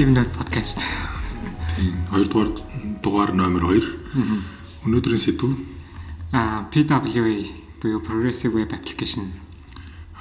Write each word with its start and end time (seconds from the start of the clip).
Стивен 0.00 0.24
подкаст. 0.38 0.78
Тийм. 1.76 1.92
Хоёрдугаар 2.10 2.48
дугаар 3.02 3.32
номер 3.36 3.68
2. 3.68 3.84
Өнөөдрийн 4.88 5.20
сэдв 5.20 5.60
а 6.32 6.64
PWA 6.72 7.44
буюу 7.82 8.00
Progressive 8.00 8.56
Web 8.56 8.72
Application. 8.72 9.28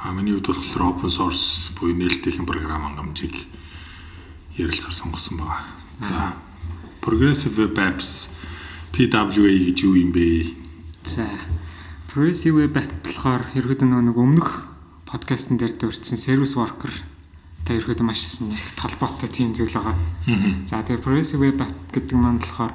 А 0.04 0.12
миний 0.12 0.36
хувьд 0.36 0.52
болохоор 0.52 0.84
open 0.84 1.08
source 1.08 1.72
буюу 1.80 1.96
нээлттэйхэн 1.96 2.44
програм 2.44 2.92
хангамжийг 2.92 3.32
ярилцахаар 4.60 5.00
сонгосон 5.00 5.40
байна. 5.40 5.64
За 6.04 6.36
Progressive 7.00 7.56
Web 7.56 7.80
Apps 7.80 8.36
PWA 8.92 9.56
гэж 9.64 9.78
юу 9.88 9.96
юм 9.96 10.12
бэ? 10.12 10.60
За 11.08 11.24
Progressive 12.12 12.68
Web 12.68 12.76
App 12.76 12.92
болохоор 13.08 13.48
ерөөд 13.56 13.88
нэг 13.88 14.20
өмнөх 14.20 14.68
подкастн 15.08 15.56
дээр 15.56 15.72
дурдсан 15.80 16.20
service 16.20 16.60
worker 16.60 16.92
та 17.70 17.78
ерөөд 17.78 18.02
маш 18.02 18.42
их 18.42 18.74
толботой 18.74 19.30
тийм 19.30 19.54
зүйл 19.54 19.70
байгаа. 19.70 19.94
За 20.66 20.82
тэгээ 20.82 21.06
Progressive 21.06 21.38
Web 21.38 21.62
App 21.62 21.94
гэдэг 21.94 22.18
маань 22.18 22.42
болохоор 22.42 22.74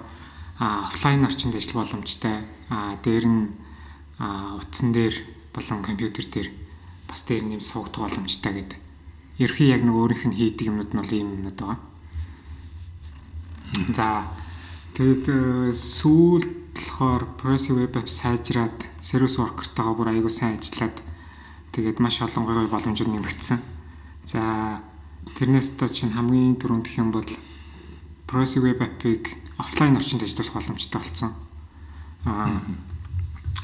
офлайн 0.63 1.27
орчинд 1.27 1.59
ажил 1.59 1.83
боломжтой. 1.83 2.47
А 2.71 2.95
дээр 3.03 3.27
нь 3.27 3.51
утсан 4.23 4.95
дээр 4.95 5.19
болон 5.51 5.83
компьютер 5.83 6.31
дээр 6.31 6.55
бас 7.11 7.27
дээр 7.27 7.43
нэм 7.43 7.59
суугдах 7.59 8.07
боломжтой 8.07 8.55
гэдэг. 8.55 8.79
Ерхий 9.43 9.75
яг 9.75 9.83
нэг 9.83 9.99
өөрийнх 9.99 10.31
нь 10.31 10.39
хийдэг 10.39 10.71
юмнууд 10.71 10.95
нь 10.95 11.01
бол 11.03 11.11
ийм 11.11 11.43
юмнууд 11.43 11.59
байгаа. 11.59 11.79
За 13.99 14.31
тэгээд 14.95 15.75
сүүлд 15.75 16.47
болохоор 16.71 17.35
Progressive 17.35 17.83
Web 17.83 17.99
App 17.99 18.07
сайжраад 18.07 18.79
service 19.03 19.43
worker-тойгоо 19.43 19.99
бүр 19.99 20.15
аягүй 20.15 20.31
сайн 20.31 20.55
ажиллаад 20.55 21.03
тэгээд 21.75 21.99
маш 21.99 22.23
олон 22.23 22.47
гоё 22.47 22.71
боломжууд 22.71 23.11
нэмэгдсэн. 23.11 23.74
За 24.25 24.81
тэрнээс 25.37 25.77
та 25.77 25.89
чинь 25.89 26.13
хамгийн 26.17 26.57
түрүүнд 26.57 26.85
гэх 26.89 27.01
юм 27.01 27.11
бол 27.13 27.29
Progressive 28.27 28.65
Web 28.73 28.81
App-ыг 28.81 29.37
офлайн 29.59 29.97
орчинд 29.97 30.23
ажиллах 30.25 30.53
боломжтой 30.53 31.01
болсон. 31.01 31.31
Аа 32.25 32.61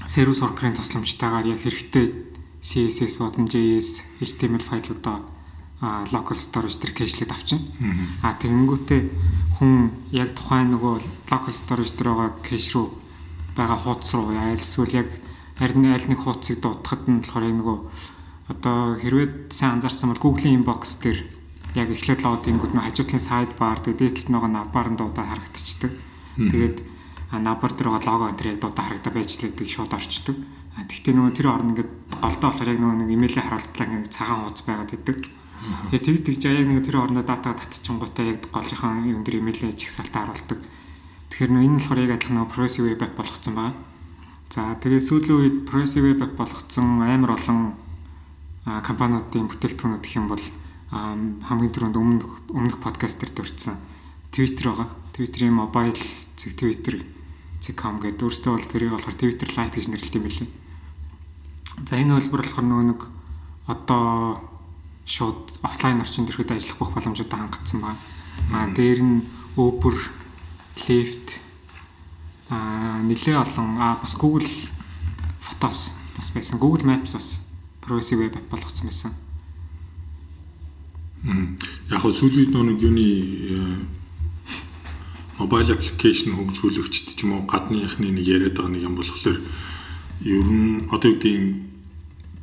сервис 0.07 0.41
worker-ын 0.41 0.77
тусламжтайгаар 0.77 1.47
яг 1.47 1.61
хэрэгтэй 1.65 2.13
CSS 2.61 3.17
болон 3.19 3.49
JS, 3.49 4.05
HTML 4.21 4.61
файлуудаа 4.61 5.25
local 6.13 6.37
storage 6.37 6.77
дээр 6.77 6.93
кэшлээд 6.93 7.33
авчина. 7.33 7.65
Аа 8.21 8.37
тэгэнгүүтээ 8.37 9.01
хүн 9.57 9.91
яг 10.13 10.37
тухайн 10.37 10.77
нөгөө 10.77 11.01
local 11.33 11.55
storage 11.57 11.97
дээр 11.97 12.13
байгаа 12.13 12.37
кэш 12.45 12.77
рүү 12.77 12.87
байгаа 13.57 13.79
хуудас 13.81 14.13
руу 14.13 14.29
айлсвал 14.37 14.93
яг 14.93 15.09
харин 15.57 15.89
аль 15.89 16.05
нэг 16.05 16.21
хуудсыг 16.21 16.61
дуудахад 16.61 17.09
нь 17.09 17.25
болохоор 17.25 17.49
нөгөө 17.49 17.79
одоо 18.51 18.99
хэрвээ 18.99 19.55
сайн 19.55 19.79
анзаарсан 19.79 20.11
бол 20.11 20.25
Google-ийн 20.25 20.67
inbox 20.67 20.99
дээр 20.99 21.23
яг 21.79 21.89
эхлээд 21.95 22.27
лоод 22.27 22.51
ингүүд 22.51 22.75
нөө 22.75 22.85
хажуудлын 22.91 23.55
бар 23.55 23.79
тэгээд 23.79 24.27
дээдлэлт 24.27 24.31
нөгөө 24.35 24.51
навбар 24.51 24.89
нь 24.91 24.99
дуудаа 24.99 25.25
харагдчихдаг. 25.31 25.93
Тэгээд 26.35 26.77
навбар 27.31 27.73
дээр 27.79 27.89
байгаа 27.95 28.11
лого 28.11 28.27
энэ 28.35 28.51
яг 28.51 28.59
дуудаа 28.59 28.85
харагдаа 28.91 29.13
байж 29.15 29.31
лээдэг 29.39 29.69
шууд 29.71 29.95
орчдөг. 29.95 30.37
Тэгтээ 30.81 31.15
нөгөө 31.15 31.35
тэр 31.39 31.47
орно 31.47 31.71
ингээд 31.79 31.91
голдоо 32.19 32.49
болохоор 32.51 32.73
яг 32.75 32.81
нөгөө 32.83 32.99
нэг 33.07 33.11
имэйлээ 33.15 33.45
харуултлаа 33.47 33.87
ингээд 33.87 34.11
цагаан 34.11 34.43
хуудас 34.43 34.65
байгаад 34.67 34.95
идэг. 34.99 35.19
Тэгээд 35.95 36.05
тэг 36.09 36.17
тэгж 36.27 36.43
яг 36.51 36.67
нэг 36.67 36.81
тэр 36.83 36.97
орно 36.99 37.23
дата 37.23 37.55
татчихгонгуудаа 37.55 38.25
яг 38.27 38.41
голынхаа 38.51 39.05
юм 39.07 39.23
дээр 39.23 39.39
имэйлээ 39.45 39.77
жигсаалтаа 39.77 40.27
харуулдаг. 40.27 40.59
Тэгэхээр 41.31 41.53
нөгөө 41.55 41.67
энэ 41.69 41.79
болохоор 41.79 42.01
яг 42.01 42.13
адилхан 42.17 42.35
нөгөө 42.41 42.51
progressive 42.51 42.87
web 42.91 43.03
app 43.05 43.15
болгоцсон 43.15 43.55
байгаа. 43.55 43.77
За 44.51 44.63
тэгээд 44.81 45.07
сүүлийн 45.07 45.39
үед 45.39 45.57
progressive 45.69 46.07
web 46.11 46.21
app 46.25 46.35
болгоцсон 46.41 46.87
амар 47.05 47.37
олон 47.37 47.77
компаниудын 48.65 49.49
бүтээгдэхүүнүүд 49.49 50.05
гэх 50.05 50.19
юм 50.21 50.29
бол 50.29 50.45
хамгийн 50.91 51.73
түрүүнд 51.73 51.97
өмнөх 51.97 52.31
өмнөх 52.51 52.79
подкаст 52.83 53.23
дээр 53.23 53.33
дурдсан 53.33 53.79
Twitter 54.35 54.75
байгаа. 54.75 54.89
Twitter-ийн 55.15 55.55
mobile 55.55 55.99
зэг 56.37 56.59
Twitter 56.59 57.03
зэг.com 57.61 58.01
гэдэг 58.01 58.25
өөртөө 58.25 58.53
бол 58.57 58.71
тэрийг 58.73 58.91
болохоор 58.97 59.17
Twitter 59.21 59.49
Lite 59.53 59.77
гэж 59.77 59.87
нэрлэдэг 59.93 60.19
юм 60.19 60.27
билий. 60.27 60.49
За 61.85 61.95
энэ 62.01 62.17
хөлбөр 62.17 62.43
болохоор 62.43 62.67
нөгөө 62.67 62.87
нэг 62.91 63.01
одоо 63.69 64.41
шууд 65.05 65.61
офлайн 65.63 66.01
орчинд 66.01 66.31
ирэхэд 66.31 66.57
ажиллах 66.57 66.79
бүх 66.81 66.93
боломжуудаа 66.95 67.39
хангацсан 67.39 67.81
байна. 67.85 68.01
Аа 68.55 68.67
дээр 68.73 69.01
нь 69.03 69.23
Uber, 69.59 69.97
Lyft 70.89 71.37
аа 72.51 73.03
нэлээ 73.05 73.37
олон 73.37 73.79
аа 73.79 73.99
бас 74.01 74.15
Google 74.17 74.49
Photos 75.43 75.93
бас 76.17 76.29
байсан. 76.33 76.59
Google 76.59 76.87
Maps 76.87 77.13
бас 77.13 77.50
progressive 77.81 78.21
web 78.25 78.37
app 78.37 78.51
болгоцсон 78.53 78.87
байсан. 78.89 79.13
Яг 81.91 82.01
хөө 82.01 82.13
сүүлийн 82.17 82.55
нэг 82.55 82.81
юуны 82.81 83.09
мобайл 85.41 85.73
аппликейшн 85.73 86.37
хөгжүүлэгчд 86.37 87.17
ч 87.17 87.25
юм 87.25 87.37
уу 87.37 87.49
гадныхны 87.49 88.13
нэг 88.13 88.25
яриад 88.25 88.57
байгаа 88.57 88.73
нэг 88.73 88.85
юм 88.85 88.97
болохоор 88.97 89.39
ер 90.25 90.49
нь 90.49 90.85
одоо 90.93 91.09
юу 91.13 91.21
гэдэг 91.21 91.45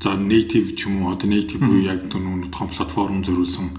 за 0.01 0.17
native 0.17 0.73
ч 0.77 0.89
юм 0.89 1.05
уу 1.05 1.13
одоо 1.13 1.29
native 1.29 1.61
буюу 1.61 1.85
яг 1.85 2.09
түрүүн 2.09 2.49
том 2.49 2.69
платформ 2.69 3.21
зориулсан 3.25 3.69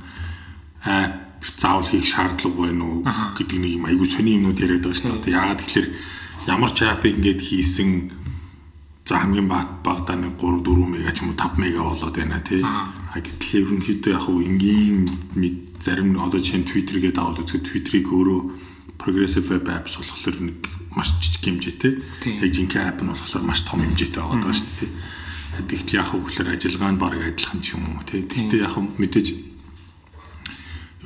app 0.82 1.42
заавал 1.58 1.86
хийх 1.86 2.06
шаардлага 2.06 2.58
байна 2.70 2.84
уу 2.86 3.02
гэдэг 3.38 3.58
нэг 3.58 3.72
юм 3.78 3.84
айгүй 3.86 4.06
сони 4.06 4.34
юмнууд 4.38 4.58
яриад 4.58 4.82
байгаа 4.86 4.98
шүү 4.98 5.22
дээ. 5.22 5.34
Яагаад 5.38 5.60
тэгэхээр 5.62 5.88
ямар 6.46 6.70
ч 6.74 6.78
app-ыг 6.86 7.14
ингээд 7.18 7.40
хийсэн 7.42 7.90
За 9.08 9.16
хамгийн 9.16 9.48
багадаа 9.48 10.20
нэг 10.20 10.36
3 10.36 10.60
4 10.68 10.84
мега 10.84 11.08
ч 11.16 11.24
юм 11.24 11.32
уу 11.32 11.40
5 11.40 11.56
мега 11.56 11.80
болоод 11.80 12.12
байна 12.12 12.44
тий. 12.44 12.60
А 12.60 13.16
гэтэл 13.16 13.64
ерөнхийдөө 13.64 14.12
яг 14.12 14.20
хуу 14.20 14.44
энгийн 14.44 15.08
зарим 15.80 16.20
одоо 16.20 16.36
жишээ 16.36 16.60
нь 16.60 16.68
Twitter 16.68 17.00
гэдэг 17.00 17.16
аваад 17.16 17.40
үзэхэд 17.40 17.64
Twitter-ийг 17.72 18.04
өөрөө 18.04 18.40
progressive 19.00 19.48
web 19.48 19.64
apps 19.72 19.96
болохоор 19.96 20.36
нэг 20.44 20.60
маш 20.92 21.16
жижиг 21.24 21.40
хэмжээтэй. 21.40 21.92
Яг 22.36 22.52
жинхэнэ 22.52 22.84
app 22.84 23.00
нь 23.00 23.08
болохоор 23.08 23.44
маш 23.48 23.64
том 23.64 23.80
хэмжээтэй 23.80 24.20
байгаа 24.20 24.44
даа 24.44 24.52
шүү 24.52 24.76
дээ. 24.76 24.92
Тэгэхдээ 25.72 25.96
яг 26.04 26.08
хөө 26.12 26.20
болохоор 26.28 26.48
ажиллагаа 26.52 26.92
нь 26.92 27.00
баг 27.00 27.12
адилхан 27.16 27.60
ч 27.64 27.66
юм 27.80 27.88
уу 27.88 28.04
тий. 28.04 28.20
Тэгэхдээ 28.28 28.60
яг 28.60 28.76
мэдээж 28.76 29.26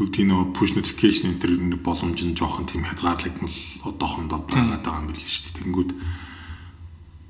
юу 0.02 0.10
гэдэг 0.10 0.26
нь 0.26 0.34
push 0.58 0.74
notification 0.74 1.38
энэ 1.38 1.40
төр 1.46 1.54
боломж 1.78 2.18
нь 2.18 2.34
жоохон 2.34 2.66
тийм 2.66 2.82
хязгаарлагдмал 2.82 3.54
одоохондоо 3.86 4.42
байгаа 4.42 5.06
юм 5.06 5.14
биш 5.14 5.38
шүү 5.38 5.54
дээ. 5.54 5.54
Тэнгүүд 5.70 5.90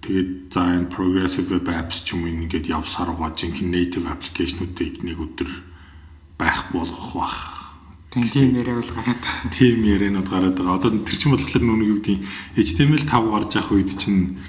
Тэгээд 0.02 0.50
за 0.50 0.66
энэ 0.66 0.90
progressive 0.90 1.46
web 1.54 1.66
apps 1.70 2.02
ч 2.02 2.18
юм 2.18 2.26
уу 2.26 2.34
ингээд 2.34 2.66
явсаар 2.66 3.14
байгаа 3.14 3.38
жинхэнэ 3.38 3.70
native 3.70 4.10
application-уудыг 4.10 5.06
нэг 5.06 5.18
өдөр 5.22 5.50
байхгүй 6.42 6.74
болгох 6.82 7.10
бах. 7.14 7.38
Тийм 8.10 8.58
яриа 8.58 8.82
бол 8.82 8.92
гараад. 8.92 9.24
Тийм 9.54 9.86
ярианууд 9.86 10.28
гараад 10.28 10.58
байгаа. 10.58 10.76
Одоо 10.76 10.90
тэр 11.06 11.16
чинь 11.16 11.32
болохоор 11.32 11.62
нүг 11.62 11.86
юу 11.86 11.98
гэдэг 12.02 12.18
HTML5 12.58 13.14
гарч 13.30 13.50
явах 13.56 13.72
үед 13.72 13.90
чинь 13.94 14.42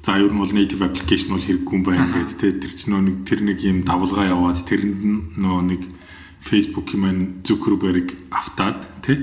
за 0.00 0.16
ер 0.16 0.32
нь 0.32 0.40
бол 0.40 0.54
native 0.54 0.86
application 0.86 1.28
бол 1.34 1.42
хэрэггүй 1.42 1.74
юм 1.74 1.84
байна 1.84 2.08
гэдэг 2.14 2.38
те 2.38 2.48
тэр 2.56 2.72
чинь 2.72 2.96
нэг 2.96 3.16
тэр 3.28 3.40
нэг 3.44 3.58
юм 3.60 3.82
давлгаа 3.84 4.30
яваад 4.30 4.62
тэрэнд 4.62 5.36
нөө 5.36 5.60
нэг 5.74 5.82
Facebook-ийн 6.38 7.02
маань 7.02 7.22
Zuckerberg 7.44 8.14
автаад 8.30 8.86
те 9.02 9.20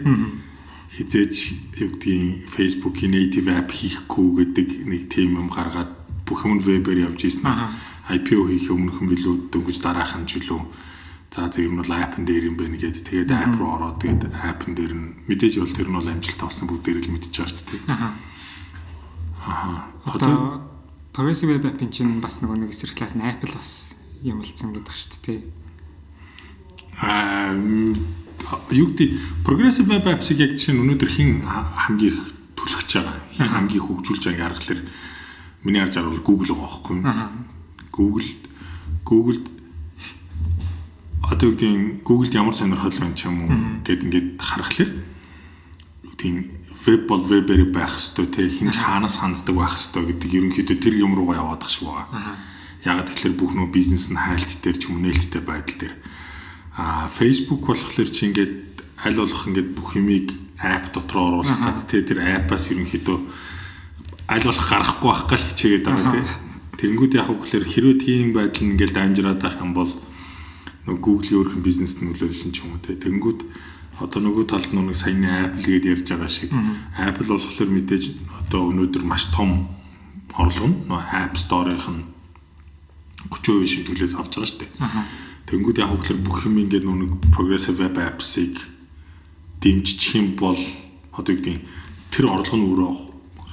хизээч 0.96 1.36
юу 1.76 1.92
гэдгийг 1.92 2.48
Facebook-ийн 2.48 3.12
native 3.12 3.52
app 3.52 3.70
хийхгүй 3.76 4.28
гэдэг 4.56 4.70
нэг 4.88 5.02
тийм 5.12 5.36
юм 5.36 5.52
гаргаад 5.52 5.92
бүх 6.24 6.48
юм 6.48 6.64
вебээр 6.64 7.12
явж 7.12 7.28
ийсэн. 7.28 7.44
IPO 8.08 8.48
хийх 8.48 8.72
өмнөх 8.72 9.04
юм 9.04 9.12
билүү 9.12 9.36
дөнгөж 9.52 9.78
дараах 9.84 10.16
нь 10.16 10.24
ч 10.24 10.40
үлээ. 10.40 10.64
За 11.36 11.52
зөв 11.52 11.68
юм 11.68 11.84
бол 11.84 11.92
app-н 11.92 12.24
дээр 12.24 12.48
юм 12.48 12.56
байна 12.56 12.80
гэдэг. 12.80 13.28
Тэгээд 13.28 13.32
app 13.36 13.60
руу 13.60 13.76
ороод 13.76 14.00
тэгээд 14.00 14.24
app-н 14.40 14.72
дээр 14.72 14.94
нь 14.96 15.06
мэдээж 15.28 15.60
бол 15.60 15.76
тэр 15.76 15.90
нь 15.92 15.98
бол 16.00 16.08
амжилттай 16.08 16.48
болсон 16.48 16.68
бүгдээр 16.72 16.98
л 17.04 17.12
мэдчихэж 17.12 17.36
байгаа 17.36 17.52
шүү 17.52 17.68
дээ. 17.76 17.84
Аа. 19.44 19.84
Одоо 20.16 20.64
Progressive 21.12 21.60
Web 21.60 21.76
App-ын 21.76 21.92
чинь 21.92 22.24
бас 22.24 22.40
нөгөө 22.40 22.56
нэг 22.64 22.72
эсрэг 22.72 22.96
талаас 22.96 23.20
нь 23.20 23.28
Apple 23.28 23.52
бас 23.52 24.00
юмлцсан 24.24 24.72
гэдэг 24.72 24.96
шүү 24.96 25.20
дээ. 25.28 25.40
Аа 27.04 27.52
юу 28.72 28.88
гэдэг 28.94 29.10
progressive 29.46 29.90
web 29.90 30.06
apps-ыг 30.06 30.40
яг 30.40 30.52
жишээ 30.58 30.76
нь 30.76 30.82
өнөөдөр 30.84 31.12
хин 31.12 31.44
хамгийн 31.46 32.14
их 32.14 32.20
түлхэж 32.56 32.90
байгаа. 33.00 33.18
Хин 33.32 33.50
хамгийн 33.50 33.84
хөгжүүлж 33.84 34.24
байгааг 34.30 34.54
харахаар 34.58 34.82
миний 35.66 35.82
харж 35.82 35.96
байгаа 35.98 36.14
бол 36.14 36.28
Google 36.28 36.54
байгаа 36.54 36.70
байхгүй 36.70 36.96
юу? 37.02 37.06
Google 37.92 38.30
Google 39.06 39.42
одоо 41.26 41.50
юу 41.50 41.58
гэдэг 41.58 42.06
Google-д 42.06 42.38
ямар 42.38 42.54
сонирхол 42.54 42.98
байна 43.02 43.18
ч 43.18 43.26
юм 43.26 43.38
уу 43.46 43.54
гэд 43.82 44.06
ингээд 44.06 44.30
юу 44.38 46.12
гэдэг 46.14 46.34
веб 46.86 47.02
бол 47.10 47.24
вебээр 47.24 47.74
байх 47.74 47.98
хэвээр 47.98 48.30
те 48.30 48.46
хинч 48.46 48.78
хаанаас 48.78 49.18
ханддаг 49.18 49.56
байх 49.58 49.74
хэвээр 49.74 50.06
гэдэг 50.14 50.32
ерөнхийдөө 50.38 50.78
тэр 50.78 50.96
юм 51.02 51.18
руугаа 51.18 51.42
яваад 51.42 51.66
тах 51.66 51.74
шиг 51.74 51.90
байгаа. 51.90 52.38
Ягаад 52.86 53.10
тэгэхээр 53.10 53.36
бүх 53.42 53.52
нөө 53.58 53.74
бизнес 53.74 54.14
нь 54.14 54.22
хайлт 54.22 54.62
дээр 54.62 54.78
ч 54.78 54.94
юм 54.94 55.02
нээлттэй 55.02 55.42
байдал 55.42 55.78
дээр 55.82 55.96
А 56.76 57.08
Facebook 57.08 57.64
болохоор 57.64 58.10
чи 58.12 58.28
ингээд 58.28 58.54
аль 59.04 59.16
болох 59.16 59.48
ингээд 59.48 59.70
бүх 59.76 59.96
юмыг 59.96 60.36
app 60.60 60.92
дотор 60.92 61.44
оруулах 61.44 61.60
гэдэг 61.60 61.88
те 61.88 62.04
тэр 62.04 62.20
app-аас 62.20 62.72
ерөнхийдөө 62.72 63.18
аль 64.28 64.44
болох 64.44 64.68
гарахгүй 64.70 65.10
байх 65.12 65.24
гал 65.30 65.46
хичээгээд 65.48 65.86
байгаа 65.88 66.12
те. 66.12 66.24
Тэнгүүд 66.76 67.14
яг 67.16 67.28
хөглөр 67.32 67.64
хэрвээ 67.64 67.98
тийм 68.04 68.28
байдал 68.36 68.64
нь 68.68 68.72
ингээд 68.76 68.96
дамжираад 68.96 69.40
байх 69.40 69.58
юм 69.64 69.72
бол 69.72 69.92
нөгөө 70.84 71.00
Google-ийн 71.00 71.40
өөрхөн 71.40 71.64
бизнест 71.64 72.04
нөлөөлөл 72.04 72.46
нь 72.50 72.54
ч 72.56 72.58
юм 72.64 72.76
уу 72.76 72.84
те. 72.84 73.00
Тэнгүүд 73.00 73.40
одоо 74.04 74.20
нөгөө 74.20 74.46
талд 74.52 74.72
нэг 74.76 75.00
саяны 75.00 75.32
Apple 75.32 75.64
гээд 75.64 75.86
ярьж 75.96 76.08
байгаа 76.12 76.28
шиг 76.28 76.52
Apple 77.00 77.32
болохоор 77.32 77.70
мэдээж 77.72 78.04
одоо 78.44 78.62
өнөөдөр 78.76 79.04
маш 79.08 79.32
том 79.32 79.72
орлого 80.36 80.68
нь 80.68 80.78
нөгөө 80.92 81.08
App 81.24 81.40
Store-ийнх 81.40 81.88
нь 81.88 82.04
30% 83.32 83.72
шимтгэлээс 83.72 84.14
авч 84.20 84.34
байгаа 84.36 84.50
шүү 84.52 84.60
дээ. 84.60 84.72
Тэнгүүд 85.46 85.78
яг 85.78 85.90
хөглөр 85.94 86.20
бүх 86.26 86.46
юм 86.50 86.58
ингээд 86.66 86.86
нүг 86.90 87.30
progressive 87.30 87.78
web 87.86 88.02
apps-ыг 88.02 88.58
дэмжих 89.62 90.18
юм 90.18 90.34
бол 90.34 90.58
одоо 91.14 91.34
юу 91.34 91.42
гэдэг 91.42 91.62
тэр 92.10 92.26
орлого 92.34 92.58
нь 92.58 92.66
өөрөө 92.66 92.94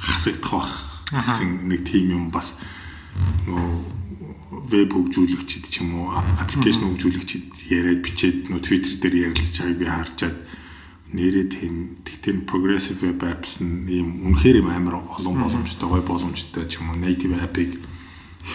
хасагдах 0.01 0.53
байх 0.57 0.73
гэсэн 1.13 1.69
нэг 1.69 1.81
тийм 1.85 2.17
юм 2.17 2.25
бас 2.33 2.57
нөө 3.45 4.03
веб 4.73 4.91
хөгжүүлэгчид 4.93 5.65
ч 5.69 5.85
юм 5.85 6.01
уу 6.01 6.17
аппликейшн 6.17 6.89
хөгжүүлэгчид 6.97 7.45
яриад 7.69 8.01
бичээд 8.01 8.49
нөө 8.49 8.61
Twitter 8.65 8.97
дээр 8.97 9.29
ярилцж 9.29 9.57
байгааг 9.61 9.79
би 9.79 9.87
харчаад 9.89 10.37
нэрээ 11.13 11.47
тийм 11.53 11.75
тэгтээ 12.09 12.49
progressive 12.49 13.05
web 13.05 13.21
apps 13.29 13.61
нь 13.61 13.85
ийм 13.93 14.09
үнэхээр 14.33 14.65
юм 14.65 14.73
амар 14.73 15.05
олон 15.05 15.45
боломжтой 15.45 15.89
гой 15.93 16.01
боломжтой 16.01 16.65
ч 16.73 16.81
юм 16.81 16.93
уу 16.93 16.97
native 16.97 17.37
app-ыг 17.37 17.92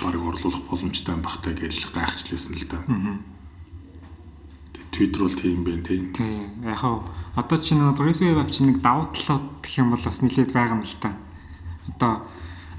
баг 0.04 0.16
орлуулах 0.16 0.64
боломжтой 0.68 1.16
юм 1.16 1.22
бахтай 1.22 1.54
гэж 1.56 1.92
гайхчлээсэн 1.96 2.56
л 2.60 2.66
да. 2.68 2.80
Twitter 4.92 5.22
бол 5.22 5.36
тийм 5.36 5.64
байх 5.64 5.86
тийм. 5.86 6.14
Тийм. 6.14 6.64
Яг 6.64 6.80
хаа 6.82 7.06
одоо 7.36 7.58
чи 7.62 7.76
нэг 7.76 7.96
progressive 7.96 8.34
web 8.34 8.50
чи 8.50 8.66
нэг 8.66 8.82
давуу 8.82 9.14
талууд 9.14 9.62
гэх 9.62 9.78
юм 9.78 9.94
бол 9.94 10.02
бас 10.02 10.22
нэлээд 10.26 10.52
байгаа 10.52 10.76
юм 10.76 10.84
л 10.84 10.98
та. 10.98 11.14
Одоо 11.94 12.14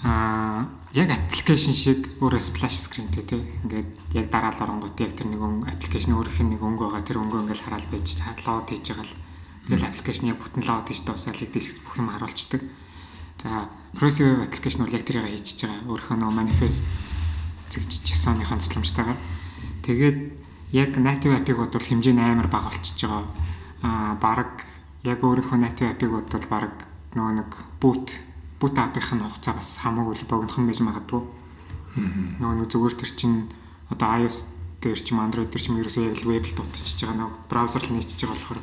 аа 0.03 0.67
яг 0.93 1.15
аппликейшн 1.15 1.75
шиг 1.77 2.01
өөрөө 2.19 2.43
splash 2.43 2.79
screen 2.91 3.07
тий 3.13 3.23
тий 3.23 3.45
ингээд 3.63 4.19
яг 4.19 4.27
дараал 4.35 4.59
оронгууд 4.67 4.99
яг 4.99 5.15
тэр 5.15 5.31
нэг 5.31 5.69
аппликейшн 5.69 6.17
өөрийнх 6.17 6.43
нь 6.43 6.51
нэг 6.57 6.63
өнгө 6.65 6.91
байгаа 6.91 7.07
тэр 7.07 7.21
өнгө 7.23 7.45
ингээл 7.45 7.65
хараад 7.71 7.87
байж 7.87 8.09
лоод 8.19 8.67
хийж 8.67 8.87
байгаа 8.89 9.07
л 9.07 9.15
тэгэл 9.69 9.89
аппликейшн 9.89 10.31
яг 10.33 10.39
бүтэн 10.43 10.65
лоод 10.67 10.87
хийж 10.89 11.01
дуусаалыг 11.07 11.51
дэлгэц 11.55 11.79
бүх 11.87 11.95
юм 12.01 12.11
харуулцдаг. 12.11 12.63
За 13.39 13.69
progressive 13.95 14.43
application 14.43 14.85
бол 14.85 14.95
яг 14.95 15.05
тэрийг 15.07 15.31
хийж 15.31 15.63
байгаа. 15.63 15.87
Өөрийнхөө 15.87 16.17
нөө 16.19 16.33
manifest 16.35 16.91
зэгж 17.71 18.03
JSON-ийн 18.03 18.59
тусламжтайгаар. 18.59 19.19
Тэгээд 19.87 20.19
яг 20.73 20.91
native 20.99 21.35
app-ыг 21.39 21.57
бодвол 21.57 21.87
хэмжээ 21.87 22.15
нь 22.15 22.21
амар 22.21 22.49
бага 22.51 22.69
болчихж 22.69 23.07
байгаа. 23.07 23.25
Аа 23.83 24.15
баг 24.21 24.65
яг 25.05 25.21
өөрийнхөө 25.23 25.59
native 25.59 25.91
app-ыг 25.95 26.11
бодвол 26.11 26.47
баг 26.51 26.75
нөгөө 27.15 27.35
нэг 27.41 27.51
boot 27.81 28.07
boot 28.61 28.75
app-ийнх 28.75 29.13
нь 29.15 29.25
хугацаа 29.25 29.55
бас 29.55 29.79
хамаагүй 29.81 30.27
богинохон 30.29 30.67
байж 30.67 30.81
магадгүй. 30.83 31.23
Нөгөө 32.43 32.57
нэг 32.59 32.69
зүгээр 32.69 32.95
тэр 32.99 33.11
чинь 33.15 33.49
одоо 33.89 34.09
iOS 34.19 34.59
дээр 34.83 34.99
ч 34.99 35.15
юм 35.15 35.23
Android 35.23 35.49
дээр 35.51 35.63
ч 35.63 35.67
юм 35.71 35.81
ерөөсөө 35.81 36.05
яг 36.11 36.21
web 36.27 36.45
л 36.45 36.57
дутчихж 36.59 37.07
байгаа 37.07 37.19
нөгөө 37.19 37.39
браузер 37.49 37.83
л 37.87 37.95
нийцж 37.95 38.19
байгаа 38.19 38.35
болохоор 38.35 38.61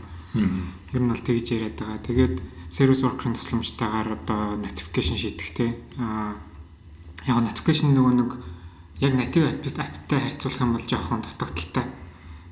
ер 0.93 1.01
нь 1.01 1.09
бол 1.09 1.23
тэгж 1.25 1.47
яриад 1.55 1.75
байгаа. 1.79 1.99
Тэгээд 2.05 2.35
service 2.69 3.01
worker-ын 3.05 3.35
тусламжтайгаар 3.35 4.17
одоо 4.17 4.57
notification 4.57 5.17
шийдэх 5.17 5.49
те. 5.53 5.75
Аа 5.97 6.35
яг 7.27 7.41
notification 7.41 7.93
нөгөө 7.93 8.13
нэг 8.15 8.31
яг 9.01 9.13
native 9.17 9.47
app-тай 9.49 10.19
харьцуулах 10.21 10.61
юм 10.61 10.73
бол 10.73 10.85
жоохон 10.85 11.21
дутагдaltaй. 11.21 11.85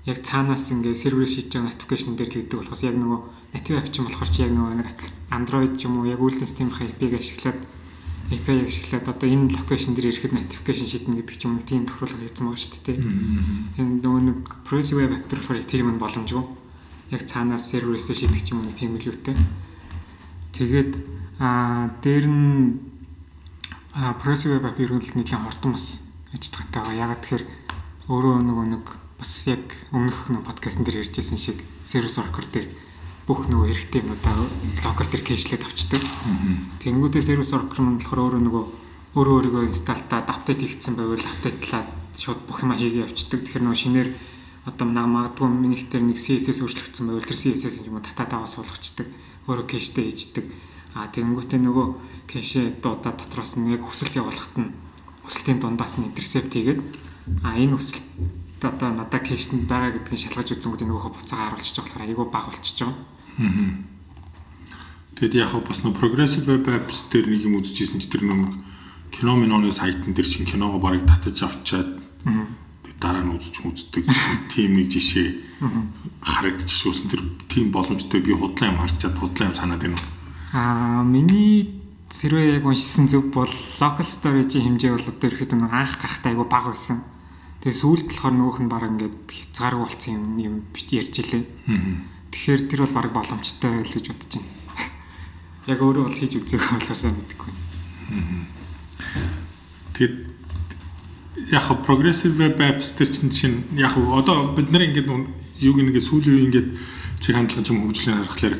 Яг 0.05 0.17
цаанаас 0.19 0.71
ингээ 0.73 0.95
сервер 0.95 1.27
шийдэж 1.27 1.55
байгаа 1.55 1.69
notification 1.71 2.17
дээр 2.17 2.29
тэгдэг 2.29 2.57
болохоос 2.59 2.83
яг 2.83 2.97
нөгөө 2.97 3.19
native 3.53 3.77
app 3.79 3.89
ч 3.93 3.95
юм 4.01 4.05
болохоор 4.09 4.29
чи 4.29 4.41
яг 4.43 4.51
нөгөө 4.51 4.73
Android 5.31 5.77
ч 5.77 5.85
юм 5.85 6.01
уу 6.01 6.09
яг 6.09 6.19
Google 6.19 6.41
System-ийн 6.41 6.89
API-г 6.89 7.13
ашиглаад 7.17 7.59
API-г 8.33 8.67
ашиглаад 8.67 9.05
одоо 9.07 9.27
энэ 9.29 9.53
location 9.55 9.93
дээр 9.93 10.09
ирэхэд 10.11 10.33
notification 10.33 10.87
шийднэ 10.89 11.15
гэдэг 11.21 11.35
ч 11.37 11.41
юм 11.45 11.61
уу 11.61 11.63
тийм 11.63 11.85
тохиолдол 11.87 12.19
хийсэн 12.25 12.45
байгаа 12.49 12.59
шүү 12.59 12.81
дээ. 12.83 12.97
Энэ 13.79 13.93
нөгөө 14.03 14.21
нэг 14.27 14.37
progressive 14.67 14.99
web 15.05 15.13
app 15.15 15.25
дээр 15.29 15.39
болохоор 15.39 15.63
тэр 15.69 15.81
юм 15.85 16.01
боломжгүй. 16.01 16.43
Яг 17.13 17.21
цаанаас 17.29 17.63
серверээс 17.69 18.09
шийдэх 18.11 18.43
ч 18.43 18.51
юм 18.51 18.65
уу 18.65 18.73
тийм 18.73 18.97
илүүтэй. 18.99 19.37
Тэгээд 20.53 20.91
аа 21.41 21.89
дээр 22.05 22.25
нь 22.29 22.77
а 23.93 24.13
progressive 24.17 24.57
web 24.57 24.65
app 24.69 24.77
ерөнхийдөө 24.77 25.21
нэлээд 25.21 25.45
хурдан 25.45 25.73
бас 25.73 26.05
ажиллагаатай 26.33 26.81
байгаа. 26.81 27.01
Ягаад 27.03 27.21
тэгэхээр 27.21 27.45
өөрөө 28.09 28.35
нөгөө 28.41 28.65
нэг 28.73 28.85
бас 29.17 29.31
яг 29.49 29.65
өмнөх 29.93 30.29
нэг 30.33 30.43
подкастн 30.45 30.85
дээр 30.85 31.01
ярьжсэн 31.05 31.37
шиг 31.37 31.57
service 31.85 32.17
worker 32.17 32.45
дээр 32.49 32.67
бүх 33.25 33.47
нөгөө 33.47 33.69
хэрэгтэй 33.69 34.01
юмудаа 34.03 34.35
локал 34.83 35.09
дээр 35.09 35.23
кэшлээд 35.23 35.63
авчдаг. 35.63 36.03
Тэнгүүдээ 36.81 37.23
сервис 37.23 37.53
worker 37.53 37.79
мань 37.79 38.01
болохоор 38.01 38.21
өөрөө 38.33 38.41
нөгөө 38.43 38.63
өөрөө 39.13 39.35
өөрийгөө 39.37 39.63
инсталтаад 39.69 40.27
апдейт 40.27 40.59
хийгдсэн 40.59 40.97
байвал 40.97 41.21
апдейтлаад 41.21 41.87
шууд 42.17 42.39
бүх 42.49 42.65
юма 42.65 42.75
хийгээ 42.75 43.05
явцдаг. 43.07 43.45
Тэгэхээр 43.45 43.63
нөгөө 43.63 43.79
шинээр 43.79 44.09
одоо 44.67 44.85
магадгүй 44.89 45.47
минийх 45.47 45.87
дээр 45.87 46.03
нэг 46.03 46.17
CSS 46.17 46.59
өөрчлөгдсөн 46.65 47.07
байвал 47.07 47.23
тэр 47.29 47.37
CSS 47.39 47.85
юм 47.85 48.01
уу 48.01 48.03
татаад 48.03 48.31
аваа 48.35 48.49
суулгачдаг. 48.49 49.07
Өөрөө 49.47 49.67
кэштэй 49.67 50.09
хийждэг. 50.09 50.45
А 50.93 51.09
тэнгүүтээ 51.09 51.59
нөгөө 51.59 51.87
кэшээ 52.29 52.79
дуудаа 52.79 53.13
дотроос 53.17 53.57
нь 53.57 53.73
яг 53.73 53.83
хүсэлт 53.83 54.15
явуулахад 54.15 54.55
нь 54.61 54.71
хүсэлтийн 55.25 55.59
дундаас 55.59 55.97
нь 55.99 56.07
интерсепт 56.07 56.53
хийгээд 56.53 56.81
а 57.43 57.57
энэ 57.57 57.75
хүсэлт 57.75 58.05
одоо 58.63 58.89
надад 58.95 59.23
кэштэнд 59.23 59.67
байгаа 59.67 59.91
гэдгийг 59.91 60.21
шалгаж 60.31 60.55
үзэнгүүт 60.55 60.83
нөгөөхө 60.87 61.11
буцаага 61.11 61.43
харуулчих 61.51 61.83
болохоор 61.83 62.05
айгүй 62.07 62.27
баг 62.31 62.45
болчихж 62.47 62.79
байгаа. 62.87 62.95
Тэгэд 65.19 65.33
яг 65.35 65.51
бас 65.67 65.79
нөө 65.83 65.93
progressive 65.99 66.47
web 66.47 66.65
apps 66.71 67.11
дээр 67.11 67.27
нэг 67.27 67.41
юм 67.43 67.59
үзчихсэн 67.59 67.99
чи 67.99 68.07
тэр 68.07 68.23
нэг 68.23 68.55
кино 69.11 69.35
миноны 69.35 69.71
сайтн 69.71 70.15
дээр 70.15 70.27
чинь 70.27 70.47
киногоо 70.47 70.79
барыг 70.79 71.03
татаж 71.03 71.37
авчаад 71.43 71.89
дараа 73.03 73.27
нь 73.27 73.35
үзчих 73.35 73.67
үздэг 73.67 74.07
тийм 74.55 74.79
нэг 74.79 74.87
жишээ 74.87 75.27
харагдчихсан 76.23 77.11
тэр 77.11 77.21
тийм 77.51 77.75
боломжтой 77.75 78.23
би 78.23 78.31
худлаа 78.31 78.71
юм 78.71 78.79
харчаад 78.79 79.19
худлаа 79.19 79.51
юм 79.51 79.55
санаад 79.55 79.83
байна. 79.83 79.99
Аа 80.55 81.03
миний 81.03 81.83
Сэрвээ 82.13 82.61
яг 82.61 82.65
уншсан 82.69 83.09
зөв 83.09 83.33
бол 83.33 83.49
local 83.81 84.05
storage-ийн 84.05 84.77
хэмжээ 84.77 84.93
бол 84.93 85.09
одоо 85.09 85.27
ирэхэд 85.33 85.57
нэг 85.57 85.73
анх 85.73 85.97
гарахтаа 85.97 86.29
айгу 86.29 86.45
бага 86.45 86.69
байсан. 86.69 87.01
Тэгээ 87.65 87.81
сүүлд 87.81 88.07
болохоор 88.13 88.35
нөгөөх 88.37 88.59
нь 88.61 88.69
баг 88.69 88.85
ингээд 88.85 89.17
хязгааргүй 89.33 89.81
болсон 89.81 90.13
юм 90.13 90.25
юм 90.37 90.55
ярьж 90.77 91.15
илээ. 91.25 91.43
Тэгэхээр 92.29 92.61
тэр 92.69 92.79
бол 92.85 92.93
баг 92.93 93.09
боломжтой 93.17 93.81
л 93.81 93.89
гэж 93.97 94.05
бодож 94.13 94.29
байна. 94.29 94.53
Яг 95.73 95.79
өөрөө 95.81 96.03
бол 96.05 96.19
хийж 96.21 96.33
үзээх 96.37 96.69
болохоор 96.69 96.99
сайн 97.01 97.17
мэдэхгүй. 97.17 97.53
Тэгээд 99.97 100.15
яг 101.51 101.65
progressive 101.85 102.37
web 102.37 102.59
apps 102.61 102.93
төр 102.97 103.09
чинь 103.09 103.31
чинь 103.33 103.57
яг 103.77 103.97
одоо 103.97 104.53
бид 104.53 104.69
нар 104.71 104.85
ингээд 104.85 105.09
юуг 105.61 105.77
нэгэ 105.81 106.01
сүүлийн 106.01 106.45
ингээд 106.49 106.69
чиг 107.19 107.35
хандлага 107.35 107.65
юм 107.73 107.89
хөгжлөөр 107.89 108.17
харахаар 108.27 108.55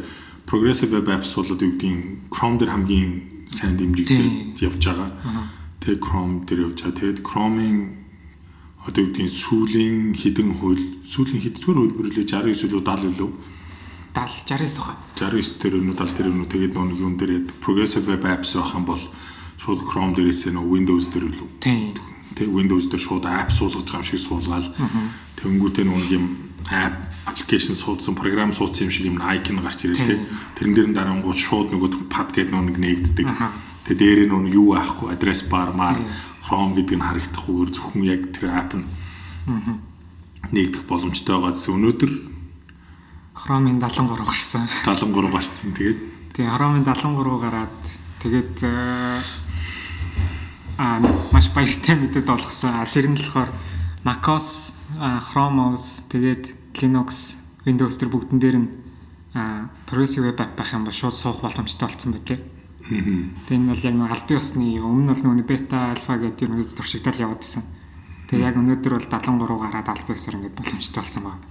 progressive 0.50 0.92
web 0.98 1.08
apps 1.10 1.36
бол 1.36 1.52
одоо 1.54 1.68
юу 1.68 1.76
гэдгийг 1.78 2.30
Chrome 2.34 2.58
дээр 2.58 2.72
хамгийн 2.74 3.12
сайн 3.50 3.78
дэмжигдээд 3.78 4.58
явж 4.62 4.82
байгаа. 4.86 5.12
Тэгээ 5.82 6.00
Chrome 6.02 6.36
дээр 6.48 6.60
явж 6.66 6.78
байгаа. 6.82 6.98
Тэгээд 6.98 7.20
Chrome-ийн 7.22 7.78
одоо 8.88 9.02
юу 9.04 9.10
гэдгийг 9.14 9.32
сүүлийн 9.32 9.98
хідэн 10.18 10.50
хууль 10.58 10.84
сүүлийн 11.06 11.42
хэддгээр 11.44 11.78
хөлбөрлөө 11.78 12.26
69 12.26 12.58
илүү 12.68 12.82
70 12.82 13.14
илүү 13.14 13.32
70 13.34 13.54
69 14.14 14.86
хаа. 14.86 14.98
69 15.18 15.58
дээр 15.62 15.76
өнөө 15.82 15.96
70 15.98 16.18
дээр 16.18 16.30
өнөө 16.30 16.48
тэгээд 16.54 16.74
нэг 16.78 17.00
юм 17.02 17.14
дээр 17.18 17.34
progressive 17.62 18.06
web 18.14 18.24
apps 18.30 18.54
байх 18.54 18.74
юм 18.78 18.86
бол 18.86 19.04
шууд 19.58 19.82
Chrome 19.90 20.14
дээрээс 20.14 20.54
нөө 20.54 20.66
Windows 20.70 21.10
дээр 21.10 21.26
илүү. 21.34 21.50
Тийм. 21.58 22.13
Тэг 22.34 22.50
Windows 22.50 22.90
дээр 22.90 23.02
шууд 23.02 23.26
app 23.30 23.54
суулгаж 23.54 23.86
байгаа 23.86 24.02
юм 24.02 24.10
шиг 24.10 24.22
суулгаал. 24.22 24.70
Тэнгүүтээ 25.38 25.86
нэг 25.86 26.08
юм 26.12 26.26
app 26.70 27.14
application 27.26 27.76
суудсан 27.76 28.16
програм 28.16 28.54
суудсан 28.54 28.88
юм 28.88 28.92
шиг 28.92 29.06
юм 29.06 29.18
icon 29.22 29.64
гарч 29.64 29.86
ирээ 29.86 30.06
тий. 30.06 30.20
Тэрэн 30.60 30.74
дээр 30.74 30.90
дарангууд 30.94 31.40
шууд 31.40 31.72
нөгөө 31.72 32.10
pad 32.10 32.36
гэдэг 32.36 32.54
нэг 32.54 32.78
нэгддэг. 32.78 33.28
Тэгээ 33.88 34.00
дээрээ 34.00 34.28
нөгөө 34.32 34.52
юу 34.54 34.76
аахгүй 34.76 35.12
address 35.14 35.48
bar 35.48 35.72
мар 35.76 36.00
Chrome 36.44 36.76
гэдэг 36.76 37.00
нь 37.00 37.08
харагдахгүйгээр 37.08 37.72
зөвхөн 37.72 38.04
яг 38.04 38.22
тэр 38.36 38.52
app 38.52 38.72
нь 38.76 38.86
нэгдэх 40.52 40.84
боломжтой 40.88 41.36
байгаа 41.40 41.56
гэсэн. 41.56 41.76
Өнөөдөр 41.80 42.12
Chrome-ийн 43.44 43.80
73 43.80 44.24
гарсан. 44.24 44.68
73 44.88 45.32
гарсан. 45.32 45.72
Тэгээд 45.72 46.00
тий 46.36 46.48
Chrome-ийн 46.48 46.84
73 46.84 47.40
гараад 47.40 47.76
тэгээд 48.20 48.56
аа 48.68 49.20
маш 50.78 51.54
баяртай 51.54 51.96
мэдээд 51.96 52.30
олгосон. 52.30 52.82
Тэр 52.90 53.14
нь 53.14 53.18
болохоор 53.18 53.50
macOS, 54.02 54.74
Chrome 55.30 55.74
OS, 55.74 56.10
тэгээд 56.10 56.50
Linux, 56.82 57.38
Windows 57.66 57.98
төр 58.02 58.10
бүгдэн 58.10 58.40
дээр 58.42 58.58
нь 58.58 58.70
progressive 59.86 60.30
web 60.30 60.40
app 60.42 60.58
байх 60.58 60.74
юм 60.74 60.86
бол 60.86 60.94
шууд 60.94 61.14
суух 61.14 61.42
боломжтой 61.46 61.88
болсон 61.88 62.18
байлээ. 62.18 62.42
Тэгээд 63.46 63.54
энэ 63.54 63.70
бол 63.70 63.86
яг 63.86 63.96
нэг 63.96 64.12
албан 64.12 64.38
ёсны 64.38 64.66
өмнө 64.82 65.14
бол 65.14 65.24
нөгөө 65.24 65.46
бета, 65.46 65.94
альфа 65.94 66.18
гэдэг 66.18 66.50
юм 66.50 66.58
уу 66.58 66.66
туршигдал 66.66 67.22
яваад 67.22 67.42
байсан. 67.46 67.64
Тэгээд 68.30 68.46
яг 68.50 68.58
өнөөдөр 68.58 68.94
бол 68.98 69.10
73 69.14 69.62
гараад 69.62 69.88
албан 69.90 70.18
ёсоор 70.18 70.38
ингээд 70.42 70.58
боломжтой 70.58 71.02
болсон 71.02 71.24
байна. 71.24 71.46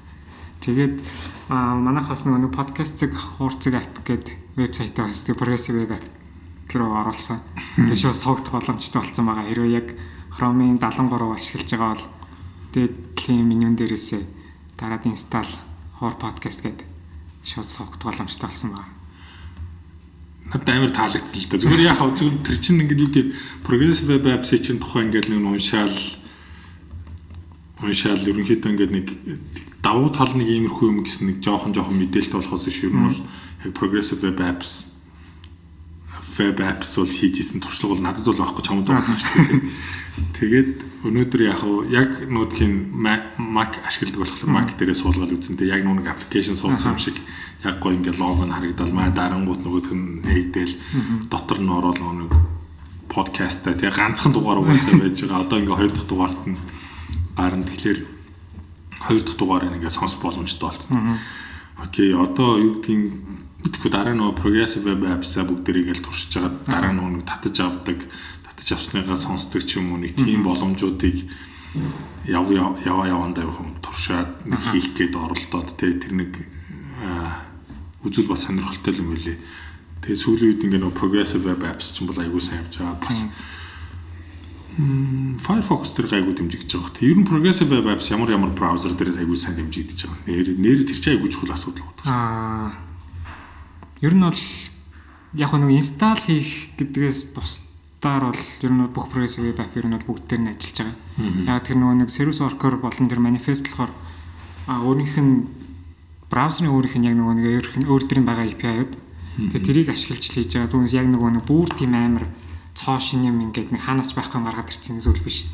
Тэгээд 0.62 0.94
манайх 1.50 2.06
бас 2.10 2.22
нөгөө 2.26 2.50
подкастыг 2.54 3.14
хуурцэг 3.14 3.74
app 3.78 3.94
гэдэг 4.02 4.34
вебсайтаа 4.58 5.06
бас 5.06 5.26
progressive 5.30 5.78
web 5.82 5.94
app 5.98 6.21
руу 6.76 6.92
оруулсан. 6.96 7.40
Тэгээд 7.76 8.00
шууд 8.00 8.18
суугдах 8.18 8.52
боломжтой 8.52 9.00
болсон 9.02 9.26
байгаа. 9.26 9.48
Хэрвээ 9.48 9.76
яг 9.76 9.88
Chrome-ийн 10.32 10.78
73 10.80 11.36
ашиглаж 11.36 11.68
байгаа 11.68 11.90
бол 11.92 12.06
тэгээд 12.72 12.94
клим 13.16 13.46
менюн 13.48 13.74
дээрээсээ 13.76 14.22
дараад 14.80 15.04
install 15.04 15.50
хоор 16.00 16.16
подкаст 16.16 16.64
гэдэг 16.64 16.88
шууд 17.44 17.68
суугд 17.68 18.00
боломжтой 18.02 18.48
болсон 18.48 18.70
байна. 18.72 18.92
Надад 20.52 20.68
амар 20.68 20.92
таалагдсан 20.92 21.38
л 21.40 21.48
да. 21.48 21.56
Зүгээр 21.60 21.86
яг 21.86 22.00
зүгээр 22.00 22.36
тэр 22.44 22.58
чинь 22.58 22.80
ингээд 22.82 23.02
юу 23.02 23.10
гэдэг 23.12 23.26
progressive 23.64 24.08
web 24.12 24.26
apps-ийн 24.26 24.62
чинь 24.62 24.80
тухайн 24.80 25.08
ингээд 25.08 25.28
нэг 25.32 25.44
уншаал 25.44 25.98
уншаал 27.80 28.26
ерөнхийдөө 28.26 28.70
ингээд 28.72 28.92
нэг 28.92 29.06
давуу 29.82 30.10
тал 30.14 30.32
нэг 30.36 30.48
иймэрхүү 30.48 30.86
юм 30.88 31.02
гэсэн 31.02 31.24
нэг 31.28 31.36
жоохон 31.42 31.74
жоохон 31.74 31.98
мэдээлэлт 31.98 32.36
болохоос 32.36 32.68
ш 32.70 32.86
ер 32.86 32.94
нь 32.94 33.02
бол 33.02 33.18
яг 33.66 33.72
progressive 33.74 34.22
web 34.22 34.38
apps 34.38 34.91
web 36.38 36.58
apps 36.64 36.96
бол 36.96 37.10
хийжсэн 37.10 37.60
туршлага 37.60 37.94
бол 37.94 38.04
надад 38.04 38.24
бол 38.24 38.40
байхгүй 38.40 38.64
чамд 38.64 38.88
байна 38.88 39.16
шүү 39.16 39.44
дээ. 39.48 39.60
Тэгээд 40.38 40.72
өнөөдөр 41.08 41.42
яг 41.48 41.60
яг 41.92 42.10
нүүдхийн 42.28 42.92
Mac 42.92 43.80
ашигладаг 43.84 44.20
болохоор 44.20 44.48
Mac 44.52 44.68
дээрээ 44.76 44.96
суулгаад 44.96 45.32
үзсэнтэй 45.32 45.68
яг 45.72 45.84
нүг 45.84 46.08
аппликейшн 46.08 46.56
суудсан 46.56 46.96
юм 46.96 47.00
шиг 47.00 47.16
яг 47.64 47.80
гоо 47.80 47.92
ингээ 47.96 48.16
лого 48.20 48.44
нь 48.44 48.52
харагдал 48.52 48.92
маа 48.92 49.08
дарангууд 49.08 49.62
нөгөөх 49.64 49.92
нь 49.92 50.20
нэгдэл 50.24 50.74
дотор 51.32 51.58
нь 51.60 51.72
ороод 51.72 52.00
нэг 52.00 52.32
подкасттай 53.08 53.76
тэгээ 53.76 53.96
ганцхан 53.96 54.32
дугаар 54.32 54.60
угаасаа 54.60 55.00
байж 55.00 55.16
байгаа. 55.20 55.44
Одоо 55.44 55.58
ингээ 55.60 55.78
хоёр 55.80 55.92
дахь 55.92 56.08
дугаарт 56.08 56.42
нь 56.48 56.58
гарна. 57.36 57.64
Тэгэхээр 57.68 57.98
хоёр 59.04 59.22
дахь 59.22 59.38
дугаарыг 59.38 59.72
ингээ 59.76 59.92
сонсох 59.92 60.20
боломжтой 60.24 60.68
болсон. 60.68 61.18
Окей, 61.80 62.14
одоо 62.14 62.58
юу 62.60 62.80
гэдгийг 62.80 63.12
мэдхгүй 63.62 63.90
дараа 63.94 64.14
нөгөө 64.18 64.38
progressive 64.42 64.90
web 64.90 65.06
apps-а 65.06 65.46
бүгдэрийг 65.46 65.94
л 65.94 66.02
туршиж 66.02 66.34
байгаа 66.34 66.52
дараа 66.66 66.92
нөгөө 66.98 67.22
татаж 67.22 67.56
авдаг 67.62 67.98
татаж 68.42 68.68
авсныгаа 68.74 69.14
сонсдог 69.16 69.62
ч 69.62 69.78
юм 69.78 69.94
уу 69.94 70.02
нэг 70.02 70.18
тийм 70.18 70.42
боломжуудыг 70.42 71.30
яв 72.26 72.46
ява 72.50 73.04
явандаа 73.06 73.46
юм 73.46 73.78
туршаад 73.78 74.42
хийх 74.70 74.98
гээд 74.98 75.14
оролдоод 75.14 75.78
тэ 75.78 75.94
тэр 75.94 76.12
нэг 76.18 76.32
үзүүл 78.02 78.28
бас 78.30 78.50
сонирхолтой 78.50 78.98
юм 78.98 79.14
билий. 79.14 79.38
Тэгээ 80.02 80.18
сүүлийн 80.18 80.50
үед 80.52 80.62
ингээ 80.66 80.82
нөгөө 80.82 80.98
progressive 80.98 81.46
web 81.46 81.62
apps 81.62 81.94
ч 81.94 82.02
юм 82.02 82.10
бол 82.10 82.18
аягүй 82.18 82.42
сайн 82.42 82.66
явж 82.66 82.82
байгаа 82.82 82.98
бас 82.98 83.18
Firefox 85.42 85.92
дээр 85.92 86.08
гайгүй 86.10 86.34
дэмжигдэж 86.34 86.70
байгаа. 86.74 86.96
Тэг 86.98 87.06
ер 87.14 87.18
нь 87.22 87.28
progressive 87.28 87.70
web 87.70 87.86
apps 87.94 88.10
ямар 88.10 88.34
ямар 88.34 88.50
браузер 88.50 88.96
дээрээс 88.98 89.22
аягүй 89.22 89.38
сайн 89.38 89.54
дэмжигдэж 89.54 89.98
байгаа. 90.02 90.26
Нэр 90.26 90.48
нэр 90.58 90.80
тэр 90.82 90.98
чинь 90.98 91.14
аягүй 91.14 91.30
чухал 91.30 91.54
асуудал 91.54 91.86
байна. 92.02 92.10
Аа 92.10 92.91
ер 94.02 94.14
нь 94.14 94.24
бол 94.26 94.42
яг 95.38 95.50
нэг 95.54 95.70
инсталл 95.78 96.18
хийх 96.18 96.74
гэдгээс 96.76 97.32
бусдаар 97.32 98.34
бол 98.34 98.42
ер 98.66 98.72
нь 98.74 98.82
бүх 98.90 99.06
progressive 99.08 99.46
web 99.48 99.62
app 99.62 99.78
ер 99.78 99.86
нь 99.86 99.96
бүгд 99.96 100.26
дээр 100.26 100.42
нь 100.42 100.50
ажиллаж 100.52 100.78
байгаа. 100.82 101.56
Яг 101.56 101.62
тэр 101.62 101.78
нөгөө 101.78 101.96
нэг 102.02 102.10
service 102.10 102.42
worker 102.42 102.76
болон 102.76 103.06
тэр 103.06 103.22
manifest 103.22 103.70
болохоор 103.70 103.94
а 104.66 104.82
өөрийнх 104.82 105.16
нь 105.22 105.46
браузерын 106.26 106.74
өөрийнх 106.74 106.96
нь 106.98 107.06
яг 107.06 107.16
нөгөө 107.16 107.34
нэг 107.38 107.66
нь 107.78 107.88
өөр 107.88 108.02
төрлийн 108.10 108.26
байгаа 108.26 108.46
API-уд 108.50 108.92
тэгээ 109.38 109.66
тэрийг 109.66 109.88
ашиглаж 109.94 110.24
хийж 110.26 110.50
байгаа. 110.50 110.72
Түүнээс 110.74 110.94
яг 110.98 111.06
нөгөө 111.06 111.30
нэг 111.38 111.44
бүр 111.46 111.68
тийм 111.72 111.94
амар 111.94 112.26
цоо 112.74 112.98
шин 112.98 113.24
юм 113.24 113.38
ингээд 113.38 113.72
нэг 113.72 113.86
хаанаач 113.86 114.12
байхгүй 114.18 114.40
гаргаад 114.42 114.68
ирсэн 114.68 114.98
зүйл 114.98 115.22
биш. 115.22 115.46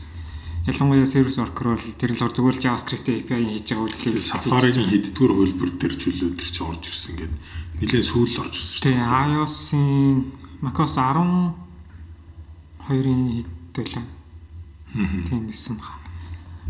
Ялангуяа 0.69 1.09
service 1.09 1.41
worker 1.41 1.73
бол 1.73 1.81
тэр 1.97 2.13
л 2.13 2.21
зүгээр 2.29 2.57
л 2.61 2.65
JavaScript 2.69 3.09
API 3.09 3.41
хийж 3.57 3.73
байгаа 3.73 3.89
үйлчлэл 3.89 4.21
Safari-ийн 4.21 4.93
хэддүгээр 4.93 5.33
хөлбөр 5.33 5.71
төр 5.81 5.97
чөлөө 5.97 6.37
төр 6.37 6.51
чи 6.53 6.61
орж 6.61 6.85
ирсэн 6.85 7.17
гэдэг 7.17 7.41
нэлээд 7.81 8.05
сүүл 8.05 8.37
орж 8.37 8.53
ирсэн 8.53 8.77
шүү 8.77 8.85
дээ. 8.85 9.01
IOS-ийн 9.01 10.29
macOS 10.61 11.01
12-ын 11.01 11.57
хэд 12.85 13.49
байлаа. 13.73 14.05
Тийм 15.25 15.49
байсан 15.49 15.81
баа. 15.81 15.97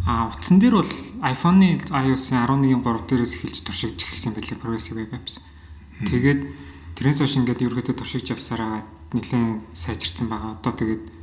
А 0.06 0.30
утсан 0.30 0.62
дээр 0.62 0.78
бол 0.78 0.92
iPhone-ы 1.26 1.82
iOS-ийн 1.90 2.46
11-ийн 2.46 2.86
3 2.86 3.02
дээрээс 3.02 3.34
эхэлж 3.34 3.66
туршигдж 3.66 4.06
эхэлсэн 4.06 4.38
байлээ 4.38 4.62
Progressive 4.62 5.02
Web 5.02 5.10
Apps. 5.18 5.42
Тэгээд 6.06 6.40
тэрнээс 6.94 7.18
хойш 7.18 7.34
ингээд 7.42 7.66
ерөөдөө 7.66 7.98
туршигдж 7.98 8.30
явсараа 8.30 8.86
нэлээд 9.10 9.74
сайжирсан 9.74 10.30
байгаа. 10.30 10.62
Одоо 10.62 10.72
тэгээд 10.78 11.17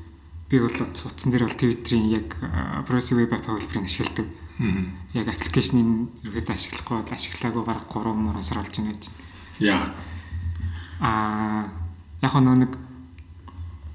би 0.49 0.59
бол 0.59 0.69
утсан 0.69 1.31
дээр 1.31 1.49
бол 1.49 1.57
Twitter-ийн 1.57 2.09
яг 2.13 2.37
Progressive 2.85 3.25
Web 3.25 3.33
App 3.33 3.49
хөлбөрийг 3.49 3.89
ашигладаг. 3.89 4.27
Яг 5.17 5.27
аппликейшнийг 5.27 6.09
ерөөдөө 6.21 6.53
ашиглахгүй 6.53 7.01
ашиглаагүй 7.11 7.63
бараг 7.65 7.89
3 7.89 8.13
мөр 8.13 8.37
сар 8.45 8.61
болж 8.61 8.77
байна 8.77 8.93
гэж. 8.93 9.09
Яа. 9.59 9.89
Аа 11.01 11.67
яг 12.21 12.33
нөө 12.37 12.57
нэг 12.61 12.71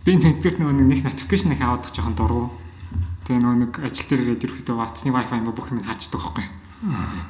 би 0.04 0.18
тэнтгэх 0.18 0.58
нөө 0.58 0.74
нэг 0.74 1.06
notification 1.06 1.54
их 1.54 1.62
аваад 1.62 1.86
жоохон 1.86 2.18
дургу. 2.18 2.50
Тэгээ 3.24 3.40
нөө 3.40 3.54
нэг 3.62 3.72
ажил 3.78 4.08
дээр 4.10 4.22
ирээд 4.34 4.44
ерөөхдөө 4.50 4.74
WhatsApp-ны 4.74 5.14
Wi-Fi 5.14 5.40
бүх 5.46 5.70
юм 5.70 5.86
хаачдаг 5.86 6.18
байхгүй. 6.18 6.46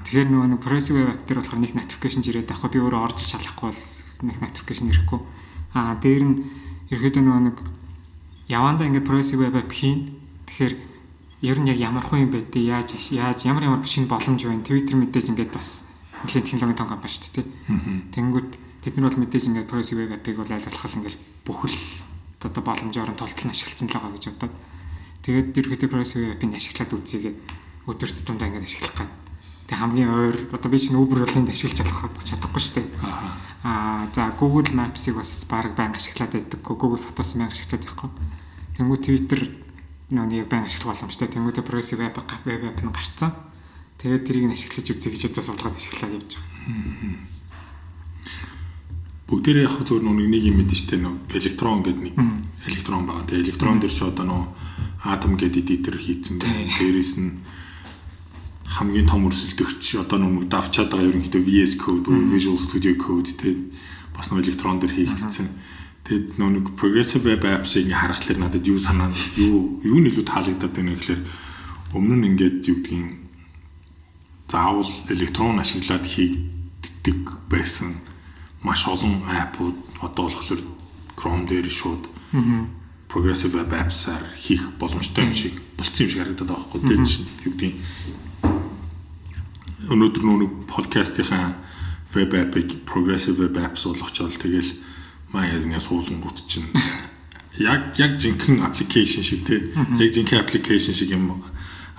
Тэгэхээр 0.06 0.28
нөө 0.32 0.46
нэг 0.56 0.60
progressive 0.64 0.96
web 1.04 1.20
дээр 1.28 1.44
болохоор 1.44 1.60
нэг 1.60 1.74
notification 1.76 2.24
ирээд 2.24 2.48
байхгүй 2.48 2.70
би 2.72 2.78
өөрөө 2.80 3.00
орж 3.04 3.18
шалахгүй 3.20 3.68
бол 3.68 3.82
нэг 4.24 4.36
notification 4.40 4.88
ирэхгүй. 4.88 5.20
Аа 5.76 5.98
дээр 6.00 6.22
нь 6.24 6.36
ерөөхдөө 6.94 7.22
нөө 7.26 7.38
нэг 7.50 7.56
явандаа 8.50 8.90
ингээд 8.90 9.06
progressive 9.06 9.46
web 9.46 9.54
app 9.54 9.70
хийн. 9.70 10.10
Тэгэхээр 10.50 10.74
ер 11.46 11.58
нь 11.62 11.70
яг 11.70 11.78
ямар 11.78 12.02
хүн 12.02 12.26
юм 12.26 12.30
бэ 12.34 12.50
яаж 12.58 12.98
яаж 13.14 13.46
ямар 13.46 13.62
ямар 13.62 13.86
шинэ 13.86 14.10
боломж 14.10 14.42
байна. 14.42 14.66
Twitter 14.66 14.98
мэдээж 14.98 15.30
ингээд 15.30 15.54
бас 15.54 15.86
нэлээд 16.26 16.50
технологийн 16.50 16.76
том 16.82 16.90
компани 16.90 17.14
шүү 17.14 17.30
дээ. 17.38 17.46
Тэнгүүд 18.10 18.50
тэд 18.82 18.94
нар 18.98 19.14
бол 19.14 19.22
мэдээж 19.22 19.44
ингээд 19.54 19.70
progressive 19.70 20.02
web 20.02 20.18
app-ыг 20.18 20.36
бол 20.36 20.50
аль 20.50 20.66
болох 20.66 20.96
ингээд 20.98 21.16
бүхэл 21.46 21.78
одоо 22.42 22.62
боломжоор 22.66 23.10
нь 23.14 23.20
толтол 23.20 23.46
нь 23.46 23.54
ашигласан 23.54 23.88
л 23.88 23.94
байгаа 23.94 24.12
гэж 24.18 24.24
бодоод 24.34 24.54
тэгээд 25.22 25.48
ерөөдөө 25.54 25.88
progressive 25.88 26.34
app-ыг 26.34 26.52
ашиглаад 26.58 26.90
үзье 26.92 27.18
гэдэг 27.24 27.60
өдөрт 27.88 28.16
тундаа 28.26 28.48
ингээд 28.50 28.66
ашиглах 28.66 28.96
гад. 28.98 29.10
Тэг 29.70 29.78
хамгийн 29.78 30.10
ойр 30.10 30.36
одоо 30.52 30.68
би 30.68 30.78
чинь 30.82 30.98
Uber 30.98 31.24
болонд 31.24 31.48
ашиглаж 31.48 31.78
чадах 31.78 32.10
чадахгүй 32.26 32.60
шүү 32.60 32.74
дээ. 32.82 32.88
Аа 33.62 34.00
за 34.12 34.32
Google 34.36 34.72
Maps-ыг 34.74 35.16
бас 35.16 35.46
баг 35.48 35.72
байнга 35.76 35.96
ашиглаад 35.96 36.32
байдаг. 36.32 36.60
Google 36.60 37.00
Photos 37.00 37.38
байнга 37.38 37.54
ашиглаад 37.54 37.84
байхгүй. 37.86 38.10
Тэнгүү 38.76 38.98
Twitter 39.02 39.40
нүг 40.10 40.48
байнга 40.50 40.66
ашиглах 40.66 40.98
боломжтой. 40.98 41.28
Тэнгүүдээ 41.30 41.64
progressive 41.64 42.02
app 42.02 42.18
web 42.46 42.62
app 42.66 42.80
нь 42.82 42.90
гарцсан. 42.90 43.30
Тэгээд 44.02 44.26
тэрийг 44.26 44.46
нь 44.50 44.54
ашиглаж 44.56 44.86
үзье 44.90 45.10
гэж 45.12 45.22
одоо 45.30 45.42
судалгаад 45.44 45.78
ашиглаад 45.78 46.14
явж 46.18 46.30
байгаа. 46.34 47.30
Бүгдээрээ 49.30 49.66
яг 49.70 49.76
зөвөр 49.86 50.02
нүг 50.02 50.18
нэг 50.26 50.42
юм 50.50 50.56
мэдэн 50.58 50.74
штэ 50.74 50.96
нөө 50.98 51.14
электрон 51.38 51.86
гэдэг 51.86 52.02
нэг 52.02 52.14
электрон 52.66 53.06
байгаа. 53.06 53.28
Тэгээд 53.30 53.46
электрон 53.46 53.78
дээр 53.78 53.94
ч 53.94 54.00
одоо 54.02 54.26
нөө 54.26 54.42
атом 55.06 55.38
гэдэг 55.38 55.62
эдитер 55.62 55.94
хийцэн 55.94 56.42
байна. 56.42 56.66
Дээрээс 56.66 57.12
нь 57.22 57.38
хамгийн 58.66 59.06
том 59.06 59.30
өрсөлдөгч 59.30 60.02
одоо 60.02 60.18
нүг 60.18 60.50
давчаад 60.50 60.90
байгаа 60.90 61.14
ерөнхийдөө 61.14 61.42
VS 61.46 61.78
Code, 61.78 62.10
Visual 62.10 62.58
Studio 62.58 62.98
Code 62.98 63.30
тэгээд 63.38 63.60
бас 64.16 64.34
нэг 64.34 64.50
электрон 64.50 64.82
дээр 64.82 64.98
хийгдсэн. 64.98 65.46
Тэгэд 66.10 66.42
нэг 66.42 66.74
progressive 66.74 67.22
web 67.22 67.46
apps-ыг 67.46 67.86
харахад 67.86 68.34
надад 68.42 68.66
юу 68.66 68.82
санаа 68.82 69.14
юу 69.38 69.78
юу 69.86 70.02
нэлээд 70.02 70.26
таалагдаад 70.26 70.74
байна 70.74 70.98
гэхээр 70.98 71.22
өмнө 71.94 72.18
нь 72.18 72.26
ингээд 72.34 72.66
юу 72.66 72.82
гэдгийг 72.82 73.14
заавал 74.50 74.90
электрон 75.06 75.62
ашиглаад 75.62 76.02
хийгддэг 76.02 77.46
байсан 77.46 78.02
маш 78.66 78.90
олон 78.90 79.22
аппууд 79.22 79.78
одоо 80.02 80.26
болохоор 80.26 80.62
Chrome 81.14 81.46
дээр 81.46 81.70
шууд 81.70 82.10
progressive 83.06 83.54
web 83.54 83.70
apps-аар 83.70 84.26
хийх 84.34 84.66
боломжтой 84.82 85.30
юм 85.30 85.34
шиг 85.38 85.54
болцсон 85.78 86.06
юм 86.06 86.10
шиг 86.10 86.26
харагдаад 86.26 86.50
байгаа 86.50 86.66
байхгүй 86.74 86.90
тийм 86.90 87.06
юу 87.46 87.54
гэдэг 87.54 87.72
өнөөдөр 89.94 90.24
нэг 90.26 90.52
подкастынхаа 90.66 91.54
web 92.18 92.34
app-ыг 92.34 92.82
progressive 92.82 93.38
web 93.38 93.54
apps 93.62 93.86
болгочоод 93.86 94.34
тэгэл 94.34 94.74
маяг 95.32 95.64
ингэ 95.64 95.80
суулган 95.80 96.20
гут 96.20 96.42
чинь 96.46 96.66
яг 97.58 97.94
яг 97.98 98.18
жинхэнэ 98.18 98.64
аппликейшн 98.66 99.22
шиг 99.22 99.46
тий 99.46 99.72
яг 99.76 100.10
жинхэнэ 100.14 100.42
аппликейшн 100.42 100.94
шиг 100.94 101.10
юм 101.14 101.42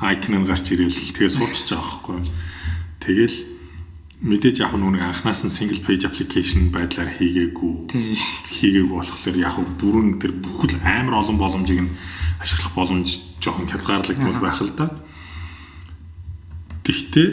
айкон 0.02 0.42
нь 0.42 0.48
гарч 0.50 0.74
ирээл 0.74 1.14
тэгээ 1.14 1.30
суулчих 1.30 1.78
байгаа 1.78 2.02
байхгүй. 2.02 2.20
Тэгэл 3.02 3.38
мэдээж 4.26 4.66
яг 4.66 4.74
нүг 4.74 4.98
анханаас 4.98 5.46
нь 5.46 5.54
single 5.54 5.82
page 5.86 6.06
application 6.10 6.74
байдлаар 6.74 7.14
хийгээгүй. 7.14 7.94
Хийгээгүй 7.94 8.90
болохоор 8.90 9.38
яг 9.38 9.56
бүрэн 9.78 10.18
тэр 10.18 10.34
бүхэл 10.42 10.82
амар 10.82 11.22
олон 11.22 11.38
боломжийг 11.38 11.86
нь 11.86 11.94
ашиглах 12.42 12.74
боломж 12.74 13.22
жоохон 13.38 13.70
хязгаарлагдмал 13.70 14.42
байх 14.42 14.62
л 14.62 14.74
да. 14.74 14.90
Тэгтээ 16.82 17.30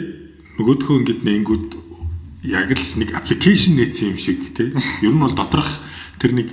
нөгөөдхөө 0.61 0.95
ингэдэг 1.01 1.25
нэнгүүд 1.25 1.69
яг 2.45 2.69
л 2.77 2.85
нэг 3.01 3.17
application 3.17 3.81
нээсэн 3.81 4.13
юм 4.13 4.17
шиг 4.21 4.45
тий. 4.53 4.69
Ер 5.01 5.13
нь 5.17 5.21
бол 5.21 5.33
доторх 5.33 5.88
тэр 6.19 6.35
нэг 6.35 6.47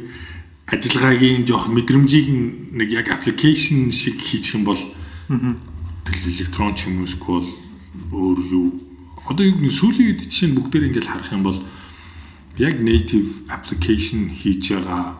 ажиллагаагийн 0.70 1.46
жоох 1.46 1.68
мэдрэмжийг 1.70 2.26
нэг 2.74 2.88
яг 2.90 3.10
application 3.10 3.90
шиг 3.90 4.18
хийчих 4.18 4.58
юм 4.58 4.64
бол 4.64 4.78
тэгэл 6.06 6.32
электрон 6.38 6.74
ч 6.74 6.90
юм 6.90 7.02
уу 7.02 7.10
эсвэл 7.10 7.46
өөр 8.10 8.38
юу? 8.50 8.66
Одоо 9.26 9.46
юу 9.46 9.70
сүүлийн 9.70 10.14
үед 10.14 10.26
жишээ 10.26 10.50
нь 10.50 10.56
бүгдээр 10.58 10.86
ингээд 10.90 11.10
харах 11.10 11.34
юм 11.34 11.42
бол 11.42 11.58
яг 12.58 12.78
native 12.80 13.46
application 13.50 14.30
хийж 14.30 14.74
байгаа 14.74 15.18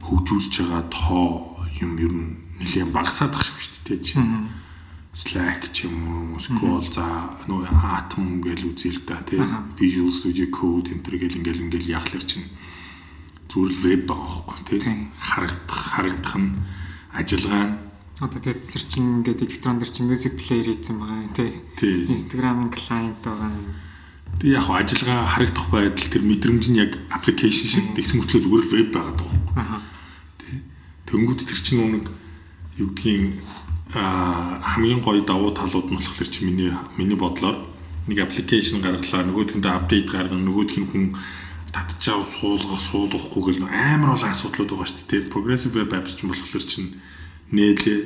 хөгжүүлж 0.00 0.52
байгаа 0.64 0.82
тоо 0.90 1.56
юм 1.80 1.92
ер 2.00 2.12
нь 2.12 2.28
нэлээд 2.60 2.90
багасаад 2.92 3.32
ах 3.36 3.46
шүү 3.46 3.88
дээ 3.88 4.00
чинь 4.00 4.48
Slack 5.12 5.76
ч 5.76 5.84
юм 5.84 6.32
уу, 6.32 6.40
Scroll 6.40 6.88
за 6.88 7.04
нөө 7.44 7.68
Atom 7.68 8.40
гэж 8.40 8.64
үзье 8.64 8.96
л 8.96 9.04
да 9.04 9.20
тий. 9.20 9.36
Visual 9.76 10.08
Studio 10.08 10.48
Code 10.48 10.88
энэ 10.88 11.04
төр 11.04 11.20
гэл 11.20 11.36
ингээл 11.36 11.64
ингээл 11.68 11.92
яхалэр 12.00 12.24
чинь 12.24 12.48
зүгээр 13.52 13.72
л 13.76 13.82
веб 13.84 14.02
байгаа 14.08 14.28
хөөхгүй 14.32 14.64
тий. 14.64 14.80
Харагдах 15.20 15.80
харагдах 15.92 16.36
нь 16.40 16.50
ажиллагаа 17.12 17.64
нь 17.68 17.76
Одоо 18.22 18.38
тэгээд 18.40 18.64
тэр 18.64 18.84
чинь 18.88 19.08
ингээд 19.20 19.44
электрон 19.44 19.76
дээр 19.76 19.92
чинь 19.92 20.08
music 20.08 20.40
player 20.40 20.64
хийсэн 20.64 20.96
байгаа 20.96 21.20
юм 21.20 21.32
тий. 21.36 21.52
Instagram-ын 22.08 22.70
client 22.72 23.18
байгаа 23.20 23.50
юм. 23.52 23.76
Тэг 24.40 24.48
яг 24.56 24.66
ажиллагаа 24.72 25.26
харагдах 25.26 25.66
байдал 25.68 26.08
тэр 26.08 26.22
мэдрэмж 26.24 26.64
нь 26.72 26.80
яг 26.80 26.96
application 27.12 27.68
шиг 27.68 27.86
тэгсэн 27.92 28.24
мөртлөө 28.24 28.40
зүгээр 28.40 28.64
л 28.64 28.72
веб 28.72 28.88
байгаа 28.94 29.14
даа. 29.20 29.32
Аа. 29.60 29.80
Тий. 30.40 30.62
Тэнгүүд 31.12 31.44
тэр 31.44 31.60
чинь 31.60 31.82
нэг 31.82 32.06
юу 32.80 32.88
гэдгийг 32.96 33.36
а 33.92 34.56
хамгийн 34.62 35.04
гоё 35.04 35.20
давуу 35.20 35.52
талууд 35.52 35.92
нь 35.92 35.98
болохоор 36.00 36.28
чи 36.30 36.46
миний 36.48 36.72
миний 36.96 37.18
бодлоор 37.18 37.60
нэг 38.08 38.18
аппликейшн 38.24 38.80
гаргалаа 38.80 39.28
нөгөөдгөндөө 39.28 39.72
апдейт 39.76 40.08
гаргана 40.08 40.46
нөгөөдг 40.48 40.78
нь 40.80 40.88
хүн 40.88 41.04
татчаав 41.72 42.28
суулгах 42.28 42.80
суулгахгүй 42.80 43.42
гэл 43.48 43.64
амар 43.66 44.14
олон 44.14 44.30
асуудлууд 44.30 44.70
байгаа 44.76 44.88
шүү 44.88 45.08
дээ. 45.08 45.32
Progressive 45.32 45.74
web 45.80 45.92
apps 45.96 46.14
ч 46.14 46.28
болохоор 46.28 46.64
чинь 46.68 47.00
нээлээ 47.50 48.00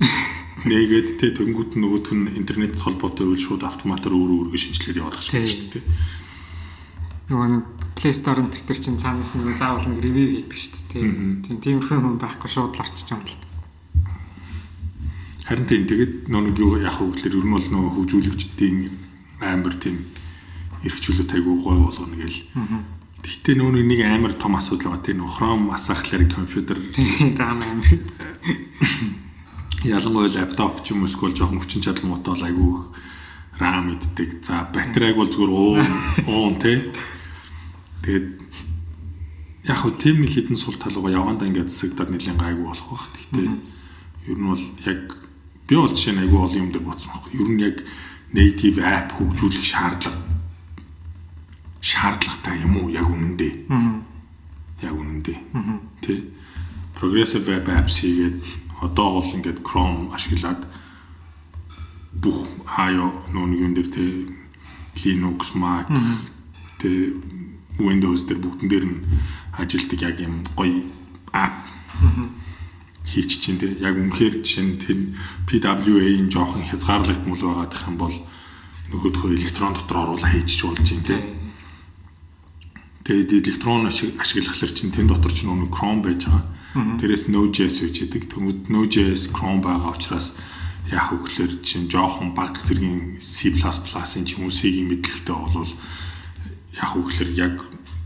нээгээд 0.70 1.08
те 1.18 1.34
тэнгууд 1.34 1.74
нь 1.74 1.82
нөгөөдг 1.82 2.12
нь 2.14 2.36
интернет 2.38 2.78
холбоотой 2.78 3.26
үйл 3.26 3.42
шууд 3.42 3.66
автоматар 3.66 4.12
өөр 4.14 4.52
өөргөө 4.52 4.60
шинжилгээд 4.60 5.00
явуулах 5.00 5.24
шүү 5.24 5.74
дээ. 5.74 5.84
Нөгөө 7.30 7.48
нэг 7.50 7.64
Play 7.96 8.12
Store 8.16 8.40
энэ 8.40 8.52
төр 8.52 8.78
чинь 8.78 9.00
цаанаас 9.00 9.34
нэг 9.36 9.56
заавал 9.56 9.88
нэг 9.88 10.00
ревю 10.04 10.24
хийдэг 10.46 10.56
шүү 10.56 10.80
дээ. 10.92 11.04
Тийм 11.48 11.58
тиймэрхүү 11.64 11.96
юм 11.96 12.16
байхгүй 12.20 12.48
шууд 12.48 12.76
л 12.76 12.80
байгаа 12.80 13.12
юм 13.16 13.22
л. 13.24 13.36
Харин 15.48 15.66
тийм 15.66 15.82
тэгээд 15.88 16.14
нэг 16.28 16.56
юу 16.60 16.78
яах 16.78 17.00
вэ 17.00 17.10
гэхээр 17.10 17.38
ер 17.40 17.46
нь 17.48 17.54
бол 17.56 17.68
нөгөө 17.72 17.92
хөгжүүлэгчдийн 17.96 18.78
амар 19.40 19.74
тийм 19.80 19.96
эрхчлөлт 20.84 21.30
айгуу 21.32 21.56
гой 21.56 21.76
болгоно 21.80 22.16
гэл. 22.16 22.38
Гэхдээ 23.20 23.54
нөгөө 23.60 23.84
нэг 23.84 24.00
амар 24.00 24.32
том 24.32 24.56
асуудал 24.56 24.96
байгаа 24.96 25.04
тийм 25.04 25.20
Chrome 25.28 25.76
асаахлаар 25.76 26.24
компьютер 26.24 26.80
RAM 27.36 27.60
амар. 27.60 27.88
Ялангуяа 29.84 30.32
лаптоп 30.32 30.80
ч 30.80 30.96
юм 30.96 31.04
уу 31.04 31.08
эсвэл 31.08 31.36
жоохон 31.36 31.60
хүчин 31.60 31.84
чадал 31.84 32.08
муутай 32.08 32.32
бол 32.32 32.48
айгүй 32.48 32.68
их 32.72 32.82
RAM 33.60 33.92
иддэг. 33.92 34.40
За 34.40 34.64
батарейг 34.72 35.20
бол 35.20 35.28
зүгээр 35.28 35.52
уун 35.52 35.84
уун 36.32 36.56
тий. 36.56 36.80
Тэгээд 38.08 38.26
яг 39.68 39.78
хөө 39.84 39.92
тийм 40.00 40.24
нэг 40.24 40.32
хідэн 40.32 40.56
сул 40.56 40.80
талгаа 40.80 41.12
явандаа 41.12 41.44
ингээд 41.44 41.68
засагдаад 41.68 42.16
нэлийн 42.16 42.40
гайгүй 42.40 42.64
болох 42.64 42.88
байх. 42.88 43.04
Гэхдээ 43.20 44.32
ер 44.32 44.38
нь 44.40 44.48
бол 44.48 44.64
яг 44.88 45.00
би 45.68 45.74
бол 45.76 45.92
жишээ 45.92 46.16
нь 46.16 46.22
айгүй 46.24 46.40
олон 46.40 46.60
юм 46.64 46.72
дээр 46.72 46.88
бодсон 46.88 47.12
байхгүй. 47.12 47.36
Ер 47.36 47.48
нь 47.52 47.64
яг 47.68 47.76
native 48.32 48.80
app 48.80 49.12
хөгжүүлэх 49.12 49.64
шаардлага 49.64 50.39
шаардлагатай 51.80 52.60
юм 52.60 52.76
уу? 52.76 52.88
Яг 52.92 53.08
үнэндээ. 53.08 53.52
Яг 54.84 54.94
үнэндээ. 54.94 55.38
Тэ. 56.04 56.24
Progressive 56.96 57.48
web 57.48 57.68
apps 57.68 58.04
хийгээд 58.04 58.44
одоо 58.80 59.20
бол 59.20 59.34
ингээд 59.34 59.64
Chrome 59.64 60.12
ашиглаад 60.12 60.64
бүх 62.12 62.48
iOS 62.66 63.32
нүүн 63.32 63.52
юм 63.56 63.72
дээр 63.76 63.88
тэ 63.88 64.04
Linux, 65.04 65.54
Mac 65.56 65.88
тэ 66.80 67.16
Windows 67.80 68.28
дээр 68.28 68.40
бүгдэн 68.40 68.68
дээр 68.68 68.84
нь 68.84 69.00
ажилтдаг 69.56 70.00
яг 70.02 70.20
юм 70.20 70.44
гоё 70.56 70.84
app 71.32 71.64
хийчих 73.04 73.40
чинь 73.40 73.58
те 73.60 73.72
яг 73.80 73.96
үнэхээр 73.96 74.44
жишээ 74.44 74.64
нь 74.64 74.76
тэр 74.80 74.98
PWA-ийн 75.48 76.28
жоохон 76.28 76.64
хязгаарлагдмал 76.68 77.40
байгаад 77.40 77.74
их 77.74 77.84
юм 77.88 77.96
бол 77.96 78.16
нөгөөдхөө 78.92 79.30
электрон 79.34 79.74
дотор 79.74 79.98
оруулаа 80.04 80.30
хийчих 80.30 80.66
болж 80.68 80.84
чинь 80.84 81.04
те 81.06 81.16
тэгээд 83.10 83.42
электрон 83.42 83.90
ашиглахлаар 83.90 84.70
чинь 84.70 84.94
тэн 84.94 85.10
дотор 85.10 85.34
ч 85.34 85.42
нөгөө 85.42 85.74
Chrome 85.74 85.98
байж 86.06 86.30
байгаа. 86.30 86.46
Дээрээс 87.02 87.26
Node.js 87.26 87.82
үж 87.82 88.06
идэг 88.06 88.30
тэмүүд 88.30 88.70
Node.js 88.70 89.34
Chrome 89.34 89.58
байгаа 89.66 89.98
учраас 89.98 90.38
яг 90.86 91.10
хөглөр 91.10 91.58
чинь 91.58 91.90
жоохон 91.90 92.38
баг 92.38 92.62
зэргийн 92.62 93.18
C++-ын 93.18 94.22
ч 94.22 94.38
юм 94.38 94.46
уу 94.46 94.54
C-ийн 94.54 94.86
мэдлэгтэй 94.86 95.34
болвол 95.34 95.74
яг 96.78 96.88
хөглөр 96.94 97.30
яг 97.34 97.58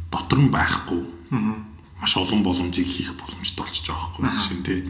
дотор 0.08 0.40
нь 0.40 0.48
байхгүй. 0.48 1.04
Маш 2.00 2.16
олон 2.16 2.40
боломжийг 2.40 2.88
хийх 2.88 3.12
боломжтой 3.20 3.68
болчихж 3.68 3.92
байгаа 3.92 4.24
байхгүй 4.24 4.56
нь 4.56 4.64
тий 4.64 4.80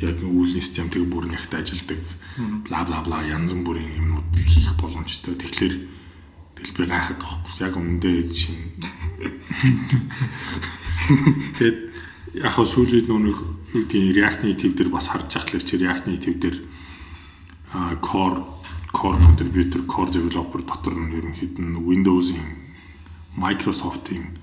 яг 0.00 0.24
үүлний 0.24 0.64
систем 0.64 0.88
тэг 0.88 1.04
бүр 1.04 1.28
нэгт 1.28 1.52
ажилдаг 1.52 2.00
бла 2.64 2.80
бла 2.88 3.04
бла 3.04 3.20
янз 3.28 3.52
бүрийн 3.52 4.00
юмнууд 4.00 4.32
хийх 4.40 4.72
боломжтой. 4.80 5.36
Тэгэхээр 5.36 5.74
би 6.56 6.84
гайхаад 6.88 7.20
байхгүй. 7.20 7.52
Яг 7.60 7.76
өмнөдөө 7.76 8.32
жишээ 8.32 8.56
тэгэд 11.58 11.78
яг 12.40 12.52
хөө 12.54 12.66
сүүлийн 12.66 13.06
нүг 13.10 13.38
юу 13.74 13.84
гэдэг 13.84 14.16
React 14.16 14.40
Native 14.46 14.74
дээр 14.78 14.90
бас 14.90 15.10
харж 15.12 15.36
ахлаар 15.36 15.64
чи 15.64 15.76
React 15.76 16.04
Native 16.08 16.38
дээр 16.40 16.56
core 18.00 18.40
core 18.92 19.18
contributor 19.18 19.82
core 19.86 20.10
developer 20.10 20.62
дотор 20.64 20.94
нь 20.96 21.14
ерөнхийд 21.18 21.58
нь 21.60 21.76
Windows-ийн 21.78 22.70
Microsoft-ийн 23.36 24.38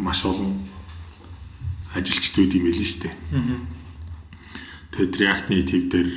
маш 0.00 0.24
олон 0.24 0.64
ажилчдууд 1.94 2.52
юм 2.56 2.64
байл 2.68 2.82
шүү 2.82 3.00
дээ. 3.04 3.14
Тэгээд 4.92 5.14
React 5.20 5.46
Native 5.52 5.84
дээр 5.92 6.08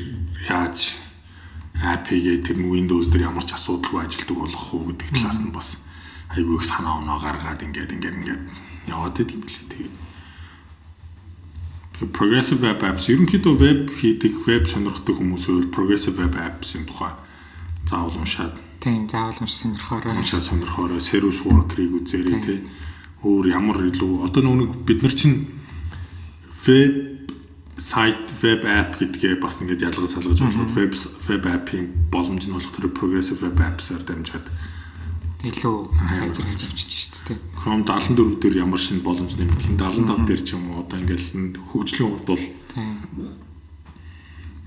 яаж 0.50 0.78
API-гээ 1.84 2.38
тэр 2.48 2.58
нь 2.60 2.72
Windows 2.72 3.12
дээр 3.12 3.28
ямар 3.28 3.44
ч 3.44 3.56
асуудалгүй 3.56 4.08
ажилдаг 4.08 4.38
болох 4.38 4.66
уу 4.74 4.92
гэдэг 4.92 5.10
талаас 5.12 5.40
нь 5.44 5.52
бас 5.52 5.83
айгүй 6.36 6.56
их 6.58 6.66
санаа 6.66 7.00
оноо 7.02 7.18
гаргаад 7.22 7.62
ингээд 7.64 7.94
ингээд 7.96 8.18
ингээд 8.20 8.44
яваад 8.90 9.20
идэв 9.22 9.38
юм 9.38 9.44
билээ. 9.46 9.90
Тэгээд 11.94 12.12
progressive 12.12 12.62
web 12.66 12.82
apps 12.82 13.08
ерөнхийдөө 13.08 13.54
веб 13.58 13.82
хийдэг, 13.94 14.34
веб 14.44 14.66
сонирхдаг 14.68 15.16
хүмүүсөө 15.18 15.70
progressive 15.70 16.18
web 16.18 16.34
apps-ын 16.36 16.90
тухай 16.90 17.14
заавал 17.86 18.18
уншаад 18.18 18.58
тийм 18.84 19.08
заавал 19.08 19.38
унш 19.40 19.54
сонирхоорой. 19.54 20.12
Уншаад 20.18 20.44
сонирхоорой. 20.44 21.00
Service 21.00 21.40
worker-ыг 21.48 21.92
үзээрэй 22.04 22.40
тий. 22.44 22.60
Өөр 23.24 23.48
ямар 23.56 23.80
илүү 23.88 24.28
одоо 24.28 24.44
нэг 24.44 24.76
бид 24.84 25.04
нар 25.04 25.16
чинь 25.16 25.48
веб 26.68 27.24
сайт 27.80 28.28
веб 28.44 28.68
app 28.68 29.00
гэдгээ 29.00 29.40
бас 29.40 29.64
ингээд 29.64 29.88
ялгаж 29.88 30.12
салгаж 30.12 30.40
болох 30.44 30.76
веб 30.76 30.92
веб 31.00 31.44
app-ийн 31.48 31.88
боломж 32.12 32.44
нь 32.44 32.56
болох 32.56 32.76
тэр 32.76 32.92
progressive 32.92 33.40
web 33.48 33.58
apps-аар 33.64 34.04
дамжаад 34.04 34.44
илүү 35.44 35.76
сайжруулж 36.08 36.72
хийж 36.72 36.92
шүү 37.04 37.36
дээ. 37.36 37.40
Chrome 37.60 37.84
74 37.84 38.40
дээр 38.40 38.64
ямар 38.64 38.80
шин 38.80 39.04
боломж 39.04 39.36
нэмэгдэх 39.36 39.76
75 39.76 40.24
дээр 40.24 40.40
ч 40.40 40.56
юм 40.56 40.72
уу 40.72 40.88
одоо 40.88 41.04
ингээд 41.04 41.60
хөгжлийн 41.68 42.16
хувьд 42.16 42.28
бол 42.32 42.46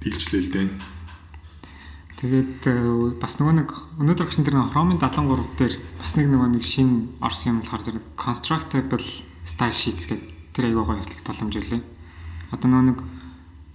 биелжлээ 0.04 0.42
л 0.44 0.52
дээ. 0.52 0.68
Тэгээд 2.16 2.60
э, 2.68 2.76
бас 3.20 3.40
нөгөө 3.40 3.54
нэг 3.60 3.70
өнөөдөр 4.00 4.28
гэрсэн 4.28 4.44
тэр 4.44 4.56
Chrome-ын 4.72 5.00
73 5.00 5.56
дээр 5.56 5.74
бас 6.00 6.12
нэг 6.16 6.28
нөгөө 6.32 6.48
нэг 6.56 6.64
шин 6.64 7.12
орсон 7.24 7.56
юм 7.56 7.58
болохоор 7.64 7.84
тэр 7.84 7.96
constructible 8.16 9.04
style 9.48 9.76
sheets 9.76 10.08
гэдэг 10.08 10.28
тэр 10.56 10.72
аягаа 10.72 10.96
гоё 10.96 11.00
хөтлөх 11.04 11.24
боломж 11.24 11.54
үлээ. 11.60 11.82
Одоо 12.52 12.68
нөгөө 12.68 12.84
нэг 12.88 12.98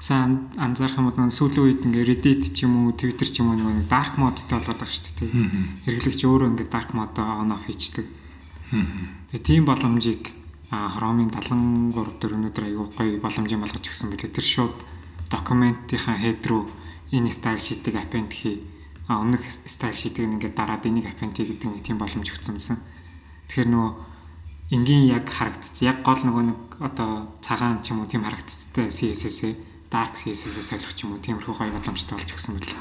сайн 0.02 0.50
анзаарах 0.58 0.98
юм 0.98 1.14
бол 1.14 1.30
сүүлийн 1.30 1.62
үед 1.62 1.82
ингээ 1.86 2.10
Reddit 2.10 2.58
ч 2.58 2.66
юм 2.66 2.90
уу 2.90 2.98
Twitter 2.98 3.30
ч 3.30 3.46
юм 3.46 3.54
уу 3.54 3.62
нэг 3.62 3.86
dark 3.86 4.18
mode-тэй 4.18 4.58
болоод 4.58 4.82
байгаа 4.82 4.90
шүү 4.90 5.14
дээ. 5.22 5.30
Хэрэглэгч 5.86 6.22
өөрөө 6.26 6.50
ингээ 6.58 6.70
dark 6.74 6.98
mode 6.98 7.22
on 7.22 7.54
off 7.54 7.70
хийчихдэг. 7.70 8.10
Тэгээ 9.30 9.46
тийм 9.46 9.70
боломжийг 9.70 10.34
Chrome-ын 10.74 11.30
73 11.30 12.18
дээр 12.18 12.34
өнөөдөр 12.34 12.66
аягүй 12.66 12.88
гоё 12.98 13.22
боломжийн 13.22 13.62
болгож 13.62 13.86
өгсөн 13.86 14.10
байлээ. 14.10 14.34
Тэр 14.34 14.48
шууд 14.48 14.78
документийнхаа 15.30 16.18
head 16.18 16.42
руу 16.50 16.66
энэ 17.14 17.30
style 17.30 17.62
sheet-ийг 17.62 18.02
append 18.02 18.34
хий. 18.34 18.66
А 19.06 19.22
өмнөх 19.22 19.46
style 19.46 19.94
sheet-ийг 19.94 20.34
ингээ 20.34 20.58
дараад 20.58 20.82
энийг 20.82 21.14
append 21.14 21.38
хий 21.38 21.46
гэдэг 21.46 21.70
нэг 21.70 21.84
тийм 21.86 22.02
боломж 22.02 22.26
өгсөнсэн. 22.26 22.80
Тэгэхээр 23.54 23.70
нөгөө 23.70 23.92
энгийн 24.80 25.06
яг 25.14 25.30
харагдц. 25.30 25.84
Яг 25.86 26.02
гол 26.08 26.24
нөгөө 26.24 26.44
нэг 26.48 26.60
одоо 26.80 27.36
цагаан 27.44 27.84
ч 27.84 27.92
юм 27.94 28.02
уу 28.02 28.10
тийм 28.10 28.24
харагдцтай 28.24 28.88
CSS-ээ 28.90 29.71
dark 29.92 30.16
CSS-ээс 30.16 30.72
солих 30.72 30.96
ч 30.96 31.04
юм 31.04 31.14
уу 31.14 31.20
тиймэрхүү 31.20 31.52
гоё 31.52 31.76
боломжтой 31.76 32.16
болж 32.16 32.32
өгсөн 32.32 32.56
мэт 32.56 32.72
л. 32.72 32.80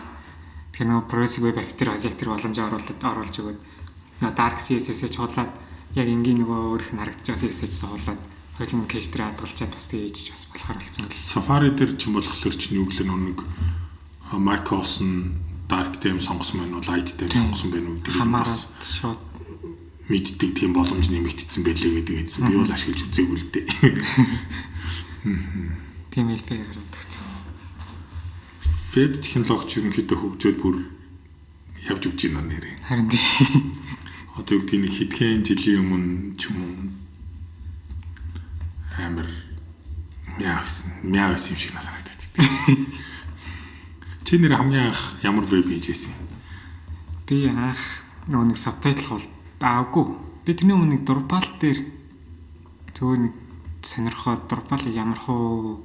Тэгэхээр 0.71 0.89
нөгөө 0.95 1.11
progressive 1.11 1.45
web 1.51 1.59
app 1.59 1.75
дээр 1.75 1.91
бас 1.91 2.07
яг 2.07 2.15
тэр 2.15 2.31
боломжоо 2.31 2.65
оруулаад 2.71 3.03
оруулж 3.03 3.35
өгөөд 3.35 3.59
нөгөө 4.23 4.35
dark 4.39 4.57
CSS-ээ 4.63 5.11
чуулаад 5.11 5.51
яг 5.99 6.07
энгийн 6.07 6.47
нөгөө 6.47 6.59
өөрөх 6.71 6.91
нь 6.95 7.03
харагдаж 7.03 7.27
байгаа 7.27 7.43
CSS-ээс 7.43 7.75
суулаад 7.83 8.23
хоёулын 8.55 8.87
кэш 8.87 9.11
дээр 9.11 9.27
хадгалчаад 9.27 9.75
бас 9.75 9.89
ээж 9.91 10.17
бас 10.31 10.43
болохоор 10.55 10.79
болсон. 10.79 11.05
Safari 11.19 11.71
дээр 11.75 11.99
ч 11.99 12.07
юм 12.07 12.15
болохоор 12.15 12.55
ч 12.55 12.63
юу 12.79 12.87
гэлээ 12.87 13.11
нэг 13.11 13.43
macOS 14.39 15.03
нь 15.03 15.35
dark 15.67 15.99
theme 15.99 16.23
сонгосон 16.23 16.63
байна 16.63 16.79
уу, 16.79 16.87
light 16.87 17.11
theme 17.19 17.35
сонгосон 17.35 17.75
байна 17.75 17.91
уу 17.91 17.99
гэдэг 17.99 18.23
нь 18.23 18.35
бас 18.39 18.71
шууд 18.87 19.19
мэддэг 20.11 20.51
тийм 20.55 20.73
боломж 20.75 21.07
нэмэгдсэн 21.11 21.63
байлээ 21.67 22.03
гэдэг 22.03 22.17
эзэн 22.23 22.51
би 22.51 22.57
бол 22.59 22.71
ашиглаж 22.71 23.03
үзээгүй 23.07 23.39
л 23.39 23.51
дээ. 23.51 23.67
Тийм 26.11 26.35
л 26.35 26.43
дээ. 26.43 26.67
Веб 28.91 29.23
технологич 29.23 29.79
ерөнхийдөө 29.79 30.19
хөгжөөд 30.19 30.59
бүр 30.59 30.77
явж 31.87 32.03
өгч 32.11 32.21
байна 32.35 32.51
нэрээ. 32.51 32.75
Харин 32.83 33.07
тий. 33.07 33.23
Одоо 34.35 34.59
юу 34.59 34.67
гэдэг 34.67 34.81
нэг 34.83 34.93
хэдхэн 34.95 35.47
жилийн 35.47 35.79
өмнө 35.87 36.35
ч 36.35 36.51
юм 36.51 36.59
уу 36.59 36.75
амар 38.99 39.31
мяавс 40.39 40.91
мяавс 41.07 41.55
юм 41.55 41.59
шиг 41.59 41.75
насагтдаг. 41.75 42.19
Чи 44.27 44.39
нэр 44.39 44.59
хамгийн 44.59 44.91
анх 44.91 45.23
ямар 45.23 45.47
веб 45.47 45.71
хийжсэн? 45.71 46.15
Би 47.31 47.47
анх 47.47 48.07
нөгөө 48.27 48.47
нэг 48.51 48.59
сабтайтл 48.59 49.15
бол 49.15 49.27
аагүй. 49.63 50.07
Би 50.45 50.51
тэрний 50.55 50.75
өмнө 50.75 50.99
нэг 50.99 51.07
Drupal 51.07 51.47
дээр 51.63 51.79
зөвхөн 52.95 53.31
нэг 53.31 53.35
сонирхоод 53.87 54.51
Drupal 54.51 54.83
ямар 54.91 55.19
хуу 55.19 55.83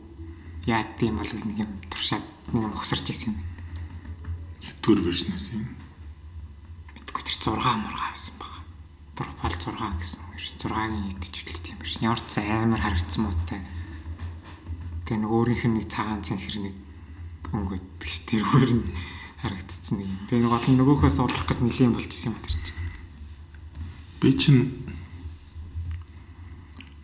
яат 0.66 1.00
юм 1.02 1.18
бол 1.22 1.32
нэг 1.32 1.58
юм 1.66 1.72
туршаад 1.90 2.26
нэг 2.54 2.62
юм 2.66 2.74
ухсарч 2.74 3.10
ирсэн 3.10 3.34
юм. 3.34 3.40
Төр 4.82 5.02
вершн 5.02 5.34
байсан 5.34 5.66
юм. 5.66 5.70
Мэдгүй 6.94 7.24
тэр 7.26 7.38
6 7.42 7.58
мургаа 7.58 8.14
байсан 8.14 8.36
баг. 8.38 8.54
Drupal 9.18 9.54
6 9.54 10.02
гэсэн. 10.02 10.26
6-гийн 10.66 11.14
идчихвэл 11.14 11.62
тийм 11.62 11.78
биш. 11.78 12.02
Ямар 12.02 12.20
ч 12.20 12.42
амар 12.42 12.82
харагдсан 12.82 13.30
муутай. 13.30 13.62
Тэгээ 15.06 15.22
нэг 15.22 15.30
өөрийнх 15.30 15.66
нь 15.70 15.76
нэг 15.78 15.86
цагаан 15.86 16.26
цэнхэр 16.26 16.58
нэг 16.66 16.76
өнгөд 17.54 17.86
тэрвэр 18.02 18.72
нь 18.82 18.86
харагдчихсан 19.46 20.02
нэг. 20.02 20.10
Тэгээ 20.26 20.42
нэг 20.42 20.50
гол 20.50 20.66
нь 20.66 20.78
нөгөөхөө 20.82 21.12
сурлах 21.14 21.46
гэж 21.46 21.60
нэлийн 21.62 21.94
болчихсон 21.94 22.34
юм 22.34 22.42
тэр 22.42 22.58
чинь. 22.58 22.82
Би 24.18 24.30
чинь 24.34 24.62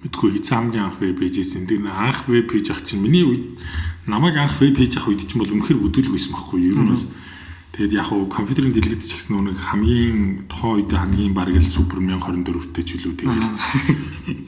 мэдгүй 0.01 0.29
хэзээ 0.41 0.55
хамгийн 0.57 0.85
анх 0.89 0.97
веб 1.01 1.17
пэйж 1.21 1.35
хийсэн. 1.37 1.69
Тэр 1.69 1.85
анх 1.87 2.25
веб 2.27 2.45
пэйж 2.49 2.73
ах 2.73 2.81
чинь 2.85 3.01
миний 3.01 3.25
үед 3.25 3.61
намайг 4.05 4.37
анх 4.37 4.57
веб 4.61 4.77
пэйж 4.77 4.97
ах 4.97 5.07
үед 5.09 5.25
чинь 5.25 5.41
бол 5.41 5.53
үнэхээр 5.53 5.79
бүдүүлэг 5.81 6.13
байсан 6.13 6.33
байхгүй 6.33 6.59
юу? 6.61 6.73
Ер 6.73 6.81
нь 6.81 6.91
бол 6.93 7.05
Тэгэд 7.71 7.95
яг 7.95 8.11
хуу 8.11 8.27
компьютерийн 8.27 8.75
дэлгэц 8.75 9.07
ч 9.07 9.15
гэсэн 9.15 9.47
нэг 9.47 9.55
хамгийн 9.55 10.43
тухайн 10.51 10.83
үед 10.83 10.91
хамгийн 10.91 11.31
бараг 11.31 11.55
л 11.55 11.71
супер 11.71 12.03
1024-тэй 12.03 12.83
ч 12.83 12.99
үлээ 12.99 13.15
тэгээд 13.15 13.47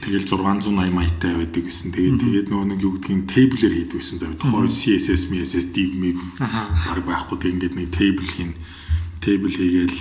тэгэл 0.04 0.28
680 0.28 0.92
маягтай 0.92 1.32
байдаг 1.32 1.64
гэсэн. 1.64 1.96
Тэгээд 1.96 2.20
тэгээд 2.20 2.48
нөгөө 2.52 2.68
нэг 2.76 2.80
юу 2.84 3.00
гэдгийг 3.00 3.24
тейблэр 3.32 3.74
хийдэг 3.80 3.96
байсан 4.04 4.20
зав. 4.20 4.36
Тухайн 4.44 4.68
үед 4.68 4.76
CSS, 4.76 5.32
MSS, 5.32 5.72
div, 5.72 5.96
miv 5.96 6.20
бараг 6.36 7.06
байхгүй 7.08 7.38
тэгээд 7.40 7.56
ингээд 7.64 7.76
нэг 7.80 7.90
тейбл 7.96 8.28
хийн 8.28 8.52
тейбл 9.24 9.56
хийгээл 9.56 10.00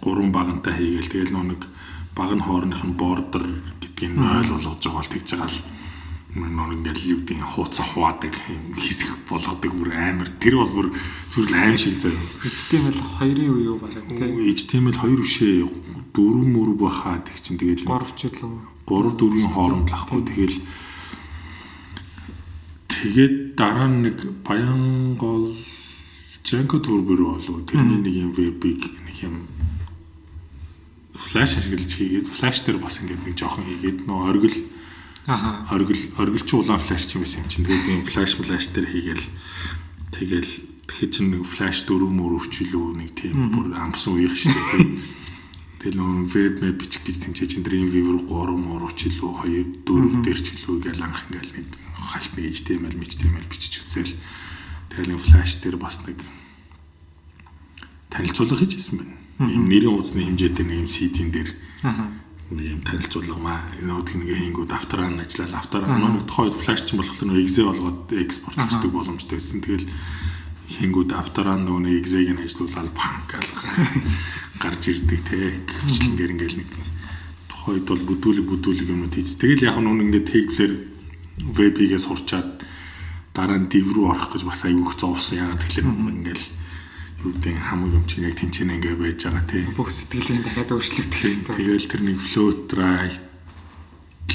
гурван 0.00 0.32
багантай 0.32 0.72
хийгээл 0.72 1.12
тэгэл 1.12 1.32
нөгөө 1.36 1.48
нэг 1.52 1.62
баг 2.16 2.30
нь 2.32 2.44
хоорных 2.48 2.80
нь 2.80 2.96
бордер 2.96 3.44
гэдгийг 4.02 4.18
0 4.18 4.50
болгож 4.50 4.82
байгаа 4.82 4.98
бол 4.98 5.12
тэгж 5.14 5.28
байгаа 5.30 5.50
л. 5.50 5.62
Нөр 6.32 6.70
ингээл 6.80 7.10
юу 7.12 7.20
гэдэг 7.22 7.38
хууцаа 7.44 7.86
хуваадаг 7.92 8.34
хэсэг 8.74 9.10
болгодог 9.28 9.72
бүр 9.76 9.90
амар. 9.92 10.28
Тэр 10.40 10.56
бол 10.58 10.72
бүр 10.72 10.88
зүгээр 11.30 11.54
аим 11.60 11.76
шиг 11.76 12.00
заяа. 12.00 12.16
HTML 12.40 12.96
2-ын 12.98 13.52
үе 13.52 13.62
юу 13.68 13.76
бараг 13.78 14.04
тийм. 14.08 14.40
HTML 14.40 14.96
2 14.96 15.22
үшээ. 15.22 15.68
4 16.16 16.52
мөр 16.56 16.70
баха 16.80 17.20
тэг 17.20 17.36
чинь 17.36 17.60
тэгэл 17.60 17.84
3 17.84 18.16
ч 18.16 18.32
л 18.32 18.58
3 18.88 19.12
4-ийн 19.20 19.52
хооронд 19.52 19.92
л 19.92 19.94
ахгүй. 19.94 20.20
Тэгэл 20.24 20.58
тэгээд 22.88 23.36
дараа 23.54 23.88
нэг 23.92 24.18
Баянгол 24.40 25.52
Жанко 26.42 26.82
төрбөр 26.82 27.20
болов 27.22 27.62
тэрний 27.70 28.02
нэг 28.02 28.14
юм 28.18 28.32
вебиг 28.34 28.82
нэг 29.06 29.16
юм 29.22 29.46
флаш 31.14 31.60
ашиглаж 31.60 31.92
хийгээд 31.92 32.26
флаш 32.26 32.56
дээр 32.64 32.78
бас 32.80 33.00
ингээд 33.00 33.22
нэг 33.26 33.36
жоохон 33.36 33.68
хийгээд 33.68 34.08
нөө 34.08 34.20
оргил 34.28 34.56
Аха. 35.26 35.66
Оргил 35.70 36.02
оргилч 36.18 36.50
улаан 36.52 36.82
флаш 36.82 37.06
ч 37.06 37.14
юм 37.14 37.22
байсан 37.22 37.46
юм 37.46 37.48
чинь. 37.48 37.62
Тэгээд 37.62 37.86
ийм 37.86 38.02
флаш 38.02 38.34
флаш 38.34 38.74
дээр 38.74 38.90
хийгээл 38.90 39.26
тэгэл 40.10 40.50
тэгэхээр 40.90 41.12
чинь 41.14 41.30
нэг 41.30 41.46
флаш 41.46 41.86
дөрөв 41.86 42.10
мөр 42.10 42.42
өвчлөө 42.42 42.86
нэг 42.98 43.10
тийм 43.14 43.54
бүр 43.54 43.70
амсан 43.70 44.18
үеих 44.18 44.34
шүү 44.34 44.50
дээ. 44.50 45.22
Тэгэл 45.78 45.98
нөгөө 46.02 46.26
веб 46.26 46.54
мэп 46.58 46.76
бичих 46.82 47.06
гэж 47.06 47.16
тэнцээ 47.22 47.48
чинь 47.54 47.62
Dreamweaver 47.62 48.18
3 48.26 48.66
мөр 48.66 48.82
өвчлөө 48.90 49.46
2 49.46 49.86
4 49.86 50.26
дээр 50.26 50.40
ч 50.42 50.46
гэлөө 50.58 50.78
гэл 50.90 51.06
анх 51.06 51.22
ингээл 51.30 51.54
нэг 51.54 51.66
халт 52.02 52.32
нэг 52.34 52.44
HTML 52.50 52.94
HTML 52.98 53.46
бичиж 53.46 53.86
үзэл 53.86 54.14
тэгэл 54.90 55.10
нэг 55.14 55.20
флаш 55.22 55.50
дээр 55.62 55.78
бас 55.78 56.02
нэг 56.02 56.18
танилцуулга 58.10 58.58
хийжсэн 58.58 58.98
байна. 58.98 59.21
Ийм 59.40 59.64
нэрийн 59.70 59.94
ууцны 59.96 60.26
хэмжээтэй 60.26 60.66
нэг 60.66 60.78
юм 60.84 60.88
CD-н 60.90 61.30
дээр. 61.32 61.50
Нэг 62.52 62.66
юм 62.68 62.82
танилцуулга 62.84 63.38
маа 63.40 63.64
нөт 63.80 64.12
нэг 64.12 64.28
хийнгүүд 64.28 64.70
автораа 64.76 65.08
нь 65.08 65.24
ажиллаад 65.24 65.56
автораа 65.56 65.96
нэг 65.96 66.28
тухайд 66.28 66.52
флаш 66.52 66.84
ч 66.84 66.92
болохоор 66.92 67.32
нөө 67.32 67.40
exe 67.40 67.64
болгоод 67.64 68.12
экспорт 68.12 68.60
хийдэг 68.60 68.92
боломжтой 68.92 69.36
байсан. 69.40 69.60
Тэгэл 69.64 69.88
хийнгүүд 70.68 71.10
автораа 71.16 71.56
нөгөө 71.56 71.96
exe-г 72.04 72.28
нь 72.36 72.44
ажиллуулаад 72.44 72.92
банк 72.92 73.30
гарч 74.62 74.82
ирдэг 74.92 75.20
те. 75.26 75.58
Гэвчлэнгээр 75.64 76.32
ингээл 76.36 76.60
нэг 76.60 76.70
тухайд 77.48 77.84
бол 77.88 78.02
бүдүүлэг 78.04 78.46
бүдүүлэг 78.46 78.88
юмнууд 78.92 79.14
хийц. 79.16 79.40
Тэгэл 79.40 79.66
яг 79.66 79.76
нүн 79.80 80.12
ингээд 80.12 80.28
теглэр 80.28 80.72
веб-ийгээ 81.56 81.98
сурчаад 81.98 82.62
дараа 83.34 83.58
нь 83.58 83.70
div 83.72 83.90
руу 83.96 84.12
орох 84.12 84.32
гэж 84.34 84.44
бас 84.44 84.62
аягүй 84.68 84.86
их 84.86 84.98
зовсон. 85.00 85.40
Ягаад 85.40 85.60
тэгэхээр 85.62 85.86
ингээл 85.88 86.44
гэдэг 87.22 87.54
хамаг 87.54 87.94
юм 87.94 88.04
чинь 88.10 88.26
яг 88.26 88.34
тэнцэнэ 88.34 88.82
ингээ 88.82 88.96
байж 88.98 89.22
байгаа 89.22 89.46
тий. 89.46 89.62
Бүх 89.78 89.94
сэтгэлийн 89.94 90.42
дахиад 90.42 90.74
өөрчлөгдөх 90.74 91.20
хэрэгтэй. 91.22 91.54
Тэгэл 91.54 91.86
тэр 91.86 92.02
нэг 92.02 92.18
float 92.18 92.66
right 92.74 93.16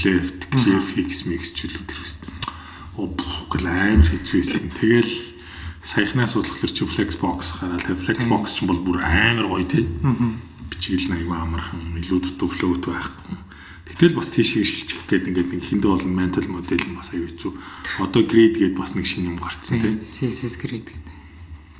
left 0.03 0.39
clear 0.51 0.81
fix 0.81 1.25
mix 1.27 1.51
ч 1.51 1.67
үлээ 1.67 1.83
тэр 1.83 1.99
үст. 1.99 2.21
Оо 2.95 3.11
гэл 3.11 3.67
амар 3.67 4.07
хэцүү 4.07 4.39
байсан. 4.39 4.71
Тэгэл 4.71 5.13
саяхнаас 5.83 6.39
болохоор 6.39 6.71
чи 6.71 6.83
flexbox 6.87 7.59
гараад 7.59 7.83
тэр 7.83 7.99
flexbox 7.99 8.55
ч 8.55 8.63
бол 8.63 8.79
бүр 8.79 9.03
амар 9.03 9.51
гоё 9.51 9.67
тий. 9.67 9.83
Бичигэл 10.71 11.11
аягүй 11.11 11.35
амархан 11.35 11.97
илүү 11.99 12.19
дутуу 12.23 12.47
float 12.47 12.87
байхгүй. 12.87 13.35
Тэгтэл 13.87 14.19
бас 14.19 14.31
тийшээ 14.31 14.63
шилжих 14.67 15.07
гээд 15.07 15.31
ингээд 15.31 15.51
нэг 15.55 15.63
хиндэ 15.63 15.87
болон 15.87 16.11
mental 16.11 16.47
модель 16.51 16.83
нь 16.83 16.95
бас 16.95 17.15
аюу 17.15 17.31
хэцүү. 17.31 17.51
Одоо 18.03 18.21
grade 18.27 18.59
гээд 18.59 18.75
бас 18.75 18.95
нэг 18.95 19.07
шинэ 19.07 19.31
юм 19.31 19.39
гарцсан 19.39 19.79
тий. 19.79 19.95
CSS 20.03 20.59
grade 20.59 20.91
гэдэг. 20.91 21.15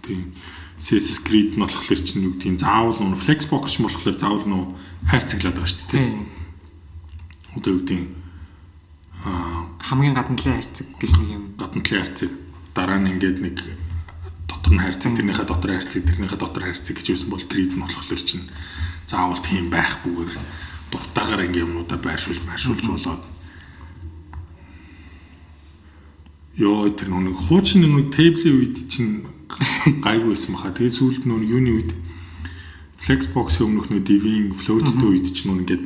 Тийм 0.07 0.31
CSS 0.77 1.25
grid 1.25 1.57
нь 1.57 1.61
болохоор 1.61 1.97
чинь 1.97 2.21
юу 2.21 2.37
гэдгийг 2.37 2.61
заавал 2.61 3.01
нөө 3.01 3.17
flexbox 3.17 3.65
ч 3.73 3.81
болохоор 3.81 4.13
заавал 4.13 4.45
нөө 4.45 4.63
хайрцаглаад 5.09 5.57
байгаа 5.57 5.73
шүү 5.73 5.89
дээ. 5.89 6.09
Одоо 7.57 7.71
юу 7.73 7.81
гэдгийг 7.81 8.05
аа 9.25 9.73
хамгийн 9.81 10.13
гадналын 10.13 10.37
хайрцаг 10.37 10.87
гэж 11.01 11.11
нэг 11.17 11.29
юм. 11.33 11.43
гадналын 11.57 11.81
хайрцаг. 11.81 12.31
Дараа 12.77 13.01
нь 13.01 13.09
ингээд 13.09 13.41
нэг 13.41 13.57
дотор 14.45 14.73
нь 14.77 14.81
хайрцаг 14.85 15.11
тэрнийхээ 15.17 15.49
дотор 15.49 15.71
хайрцаг 15.73 16.01
тэрнийхээ 16.05 16.39
дотор 16.45 16.63
хайрцаг 16.69 16.93
гэж 16.93 17.05
юусэн 17.09 17.29
бол 17.33 17.41
grid 17.49 17.73
нь 17.73 17.81
болохоор 17.81 18.21
чинь 18.21 18.45
заавал 19.09 19.41
тийм 19.41 19.73
байхгүйгээр 19.73 20.33
дуртаагаар 20.93 21.45
ингээд 21.49 21.65
юмудаа 21.65 21.97
байршуул 21.97 22.41
байршуулж 22.45 22.85
болоод. 22.85 23.23
Йоо 26.53 26.89
тэр 26.93 27.09
нэг 27.17 27.33
хуучин 27.33 27.81
нэг 27.81 28.13
тейблийн 28.13 28.57
үед 28.61 28.77
чинь 28.93 29.36
гайгүй 29.47 30.35
байсан 30.35 30.53
баха. 30.55 30.75
Тэгээд 30.75 30.97
сүүлд 30.97 31.23
нөр 31.27 31.43
юуны 31.43 31.71
үед 31.79 31.91
Flexbox-ийн 32.97 33.67
өмнөх 33.71 33.87
нөө 33.93 34.01
Div-ийн 34.03 34.51
float-тэй 34.51 35.07
үед 35.07 35.27
чинь 35.31 35.49
нөр 35.53 35.61
ингээд 35.63 35.85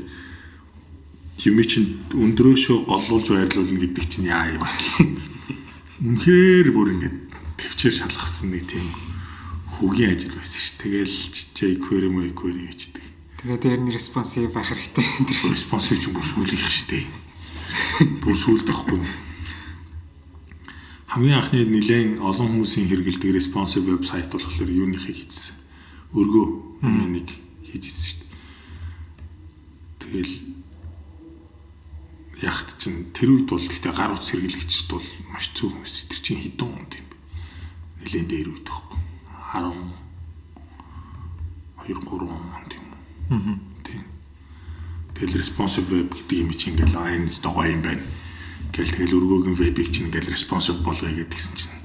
юм 1.46 1.58
чинь 1.66 1.90
өндрөөшөө 2.14 2.78
голлуулж 2.90 3.28
байрлуулна 3.30 3.80
гэдэг 3.82 4.06
чинь 4.10 4.30
яа 4.32 4.50
юм 4.50 4.62
бас. 4.62 4.82
Үнэхээр 6.02 6.70
бүр 6.74 6.98
ингээд 6.98 7.18
төвчээр 7.62 7.96
шалгасан 8.02 8.56
нэг 8.56 8.66
тийм 8.66 8.88
хөгийн 9.78 10.18
ажил 10.18 10.38
байсан 10.38 10.62
ш. 10.62 10.70
Тэгэл 10.82 11.16
чичээ 11.34 11.82
query 11.82 12.10
mo 12.10 12.26
query 12.34 12.70
гэждэг. 12.70 13.06
Тэгээд 13.42 13.62
дээр 13.62 13.82
нь 13.86 13.94
responsive 13.94 14.54
байх 14.54 14.70
хэрэгтэй. 14.70 15.06
Responsive 15.50 16.00
ч 16.02 16.10
бүр 16.10 16.26
сүүлийнх 16.26 16.70
ш. 16.70 16.90
Бүр 18.22 18.36
сүүлд 18.38 18.70
ахгүй 18.70 19.02
хамгийн 21.12 21.44
анхны 21.44 21.68
нэлээд 21.68 22.24
олон 22.24 22.64
хүмүүсийн 22.64 22.88
хэрэгэлдэг 22.88 23.36
responsive 23.36 23.84
вебсайт 23.84 24.32
болохоор 24.32 24.72
юуныхыг 24.72 25.12
хийсэн. 25.12 25.60
Өргөө 26.16 26.88
нэг 26.88 27.36
хийжсэн 27.68 28.00
шүү 28.00 28.24
дээ. 28.24 28.32
Тэгэл 30.00 30.34
ягт 32.48 32.80
чинь 32.80 33.12
тэр 33.12 33.36
үед 33.36 33.52
бол 33.52 33.60
гэхдээ 33.60 33.92
гар 33.92 34.16
утас 34.16 34.32
хэрэглэгчд 34.32 34.88
бол 34.88 35.04
маш 35.36 35.52
цөөх 35.52 35.84
хүмүүс. 35.84 36.16
Тэр 36.16 36.20
чинь 36.24 36.48
хэдэн 36.48 36.80
онд 36.80 36.96
юм 36.96 37.08
бэ? 37.12 37.20
Нэлээд 38.08 38.32
дээр 38.32 38.56
үед 38.56 38.64
тахгүй. 38.64 38.96
10 39.52 39.68
2 41.92 42.08
3 42.08 42.24
онд 42.24 42.72
юм. 42.72 42.88
Аа. 43.36 43.60
Тийм. 43.84 44.08
Тэгэл 45.20 45.44
responsive 45.44 45.92
web 45.92 46.16
гэдэг 46.16 46.40
юм 46.40 46.56
чинь 46.56 46.80
ингээл 46.80 46.96
lines 46.96 47.44
догоо 47.44 47.68
юм 47.68 47.84
байна 47.84 48.00
Гэл 48.72 48.92
тэгэл 48.96 49.18
өргөөгийн 49.20 49.58
вебийг 49.60 49.90
чинь 49.92 50.08
ингээл 50.08 50.32
responsive 50.32 50.80
болгоё 50.84 51.12
гэдгийгсэн 51.12 51.56
чинь 51.60 51.76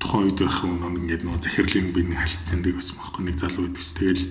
тухайн 0.00 0.32
үед 0.32 0.40
байх 0.40 0.58
юм 0.64 0.96
ингээд 0.98 1.22
нөгөө 1.22 1.40
захирлын 1.44 1.92
биений 1.92 2.18
хальт 2.18 2.42
таньдаг 2.48 2.74
байсан 2.76 2.96
байхгүй 2.98 3.22
нэг 3.28 3.36
залуу 3.38 3.68
байдаг. 3.68 3.92
Тэгэл 3.92 4.22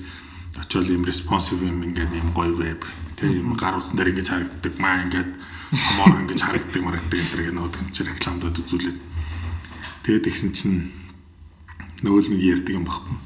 очиод 0.58 0.88
юм 0.89 1.04
responsive 1.06 1.62
юм 1.63 1.80
ингээд 1.86 2.12
юм 2.12 2.30
гоё 2.34 2.54
веб 2.54 2.82
тэг 3.15 3.30
юм 3.32 3.54
гар 3.54 3.78
утсан 3.78 3.96
дээр 3.96 4.12
ингэж 4.12 4.28
харагддаг 4.34 4.74
маа 4.82 5.06
ингээд 5.06 5.32
хамаар 5.72 6.22
ингэж 6.26 6.39
харагддаг 6.44 6.82
марагддаг 6.84 7.20
энэ 7.22 7.36
нэг 7.38 7.54
нөгөө 7.56 7.72
чинь 7.94 8.10
рекламадад 8.12 8.60
үзүүлээд 8.60 9.00
Тэгээд 10.02 10.26
тэгсэн 10.26 10.50
чинь 10.58 10.89
нөгөө 12.02 12.22
л 12.26 12.30
нэг 12.34 12.41
ярьдаг 12.41 12.74
юм 12.74 12.89
баггүй. 12.89 13.17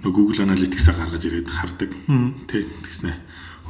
Нөгөө 0.00 0.14
Google 0.16 0.48
Analytics-а 0.48 0.96
гаргаж 0.96 1.22
ирээд 1.28 1.52
хардаг. 1.52 1.92
Тэ 2.48 2.64
тэгснэ. 2.64 3.12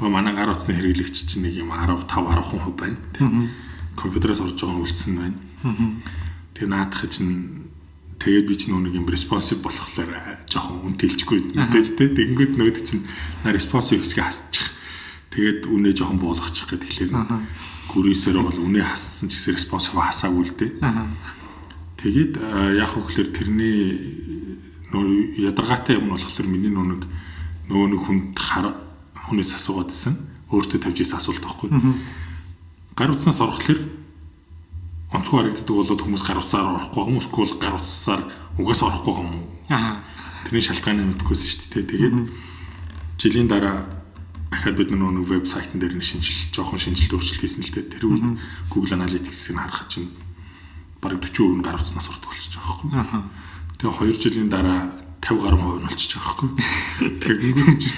Манай 0.00 0.34
гар 0.34 0.54
утасны 0.54 0.78
хэрэглэгч 0.78 1.26
чинь 1.26 1.42
нэг 1.42 1.58
юм 1.58 1.74
15 1.74 2.06
10% 2.06 2.78
байна. 2.78 2.98
Тэ. 3.12 3.26
Компьютероос 3.98 4.40
орж 4.46 4.54
байгаа 4.62 4.78
нь 4.78 4.82
үлдсэн 4.86 5.14
байна. 5.18 5.36
Тэгээ 6.54 6.70
наадах 6.70 7.02
чинь 7.10 7.66
тэгээд 8.22 8.46
би 8.46 8.54
ч 8.54 8.70
нэг 8.70 8.94
юм 8.94 9.10
responsive 9.10 9.58
болохоор 9.58 10.46
жоохон 10.46 10.86
үнтэлжгүй 10.94 11.54
мэдээж 11.58 11.88
тэ. 11.98 12.14
Тэгэнгүүт 12.14 12.54
нөгөө 12.58 12.78
чинь 12.78 13.02
на 13.42 13.50
responsive 13.50 14.06
хэсгээ 14.06 14.22
хасчих. 14.22 14.70
Тэгээд 15.34 15.66
үнэ 15.66 15.90
жоохон 15.98 16.22
буулгачих 16.22 16.70
гэдэг 16.70 17.10
тэгэхээр 17.10 17.12
гүрээсээр 17.90 18.38
бол 18.38 18.58
үнэ 18.58 18.86
хассан 18.86 19.26
ч 19.26 19.34
гэсэн 19.34 19.58
responsive 19.58 19.98
хасаагүй 19.98 20.44
л 20.46 20.54
дээ. 20.54 20.72
Тэгээд 21.98 22.32
яг 22.78 22.90
хөглөр 22.94 23.28
тэрний 23.34 23.98
ядаргаатай 25.42 25.98
юм 25.98 26.14
болохоор 26.14 26.46
миний 26.46 26.70
нэг 26.70 27.02
нөгөө 27.66 27.86
нэг 27.92 28.00
хүнд 28.02 28.38
хар 28.38 28.87
хүнээс 29.28 29.54
асуугаад 29.54 29.92
исэн. 29.92 30.16
Өөртөө 30.48 30.80
тавьж 30.80 30.98
исэн 31.04 31.20
асуулт 31.20 31.44
байхгүй. 31.44 31.68
Гар 32.96 33.12
утснаас 33.12 33.40
орохлоор 33.44 33.80
онцгой 35.12 35.48
харагддаг 35.48 35.68
болоод 35.72 36.02
хүмүүс 36.04 36.24
гар 36.24 36.40
утсаар 36.40 36.68
орохгүй 36.76 37.02
юм 37.08 37.20
эсвэл 37.20 37.56
гар 37.56 37.76
утсаар 37.80 38.22
угаас 38.60 38.82
орохгүй 38.84 39.14
юм? 39.16 39.30
Аа. 39.72 40.04
Тэрний 40.44 40.64
шалтгааны 40.64 41.04
мэдгүйсэн 41.16 41.48
шүү 41.48 41.68
дээ. 41.72 41.88
Тэгээд 41.88 42.16
жилийн 43.16 43.48
дараа 43.48 43.88
ахад 44.52 44.76
бид 44.76 44.92
нөгөө 44.92 45.24
вебсайтн 45.24 45.80
дээр 45.80 45.96
нь 45.96 46.04
шинжил 46.04 46.52
жоохон 46.52 46.80
шинжилт 46.80 47.16
өөрчлөлт 47.16 47.40
хийсэн 47.40 47.64
л 47.64 47.72
дээ. 47.72 47.92
Тэр 47.96 48.04
үед 48.08 48.24
Google 48.68 49.00
Analytics-ийг 49.00 49.56
харахад 49.56 49.88
чинь 49.88 50.12
бараг 51.00 51.24
40% 51.24 51.56
нь 51.56 51.64
гар 51.64 51.80
утснаас 51.80 52.08
ордог 52.12 52.28
болчихж 52.28 52.60
байгаа 52.60 52.76
байхгүй. 52.92 53.22
Тэгээ 53.80 54.12
2 54.12 54.24
жилийн 54.24 54.48
дараа 54.52 54.92
50 55.24 55.40
гаруй 55.40 55.60
хувь 55.60 55.80
нь 55.80 55.88
болчихж 55.88 56.12
байгаа 56.20 56.36
байхгүй. 56.36 56.50
Тэгэнгүүт 57.24 57.80
чинь 57.80 57.96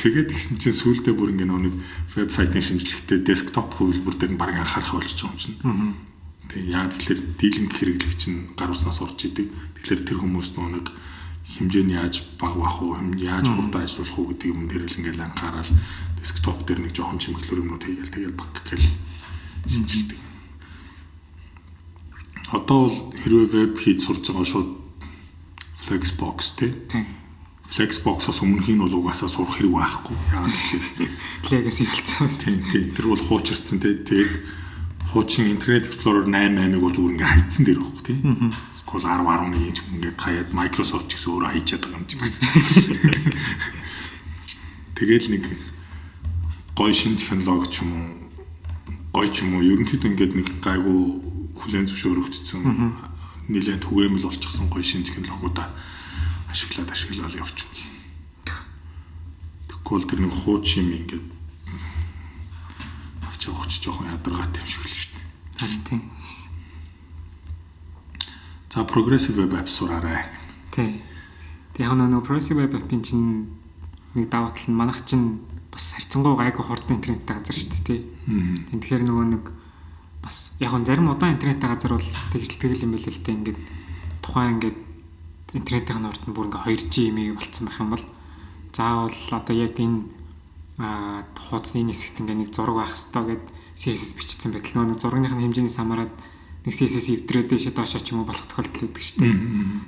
тэгээд 0.00 0.32
гисэн 0.32 0.56
чинь 0.56 0.80
сүүлдээ 0.80 1.12
бүр 1.12 1.36
ингээ 1.36 1.48
нэг 1.52 1.76
вебсайтын 2.16 2.64
шинжилгээтэй 2.64 3.20
десктоп 3.20 3.76
хөвлбөр 3.76 4.16
дээр 4.16 4.32
нь 4.32 4.40
баг 4.40 4.56
анхаарах 4.56 4.96
болж 4.96 5.12
байгаа 5.12 5.28
юм 5.28 5.36
чинь. 5.36 5.60
Тэгээ 6.48 6.72
яа 6.72 6.88
тэгэхээр 6.88 7.20
дийлэнх 7.36 7.74
хэрэглэгч 7.76 8.22
нь 8.32 8.40
гар 8.56 8.72
уснаас 8.72 9.04
орж 9.04 9.20
идэг. 9.28 9.52
Тэгэхээр 9.76 10.00
тэр 10.08 10.18
хүмүүс 10.24 10.56
нэг 10.56 10.88
хэмжээний 11.50 12.00
яаж 12.00 12.24
баг 12.40 12.56
бах 12.56 12.80
уу, 12.80 12.96
яаж 13.18 13.44
хурдан 13.44 13.84
ажиллах 13.84 14.14
уу 14.16 14.32
гэдэг 14.32 14.48
юм 14.48 14.64
дээр 14.70 14.88
л 14.88 14.98
ингээл 15.04 15.26
анхаарал 15.26 15.70
десктоп 16.16 16.64
дээр 16.64 16.80
нэг 16.86 16.92
жоохон 16.94 17.18
чимэглэр 17.18 17.60
юмнууд 17.60 17.84
хийгээл 17.84 18.14
тэгэл 18.14 18.38
баг 18.38 18.50
гэл 18.64 18.86
шинжилдэг. 19.66 20.18
Одоо 22.54 22.78
бол 22.86 22.98
хэрвээ 23.18 23.46
веб 23.50 23.72
хийж 23.78 23.98
сурж 24.06 24.24
байгаа 24.30 24.46
шууд 24.46 24.70
Flexbox 25.80 26.38
тий. 26.58 26.72
Flexbox-оос 27.70 28.42
өмнөх 28.42 28.66
нь 28.66 28.82
бол 28.82 28.98
угаасаа 28.98 29.30
сурах 29.30 29.54
хэрэг 29.54 29.70
байхгүй. 29.70 30.16
Яагаад 30.34 30.50
гэвэл 30.50 31.14
Legacy 31.54 31.86
хэлцсэн. 31.86 32.26
Тийм 32.26 32.58
тийм. 32.66 32.86
Тэр 32.98 33.06
бол 33.14 33.22
хуучирсан 33.22 33.78
тий. 33.78 33.94
Тэгээд 33.94 34.32
хуучин 35.14 35.54
Internet 35.54 35.86
Explorer 35.86 36.26
8.8-ыг 36.26 36.82
бол 36.82 36.90
зүгээр 36.90 37.14
ингээ 37.14 37.30
хайцсан 37.30 37.62
дээр 37.62 37.78
байхгүй 37.78 38.04
тий. 38.10 38.18
Эсвэл 38.74 39.06
10 39.06 39.22
11 39.22 39.70
ч 39.70 39.78
ингээд 39.86 40.18
хаяад 40.18 40.50
Microsoft 40.50 41.06
ч 41.06 41.14
гэсэн 41.14 41.30
өөрөө 41.30 41.50
хайчаад 41.54 41.82
байгаа 41.86 41.98
юм 42.02 42.06
чи 42.10 42.16
гэсэн. 42.18 42.46
Тэгэл 44.98 45.26
нэг 45.30 45.44
гой 46.74 46.92
шин 46.92 47.14
технологи 47.14 47.70
ч 47.70 47.86
юм 47.86 47.90
уу 47.94 48.06
гой 49.14 49.28
ч 49.30 49.46
юм 49.46 49.54
уу 49.54 49.62
ерөнхийдөө 49.62 50.10
ингээд 50.10 50.32
нэг 50.38 50.48
гайгүй 50.58 50.98
хүлэн 51.58 51.86
зөвшөөрөгдсөн 51.86 52.62
нэлээд 53.50 53.82
түгээмэл 53.84 54.26
болчихсон 54.26 54.66
гой 54.70 54.82
шин 54.82 55.02
технологиудаа 55.02 55.70
ашиглаад 56.50 56.90
ашиглаад 56.90 57.34
явчихвал. 57.34 57.84
Тэгвэл 59.70 60.06
тэр 60.06 60.20
нэг 60.22 60.34
хууч 60.34 60.66
юм 60.78 60.88
ингээд 61.02 61.26
авч 63.26 63.40
явах 63.50 63.66
ч 63.66 63.82
жоохон 63.82 64.10
ядаргаатай 64.14 64.62
юм 64.62 64.70
шиг 64.70 64.86
л 64.86 65.10
Харин 65.60 65.82
тийм. 65.84 66.02
За 68.72 68.84
progressive 68.84 69.36
web 69.44 69.52
app 69.54 69.68
сураарай. 69.68 70.24
Тий. 70.72 71.02
Тэг 71.76 71.84
яг 71.84 71.92
нөгөө 71.98 72.24
progressive 72.24 72.64
web 72.64 72.78
app-ын 72.80 73.02
чинь 73.04 73.50
нэг 74.16 74.30
даваа 74.32 74.54
тал 74.56 74.72
нь 74.72 74.78
манайх 74.78 75.04
чинь 75.04 75.44
бас 75.68 75.92
харьцангуй 75.98 76.32
гайгүй 76.38 76.64
хурдан 76.64 76.96
интернеттэй 76.96 77.36
газар 77.36 77.56
шүү 77.60 77.68
дээ 77.68 77.84
тий. 77.84 78.00
Тэгэхээр 78.72 79.04
нөгөө 79.04 79.26
нэг 79.36 79.44
бас 80.24 80.56
яг 80.64 80.72
нь 80.80 80.86
зарим 80.88 81.12
удаан 81.12 81.36
интернеттэй 81.36 81.68
газар 81.68 81.92
бол 81.98 82.08
тэгжэлтгэл 82.32 82.84
юм 82.88 82.96
байл 82.96 83.04
л 83.04 83.20
дээ 83.20 83.36
ингээд 83.36 83.60
тухайн 84.24 84.54
ингээд 84.56 84.78
интернетийн 85.54 86.06
урд 86.06 86.22
нь 86.26 86.34
бүр 86.34 86.46
ингээ 86.48 86.64
2G 86.66 86.94
имийг 87.10 87.38
болцсон 87.38 87.66
байх 87.66 87.80
юм 87.80 87.90
бол 87.94 88.04
заавал 88.74 89.18
одоо 89.34 89.54
яг 89.56 89.74
энэ 89.78 90.06
хуудасны 90.80 91.90
хэсэгт 91.90 92.22
ингээ 92.22 92.38
нэг 92.46 92.50
зураг 92.54 92.76
байх 92.80 92.94
хэвээр 92.94 93.42
гэдэг 93.42 93.48
CSS 93.80 94.12
бичсэн 94.16 94.52
байтал 94.52 94.86
нөгөө 94.86 95.00
зургийнхын 95.00 95.42
хэмжээний 95.42 95.72
самараад 95.72 96.12
нэг 96.64 96.74
CSS 96.76 97.26
эвдрээд 97.26 97.48
дэше 97.50 97.70
доошоо 97.74 98.00
ч 98.00 98.12
юм 98.12 98.22
уу 98.22 98.28
болох 98.28 98.46
тохиолдол 98.46 98.88
үүдэг 98.88 99.02
шүү 99.02 99.18
дээ. 99.24 99.36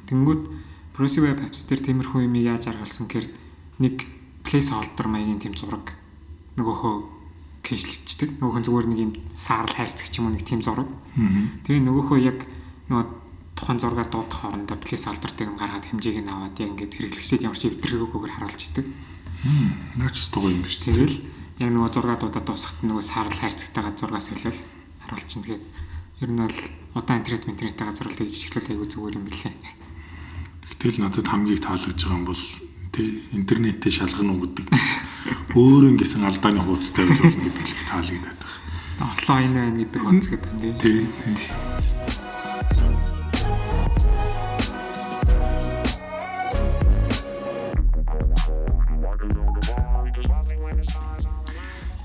Тэнгүүд 0.08 0.42
Progressive 0.92 1.24
Web 1.28 1.40
Apps 1.44 1.68
дээр 1.68 1.80
тиймэрхүү 1.84 2.24
юм 2.24 2.36
яаж 2.40 2.68
аргалсан 2.68 3.08
гэхээр 3.08 3.28
нэг 3.80 3.96
placeholder 4.44 5.06
маягийн 5.08 5.40
тийм 5.40 5.54
зураг 5.56 5.96
нөгөөхөө 6.56 6.94
кэшлэгчдэг. 7.64 8.42
Нөгөөх 8.42 8.58
нь 8.60 8.66
зүгээр 8.66 8.88
нэг 8.90 9.00
юм 9.00 9.12
саарл 9.32 9.72
хайрцаг 9.72 10.08
ч 10.10 10.20
юм 10.20 10.28
уу 10.28 10.36
нэг 10.36 10.44
тийм 10.44 10.60
зураг. 10.60 10.88
Тэгээ 11.64 11.84
нөгөөхөө 11.86 12.18
яг 12.20 12.38
нөгөө 12.90 13.06
тухайн 13.62 13.78
зургаа 13.78 14.06
дуудах 14.10 14.42
хоорондоо 14.42 14.74
placeholder-ыг 14.82 15.54
гаргаад 15.54 15.86
хэмжээг 15.86 16.18
нь 16.18 16.32
аваад 16.34 16.58
яг 16.58 16.74
ингээд 16.74 16.94
хэрэглэгчдэд 16.98 17.46
ямар 17.46 17.58
ч 17.58 17.70
эвдрэгөөгөөр 17.70 18.32
харуулж 18.34 18.62
идэг. 18.66 18.86
Наач 20.02 20.18
ч 20.18 20.26
гоё 20.34 20.50
юм 20.50 20.66
дээ. 20.66 20.82
Тэгэл 20.82 21.16
яг 21.62 21.70
нөгөө 21.70 21.90
зургаадуудаа 21.94 22.42
дуусахт 22.42 22.82
нөгөө 22.82 23.04
саарл 23.06 23.38
хайрцагтайгаа 23.38 23.94
зургаа 23.94 24.18
солиол 24.18 24.58
харуулчин 25.06 25.42
тэгээд 25.46 25.64
ер 26.26 26.30
нь 26.34 26.42
бол 26.42 26.58
удаан 26.98 27.22
интернет 27.22 27.46
интернеттэй 27.46 27.86
газар 27.86 28.10
л 28.10 28.18
тэгж 28.18 28.34
шиглэл 28.34 28.70
айгу 28.74 28.86
зүгээр 28.90 29.16
юм 29.22 29.24
билээ. 29.30 29.54
Гэтэл 30.74 30.98
надад 31.06 31.26
хамгийн 31.30 31.62
таалагдж 31.62 32.02
байгаа 32.02 32.18
юм 32.18 32.26
бол 32.26 32.42
тий 32.90 33.08
интернетээ 33.30 33.92
шалгана 33.94 34.34
уу 34.34 34.42
гэдэг 34.42 34.66
өөр 35.54 35.82
ингэсэн 35.94 36.26
алдааны 36.26 36.60
хуудастай 36.66 37.06
болно 37.06 37.46
гэдэг 37.46 37.66
их 37.70 37.82
таалагдаад 37.86 38.40
байна. 38.42 39.06
Офлайн 39.06 39.52
байна 39.54 39.78
гэдэг 39.78 40.02
онц 40.02 40.26
гэдэг 40.34 40.50
тий. 40.82 41.06
Тий. 41.22 41.71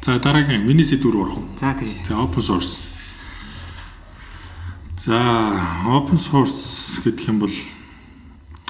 За 0.08 0.22
дараагийн 0.24 0.64
миний 0.64 0.88
сэдв 0.88 1.12
рүү 1.12 1.20
орох 1.20 1.36
уу? 1.36 1.48
За 1.60 1.76
тий. 1.76 2.00
За 2.08 2.16
open 2.16 2.40
source. 2.40 2.88
За 4.96 5.20
open 5.84 6.16
source 6.16 7.04
гэдэг 7.04 7.28
юм 7.28 7.44
бол 7.44 7.52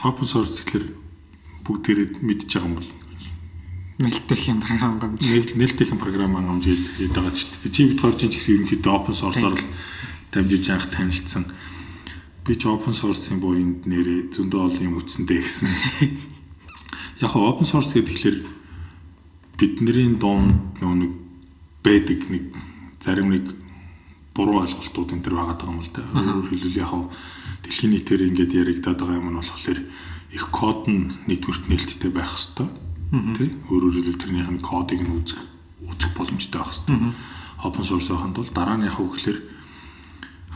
open 0.01 0.25
source 0.25 0.65
гэхэлэр 0.65 0.97
бүгдээрээ 1.61 2.25
мэдж 2.25 2.49
байгаа 2.49 2.65
юм 2.65 2.75
бол 2.81 2.89
нээлттэйхэн 4.01 4.65
програм 4.65 4.97
хангамж 4.97 5.21
нээлттэйхэн 5.53 6.01
програм 6.01 6.33
хангамж 6.33 6.65
гэдэг 6.73 7.13
байгаа 7.13 7.29
ч 7.29 7.45
гэдэг. 7.45 7.69
Чи 7.69 7.81
бид 7.85 8.01
горжин 8.01 8.33
ч 8.33 8.41
гэсэн 8.41 8.53
ерөнхийдөө 8.57 8.93
open 8.97 9.13
source-оор 9.13 9.53
л 9.61 9.65
дамжиж 10.33 10.65
анх 10.73 10.89
танилцсан. 10.89 11.45
Би 12.49 12.57
ч 12.57 12.65
open 12.65 12.97
source-ийн 12.97 13.37
буйнд 13.37 13.85
нэрээ 13.85 14.33
зөндөө 14.33 14.73
олон 14.73 14.89
юм 14.89 14.97
үтсэндээ 15.05 15.37
гэсэн. 15.45 15.69
Яг 17.21 17.37
open 17.37 17.61
source 17.61 17.93
гэхэлэр 17.93 18.41
бидний 19.53 20.17
дунд 20.17 20.81
нэг 20.81 21.26
байдаг 21.87 22.19
нэг 22.27 22.45
зарим 22.99 23.31
нэг 23.31 23.45
буруу 24.35 24.67
ойлголтууд 24.67 25.15
энэ 25.15 25.23
төр 25.23 25.35
байгаа 25.39 25.71
юм 25.71 25.79
л 25.79 25.91
да. 25.95 26.03
Өөрөөр 26.03 26.51
хэлбэл 26.51 26.81
яг 26.83 26.91
дэлхийн 27.63 27.91
нийтээр 27.95 28.21
ингээд 28.27 28.51
яригадаад 28.53 28.99
байгаа 28.99 29.19
юм 29.23 29.29
нь 29.31 29.39
болохоор 29.39 29.79
их 30.35 30.45
код 30.51 30.83
нь 30.91 31.15
нэгдүгürt 31.31 31.71
нээлттэй 31.71 32.11
байх 32.11 32.35
хэвээр 32.35 32.71
тий. 33.39 33.49
Өөрөөр 33.71 33.95
хэлбэл 33.95 34.21
тэрнийх 34.21 34.51
нь 34.51 34.61
кодыг 34.61 34.99
нь 34.99 35.15
үзэх 35.15 35.41
үзэх 35.87 36.11
боломжтой 36.13 36.59
байх 36.59 36.75
хэвээр. 36.75 37.15
Open 37.63 37.83
source 37.87 38.11
байханд 38.11 38.35
бол 38.35 38.51
дараа 38.51 38.77
нь 38.77 38.85
яг 38.85 38.99
үгээр 38.99 39.39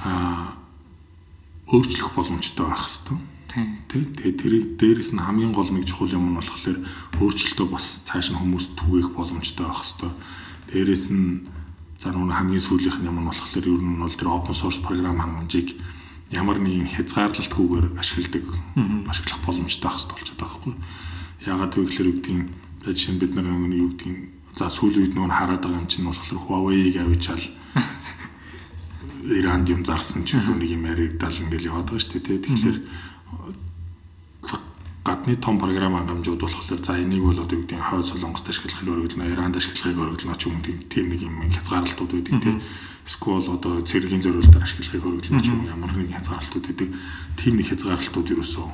аа 0.04 0.60
өөрчлөх 1.72 2.12
боломжтой 2.14 2.68
байх 2.68 2.86
хэвээр. 2.86 3.24
Тий. 3.90 4.04
Тэгээ 4.16 4.36
тэрийг 4.38 4.66
дээрэс 4.78 5.12
нь 5.16 5.24
хамгийн 5.24 5.56
гол 5.56 5.72
нэг 5.72 5.88
чухал 5.88 6.12
юм 6.12 6.32
нь 6.32 6.38
болохоор 6.38 6.80
өөрчлөлтөө 7.18 7.68
бас 7.72 8.04
цааш 8.08 8.36
нь 8.36 8.40
хүмүүс 8.40 8.76
түгээх 8.76 9.16
боломжтой 9.16 9.66
байх 9.68 9.82
хэвээр 9.82 10.16
Дээрээс 10.72 11.12
нь 11.12 11.46
за 12.00 12.10
нүг 12.16 12.32
хамгийн 12.32 12.64
сүүлийнх 12.64 13.00
нь 13.04 13.10
юм 13.12 13.20
нь 13.20 13.28
болохоор 13.28 13.68
ер 13.68 13.84
нь 13.84 14.00
бол 14.02 14.16
тэр 14.16 14.32
open 14.32 14.56
source 14.56 14.80
програм 14.80 15.20
хангамжийг 15.20 15.76
ямар 16.32 16.58
нэгэн 16.64 16.88
хязгаарлалтгүйгээр 16.96 18.00
ашигладаг 18.00 18.46
ашиглах 19.12 19.40
боломжтой 19.44 19.92
байх 19.92 20.00
хэрэгтэй 20.00 20.16
болчиход 20.16 20.40
байгаа 20.40 20.58
хгүй. 20.64 20.76
Ягаад 21.44 21.74
гэвэл 21.76 22.12
үгдийн 22.16 22.42
жишээ 22.88 23.14
нь 23.14 23.22
бид 23.22 23.32
нар 23.36 23.46
нэг 23.52 23.76
юу 23.76 23.90
гэдгийг 23.92 24.20
за 24.56 24.72
сүүлийн 24.72 25.12
үед 25.12 25.16
нөгөө 25.20 25.32
хараад 25.36 25.62
байгаа 25.62 25.82
юм 25.84 25.92
чинь 25.92 26.08
болохоор 26.08 26.40
Huawei-г 26.40 26.96
авчаал 27.04 27.46
Иранд 29.38 29.68
юм 29.70 29.84
зарсан 29.84 30.24
ч 30.24 30.40
юу 30.40 30.56
нэг 30.56 30.72
юм 30.72 30.88
яригдал 30.88 31.36
ингээл 31.36 31.70
яваад 31.70 31.92
байгаа 31.92 32.02
шүү 32.02 32.20
дээ. 32.24 32.42
Тэгэхээр 32.48 32.78
гадны 35.04 35.36
том 35.36 35.58
програм 35.58 35.98
хангамжууд 35.98 36.42
болохоор 36.42 36.86
за 36.86 36.94
энийг 37.02 37.24
бол 37.24 37.40
одоо 37.40 37.58
юу 37.58 37.66
гэдэг 37.66 37.78
нь 37.78 37.82
хойд 37.90 38.06
солонгост 38.06 38.50
ашиглахыг 38.50 38.86
өргөлнө, 38.86 39.34
Иранд 39.34 39.58
ашиглахыг 39.58 39.98
өргөлнө 39.98 40.38
ч 40.38 40.46
юм 40.46 40.62
уу 40.62 40.62
тийм 40.62 41.10
нэг 41.10 41.22
юм 41.26 41.42
хязгаарлалтууд 41.50 42.12
байдаг 42.22 42.38
тийм. 42.38 42.62
Эсвэл 43.02 43.50
одоо 43.50 43.82
цэргийн 43.82 44.22
зориулалтаар 44.22 44.62
ашиглахыг 44.62 45.02
өргөлнө 45.02 45.42
ч 45.42 45.50
юм 45.50 45.66
ямар 45.66 45.90
нэг 45.98 46.14
хязгаарлалтууд 46.14 46.66
байдаг. 46.70 46.90
Тийм 47.34 47.54
нэг 47.58 47.66
хязгаарлалтууд 47.74 48.30
юусоо 48.30 48.70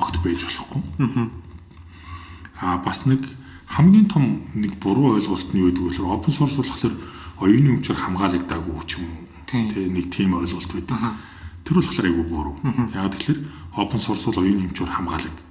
огт 0.00 0.16
байж 0.24 0.40
болохгүй. 0.48 0.80
Аа 2.56 2.80
бас 2.80 3.04
нэг 3.04 3.20
хамгийн 3.68 4.08
том 4.08 4.48
нэг 4.56 4.80
буруу 4.80 5.20
ойлголт 5.20 5.52
нь 5.52 5.60
юу 5.60 5.68
гэдэг 5.76 6.00
вэ? 6.00 6.08
Open 6.08 6.32
source 6.32 6.56
болохоор 6.56 6.96
оюуны 7.44 7.76
өмчөөр 7.76 8.00
хамгаалагдаагүй 8.00 8.80
ч 8.88 8.96
юм 8.96 9.12
уу. 9.12 9.28
Тийм 9.44 9.92
нэг 9.92 10.08
тийм 10.08 10.40
ойлголт 10.40 10.72
байдаг. 10.72 11.20
Тэр 11.68 11.84
болохоор 11.84 12.08
айгүй 12.08 12.24
буруу. 12.24 12.56
Яг 12.96 13.12
тэгэхээр 13.12 13.38
open 13.76 14.00
source 14.00 14.24
бол 14.24 14.40
оюуны 14.40 14.72
өмчөөр 14.72 14.88
хамгаалагддаг 14.88 15.49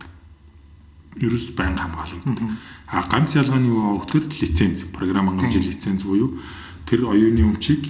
ерөөс 1.18 1.56
байн 1.58 1.78
хамгаалагддаг. 1.78 2.38
А 2.94 3.02
ганц 3.10 3.34
ялгаа 3.34 3.58
нь 3.58 3.70
юу 3.70 3.98
гэхээр 3.98 4.30
лиценз, 4.30 4.86
програм 4.94 5.34
хангамжийн 5.34 5.66
лиценз 5.66 6.04
буюу 6.06 6.38
тэр 6.86 7.10
оюуны 7.10 7.50
өмчийг 7.50 7.90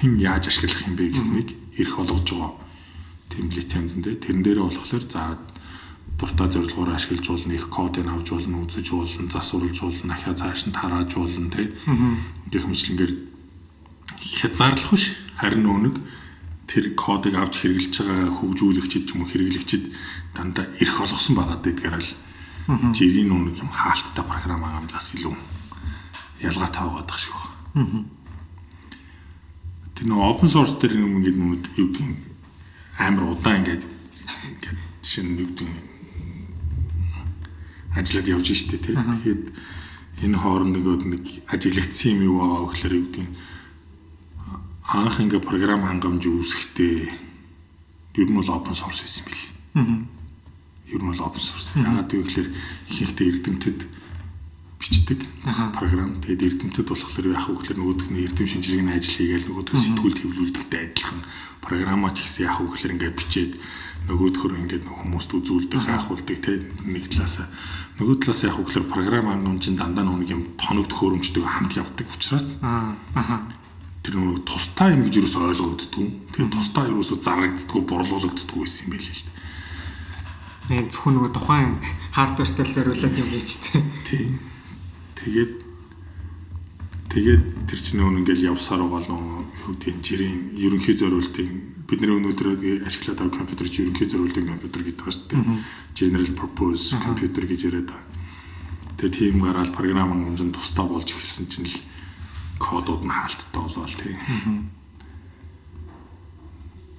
хэн 0.00 0.16
яаж 0.16 0.48
ашиглах 0.48 0.88
юм 0.88 0.96
бэ 0.96 1.12
гэснийг 1.12 1.48
эрх 1.76 1.98
олгож 1.98 2.24
байгаа. 2.24 2.52
Тийм 3.28 3.52
лицензэндээ 3.52 4.14
тэрэн 4.24 4.42
дээрээ 4.42 4.64
болохоор 4.64 5.04
за 5.04 5.36
дуртай 6.18 6.48
зорилгоор 6.50 6.96
ашиглаж 6.96 7.26
болно, 7.28 7.52
их 7.52 7.68
кодыг 7.68 8.06
авч 8.08 8.28
болно, 8.32 8.62
үзэж 8.64 8.86
болно, 8.90 9.30
засварлаж 9.30 9.78
болно, 9.78 10.12
ахаа 10.14 10.34
цааш 10.34 10.66
нь 10.66 10.74
тарааж 10.74 11.14
болно 11.14 11.50
тий. 11.52 11.70
Гэх 12.50 12.64
мэтлэнгээр 12.66 13.12
хязгаарлах 14.18 14.90
биш 14.90 15.14
харин 15.38 15.62
нүг 15.62 15.96
тэр 16.66 16.94
кодыг 16.98 17.34
авч 17.38 17.62
хэрэглэж 17.62 17.94
байгаа 18.02 18.34
хөгжүүлэгчид 18.34 19.04
ч 19.06 19.14
юм 19.14 19.22
уу 19.22 19.30
хэрэглэгчид 19.30 19.84
дандаа 20.34 20.66
эрх 20.82 20.96
олгосон 21.00 21.34
байгаа 21.38 21.58
гэдгээр 21.62 21.96
л 22.02 22.10
жирийн 22.68 23.32
нүг 23.32 23.56
юм 23.56 23.72
хаалттай 23.72 24.24
програм 24.28 24.60
хангамжаас 24.60 25.16
илүү 25.16 25.32
ялгаатай 26.44 26.84
байгаад 26.84 27.08
байгаа 27.08 27.24
шүү. 27.24 27.40
Тэр 29.96 30.06
нөө 30.12 30.20
open 30.28 30.52
source 30.52 30.76
дээр 30.76 31.00
юм 31.00 31.16
ингээд 31.16 31.38
нүг 31.40 31.64
юу 31.80 31.88
гэдэг 31.96 32.12
амар 33.00 33.32
удаан 33.32 33.64
ингээд 33.64 33.84
ингээд 33.88 34.78
шинэ 35.00 35.40
юу 35.40 35.48
гэдэг 35.48 35.68
ажиллаад 37.96 38.28
явж 38.36 38.46
штэ 38.52 38.76
тий. 38.84 38.92
Тэгэхээр 38.92 39.40
энэ 40.28 40.36
хооронд 40.36 40.76
нэг 40.76 41.24
ажиглагдсан 41.48 42.20
юм 42.20 42.20
юу 42.28 42.36
байгаа 42.36 42.68
гэхээр 42.68 42.94
юу 43.00 43.06
гэдэг 43.08 43.26
анх 44.92 45.16
ингээ 45.24 45.40
програм 45.40 45.88
хангамж 45.88 46.20
үүсэхдээ 46.28 46.96
ер 48.20 48.28
нь 48.28 48.36
бол 48.36 48.52
open 48.52 48.76
source 48.76 49.00
байсан 49.08 49.24
бил. 49.24 49.40
Аа 49.72 50.17
ер 50.92 51.02
нь 51.02 51.10
бол 51.10 51.24
open 51.24 51.42
source. 51.42 51.68
Ягаад 51.76 52.08
гэвэл 52.08 52.52
ихэнхдээ 52.90 53.28
эрдэмтэд 53.28 53.80
бичдэг 54.78 55.20
програм. 55.74 56.16
Тэгээд 56.22 56.46
эрдэмтэд 56.48 56.88
болохоор 56.88 57.26
яг 57.34 57.42
хөглөр 57.44 57.78
нөгөөдөх 57.78 58.08
нь 58.14 58.22
эрдэм 58.24 58.46
шинжилгээний 58.46 58.94
ажил 58.94 59.16
хийгээл 59.18 59.48
нөгөөдөх 59.50 59.76
сэтгүүл 59.76 60.18
төвлөрүүлдэгтэй 60.18 60.80
адилхан 60.94 61.20
програмаа 61.60 62.10
ч 62.14 62.24
гэсэн 62.24 62.46
яг 62.46 62.54
хөглөр 62.62 62.94
ингээд 62.94 63.18
бичээд 63.18 63.52
нөгөөдхөр 64.08 64.52
ингээд 64.64 64.84
хүмүүст 64.86 65.30
үзүүлдэг 65.34 65.80
хаахуулдаг 65.82 66.38
те 66.40 66.52
нэг 66.86 67.04
талаас 67.10 67.50
нөгөө 67.98 68.16
талаас 68.22 68.40
яг 68.46 68.54
хөглөр 68.54 68.84
програм 68.86 69.26
хангамжийн 69.28 69.76
дандаа 69.76 70.06
нэг 70.06 70.30
юм 70.30 70.42
тоног 70.56 70.86
төхөөрөмжтэй 70.86 71.42
хамт 71.42 71.74
явдаг 71.74 72.06
учраас 72.14 72.62
аа 72.62 72.94
тэр 74.08 74.24
нөгөө 74.24 74.40
тустай 74.48 74.96
юм 74.96 75.04
гэж 75.04 75.14
юу 75.20 75.28
ч 75.28 75.36
ойлгогддгүй. 75.36 76.08
Тэгээд 76.32 76.54
тустай 76.56 76.88
юу 76.88 77.04
ч 77.04 77.12
зарагддгүй, 77.20 77.80
борлуулагддгүй 77.84 78.60
байсан 78.64 78.88
юм 78.88 78.92
байл 78.96 79.04
л 79.04 79.20
дээ. 79.20 79.36
Яг 80.68 80.86
зөвхөн 80.92 81.14
нөгөө 81.16 81.32
тухайн 81.32 81.72
хардвертэй 82.12 82.66
зориулаад 82.76 83.16
юм 83.16 83.28
хийж 83.32 83.50
тээ. 83.64 83.82
Тийм. 84.04 84.30
Тэгээд 85.16 85.54
тэгээд 87.08 87.44
тэр 87.64 87.80
чинь 87.80 87.98
нөгөө 88.04 88.18
ингээл 88.20 88.48
явсаар 88.52 88.84
байгаа 88.84 89.00
л 89.00 89.12
юу 89.16 89.74
гэдэг 89.80 89.96
жирийн 90.04 90.52
ерөнхий 90.60 90.92
зориултын 90.92 91.48
бидний 91.88 92.12
өнөөдөр 92.12 92.84
ашиглаад 92.84 93.16
байгаа 93.16 93.38
компьютер 93.40 93.68
чинь 93.72 93.88
ерөнхий 93.88 94.08
зориултын 94.12 94.44
компьютер 94.44 94.82
гэдэг 94.84 95.00
байгаа 95.00 95.16
шүү 95.16 95.28
дээ. 95.32 95.44
General 95.96 96.30
purpose 96.36 96.86
computer 97.00 97.42
гэж 97.48 97.60
яриад 97.64 97.88
байгаа. 97.88 98.06
Тэгээд 99.00 99.16
тийм 99.16 99.40
гараад 99.40 99.72
програм 99.72 100.12
хангамжинд 100.12 100.52
тусдаа 100.52 100.84
болж 100.84 101.08
эхэлсэн 101.08 101.46
чинь 101.48 101.70
л 101.72 101.76
кодууд 102.60 103.08
нь 103.08 103.14
хаалттай 103.14 103.56
болвол 103.56 103.94
тийм 103.96 104.16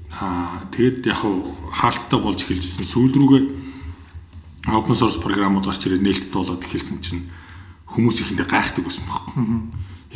Аа 0.09 0.65
тэгэд 0.73 1.05
яг 1.05 1.21
хаалттай 1.73 2.19
болж 2.19 2.41
эхэлжсэн. 2.41 2.85
Сүүл 2.85 3.13
рүүгээ 3.13 3.43
open 4.73 4.95
source 4.95 5.21
програмууд 5.21 5.65
гарч 5.65 5.85
ирээд 5.85 6.03
нээлттэй 6.03 6.33
болоод 6.33 6.65
эхэлсэн 6.65 6.97
чинь 7.01 7.29
хүмүүс 7.93 8.21
ихэндээ 8.25 8.47
гайхдаг 8.49 8.83
байсан 8.85 9.05
байхгүй. 9.05 9.33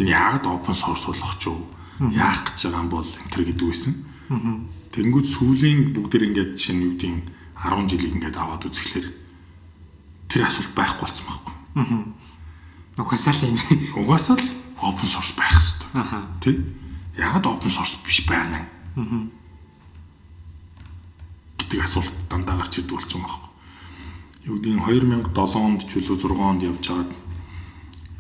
Энэ 0.02 0.14
яагаад 0.14 0.46
open 0.50 0.76
source 0.76 1.06
болох 1.10 1.38
ч 1.38 1.50
юу? 1.50 1.70
Яах 2.12 2.42
гэж 2.50 2.70
байгаа 2.70 2.82
юм 2.82 2.90
бол 2.90 3.06
энэ 3.06 3.32
төр 3.32 3.44
гэдэг 3.48 3.68
байсан. 3.70 3.94
Тэнгүүд 4.94 5.28
сүүлийн 5.30 5.80
бүгдэр 5.94 6.26
ингээд 6.34 6.52
чинь 6.58 6.82
юу 6.82 6.94
гэдэг 6.98 7.14
10 7.64 7.90
жилийг 7.90 8.14
ингээд 8.18 8.38
аваад 8.38 8.66
үзэхлээр 8.66 9.08
тэр 10.30 10.42
асуулт 10.50 10.74
байхгүй 10.74 11.06
болсон 11.06 11.26
байхгүй. 11.30 11.54
Угаасаа 12.98 13.34
л 13.34 13.46
юм. 13.50 13.58
Угаасаа 13.98 14.38
л 14.38 14.46
open 14.82 15.08
source 15.08 15.34
байх 15.38 15.54
хэрэгтэй. 15.54 15.90
Тэ? 16.42 16.52
Ягаад 17.18 17.46
open 17.46 17.72
source 17.72 17.98
биш 18.06 18.26
байгаа 18.26 18.66
юм? 18.98 19.32
Гэдэг 21.74 21.90
асуулт 21.90 22.14
дандаа 22.30 22.62
гарч 22.62 22.78
ирдэг 22.78 23.02
болсон 23.02 23.26
байхгүй. 23.26 23.50
Юу 24.46 24.56
гэдэг 24.62 24.74
нь 24.78 24.86
2007 24.86 25.58
онд 25.58 25.82
ч 25.90 25.92
үлээ 25.98 26.22
6 26.22 26.38
онд 26.38 26.62
явж 26.62 26.86
хагаад 26.86 27.14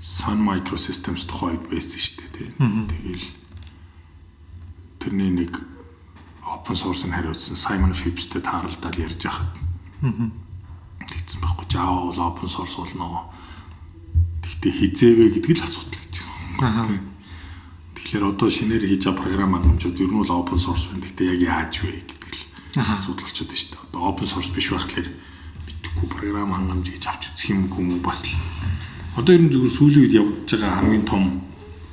Sun 0.04 0.42
Microsystems 0.42 1.30
тухай 1.30 1.56
байсан 1.70 2.00
шүү 2.02 2.18
дээ 2.18 2.32
тий. 2.34 2.50
Тэгэл 2.58 3.28
тэрний 5.00 5.32
нэг 5.32 5.54
open 6.44 6.76
source-ын 6.76 7.13
хариуцсан 7.13 7.56
Simon 7.56 7.94
Phipps-тэй 7.94 8.42
тааралдаад 8.42 8.98
ярьж 8.98 9.22
байхад 9.22 9.54
тэгсэн 10.02 11.39
байхгүй 11.39 11.68
Java 11.70 12.10
бол 12.10 12.20
open 12.26 12.50
source 12.50 12.76
болно. 12.82 13.30
Тэгтээ 14.42 14.74
хизээвэ 14.74 15.26
гэдэг 15.39 15.62
л 15.62 15.66
асуудал 15.70 16.02
гэж 16.02 16.16
байна. 16.60 17.00
Тэгэхээр 17.96 18.28
одоо 18.28 18.50
шинээр 18.50 18.84
хийж 18.84 19.08
байгаа 19.08 19.22
програм 19.24 19.56
хангамжууд 19.56 20.02
ер 20.04 20.12
нь 20.12 20.20
бол 20.20 20.36
open 20.36 20.60
source 20.60 20.92
байна. 20.92 21.06
Тэгтээ 21.08 21.32
яг 21.32 21.42
яаж 21.48 21.74
вэ 21.80 22.12
асуудал 22.82 23.26
болчиход 23.30 23.54
байна 23.54 23.62
шүү 23.62 23.70
дээ. 23.70 23.86
Одоо 23.94 24.02
open 24.10 24.26
source 24.26 24.52
биш 24.56 24.68
байхлаар 24.74 25.10
битггүй 25.70 26.08
програм 26.10 26.50
хангамж 26.50 26.88
гэж 26.90 27.04
авч 27.06 27.24
үзэх 27.30 27.54
юм 27.54 27.70
уу 27.70 28.02
бас 28.02 28.26
л. 28.26 28.34
Одоо 29.20 29.38
ер 29.38 29.44
нь 29.46 29.54
зүгээр 29.54 29.78
сүүлийн 29.78 30.04
үед 30.10 30.18
явж 30.18 30.58
байгаа 30.58 30.82
хамгийн 30.82 31.06
том 31.06 31.24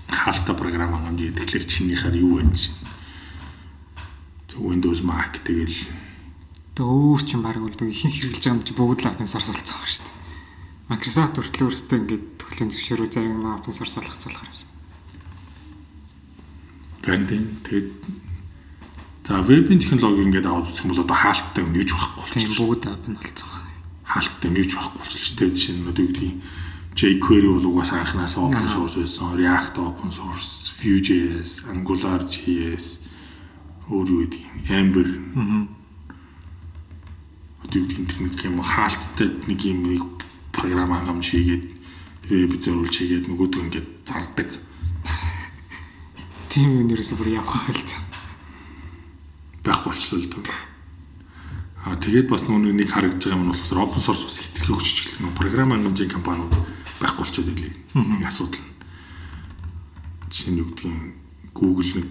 хаалттай 0.08 0.56
програм 0.56 0.92
хангамж 0.96 1.20
гэхэлэр 1.36 1.64
чинийхээр 1.68 2.16
юу 2.16 2.40
вэ? 2.40 2.48
Windows 4.60 5.00
Mac 5.00 5.40
тэгэл 5.44 5.88
Тэгээ 6.76 6.84
өөр 6.84 7.22
чинь 7.24 7.42
баг 7.42 7.56
бол 7.56 7.72
ихэнх 7.72 8.14
хэрэглэж 8.14 8.44
байгаа 8.44 8.56
юм 8.56 8.64
чи 8.64 8.72
бүгд 8.76 9.00
л 9.04 9.10
open 9.10 9.28
source 9.28 9.48
болсон 9.48 9.76
байгаа 9.76 9.88
шүү 9.90 10.04
дээ. 10.04 10.18
Microsoft 10.90 11.34
хүртэл 11.36 11.64
өөрсдөө 11.66 11.98
ингээд 12.00 12.24
төглийн 12.40 12.70
зөвшөөрөө 12.72 13.08
зарим 13.10 13.44
open 13.44 13.74
source 13.74 13.96
болгоцсон 14.00 14.32
болохоор. 14.36 14.68
Гэнтэн 17.04 17.44
тэгээд 17.64 17.90
За 19.24 19.40
вебийн 19.40 19.78
технологи 19.78 20.24
ингээд 20.24 20.46
аваад 20.48 20.66
үзэх 20.66 20.84
юм 20.88 20.90
бол 20.90 21.04
одоо 21.04 21.16
хаалттай 21.16 21.62
юм 21.62 21.76
юуж 21.76 21.92
байхгүй 21.92 22.18
болчихсон. 22.18 22.50
Тийм 22.50 22.56
бүгд 22.56 22.84
open 22.88 23.14
болцсон. 23.20 23.50
Хаалттай 24.02 24.48
юм 24.50 24.56
юуж 24.56 24.72
байхгүй 24.74 24.98
болчихсон 24.98 25.22
шүү 25.22 25.36
дээ. 25.38 25.54
Жишээ 25.54 25.74
нь 25.76 25.86
одоо 25.86 26.02
юу 26.02 26.10
гэдгийг 26.10 26.36
jQuery 26.98 27.48
бол 27.52 27.68
угаасаа 27.70 28.00
анханаас 28.00 28.34
open 28.40 28.66
source 28.66 28.96
байсан. 28.96 29.36
React 29.36 29.74
open 29.78 30.10
source, 30.10 30.50
Vue.js, 30.80 31.50
Angular.js 31.68 32.86
өөр 33.92 34.08
юу 34.08 34.20
гэдэг 34.24 34.42
Ember. 34.72 35.08
Аа. 35.36 35.62
Одоо 37.68 37.76
юу 37.76 37.86
гэдэг 37.86 38.18
нэг 38.24 38.34
юм 38.40 38.58
хаалттай 38.64 39.28
нэг 39.46 39.60
юм 39.62 39.78
нэг 39.84 40.02
програм 40.50 40.90
хангамж 40.90 41.28
хийгээд 41.28 41.66
веб 42.26 42.52
зориулж 42.58 42.94
хийгээд 42.98 43.28
нөгөөдөө 43.28 43.62
ингээд 43.68 43.88
зардаг. 44.08 44.48
Тийм 46.50 46.82
юм 46.82 46.88
нэрээс 46.88 47.14
бүр 47.14 47.36
явах 47.36 47.68
хэлцээ 47.68 48.09
байхгүй 49.64 49.90
болчихлоо 49.92 50.20
л 50.20 50.30
дээ. 50.30 50.46
Аа 51.80 51.96
тэгээд 51.96 52.28
бас 52.28 52.44
нөгөө 52.44 52.76
нэг 52.76 52.90
харагдаж 52.92 53.24
байгаа 53.24 53.36
юм 53.40 53.44
нь 53.48 53.52
болохоор 53.56 53.84
open 53.88 54.00
source 54.04 54.24
бас 54.24 54.38
хэтэрхий 54.40 54.76
эхлэх 54.76 55.20
нөгөө 55.20 55.38
програм 55.40 55.72
хангамжийн 55.72 56.12
компаниуд 56.12 56.52
байхгүй 57.00 57.20
болчиход 57.24 57.48
байлээ. 57.48 57.74
Нэг 57.96 58.22
асуудал. 58.28 58.64
Жишээ 60.28 60.52
нь 60.52 60.60
юу 60.60 60.68
гэдгийг 60.72 60.98
Google 61.56 61.92
нэг 61.96 62.10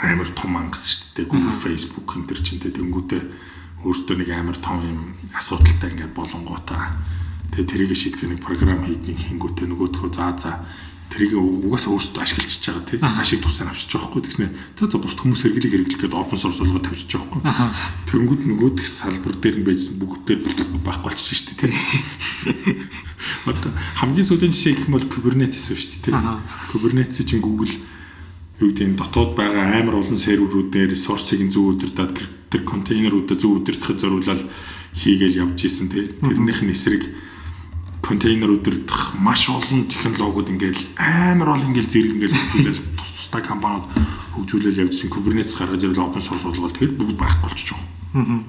амар 0.00 0.28
том 0.32 0.56
ангас 0.56 0.82
шүү 0.88 1.28
дээ. 1.28 1.30
Google, 1.30 1.56
Facebook 1.56 2.08
энэ 2.16 2.26
төр 2.28 2.40
чинтэй 2.40 2.72
тэнгүүтээ 2.72 3.22
өөртөө 3.82 4.16
нэг 4.16 4.30
амар 4.30 4.58
том 4.62 4.78
юм 4.80 5.00
асуудалтай 5.34 5.90
ингээд 5.90 6.14
болонгуудаа 6.14 6.94
тэгээ 7.50 7.66
тэрийг 7.66 7.92
шийдэх 7.98 8.30
нэг 8.30 8.40
програм 8.40 8.86
хийдэг 8.86 9.18
хингүүтээ 9.18 9.66
нөгөөдхөө 9.68 10.10
заа 10.14 10.32
заа 10.38 10.56
тэрийг 11.12 11.36
угаасаа 11.36 11.92
өөрсдөө 11.92 12.22
ашиглаж 12.24 12.56
байгаа 12.64 12.84
тийм 12.88 13.04
ашиг 13.04 13.44
тусаар 13.44 13.68
авчиж 13.68 13.92
байгаа 13.92 14.08
хгүй. 14.08 14.22
Тэгснэ 14.24 14.48
за 14.80 14.84
за 14.88 14.96
бусд 14.96 15.20
хүмүүс 15.20 15.42
хэрэглэг 15.44 15.72
хэрэглэх 15.72 16.00
гэдэг 16.00 16.16
open 16.16 16.40
source 16.40 16.64
болгоод 16.64 16.88
тавьчих 16.88 17.20
байгаа 17.20 17.28
хгүй 17.28 17.42
тэнгүүд 18.08 18.42
нөгөөдх 18.48 18.86
салбар 18.88 19.34
дээр 19.36 19.56
нь 19.60 19.66
байжсан 19.66 19.96
бүгдээр 20.00 20.40
байхгүй 20.84 21.04
болчих 21.04 21.36
шүү 21.36 21.54
дээ 21.56 21.72
тийм 21.72 21.76
одоо 23.50 23.70
хамгийн 24.00 24.26
сүүлийн 24.26 24.52
жишээ 24.52 24.74
гэх 24.76 24.86
юм 24.88 24.96
бол 24.96 25.10
Kubernetes 25.12 25.68
шүү 25.68 26.00
дээ 26.08 26.16
тийм 26.16 26.40
Kubernetes 26.72 27.24
чинь 27.24 27.44
Google 27.44 27.72
юу 28.60 28.70
гэдэг 28.70 28.88
нь 28.88 28.98
дотоод 29.00 29.32
байгаа 29.36 29.80
амар 29.80 30.00
олон 30.00 30.18
серверүүдээр 30.18 30.92
ресурсыг 30.92 31.40
зөв 31.50 31.76
удирдаад 31.76 32.14
тэр 32.52 32.62
контейнеруудаа 32.68 33.36
зөв 33.36 33.58
удирдахад 33.58 33.98
зориулаад 33.98 34.42
хийгээл 34.94 35.40
явж 35.48 35.58
исэн 35.66 35.88
тийм 35.88 36.08
тэрнийх 36.20 36.60
нь 36.62 36.72
эсрэг 36.72 37.02
контейнер 38.02 38.50
өдөрдох 38.58 39.14
маш 39.22 39.46
олон 39.48 39.86
технологиуд 39.86 40.50
ингээл 40.50 40.82
амар 40.98 41.54
бол 41.54 41.66
ингээл 41.70 41.88
зэрэг 41.88 42.12
ингээл 42.18 42.34
хөгжүүлэл 42.34 42.80
тус 42.98 43.10
тустай 43.14 43.42
компаниуд 43.46 43.86
хөгжүүлэл 44.34 44.82
явжсэн 44.82 45.08
Kubernetes 45.08 45.54
гаргаж 45.54 45.86
ирэл 45.86 46.02
open 46.02 46.18
source 46.18 46.42
болгоод 46.42 46.74
тэгээд 46.74 46.98
бүгд 46.98 47.16
байхгүй 47.16 47.42
болчихж 47.46 47.70
байгаа. 47.72 48.42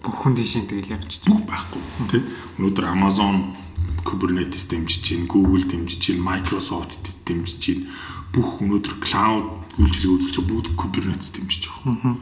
Бүх 0.00 0.16
хүн 0.20 0.34
дэшин 0.34 0.64
тэгэл 0.64 0.96
явчих. 0.96 1.28
Бүх 1.28 1.44
байхгүй 1.44 1.82
тий. 2.08 2.22
Өнөөдөр 2.56 2.86
Amazon 2.88 3.52
Kubernetes 4.04 4.64
дэмжиж 4.72 5.00
чинь, 5.04 5.28
Google 5.28 5.64
дэмжиж 5.64 6.00
чинь, 6.00 6.20
Microsoft 6.20 6.96
дэмжиж 7.28 7.60
чинь 7.60 7.84
бүх 8.32 8.64
өнөөдөр 8.64 8.96
cloud 9.00 9.76
үйлчлэг 9.80 10.12
үзүүлж 10.12 10.36
бүгд 10.44 10.66
Kubernetes 10.76 11.32
дэмжиж 11.36 11.68
байгаа. 11.68 12.16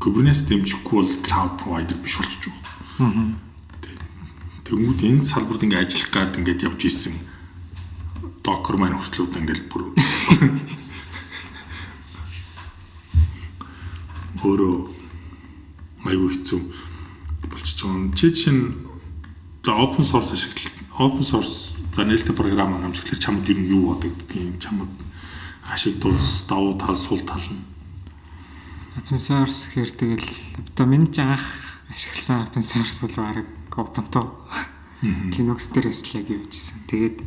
Kubernetes 0.00 0.48
дэмжихгүй 0.48 0.96
бол 0.96 1.12
cloud 1.24 1.52
provider 1.60 1.96
биш 2.00 2.16
болчихж 2.20 2.52
байгаа. 2.98 3.49
Тэнгүүд 4.70 5.02
энэ 5.02 5.26
салбарт 5.26 5.66
ингээ 5.66 5.82
ажиллах 5.82 6.14
гад 6.14 6.38
ингээд 6.38 6.62
явж 6.62 6.86
исэн 6.86 7.18
докер 8.46 8.78
маань 8.78 8.94
хүртлүүд 8.94 9.42
ингээд 9.42 9.66
бүр 9.66 9.90
өөрөө 14.46 14.76
маягүй 16.06 16.30
хэцүү 16.38 16.60
болчихж 17.50 17.82
байгаа. 17.82 18.14
Чи 18.14 18.30
жишээ 18.30 18.54
нь 18.54 18.78
за 19.66 19.74
open 19.74 20.06
source 20.06 20.38
ашигласан. 20.38 20.86
Open 21.02 21.26
source 21.26 21.82
за 21.90 22.06
нээлттэй 22.06 22.38
програм 22.38 22.78
хамжиглах 22.78 23.18
чамд 23.18 23.50
ер 23.50 23.58
нь 23.58 23.74
юу 23.74 23.98
бодогдгийг 23.98 24.62
чамд 24.62 24.86
ашиг 25.66 25.98
тулс 25.98 26.46
давуу 26.46 26.78
тал 26.78 26.94
сул 26.94 27.18
тал 27.26 27.42
нь 27.42 27.66
open 28.94 29.18
source 29.18 29.74
гэхээр 29.74 29.98
тэгэл 29.98 30.30
одоо 30.78 30.86
миний 30.86 31.10
анх 31.18 31.42
ашигласан 31.90 32.46
open 32.46 32.62
source 32.62 33.10
бол 33.10 33.18
баг 33.18 33.50
Ubuntu 33.76 34.26
Linux 35.00 35.72
дээрээс 35.72 36.00
л 36.10 36.16
яг 36.20 36.26
явжсэн. 36.28 36.84
Тэгээд 36.90 37.18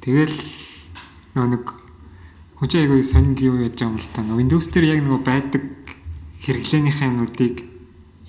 тэгэл 0.00 0.36
нөө 1.36 1.46
нэг 1.52 1.64
чинь 2.64 2.88
айгүй 2.88 3.04
сонин 3.04 3.36
юу 3.36 3.60
яаж 3.60 3.76
юм 3.84 4.00
л 4.00 4.08
та. 4.14 4.24
Windows 4.24 4.72
дээр 4.72 4.96
яг 4.96 5.00
нөгөө 5.04 5.20
байдаг 5.20 5.62
хэрэглээнийхээ 6.40 7.08
юмнуудыг 7.12 7.56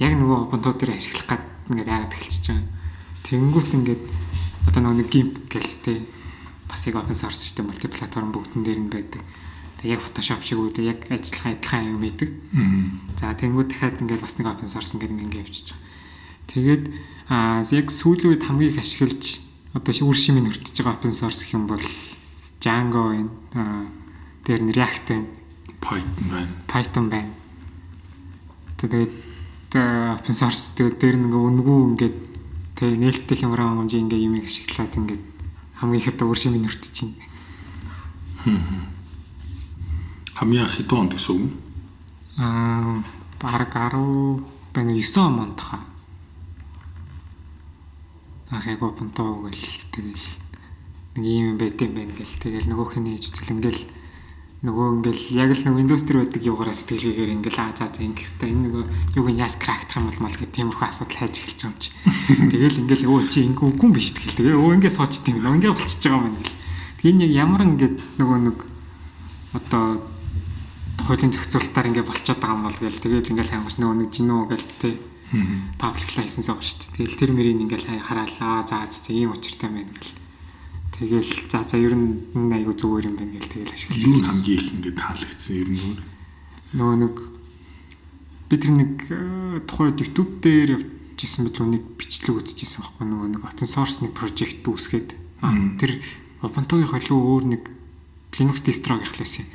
яг 0.03 0.14
нөгөө 0.20 0.38
Ubuntu 0.51 0.76
дээр 0.76 0.99
ашиглах 0.99 1.39
гад 1.39 1.43
ингээд 1.72 1.88
яагаад 1.88 2.12
эхэлчихэж 2.12 2.45
байгаа. 2.51 2.68
Тэнгүүт 3.24 3.70
ингээд 3.80 4.03
одоо 4.68 4.80
нөгөө 4.84 4.97
нэг 4.99 5.10
GIMP 5.14 5.34
гэл 5.47 5.72
тээ 5.88 5.97
бас 6.68 6.84
яг 6.91 6.95
open 6.99 7.16
source 7.16 7.47
шүү 7.47 7.64
дээ 7.64 7.70
мультиплатформ 7.72 8.36
бүгдэн 8.36 8.64
дээр 8.68 8.80
нь 8.84 8.91
байдаг. 8.91 9.24
Тэг 9.80 9.95
яг 9.95 10.01
Photoshop 10.03 10.43
шиг 10.43 10.60
үү 10.60 10.84
яг 10.84 11.08
ажиллах 11.08 11.56
адилхан 11.56 11.95
юм 11.95 12.03
байдаг. 12.03 12.30
За 13.16 13.32
тэнгүүт 13.32 13.70
дахиад 13.72 14.01
ингээд 14.03 14.24
бас 14.26 14.36
нэг 14.36 14.51
open 14.51 14.68
source 14.68 14.99
ингээд 14.99 15.16
ингээд 15.16 15.41
явчихж 15.47 15.72
байгаа. 15.72 15.93
Тэгээд 16.51 16.83
аа 17.29 17.65
яг 17.65 17.89
сүүлийн 17.89 18.37
үед 18.37 18.45
хамгийн 18.45 18.77
их 18.77 18.81
ашиглаж 18.85 19.41
одоо 19.73 19.93
үр 20.05 20.17
шимийг 20.17 20.53
өртөж 20.53 20.77
байгаа 20.77 20.95
open 20.95 21.11
source 21.11 21.41
гэх 21.43 21.57
юм 21.57 21.65
бол 21.65 21.81
Django 22.61 23.01
байна. 23.11 23.31
Аа 23.57 23.85
дээр 24.45 24.61
нь 24.61 24.73
React 24.77 25.07
байна. 25.09 25.27
Python 25.81 26.27
байна. 26.29 26.53
Python 26.69 27.05
байна. 27.09 27.33
Тэгээд 28.77 29.13
open 29.73 30.35
source 30.37 30.77
тэгээд 30.77 30.97
дээр 31.01 31.17
нэг 31.17 31.33
өнгөө 31.33 31.79
ингээд 31.91 32.17
тэг 32.77 32.91
нээлттэй 32.93 33.37
хямраа 33.41 33.73
хэмжээ 33.73 34.03
ингээд 34.05 34.25
юм 34.29 34.37
ашиглаад 34.45 34.93
ингээд 34.93 35.23
хамгийн 35.81 36.01
их 36.01 36.09
одоо 36.13 36.29
үр 36.29 36.37
шимийг 36.37 36.69
өртөж 36.69 36.95
байна. 37.09 37.25
Хамгийн 40.37 40.69
хэдэн 40.69 40.99
онд 41.09 41.13
гэсэн 41.17 41.35
үг? 41.35 41.51
Аа 42.37 43.01
бараг 43.41 43.73
10 43.73 44.45
байна 44.71 44.93
9 44.93 45.41
онд 45.41 45.59
хаа 45.59 45.94
ах 48.51 48.65
яг 48.67 48.79
бонтоо 48.79 49.49
гэл 49.49 49.65
тэгэл 49.95 50.25
нэг 51.15 51.25
юм 51.25 51.57
байт 51.57 51.81
юм 51.81 51.93
байна 51.97 52.13
гэл 52.13 52.35
тэгэл 52.43 52.69
нөгөөх 52.69 52.99
нь 53.01 53.15
хийж 53.15 53.33
үзэл 53.33 53.53
ингээл 53.57 53.83
нөгөө 54.65 54.85
ингээл 54.97 55.23
яг 55.37 55.49
л 55.53 55.63
нэг 55.65 55.75
Windows 55.77 56.03
дээр 56.09 56.17
байдаг 56.25 56.41
юугаараа 56.41 56.73
сэтгэлгээгээр 56.73 57.35
ингээл 57.37 57.61
аа 57.61 57.73
за 57.77 57.85
за 57.93 58.01
ингэх 58.01 58.25
хэвээр 58.25 58.49
энэ 58.49 58.63
нөгөө 58.65 58.83
юуг 59.17 59.29
нь 59.29 59.41
яаж 59.41 59.55
крактах 59.61 60.01
юм 60.01 60.09
бол 60.09 60.21
мал 60.25 60.37
гэх 60.37 60.49
тиймэрхүү 60.49 60.85
асуудал 60.89 61.19
хайж 61.21 61.35
эхэлж 61.37 61.61
байгаа 61.61 61.69
юм 61.69 61.77
чи. 61.77 61.89
Тэгэл 62.53 62.81
ингээл 62.81 63.05
өө 63.05 63.21
чи 63.29 63.39
ингээ 63.45 63.65
үгүй 63.69 63.85
юм 63.85 63.93
биш 63.93 64.09
тэгэл 64.17 64.37
тэгээ 64.41 64.57
өө 64.57 64.73
ингээ 64.81 64.93
сууч 64.97 65.13
тийм 65.21 65.37
нөө 65.45 65.53
ингээ 65.61 65.73
болчихж 65.75 66.03
байгаа 66.09 66.17
юм 66.17 66.29
ингээл. 66.33 66.57
Тэгээ 66.97 67.21
яг 67.25 67.31
ямар 67.45 67.61
ингээд 67.61 67.97
нөгөө 68.17 68.37
нэг 68.41 68.57
одоо 69.53 69.83
хуулийн 71.05 71.33
зохицуулалтаар 71.35 71.89
ингээ 71.93 72.05
болчиход 72.09 72.39
байгаа 72.41 72.57
юм 72.57 72.65
бол 72.65 72.79
гээл 72.81 73.03
тэгэл 73.05 73.29
ингээл 73.29 73.53
хангаж 73.53 73.75
нөгөө 73.77 73.97
нэг 74.01 74.09
жинөө 74.09 74.41
гээл 74.49 74.67
тээ 74.81 74.95
Public 75.82 76.09
license 76.19 76.47
байгаа 76.51 76.61
шүү 76.61 76.78
дээ. 76.86 76.93
Тэгэл 77.01 77.19
тэр 77.19 77.32
мөрийг 77.34 77.61
ингээл 77.65 78.03
хараалаа. 78.05 78.61
За 78.67 78.86
за 78.86 79.09
ийм 79.09 79.34
учиртай 79.34 79.69
байна 79.73 79.89
гэл. 79.89 80.13
Тэгэл 80.95 81.32
за 81.49 81.65
за 81.65 81.78
ер 81.82 81.97
нь 81.97 82.53
айгу 82.53 82.78
зүгээр 82.78 83.09
юм 83.09 83.15
байна 83.17 83.36
гэл 83.41 83.51
тэгэл 83.51 83.73
ашиглаж. 83.73 84.01
Юу 84.05 84.21
хамгийн 84.21 84.59
их 84.59 84.69
ингээд 84.78 84.97
таалагдсан 85.01 85.55
ер 85.57 85.69
нь 85.73 86.15
нөгөө 86.76 86.97
нэг 86.99 87.15
би 88.51 88.55
тэр 88.59 88.71
нэг 88.76 88.91
э, 89.09 89.59
тухайд 89.65 89.99
YouTube 90.03 90.43
дээр 90.43 90.86
явжсэн 91.15 91.47
мэт 91.47 91.57
нэг 91.63 91.84
бичлэг 91.95 92.36
үзчихсэн 92.43 92.84
байхгүй 92.84 93.05
нөгөө 93.07 93.30
нэг 93.32 93.43
open 93.47 93.67
source 93.67 94.03
нэг 94.03 94.13
project 94.13 94.61
үүсгээд 94.67 95.09
тэр 95.80 95.91
Ubuntu-гийн 96.43 96.91
холио 96.91 97.15
өөр 97.15 97.43
нэг 97.57 97.63
Linux 98.36 98.61
distro 98.61 98.99
гэх 98.99 99.15
л 99.15 99.23
байсан. 99.23 99.47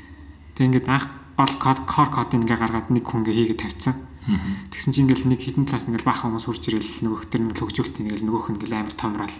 Тэг 0.57 0.73
ингээд 0.73 0.89
анх 0.89 1.07
бол 1.37 1.55
код 1.61 1.85
core 1.85 2.11
код 2.11 2.33
ингээ 2.35 2.57
гаргаад 2.57 2.89
нэг 2.89 3.05
хүн 3.05 3.23
ингээ 3.23 3.37
хийгээд 3.55 3.63
тавьсан. 3.63 3.95
Тэгсэн 4.21 4.93
чинь 4.93 5.09
ингээл 5.09 5.33
нэг 5.33 5.41
хідэн 5.41 5.65
талаас 5.65 5.89
ингээл 5.89 6.05
баахан 6.05 6.37
хүмүүс 6.37 6.45
хурж 6.45 6.65
ирэл 6.69 6.93
нөгөөх 7.09 7.25
төр 7.33 7.41
нь 7.41 7.57
хөгжүүлт 7.57 7.97
ингээл 8.05 8.29
нөгөөх 8.29 8.47
нь 8.53 8.57
ингээл 8.61 8.77
амар 8.77 8.93
томрол. 8.93 9.37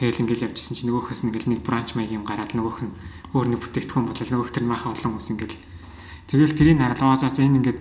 Тэгэл 0.00 0.22
ингээл 0.24 0.46
явжсэн 0.48 0.72
чинь 0.72 0.88
нөгөөхөөс 0.88 1.20
ингээл 1.28 1.50
нэг 1.52 1.60
бранч 1.60 1.92
маяг 1.92 2.16
юм 2.16 2.24
гараад 2.24 2.56
нөгөөх 2.56 2.78
нь 2.80 2.92
өөр 3.36 3.46
нэг 3.52 3.60
бүтээгдэхүүн 3.60 4.08
бодлоо 4.08 4.26
нөгөөх 4.32 4.52
төр 4.56 4.64
нь 4.64 4.72
баахан 4.72 4.92
олон 4.96 5.10
хүмүүс 5.12 5.28
ингээл 5.36 5.56
тэгэл 6.32 6.56
тэрийг 6.56 6.80
хараад 6.80 7.02
оо 7.04 7.16
за 7.20 7.28
энэ 7.44 7.60
ингээд 7.60 7.80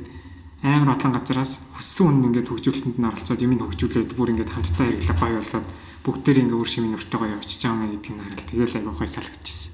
амар 0.61 0.93
олон 0.99 1.11
газараас 1.15 1.65
хүссэн 1.73 2.05
үн 2.05 2.27
ингээд 2.29 2.51
хөгжүүлэлтэнд 2.51 2.97
нь 2.99 3.09
оролцоод 3.09 3.41
юм 3.41 3.55
ин 3.55 3.63
хөгжүүлээд 3.65 4.11
бүр 4.13 4.31
ингээд 4.35 4.53
хамтдаа 4.53 4.85
хэрэглэх 4.91 5.17
гоё 5.17 5.39
болоод 5.41 5.67
бүгдээр 6.05 6.37
ингээд 6.45 6.57
өөр 6.59 6.69
шимийн 6.69 6.97
өртөөгөө 6.99 7.33
явчихж 7.41 7.61
байгаа 7.65 7.79
мэй 7.81 7.89
гэдгийг 7.97 8.19
хараад 8.21 8.45
тэгэл 8.45 8.77
айгуу 8.77 8.93
гой 8.93 9.09
салгажсэн. 9.09 9.71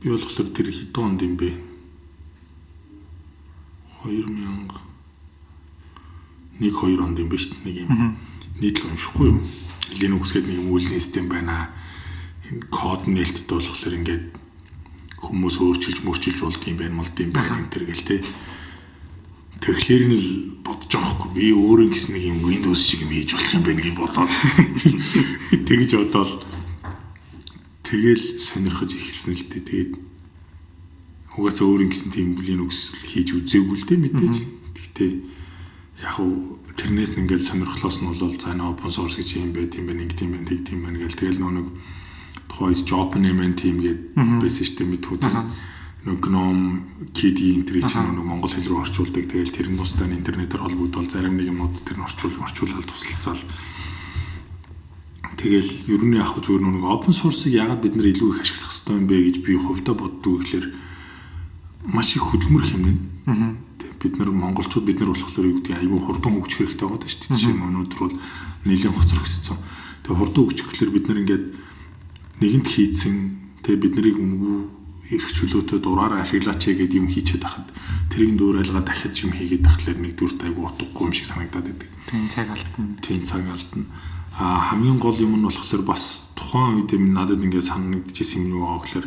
Би 0.00 0.06
болохоор 0.08 0.48
тэр 0.56 0.68
хэдэн 0.72 1.04
онд 1.04 1.20
юм 1.20 1.34
бэ? 1.36 1.73
2000 4.04 4.94
нэг 6.60 6.72
2 6.76 7.00
онд 7.00 7.18
юм 7.18 7.28
ба 7.32 7.36
шүү 7.40 7.56
дээ 7.56 7.64
нэг 7.64 7.76
юм 7.88 8.16
нийтлэл 8.60 8.92
уншихгүй 8.92 9.26
юу? 9.32 9.40
Linux 9.98 10.30
гэдэг 10.30 10.48
нэг 10.52 10.58
юм 10.60 10.70
үйлний 10.70 11.00
систем 11.00 11.26
байна. 11.32 11.72
Код 12.70 13.08
нээлттэй 13.08 13.58
болохоор 13.58 13.98
ингээд 13.98 14.24
хүмүүс 15.18 15.56
өөрчилж 15.58 16.04
мөрчилж 16.04 16.38
болд 16.44 16.62
юм 16.68 16.76
байна 16.78 16.94
молд 17.00 17.16
юм 17.18 17.32
байна 17.32 17.58
энэ 17.58 17.72
төр 17.72 17.84
гэл 17.88 18.04
те. 18.06 18.20
Тэгэхээр 19.64 20.04
нь 20.12 20.14
л 20.20 20.28
бодож 20.60 20.92
байгаа 20.92 21.14
хгүй 21.16 21.30
би 21.32 21.46
өөрөө 21.56 21.88
гэсэн 21.88 22.12
нэг 22.14 22.24
юм 22.28 22.38
Windows 22.44 22.80
шиг 22.84 23.00
юм 23.02 23.10
хийж 23.16 23.32
болох 23.32 23.54
юм 23.56 23.64
байна 23.64 23.82
гэж 23.82 23.94
бодоод. 23.96 24.30
Тэгж 25.68 25.90
бодоод. 25.96 26.32
Тэгэл 27.82 28.24
сонирхож 28.36 28.90
ихсэн 28.92 29.34
л 29.34 29.48
дээ 29.48 29.64
тэгээд 29.64 30.03
угаасаа 31.38 31.66
өөр 31.66 31.84
ингэсэн 31.90 32.10
тийм 32.14 32.28
Linux 32.38 32.94
хийж 33.06 33.34
үзээгүй 33.34 33.76
л 33.82 33.86
дээ 33.88 34.00
мэдээж. 34.04 34.36
Гэхдээ 34.74 35.10
яг 36.04 36.16
уу 36.18 36.58
тэрнээс 36.78 37.14
нь 37.14 37.26
ингээд 37.26 37.42
сонирхлоос 37.42 38.02
нь 38.02 38.08
бол 38.10 38.18
за 38.18 38.52
нөө 38.54 38.74
open 38.74 38.90
source 38.90 39.18
гэж 39.18 39.42
юм 39.42 39.54
байт 39.54 39.74
юм 39.78 39.86
байна, 39.90 40.04
ингэдэм 40.06 40.30
байна, 40.30 40.48
тэгдэм 40.50 40.78
байна 40.82 40.98
гэл 41.02 41.18
тэгэл 41.18 41.42
нэг 41.42 41.68
тухайд 42.54 42.92
Open 42.92 43.24
MN 43.26 43.54
team 43.58 43.82
гэдэг 43.82 44.42
байсан 44.42 44.76
дээ 44.78 44.88
мэдхүүд. 44.94 45.24
Нэг 46.04 46.20
GNOME 46.20 47.10
KDE 47.16 47.64
энтри 47.64 47.80
чинь 47.80 48.12
нэг 48.12 48.22
монгол 48.28 48.52
хэл 48.52 48.68
рүү 48.68 48.84
орчуулдаг. 48.84 49.24
Тэгэл 49.24 49.56
тэр 49.56 49.68
нь 49.72 49.78
тусдаа 49.80 50.04
интернетээр 50.04 50.62
холбогдвол 50.62 51.08
зарим 51.08 51.40
нэг 51.40 51.48
юмнууд 51.48 51.80
тэр 51.80 51.96
нь 51.98 52.04
орчуулж 52.04 52.36
орчуулаад 52.44 52.84
тусалцаал. 52.84 53.42
Тэгэл 55.40 55.70
ер 55.88 56.02
нь 56.04 56.18
яг 56.20 56.36
зүгээр 56.36 56.60
нэг 56.60 56.84
open 56.84 57.16
source-ыг 57.16 57.56
яагаад 57.56 57.80
бид 57.80 57.96
нар 57.96 58.12
илүү 58.12 58.28
их 58.36 58.40
ашиглах 58.44 58.68
хэрэгтэй 58.68 58.94
юм 59.00 59.06
бэ 59.08 59.16
гэж 59.24 59.36
би 59.40 59.52
хувьдаа 59.56 59.94
боддог 59.96 60.44
гэхэлэр 60.44 60.66
маш 61.84 62.16
их 62.16 62.24
хөдөлмөр 62.24 62.64
хэмнэн. 62.64 62.98
Бид 64.00 64.18
нар 64.20 64.30
монголчууд 64.32 64.84
бид 64.84 65.00
нар 65.00 65.12
болохоор 65.12 65.48
юу 65.48 65.56
гэдэг 65.60 65.80
айгүй 65.80 66.00
хурдан 66.00 66.32
хөгжих 66.36 66.58
хэрэгтэй 66.60 66.88
байгаа 66.88 67.08
шүү 67.08 67.20
дээ. 67.24 67.36
Жишээ 67.40 67.56
нь 67.56 67.64
өнөөдөр 67.64 68.00
бол 68.04 68.16
нэлээд 68.68 68.96
хоцрогдсон. 68.96 69.58
Тэгээ 70.04 70.18
хурдан 70.20 70.42
өгчих 70.44 70.66
гэхэлэр 70.68 70.92
бид 70.92 71.06
нар 71.08 71.20
ингээд 71.24 71.44
нэгэнт 72.44 72.68
хийцэн 72.68 73.14
тэгээ 73.64 73.80
бид 73.80 73.94
нарыг 73.96 74.16
өнгөө 74.20 74.56
их 75.12 75.24
чөлөөтэй 75.24 75.80
дураараа 75.80 76.24
ашиглаач 76.24 76.64
гэдэг 76.64 76.96
юм 76.96 77.08
хийчихэд 77.08 77.44
хахад 77.44 77.68
тэрийг 78.08 78.36
дөөрэлгээ 78.40 78.84
дахиад 78.84 79.16
юм 79.20 79.32
хийгээд 79.36 79.64
тахлаар 79.64 79.98
нэгдүгürt 80.00 80.40
айгу 80.48 80.64
утгагүй 80.64 81.04
юм 81.08 81.12
шиг 81.12 81.28
санагдаад 81.28 81.66
байдаг. 81.68 81.90
Тийм 82.08 82.28
цаг 82.28 82.48
алдна. 82.48 82.84
Тийм 83.04 83.20
цаг 83.24 83.44
алдна. 83.44 83.84
А 84.36 84.72
хамгийн 84.72 84.98
гол 84.98 85.16
юм 85.20 85.36
нь 85.36 85.44
болохоор 85.44 85.84
бас 85.84 86.32
тухайн 86.34 86.80
үед 86.80 86.96
минь 86.96 87.12
надад 87.12 87.44
ингээд 87.44 87.68
санагдчихсэн 87.68 88.48
юм 88.48 88.64
юу 88.64 88.64
аа 88.64 88.80
гэхээр 88.80 89.06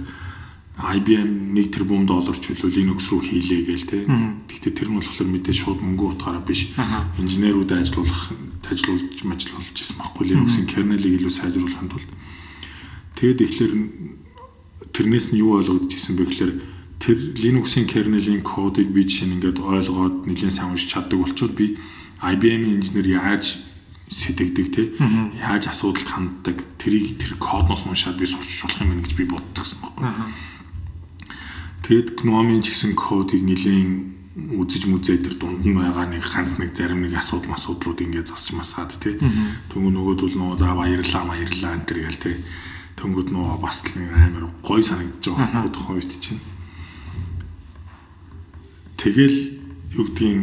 IBM 0.78 1.58
1 1.58 1.74
тэрбум 1.74 2.06
доллар 2.06 2.38
чөлөө 2.38 2.70
Linux 2.70 3.10
руу 3.10 3.22
хийлээ 3.26 3.66
гээл 3.66 3.90
те. 3.90 4.06
Гэхдээ 4.46 4.74
тэр 4.78 4.90
нь 4.94 5.02
болохоор 5.02 5.30
мэдээ 5.34 5.56
шууд 5.58 5.82
мөнгө 5.82 6.22
утгаараа 6.22 6.46
биш. 6.46 6.70
Инженерүүд 7.18 7.74
ажиллуулах 7.74 8.38
ажиллуулж 8.70 9.26
ажиллуулж 9.26 9.74
ирсэн 9.74 9.98
баггүй 9.98 10.24
Linux-ийн 10.38 10.70
kernel-ийг 10.70 11.18
илүү 11.18 11.34
сайжруулахын 11.34 11.90
тулд. 11.90 12.10
Тэгэд 13.18 13.40
ихлээр 13.42 13.74
тэрнээс 14.94 15.34
нь 15.34 15.42
юу 15.42 15.58
ойлгогдож 15.58 15.90
ирсэн 15.98 16.14
бэ 16.14 16.30
гэхээр 16.30 16.54
тэр 17.02 17.18
Linux-ийн 17.42 17.90
kernel-ийн 17.90 18.46
кодыг 18.46 18.94
би 18.94 19.02
жишээ 19.02 19.34
нь 19.34 19.42
ингээд 19.42 19.58
ойлгоод 19.58 20.30
нэгэн 20.30 20.54
сайн 20.54 20.78
уншиж 20.78 20.94
чаддаг 20.94 21.18
болчоод 21.18 21.58
би 21.58 21.74
IBM-ийн 22.22 22.78
инженер 22.78 23.18
яаж 23.18 23.66
сэтгэдэг 24.10 24.68
те 24.72 24.84
яаж 25.42 25.68
асуудалд 25.68 26.08
ханддаг 26.08 26.58
тэрийг 26.78 27.18
тэр 27.18 27.36
кодноос 27.42 27.84
уншаад 27.86 28.18
би 28.18 28.26
сурчиж 28.30 28.66
болох 28.66 28.82
юм 28.82 29.02
гэж 29.04 29.14
би 29.18 29.26
боддог 29.26 29.66
гэсэн 29.66 29.82
байна. 29.84 30.32
Тэгэд 31.88 32.20
GNOME-ийн 32.20 32.60
ч 32.68 32.76
гэсэн 32.76 33.00
кодыг 33.00 33.48
нэлийн 33.48 34.12
үзэж 34.60 34.92
мүзээ 34.92 35.24
тэр 35.24 35.36
дунд 35.40 35.64
нь 35.64 35.72
байгаа 35.72 36.12
нэг 36.12 36.20
ганц 36.20 36.60
нэг 36.60 36.76
зарим 36.76 37.00
нэг 37.00 37.16
асуудал 37.16 37.56
асуудлууд 37.56 38.04
ингээд 38.04 38.28
засч 38.28 38.52
масаад 38.60 38.92
тий. 39.00 39.16
Төнгө 39.72 39.96
нөгөөд 39.96 40.20
бол 40.20 40.36
нөгөө 40.36 40.60
за 40.60 40.76
баярлаа 40.76 41.24
баярлаа 41.24 41.80
энэ 41.80 41.88
төр 41.88 42.00
гээл 42.04 42.20
тий. 42.20 42.36
Төнгөд 43.00 43.32
нөгөө 43.32 43.58
бас 43.64 43.88
нэг 43.88 44.04
амар 44.04 44.52
гой 44.68 44.84
санагдаж 44.84 45.24
байгаа 45.32 45.48
байхгүй 45.48 45.72
тухайн 45.72 45.96
үед 45.96 46.12
чинь. 46.20 46.44
Тэгэл 49.00 49.38
юу 49.96 50.06
гэдгийг 50.12 50.40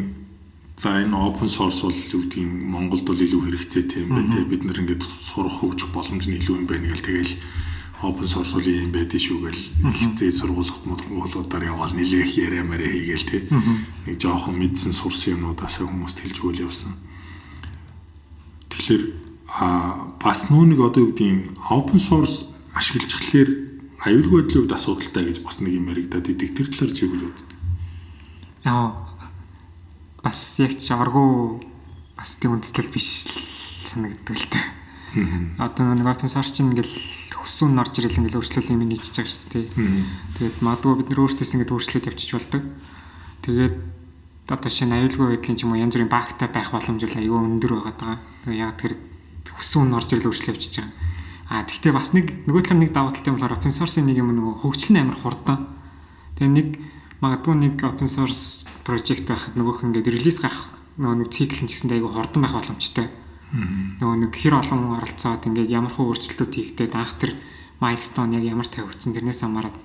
за 0.80 1.04
энэ 1.04 1.12
open 1.12 1.52
source 1.52 1.84
бол 1.84 1.92
юу 1.92 2.24
гэдгийг 2.24 2.48
Монголд 2.64 3.04
бол 3.04 3.20
илүү 3.20 3.40
хэрэгцээтэй 3.52 4.00
юм 4.08 4.16
байна 4.16 4.32
тий. 4.32 4.48
Бид 4.48 4.64
нар 4.64 4.80
ингээд 4.80 5.04
сурах 5.04 5.60
хөгжих 5.60 5.92
боломж 5.92 6.24
нь 6.24 6.40
илүү 6.40 6.56
юм 6.56 6.66
байна 6.66 6.88
гэл 6.88 7.04
тэгэл 7.04 7.36
open 8.04 8.28
source 8.28 8.52
бол 8.54 8.68
юм 8.68 8.92
байдэн 8.92 9.20
шүү 9.20 9.38
гэл 9.48 9.62
ихтэй 9.88 10.30
сургуулиуд 10.32 10.84
модруулуудаар 10.84 11.72
яваал 11.72 11.96
нилээх 11.96 12.36
яриа 12.36 12.64
мэрэ 12.64 12.84
хийгээл 12.84 13.28
те 13.28 13.38
нэг 14.06 14.20
жоохон 14.20 14.60
мэдсэн 14.60 14.92
сурсан 14.92 15.40
юмнуудаас 15.40 15.80
хүмүүст 15.80 16.20
хэлж 16.20 16.36
өгөл 16.44 16.64
явсан. 16.68 16.92
Тэгэхээр 18.68 19.02
а 19.48 20.14
бас 20.20 20.50
нүуник 20.50 20.80
одоо 20.82 21.06
юу 21.06 21.10
гэдгийг 21.14 21.56
open 21.70 21.98
source 22.02 22.52
ашиглажхлаар 22.74 23.50
аюулгүй 24.04 24.42
байдлын 24.42 24.62
үед 24.66 24.74
асуудалтай 24.74 25.24
гэж 25.30 25.38
бас 25.46 25.62
нэг 25.64 25.72
юм 25.78 25.88
яригадаад 25.88 26.28
идэг 26.28 26.50
тэр 26.52 26.68
талаар 26.68 26.92
чи 26.92 27.06
юу 27.06 27.14
гэж 27.16 27.22
боддог? 27.24 27.48
Яа 28.66 28.84
бас 30.20 30.38
яг 30.58 30.74
ч 30.76 30.90
аргу 30.92 31.62
бас 32.18 32.36
тийм 32.36 32.58
үндэслэл 32.58 32.92
биш 32.92 33.30
санагддаг 33.86 34.36
л 34.36 34.48
та. 34.50 34.60
Одоо 35.62 35.94
нэг 35.94 36.04
open 36.10 36.26
source 36.26 36.50
чинь 36.50 36.74
ингээл 36.74 36.90
хүссэн 37.44 37.76
нь 37.76 37.80
орж 37.80 37.94
ирэл 38.00 38.18
ингээл 38.24 38.40
өөрчлөлт 38.40 38.72
юм 38.72 38.88
нийцэж 38.88 39.14
байгаа 39.20 39.28
шүү 39.28 39.50
дээ. 39.52 39.66
Тэгээд 40.40 40.56
магадгүй 40.64 40.94
бид 40.96 41.08
нөр 41.12 41.20
өөрсдөөс 41.28 41.52
ингээд 41.60 41.74
өөрчлөлт 41.76 42.08
явчих 42.08 42.32
болдог. 42.32 42.62
Тэгээд 43.44 43.76
одоо 44.48 44.70
шинэ 44.72 44.96
аюулгүй 45.04 45.26
байдлын 45.36 45.56
ч 45.60 45.68
юм 45.68 45.76
уу 45.76 45.82
янз 45.84 45.92
бүрийн 45.92 46.08
багтай 46.08 46.48
байх 46.48 46.72
боломж 46.72 47.00
бол 47.04 47.20
аюу 47.20 47.36
өндөр 47.44 47.72
байгаа 47.76 47.94
даа. 48.00 48.16
Тэгээд 48.48 48.62
яг 48.64 48.72
тэр 48.80 48.92
хүссэн 49.52 49.92
нь 49.92 49.96
орж 50.00 50.08
ирэл 50.16 50.28
өөрчлөлт 50.32 50.56
явчих 50.56 50.80
байгаа. 50.80 50.92
А 51.52 51.68
тэгтээ 51.68 51.92
бас 51.92 52.08
нэг 52.16 52.26
нөгөө 52.48 52.62
талаар 52.64 52.80
нэг 52.80 52.92
давуу 52.96 53.12
талтай 53.12 53.32
болохоор 53.36 53.56
open 53.60 53.72
source-ийн 53.76 54.08
нэг 54.08 54.16
юм 54.24 54.32
нөгөө 54.32 54.64
хөгжил 54.64 54.96
нь 54.96 55.00
амар 55.04 55.18
хурдан. 55.20 55.68
Тэгээ 56.40 56.48
нэг 56.56 56.68
магадгүй 57.20 57.54
нэг 57.60 57.76
open 57.84 58.08
source 58.08 58.64
project 58.88 59.28
байхад 59.28 59.52
нөгөөх 59.52 59.84
ингээд 59.84 60.08
релиз 60.08 60.40
гарах 60.40 60.72
нөгөө 60.96 61.16
нэг 61.20 61.28
цикл 61.28 61.60
нь 61.60 61.68
ч 61.68 61.76
гэсэн 61.76 61.92
айгүй 62.00 62.08
хурдан 62.08 62.40
байх 62.40 62.56
боломжтой 62.56 63.12
нөгөө 63.52 64.16
нэг 64.24 64.32
хэр 64.32 64.54
олон 64.62 64.96
оролцоод 64.98 65.44
ингээд 65.44 65.70
ямар 65.70 65.92
хөө 65.92 66.14
өөрчлөлтүүд 66.14 66.52
хийгдээд 66.54 66.94
анх 66.96 67.14
тэр 67.20 67.32
milestone 67.82 68.38
яг 68.38 68.44
ямар 68.48 68.68
тавигдсан 68.70 69.12
тэрнээс 69.14 69.44
хамаарат 69.44 69.76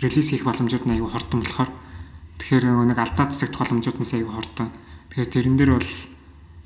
релиз 0.00 0.28
хийх 0.30 0.44
боломжууд 0.44 0.84
нь 0.86 0.94
аюу 0.96 1.08
хурдан 1.10 1.40
болохоор 1.44 1.70
тэгэхээр 2.40 2.64
нөгөө 2.64 2.86
нэг 2.88 2.98
алдаа 3.00 3.26
засагдах 3.28 3.60
боломжууд 3.68 3.98
нь 4.00 4.08
аюу 4.16 4.32
хурдан. 4.32 4.68
Тэгэхээр 5.12 5.32
тэрэн 5.34 5.56
дээр 5.60 5.72
бол 5.76 5.90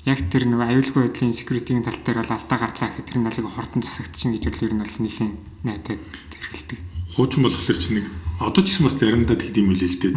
яг 0.07 0.19
тэр 0.31 0.43
нөгөө 0.47 0.67
аюулгүй 0.71 1.01
байдлын 1.11 1.35
security-ийн 1.35 1.83
тал 1.83 1.99
дээр 1.99 2.23
бол 2.23 2.35
алдаа 2.37 2.57
гарлаа 2.61 2.87
гэхэд 2.93 3.07
тэр 3.11 3.19
нь 3.19 3.27
аюу 3.27 3.51
хурдан 3.51 3.81
засагдчихна 3.83 4.33
гэж 4.39 4.43
бол 4.47 4.65
ер 4.65 4.73
нь 4.75 4.83
бол 4.83 4.95
нэлийн 5.03 5.33
найдаад 5.67 6.01
тэрхэлдэг. 6.31 6.79
Хуучин 7.15 7.41
болохоор 7.43 7.79
чи 7.79 7.91
нэг 7.99 8.05
одоо 8.39 8.61
ч 8.63 8.67
гэсэн 8.71 8.85
бас 8.87 8.95
заримдаа 8.95 9.35
тэгдэм 9.35 9.67
билээ 9.67 9.91
л 9.91 9.99
дээ. 9.99 10.13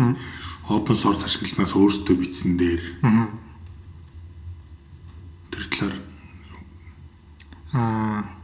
Open 0.68 0.94
source 0.94 1.24
ашигласнаас 1.24 1.74
өөрсдөө 1.74 2.14
бичсэн 2.18 2.54
дээр. 2.60 2.82
Тэр 5.50 5.64
талаар 5.74 5.96
аа 7.72 8.38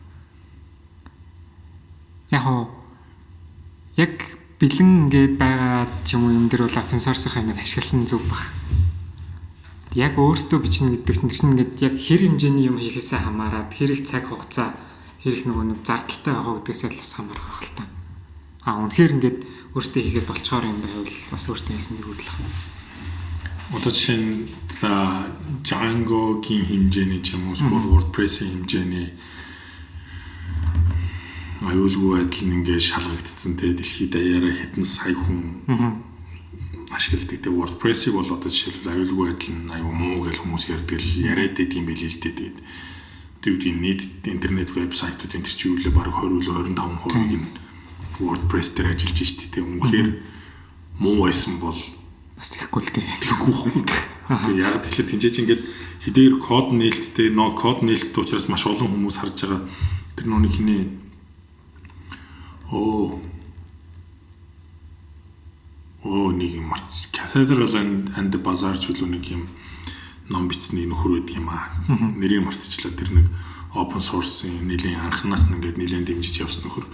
яг 2.34 2.44
яг 3.96 4.14
бэлэн 4.58 5.06
ингээд 5.06 5.34
байгаа 5.38 5.86
ч 6.02 6.18
юм 6.18 6.26
уу 6.26 6.34
энэ 6.34 6.50
дэр 6.50 6.66
бол 6.66 6.80
open 6.82 7.00
source-ын 7.00 7.46
амиг 7.46 7.62
ашигласан 7.62 8.06
зүг 8.10 8.22
баг. 8.26 8.42
Яг 9.94 10.18
өөртөө 10.18 10.58
бичнэ 10.58 10.98
гэдэг 10.98 11.14
чинь 11.14 11.30
чинь 11.30 11.50
ингээд 11.54 11.74
яг 11.86 11.94
хэр 11.94 12.20
хэмжээний 12.26 12.66
юм 12.66 12.82
хийхээсээ 12.82 13.22
хамаарат 13.22 13.70
хэр 13.70 13.94
их 13.94 14.02
цаг 14.02 14.26
хугацаа 14.26 14.74
хэр 15.22 15.34
их 15.38 15.46
нөгөө 15.46 15.64
нэг 15.70 15.80
зардалтай 15.86 16.32
байгаа 16.34 16.54
гэдгээсээ 16.58 16.90
л 16.90 16.98
бас 16.98 17.12
хамаарх 17.14 17.46
байх 17.46 17.62
л 17.62 17.76
та. 17.78 17.84
А 18.66 18.82
үнэхээр 18.82 19.14
ингээд 19.14 19.38
өөртөө 19.78 20.02
хийгээд 20.02 20.26
болцохоор 20.26 20.66
юм 20.66 20.78
байвал 20.82 21.14
бас 21.30 21.44
өөртөө 21.46 21.74
хийсэн 21.78 21.94
нэг 22.02 22.06
хөдлөх 22.10 22.36
юм. 22.42 22.73
Одоо 23.74 23.90
жишээ 23.90 24.18
нь 24.22 24.46
за 24.70 25.26
Django-гийн 25.66 26.62
хэмжээний 26.70 27.20
ч 27.26 27.34
юм 27.34 27.50
уу 27.50 27.58
эсвэл 27.58 27.90
WordPress-ийн 27.90 28.62
хэмжээний 28.62 29.08
аюулгүй 31.66 32.10
байдал 32.22 32.44
нь 32.46 32.54
ингээд 32.62 32.86
шалгагдсан 32.86 33.58
те 33.58 33.74
дэлхийд 33.74 34.14
даяараа 34.14 34.54
хэдэн 34.54 34.86
сая 34.86 35.18
хүн 35.18 35.42
ашигладаг 36.94 37.40
те. 37.42 37.50
WordPress-ийг 37.50 38.14
бол 38.14 38.30
одоо 38.30 38.46
жишээлбэл 38.46 38.94
аюулгүй 38.94 39.24
байдал 39.34 39.52
нь 39.58 39.72
аюу 39.74 39.90
муу 39.90 40.22
гэж 40.22 40.36
хүмүүс 40.38 40.64
ярьдаг 40.70 40.98
л 41.02 41.10
яриад 41.18 41.58
юм 41.58 41.84
билээ 41.90 42.10
л 42.14 42.20
дээ 42.22 42.34
тэгээд 42.38 42.58
тэгвэл 43.42 43.80
нийт 43.82 44.02
интернет 44.30 44.70
вебсайтууд 44.70 45.34
энэ 45.34 45.50
чинь 45.50 45.74
юу 45.74 45.82
лээ 45.82 45.92
баг 45.92 46.14
20 46.14 46.78
25% 46.78 47.42
нь 47.42 47.48
WordPress 48.22 48.78
дээр 48.78 48.94
ажиллаж 48.94 49.18
штий 49.18 49.50
те. 49.50 49.60
Үнэхээр 49.66 50.08
муу 51.02 51.26
байсан 51.26 51.58
бол 51.58 51.74
бас 52.44 52.52
тэгэхгүй 52.52 52.80
л 52.84 52.92
дээ. 52.92 53.08
Тэгэхгүй 53.24 53.54
хөө. 53.56 53.80
Тэгээ 54.28 54.60
яг 54.60 54.76
тэгэхээр 54.84 55.08
тэнцээч 55.16 55.36
ингээд 55.40 55.62
хэдээр 56.04 56.34
код 56.44 56.76
нээлттэй, 56.76 57.32
но 57.32 57.56
код 57.56 57.80
нээлттэй 57.80 58.20
учраас 58.20 58.52
маш 58.52 58.68
олон 58.68 58.92
хүмүүс 58.92 59.16
харж 59.16 59.48
байгаа. 59.48 59.64
Тэр 60.12 60.26
нүуний 60.28 60.52
хинээ 60.52 60.82
оо 62.68 63.16
оо 66.04 66.28
нэг 66.36 66.60
юм 66.60 66.68
марч 66.68 67.08
cathedral 67.16 67.72
and 67.80 68.12
and 68.12 68.28
the 68.28 68.36
bazaar 68.36 68.76
ч 68.76 68.92
үлээ 68.92 69.08
нэг 69.08 69.24
юм 69.32 69.48
ном 70.28 70.44
бичсний 70.52 70.84
нөхөр 70.84 71.24
байдаг 71.24 71.40
юм 71.40 71.48
аа. 71.48 71.72
Нэрийг 71.88 72.44
мартчихлаа. 72.44 72.92
Тэр 72.92 73.24
нэг 73.24 73.26
open 73.72 74.04
source-ийн 74.04 74.68
нэлийн 74.68 75.00
анханаас 75.00 75.48
нь 75.48 75.56
ингээд 75.56 75.80
нэлээд 75.80 76.12
дэмжиж 76.12 76.44
явсан 76.44 76.68
нөхөр. 76.68 76.84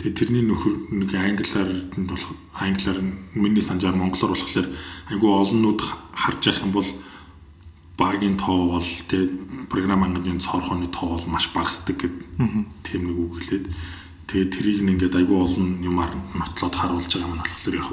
Тэгээ 0.00 0.16
тэрний 0.16 0.44
нөхөр 0.48 0.96
нэг 0.96 1.12
англиар 1.12 1.68
болох 2.08 2.32
англиар 2.56 3.04
миний 3.36 3.60
санджаар 3.60 3.92
монголоор 4.00 4.32
болохоор 4.32 4.68
айгүй 5.12 5.28
олоннууд 5.28 5.80
харж 6.16 6.40
явах 6.48 6.64
юм 6.64 6.72
бол 6.72 6.88
багийн 8.00 8.40
тоо 8.40 8.80
бол 8.80 8.88
тэгээ 9.12 9.68
програм 9.68 10.00
хангамжийн 10.00 10.40
цорхооны 10.40 10.88
тоо 10.88 11.20
бол 11.20 11.26
маш 11.28 11.52
багасдаг 11.52 12.00
гэд 12.00 12.16
тийм 12.80 13.12
нэг 13.12 13.16
үг 13.20 13.44
хэлээд. 13.44 13.66
Тэгээ 14.24 14.48
тэрийг 14.48 14.80
ингээд 14.88 15.20
айгүй 15.20 15.36
олон 15.36 15.84
юмар 15.84 16.08
нотлоод 16.32 16.74
харуулж 16.80 17.12
байгаа 17.12 17.28
юм 17.28 17.36
болохоор 17.44 17.76
яг 17.76 17.88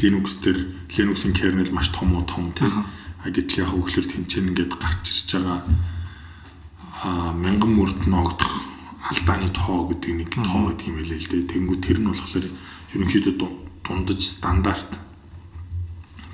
Linux 0.00 0.40
дээр 0.40 0.58
Linux-ийн 0.96 1.36
kernel 1.36 1.68
маш 1.76 1.92
том 1.92 2.16
уу 2.16 2.24
том 2.24 2.56
тийм 2.56 2.88
а 3.20 3.28
гэтэл 3.28 3.68
яг 3.68 3.76
үгээр 3.76 4.06
тэнцэн 4.08 4.48
ингээд 4.56 4.80
гарч 4.80 5.04
ирж 5.04 5.28
байгаа 5.36 5.60
а 7.04 7.32
мянган 7.36 7.76
мөрд 7.76 8.08
ногдох 8.08 8.77
алдааны 9.08 9.48
тоо 9.48 9.88
гэдэг 9.88 10.12
нэг 10.12 10.28
тоо 10.36 10.68
гэдэг 10.68 10.86
юм 10.88 10.96
хэлээ 11.00 11.18
л 11.18 11.30
дээ. 11.32 11.50
Тэнгүү 11.52 11.76
тэр 11.80 11.98
нь 12.04 12.08
болохоор 12.12 12.46
ерөнхийдөө 12.92 13.34
дундаж 13.84 14.20
стандарт 14.20 14.90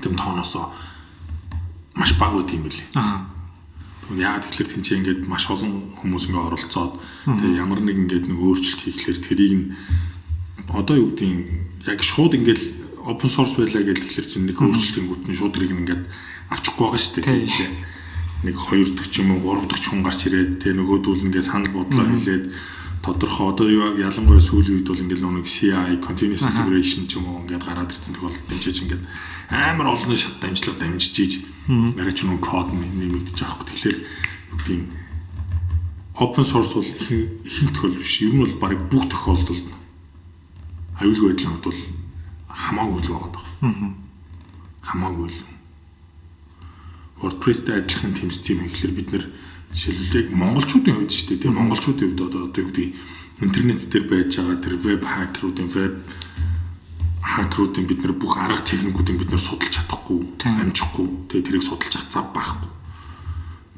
тэм 0.02 0.18
тооноос 0.18 0.58
маш 1.94 2.12
бага 2.18 2.42
үт 2.42 2.50
юм 2.50 2.66
билээ. 2.66 2.98
Аа. 2.98 3.30
Яагаад 4.10 4.44
тэгэхээр 4.50 4.72
тэнцээ 4.74 4.98
ингээд 5.00 5.20
маш 5.30 5.46
олон 5.48 5.94
хүмүүс 6.02 6.28
ингээд 6.28 6.48
оролцоод 6.50 6.92
тэгээ 7.24 7.62
ямар 7.62 7.80
нэг 7.80 7.96
ингээд 8.04 8.26
нэг 8.28 8.38
өөрчлөлт 8.42 8.82
хийхлээр 8.84 9.20
тэрийг 9.22 9.52
нь 9.54 9.66
одоо 10.68 10.98
юу 10.98 11.08
гэдгийг 11.14 11.88
яг 11.88 12.00
шууд 12.02 12.34
ингээд 12.34 12.62
open 13.06 13.30
source 13.30 13.54
байлаа 13.56 13.80
гэж 13.86 14.02
тэгэхээр 14.02 14.28
чинь 14.28 14.46
нэг 14.50 14.58
өөрчлөлтийн 14.58 15.06
гүтний 15.08 15.36
шууд 15.38 15.54
тэрийг 15.54 15.72
ингээд 15.72 16.02
авчихгүй 16.50 16.84
байгаа 16.84 17.00
шүү 17.00 17.22
дээ. 17.22 17.93
Нэг 18.44 18.56
хоёр 18.60 18.88
дахь 18.92 19.10
ч 19.10 19.24
юм 19.24 19.32
уу 19.32 19.40
гурав 19.40 19.66
дахь 19.66 19.82
хүн 19.88 20.04
гарч 20.04 20.28
ирээд 20.28 20.60
тэгээ 20.60 20.78
нөгөөдүүл 20.78 21.24
ингээд 21.26 21.48
санал 21.48 21.72
бодлоо 21.72 22.04
хэлээд 22.04 22.44
тодорхой 23.04 23.48
одоо 23.52 23.68
ялангуяа 24.00 24.40
сүүлийн 24.40 24.80
үед 24.80 24.88
бол 24.88 25.02
ингээд 25.04 25.24
нэг 25.24 25.48
CI 25.48 26.00
continuous 26.00 26.44
integration 26.48 27.04
ч 27.08 27.20
юм 27.20 27.28
уу 27.28 27.44
ингээд 27.44 27.64
гараад 27.64 27.92
ирсэн 27.92 28.16
тохиол 28.16 28.36
дэмжиж 28.48 28.76
ингээд 28.84 29.02
амар 29.52 29.92
олон 29.92 30.16
шат 30.16 30.40
дамжлага 30.40 30.80
дамжиж 30.80 31.16
ийж 31.20 31.32
яриач 31.68 32.20
нүн 32.24 32.40
код 32.40 32.72
нэмэгдэж 32.72 33.36
байгаа 33.40 33.56
хөөх. 33.60 33.68
Тэгэхээр 33.68 33.98
бүгдийн 34.52 34.82
open 36.16 36.44
source 36.44 36.72
бол 36.76 36.88
ихэнх 37.44 37.72
тохиолдол 37.72 38.00
биш. 38.00 38.20
Ер 38.24 38.32
нь 38.32 38.40
бол 38.40 38.56
барыг 38.60 38.80
бүх 38.88 39.04
тохиолдолд 39.08 39.68
аюулгүй 41.00 41.28
байдлын 41.32 41.52
хувьд 41.60 41.68
бол 41.68 41.80
хамаагүй 42.48 43.00
л 43.04 43.10
байгаа. 43.12 43.44
Хамаагүй 44.80 45.28
л. 45.28 45.53
WordPress-тэй 47.24 47.80
адилхан 47.80 48.12
тэмцсэн 48.12 48.60
юм 48.60 48.68
ихлээр 48.68 48.92
бид 48.92 49.08
нэр 49.16 49.24
жишээлбэл 49.72 50.20
яг 50.20 50.28
монголчуудын 50.36 50.94
хувьд 51.00 51.12
шүү 51.16 51.26
дээ. 51.32 51.40
Тэгээ 51.48 51.56
монголчуудын 51.56 52.06
хувьд 52.12 52.20
одоо 52.28 52.42
одоо 52.52 52.60
юу 52.60 52.68
гэдэг 52.68 52.88
интернет 53.40 53.80
дээр 53.88 54.04
байж 54.04 54.30
байгаа 54.36 54.58
тэр 54.60 54.74
веб 54.76 55.02
хакеруудын 55.02 55.68
веб 55.72 55.94
хакеруудын 57.24 57.86
бид 57.88 58.00
нар 58.04 58.14
бүх 58.14 58.36
арга 58.36 58.62
техникүүдийг 58.62 59.18
бид 59.24 59.30
нар 59.32 59.40
судалж 59.40 59.72
чадахгүй, 59.72 60.20
амжихгүй. 60.44 61.06
Тэгээ 61.32 61.46
тэрийг 61.48 61.64
судалж 61.64 61.94
авах 61.96 62.12
цав 62.12 62.26
байхгүй. 62.36 62.70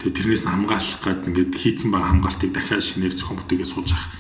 Тэгээ 0.02 0.16
тэрнээс 0.20 0.44
нь 0.44 0.52
хамгаалах 0.52 1.00
гад 1.00 1.20
ингээд 1.30 1.52
хийцэн 1.56 1.88
байгаа 1.94 2.10
хамгаалтыг 2.12 2.50
дахиад 2.52 2.84
шинээр 2.84 3.14
зохион 3.16 3.38
бүтээгээ 3.40 3.68
сууж 3.70 3.88
авах 3.94 4.10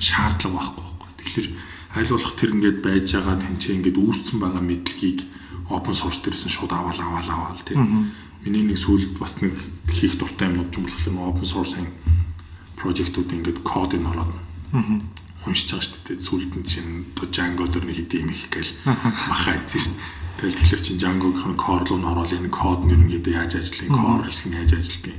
шаардлага 0.00 0.72
байхгүй. 0.78 1.10
Тэгэхээр 1.20 1.48
аль 1.98 2.12
болох 2.14 2.34
тэр 2.40 2.50
ингээд 2.56 2.78
байж 2.80 3.06
байгаа 3.12 3.36
тэнцээ 3.44 3.76
ингээд 3.76 4.00
үүссэн 4.00 4.38
байгаа 4.40 4.62
мэдлэгийг 4.64 5.20
open 5.68 5.94
source 5.94 6.22
дээрээс 6.22 6.46
нь 6.46 6.54
шууд 6.56 6.72
аваад 6.72 6.98
аваад 7.02 7.28
аваад 7.28 7.60
тийм 7.66 8.14
миний 8.46 8.62
нэг 8.62 8.78
сүүлд 8.78 9.18
бас 9.18 9.42
нэг 9.42 9.58
хийх 9.90 10.14
дуртай 10.16 10.46
юмнууд 10.48 10.70
ч 10.70 10.78
юм 10.78 10.86
болохоор 10.86 11.34
open 11.34 11.46
source-ын 11.46 11.90
project-ууд 12.78 13.34
ингээд 13.34 13.58
код 13.66 13.98
ин 13.98 14.06
ороод 14.06 14.32
уншиж 15.46 15.74
байгаа 15.74 15.82
шүү 15.82 16.02
дээ. 16.06 16.22
Сүүлд 16.22 16.52
нь 16.54 16.66
чинь 16.66 16.92
Django 17.18 17.66
дээр 17.66 17.86
нэг 17.90 17.98
хэдийн 17.98 18.30
юм 18.30 18.34
их 18.34 18.46
гээл 18.50 18.72
махаа 18.86 19.58
ийсэн 19.58 19.82
шүү 19.82 19.94
дээ. 19.98 20.14
Тэгэл 20.36 20.58
тэгэхээр 20.62 20.82
чинь 20.86 21.00
Django-гийн 21.02 21.56
core 21.58 21.84
руу 21.86 21.98
н 21.98 22.06
ороод 22.06 22.30
энэ 22.30 22.50
код 22.54 22.86
нь 22.86 22.94
ерөнхийдөө 22.94 23.34
яаж 23.34 23.52
ажиллах, 23.58 23.90
core 23.90 24.26
хэсэг 24.30 24.46
нь 24.52 24.58
яаж 24.62 24.72
ажиллах 24.78 25.16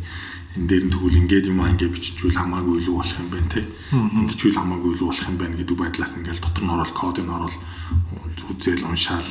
энэ 0.57 0.67
дээр 0.67 0.83
нь 0.89 0.93
тэгвэл 0.93 1.19
ингээд 1.21 1.49
юм 1.53 1.61
ингээд 1.61 1.93
биччихвэл 1.93 2.41
хамаагүй 2.41 2.81
илүү 2.81 2.95
болох 2.97 3.17
юм 3.21 3.29
байна 3.29 3.49
те. 3.53 3.61
Ингэчвэл 3.93 4.57
хамаагүй 4.57 4.89
илүү 4.97 5.07
болох 5.07 5.29
юм 5.29 5.37
байна 5.37 5.55
гэдэг 5.61 5.77
байдлаас 5.77 6.13
ингээд 6.17 6.41
дотор 6.41 6.63
нь 6.65 6.73
ороод 6.73 6.93
кодыг 6.97 7.25
нь 7.25 7.35
ороод 7.37 7.55
үзэл 8.49 8.89
уншаал 8.89 9.29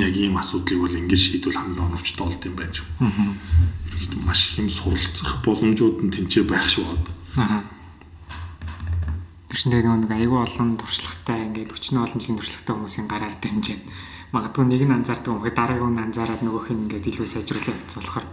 яг 0.00 0.14
ийм 0.16 0.40
асуудлыг 0.40 0.80
бол 0.80 0.96
ингээд 0.96 1.20
шийдвэл 1.20 1.60
хамгийн 1.60 1.86
оновчтой 1.92 2.24
болд 2.24 2.42
юм 2.48 2.56
байна 2.56 2.72
ч. 2.72 2.80
Ерөнхийдөө 3.04 4.20
маш 4.24 4.40
их 4.48 4.58
юм 4.64 4.68
суралцах 4.72 5.44
боломжууд 5.44 5.98
нь 6.08 6.14
тэнцээ 6.16 6.44
байх 6.48 6.64
шиг 6.64 6.88
байна. 7.36 7.68
Тэр 9.52 9.58
чинь 9.60 9.76
нэг 9.76 10.08
айгүй 10.08 10.40
олон 10.40 10.80
туршлагатай 10.80 11.52
ингээд 11.52 11.76
өчнө 11.76 12.00
олон 12.00 12.16
жилийн 12.16 12.40
туршлагатай 12.40 12.72
хүмүүсийн 12.72 13.06
гараар 13.12 13.36
дамжаад 13.36 13.82
магадгүй 14.32 14.64
нэг 14.64 14.82
нь 14.88 14.96
анзаардаг 14.96 15.28
юм 15.28 15.44
хэрэг 15.44 15.56
дараагийн 15.60 15.92
нь 15.92 16.04
анзаараад 16.08 16.40
нөгөөх 16.40 16.72
нь 16.72 16.88
ингээд 16.88 17.04
илүү 17.12 17.28
сайжруулах 17.28 17.76
гэсэн 17.76 18.00
болохоор 18.00 18.26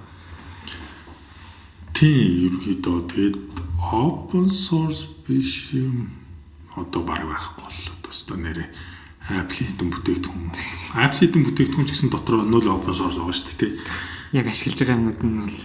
Тийм 1.99 2.47
ерөөдөө 2.47 2.97
тэгээд 3.11 3.37
open 3.91 4.47
source 4.47 5.03
биш 5.27 5.75
юм 5.75 6.07
одоо 6.71 7.03
баг 7.03 7.27
байхгүй 7.27 7.59
боллоо. 7.59 7.95
Одоо 8.07 8.37
нэрээ 8.39 8.67
Apple 9.27 9.67
хэдэн 9.67 9.91
бүтээгдэхүүн. 9.91 10.47
Apple 10.95 11.19
хэдэн 11.19 11.43
бүтээгдэхүүн 11.43 11.83
ч 11.83 11.91
гэсэн 11.91 12.07
дотор 12.07 12.47
нөл 12.47 12.71
open 12.71 12.95
source 12.95 13.19
байгаа 13.19 13.35
шүү 13.35 13.51
дээ. 13.59 13.73
Яг 14.31 14.47
ашиглаж 14.47 14.79
байгаа 14.79 14.95
юмнууд 14.95 15.19
нь 15.27 15.39
бол 15.43 15.59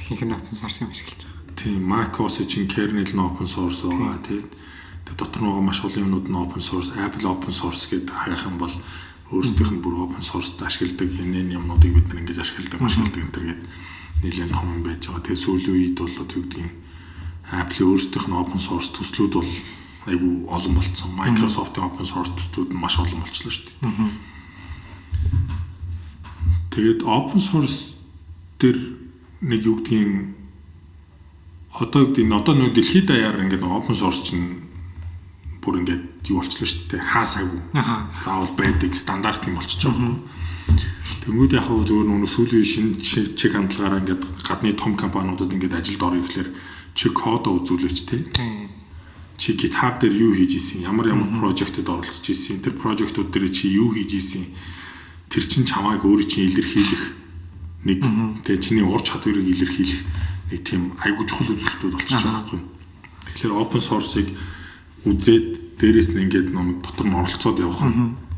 ихэнх 0.00 0.24
нь 0.24 0.36
open 0.40 0.56
source 0.56 0.78
юм 0.80 0.88
ашиглаж 0.88 1.20
байгаа. 1.20 1.52
Тийм 1.52 1.80
macOS 1.84 2.36
чинь 2.48 2.64
kernel 2.64 3.04
нь 3.04 3.20
open 3.20 3.44
source 3.44 3.84
байгаа 3.84 4.24
тийм. 4.24 4.48
Тэгээд 5.04 5.20
дотор 5.20 5.40
нь 5.44 5.48
байгаа 5.52 5.68
маш 5.68 5.84
олон 5.84 6.00
юмнууд 6.00 6.26
нь 6.32 6.40
open 6.40 6.62
source, 6.64 6.96
Apple 6.96 7.28
open 7.28 7.52
source 7.52 7.92
гэдээ 7.92 8.16
хаях 8.24 8.48
юм 8.48 8.56
бол 8.56 8.72
өөрсдийнх 9.36 9.72
нь 9.76 9.84
бүр 9.84 10.08
open 10.08 10.24
source 10.24 10.56
ашигладаг 10.64 11.12
хинэн 11.12 11.60
юмнуудыг 11.60 11.92
бид 11.92 12.08
нэг 12.08 12.24
ингэж 12.24 12.40
ашигладаг, 12.40 12.80
ашигладаг 12.80 13.20
энэ 13.20 13.34
төр 13.36 13.44
гэдэг 13.52 13.68
нэлээд 14.22 14.52
том 14.52 14.68
юм 14.70 14.82
байж 14.84 15.08
байгаа. 15.08 15.24
Тэгээ 15.24 15.42
сүүлийн 15.42 15.74
үед 15.74 15.98
бол 15.98 16.14
одоо 16.22 16.36
юу 16.38 16.46
гэдгийг 16.46 16.72
Apple 17.50 17.84
өөрсдийнх 17.84 18.26
нь 18.28 18.38
open 18.38 18.60
source 18.60 18.88
төслүүд 18.94 19.32
бол 19.36 19.52
айгүй 20.08 20.32
олон 20.48 20.74
болцсон. 20.74 21.10
Microsoft-ийн 21.16 21.86
open 21.86 22.06
source 22.08 22.32
төслүүд 22.32 22.70
нь 22.72 22.80
маш 22.80 22.96
олон 22.98 23.20
болчихлоо 23.20 23.52
шүү 23.52 23.64
дээ. 23.84 24.10
Тэгээд 26.72 27.00
open 27.04 27.40
source 27.40 27.94
дээр 28.58 28.78
нэг 29.44 29.60
юу 29.64 29.76
гэдгийг 29.78 30.34
одоо 31.74 32.00
юу 32.02 32.08
гэдгийг 32.12 32.32
одоо 32.32 32.54
нөө 32.56 32.72
дэлхийд 32.74 33.06
даяар 33.12 33.38
ингээд 33.44 33.62
open 33.62 33.94
source 33.94 34.24
чинь 34.24 34.64
бүр 35.60 35.84
ингээд 35.84 36.32
юу 36.32 36.40
болчихлоо 36.40 36.68
шүү 36.68 36.88
дээ. 36.96 37.02
Хаасаагүй. 37.04 37.60
Заавал 38.24 38.52
байдаг 38.56 38.92
стандарт 38.96 39.44
юм 39.46 39.60
болчихж 39.60 39.84
байгаа 39.84 40.08
юм. 40.08 40.20
Тэнгүүд 41.24 41.56
яг 41.56 41.64
хөө 41.72 41.88
зөвөр 41.88 42.04
нүг 42.04 42.28
сүүлийн 42.28 43.00
шинэ 43.00 43.32
чек 43.32 43.56
хандлагаараа 43.56 44.00
ингээд 44.04 44.22
гадны 44.44 44.76
том 44.76 44.92
компаниудад 44.92 45.48
ингээд 45.56 45.72
ажилд 45.80 46.04
орё 46.04 46.20
гэхлээр 46.20 46.48
чи 46.92 47.08
код 47.16 47.48
үзүүлээч 47.48 47.98
тий. 48.04 48.28
Чи 49.40 49.56
GitHub 49.56 50.04
дээр 50.04 50.14
юу 50.20 50.36
хийж 50.36 50.60
исэн, 50.60 50.84
ямар 50.84 51.08
ямар 51.08 51.32
прожектэд 51.32 51.88
оролцож 51.88 52.28
исэн, 52.28 52.60
тэр 52.60 52.76
прожектууд 52.76 53.32
дээр 53.32 53.48
чи 53.48 53.72
юу 53.72 53.96
хийж 53.96 54.12
исэн. 54.20 54.44
Тэр 55.32 55.44
чин 55.48 55.64
чамайг 55.64 56.04
өөрөө 56.04 56.28
чи 56.28 56.44
илэрхийлэх 56.44 57.04
нэг 57.88 57.98
тэгээ 58.44 58.60
чиний 58.60 58.84
ур 58.84 59.00
чадварыг 59.00 59.48
илэрхийлэх 59.48 60.00
нэг 60.52 60.60
тийм 60.60 60.92
айгуу 61.00 61.24
чухал 61.24 61.56
үзүүлэлтүүд 61.56 61.94
болчихж 61.98 62.20
байгаа 62.20 62.36
байхгүй. 62.44 62.60
Тэгэхээр 63.32 63.58
open 63.58 63.80
source-ыг 63.80 64.28
үзээд 65.08 65.80
дээрэс 65.80 66.14
нь 66.14 66.28
ингээд 66.28 66.52
нэг 66.52 66.84
дотор 66.84 67.08
нь 67.08 67.16
оролцоод 67.16 67.58
явах 67.64 67.80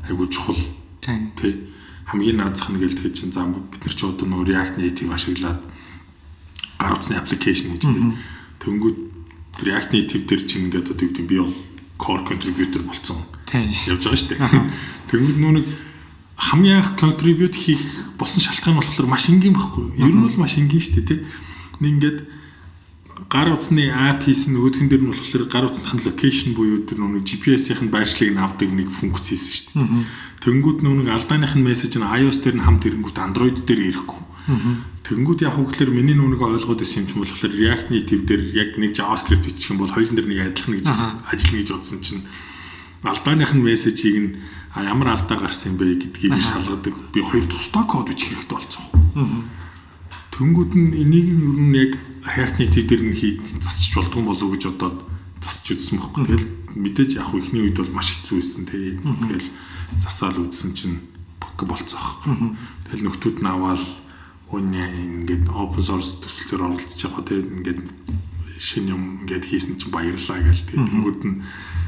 айгуу 0.07 0.31
чухал. 0.31 0.63
Тий 1.03 1.75
хамгийн 2.07 2.39
наазах 2.39 2.71
нь 2.71 2.79
гэлдэхэд 2.79 3.15
чинь 3.19 3.35
зам 3.35 3.55
бид 3.55 3.83
нар 3.83 3.95
ч 3.95 4.01
одоо 4.07 4.27
нөө 4.31 4.47
React 4.47 4.75
Native 4.79 5.11
ашиглаад 5.11 5.61
гар 6.79 6.93
утасны 6.95 7.19
аппликейшн 7.19 7.75
хийж 7.75 7.83
байгаа. 7.83 8.15
Тэнгүүд 8.63 8.99
React 9.67 9.91
Native 9.91 10.25
дээр 10.31 10.43
чинь 10.47 10.71
ингээд 10.71 10.91
одоо 10.95 11.03
юу 11.03 11.11
гэдэг 11.11 11.27
би 11.27 11.37
бол 11.43 11.57
core 11.99 12.23
contributor 12.23 12.83
болцсон. 12.87 13.19
Явж 13.91 14.03
байгаа 14.07 14.21
шүү 14.23 14.31
дээ. 14.39 14.71
Тэнгүүд 15.11 15.39
нөө 15.43 15.53
нэг 15.59 15.67
хамгийн 16.37 16.79
анх 16.79 16.95
contribute 16.95 17.57
хийх 17.59 17.83
болсон 18.15 18.39
шалтгаан 18.45 18.79
болохоор 18.79 19.09
маш 19.11 19.27
энгийн 19.27 19.57
байхгүй. 19.57 19.99
Ер 19.99 20.13
нь 20.13 20.23
бол 20.23 20.39
маш 20.39 20.61
энгийн 20.61 20.79
шүү 20.79 21.03
дээ, 21.03 21.09
тий. 21.11 21.21
Нэг 21.81 21.91
ингээд 21.97 22.19
гар 23.25 23.49
утасны 23.57 23.89
app 23.89 24.29
хийсэн 24.29 24.53
нөгөөхөн 24.53 24.89
дээр 24.93 25.03
нь 25.03 25.11
болохоор 25.11 25.45
гар 25.49 25.65
утасны 25.73 26.05
локейшн 26.05 26.53
буюу 26.53 26.85
тэр 26.85 27.01
нэг 27.01 27.25
GPS-ийн 27.25 27.89
байршлыг 27.89 28.37
нь 28.37 28.43
авдаг 28.45 28.69
нэг 28.69 28.93
функц 28.93 29.33
хийсэн 29.33 29.53
шүү 29.57 29.67
дээ. 29.73 30.05
Тэнгүүд 30.45 30.85
нүг 30.85 31.09
алдааных 31.09 31.57
нь 31.57 31.65
мессеж 31.65 31.97
нь 31.97 32.05
iOS 32.05 32.45
дээр 32.45 32.61
нь 32.61 32.65
хамт 32.69 32.85
ирэнгүүт 32.85 33.17
Android 33.17 33.57
дээр 33.65 33.81
ирэхгүй. 33.89 34.21
Тэнгүүд 35.09 35.41
яг 35.49 35.57
хөглөр 35.57 35.91
миний 35.97 36.13
нүг 36.13 36.45
ойлгоод 36.45 36.85
исэн 36.85 37.09
юм 37.09 37.09
чинь 37.09 37.21
болохоор 37.25 37.53
React 37.57 37.87
Native 37.89 38.23
дээр 38.29 38.43
яг 38.53 38.71
нэг 38.77 38.93
JavaScript 38.93 39.49
бичих 39.49 39.73
юм 39.73 39.81
бол 39.81 39.91
хоёулын 39.91 40.13
дээр 40.13 40.29
нэг 40.29 40.41
адилхан 40.53 40.77
гэж 40.77 40.87
ажиллана 41.33 41.57
гэж 41.57 41.69
бодсон 41.73 42.01
чинь 42.05 42.23
алдааных 43.01 43.53
нь 43.57 43.65
мессежийг 43.65 44.17
нь 44.21 44.31
ямар 44.77 45.17
алдаа 45.17 45.41
гарсан 45.41 45.73
юм 45.73 45.81
бэ 45.81 46.05
гэдгийг 46.05 46.37
шалгадаг. 46.37 46.95
Би 47.17 47.25
хоёр 47.25 47.49
тусдаа 47.49 47.89
код 47.89 48.13
бичих 48.13 48.37
хэрэгтэй 48.37 48.55
болцсон. 48.61 48.85
Тэнгүүд 50.37 50.73
нь 50.77 50.93
энийг 51.01 51.29
нь 51.33 51.45
ер 51.49 51.59
нь 51.65 51.77
яг 51.81 51.93
React 52.29 52.57
Native 52.61 52.87
дээр 52.87 53.03
нь 53.09 53.17
хий 53.17 53.41
засчих 53.57 53.97
болдгоо 53.97 54.37
болов 54.37 54.53
гэж 54.53 54.63
бодоод 54.69 54.97
засч 55.41 55.73
үзсэн 55.73 55.97
байхгүй. 55.97 56.23
Тэгэл 56.29 56.49
мэдээж 56.77 57.11
яг 57.17 57.33
ихний 57.33 57.65
үед 57.65 57.81
бол 57.81 57.97
маш 57.97 58.13
хэцүү 58.13 58.37
байсан. 58.37 58.69
Тэгэл 58.69 59.49
засаал 59.97 60.45
үзсэн 60.45 60.77
чинь 60.77 61.01
бок 61.41 61.57
болцоох. 61.65 62.29
Тэгэл 62.93 63.09
нөхдүүд 63.09 63.41
нь 63.41 63.49
аваад 63.49 63.81
өнөө 64.53 64.87
ингээд 65.25 65.49
open 65.51 65.83
source 65.83 66.21
төсөл 66.21 66.53
төр 66.53 66.69
оролцож 66.69 67.01
байгаа 67.01 67.25
тийм 67.27 67.65
ингээд 67.65 67.81
шинэ 68.61 68.93
юм 68.95 69.03
ингээд 69.25 69.45
хийсэн 69.49 69.81
чинь 69.81 69.91
баярлалаа 69.91 70.39
гэл 70.45 70.69
тэгэнгүүт 70.71 71.23
нь 71.27 71.41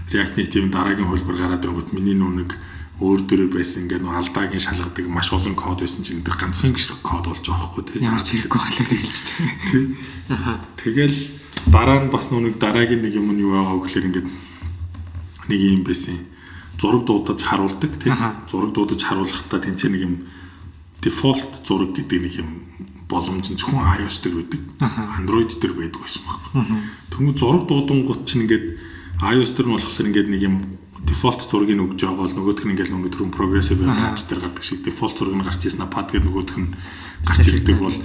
React 0.09 0.35
Native-ийн 0.41 0.73
дараагийн 0.73 1.11
хөлбөр 1.13 1.37
гараад 1.37 1.63
ирэнгүүт 1.63 1.93
миний 1.93 2.17
нүг 2.17 2.57
өөр 2.99 3.21
дөрөө 3.31 3.51
байсан 3.55 3.87
ингээд 3.87 4.03
нөө 4.03 4.17
алдаагийн 4.19 4.65
шалгадаг 4.65 5.07
маш 5.07 5.31
олон 5.31 5.55
код 5.55 5.83
байсан 5.87 6.03
чинь 6.03 6.19
энэ 6.19 6.35
ганцхан 6.35 6.75
гişрэг 6.75 7.01
код 7.03 7.31
болж 7.31 7.47
байгаа 7.47 7.69
хгүй 7.71 7.85
тийм 7.87 8.03
ямар 8.11 8.23
ч 8.27 8.29
хэрэггүй 8.35 8.59
халаа 8.59 8.87
тэгэлж 8.91 9.19
тийм 9.71 9.87
тэгэл 10.83 11.17
дараа 11.71 11.99
нь 12.03 12.11
бас 12.11 12.31
нүг 12.35 12.59
дараагийн 12.59 13.03
нэг 13.03 13.15
юм 13.15 13.31
нь 13.31 13.43
юу 13.45 13.55
байгаа 13.55 13.75
вэ 13.79 13.83
гэхээр 13.87 14.09
ингээд 14.11 14.29
нэг 15.49 15.61
юм 15.61 15.83
байсан. 15.85 16.19
Зураг 16.79 17.05
дуудаж 17.05 17.41
харуулдаг 17.43 17.93
тийм 17.99 18.15
зураг 18.47 18.73
дуудаж 18.73 19.01
харуулахдаа 19.03 19.61
тэнцээ 19.61 19.91
нэг 19.91 20.03
юм 20.03 20.15
дефолт 21.03 21.63
зураг 21.67 21.97
гэдэг 21.97 22.19
нэг 22.23 22.35
юм 22.39 22.51
боломж 23.09 23.51
нь 23.51 23.59
зөвхөн 23.59 23.99
iOS 23.99 24.23
дээр 24.23 24.35
байдаг. 24.45 24.61
Android 25.19 25.51
дээр 25.59 25.75
байдаг 25.75 26.01
байсан 26.05 26.23
баг. 26.29 26.43
Тэнгүү 27.11 27.35
зураг 27.35 27.65
дуудангууд 27.67 28.23
чинь 28.29 28.47
ингээд 28.47 28.67
iOS 29.19 29.51
дээр 29.57 29.67
нь 29.67 29.75
болохоор 29.75 30.09
ингээд 30.09 30.29
нэг 30.31 30.43
юм 30.45 30.57
дефолт 31.07 31.43
зургийг 31.47 31.79
өгж 31.79 32.03
байгаа 32.03 32.27
бол 32.27 32.35
нөгөөх 32.35 32.65
нь 32.67 32.73
ингээл 32.75 32.95
нөгөө 32.95 33.13
түрүүн 33.15 33.35
progressive 33.35 33.87
apps 33.87 34.27
дээр 34.27 34.43
гардаг 34.43 34.65
шиг 34.67 34.83
дефолт 34.83 35.15
зураг 35.15 35.35
нь 35.39 35.47
гарч 35.47 35.63
ирсэн 35.63 35.87
пад 35.87 36.11
гэдэг 36.11 36.27
нөгөөх 36.27 36.59
нь 36.59 36.75
гарч 37.23 37.45
ирдэг 37.47 37.79
бол 37.79 37.97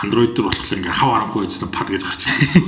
Android 0.00 0.32
дээр 0.32 0.46
болохоор 0.48 0.78
ингээ 0.80 0.96
хав 0.96 1.10
аранхуй 1.12 1.44
байжсан 1.44 1.68
пад 1.68 1.88
гэж 1.92 2.02
гарч 2.08 2.22
ирсэн. 2.28 2.64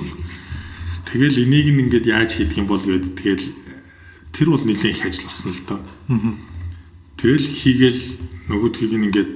Тэгэл 1.08 1.42
энийг 1.48 1.68
нь 1.72 1.80
ингээд 1.88 2.06
яаж 2.10 2.30
хийдэг 2.36 2.60
юм 2.60 2.68
бол 2.68 2.82
гээд 2.84 3.16
тэгэл 3.16 3.46
тэр 4.36 4.48
бол 4.52 4.64
нэлээд 4.64 4.92
их 4.92 5.04
ажил 5.06 5.24
болсон 5.24 5.52
л 5.52 5.62
доо. 5.64 5.80
Тэгэл 7.16 7.46
хийгээл 7.48 8.00
нөгөөдхийг 8.52 8.92
нь 8.92 9.06
ингээд 9.08 9.32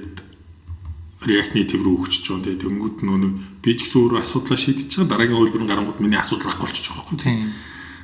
React 1.19 1.51
Native 1.51 1.83
руу 1.83 1.99
өгчөж 1.99 2.25
байгаа. 2.31 2.43
Тэгээ 2.47 2.63
тэнгууд 2.63 2.97
нөө 3.03 3.31
би 3.59 3.71
ч 3.75 3.83
гэсэн 3.83 3.99
өөрөө 4.07 4.19
асуудлаа 4.23 4.55
байгаа. 4.55 5.03
Дараагийн 5.09 5.39
хөлбөр 5.39 5.63
гарангууд 5.67 5.99
миний 5.99 6.19
асуудал 6.19 6.47
байхгүй 6.47 6.63
болчихж 6.63 6.87
байгаа 6.87 7.03
байхгүй. 7.03 7.19
Тийм. 7.19 7.39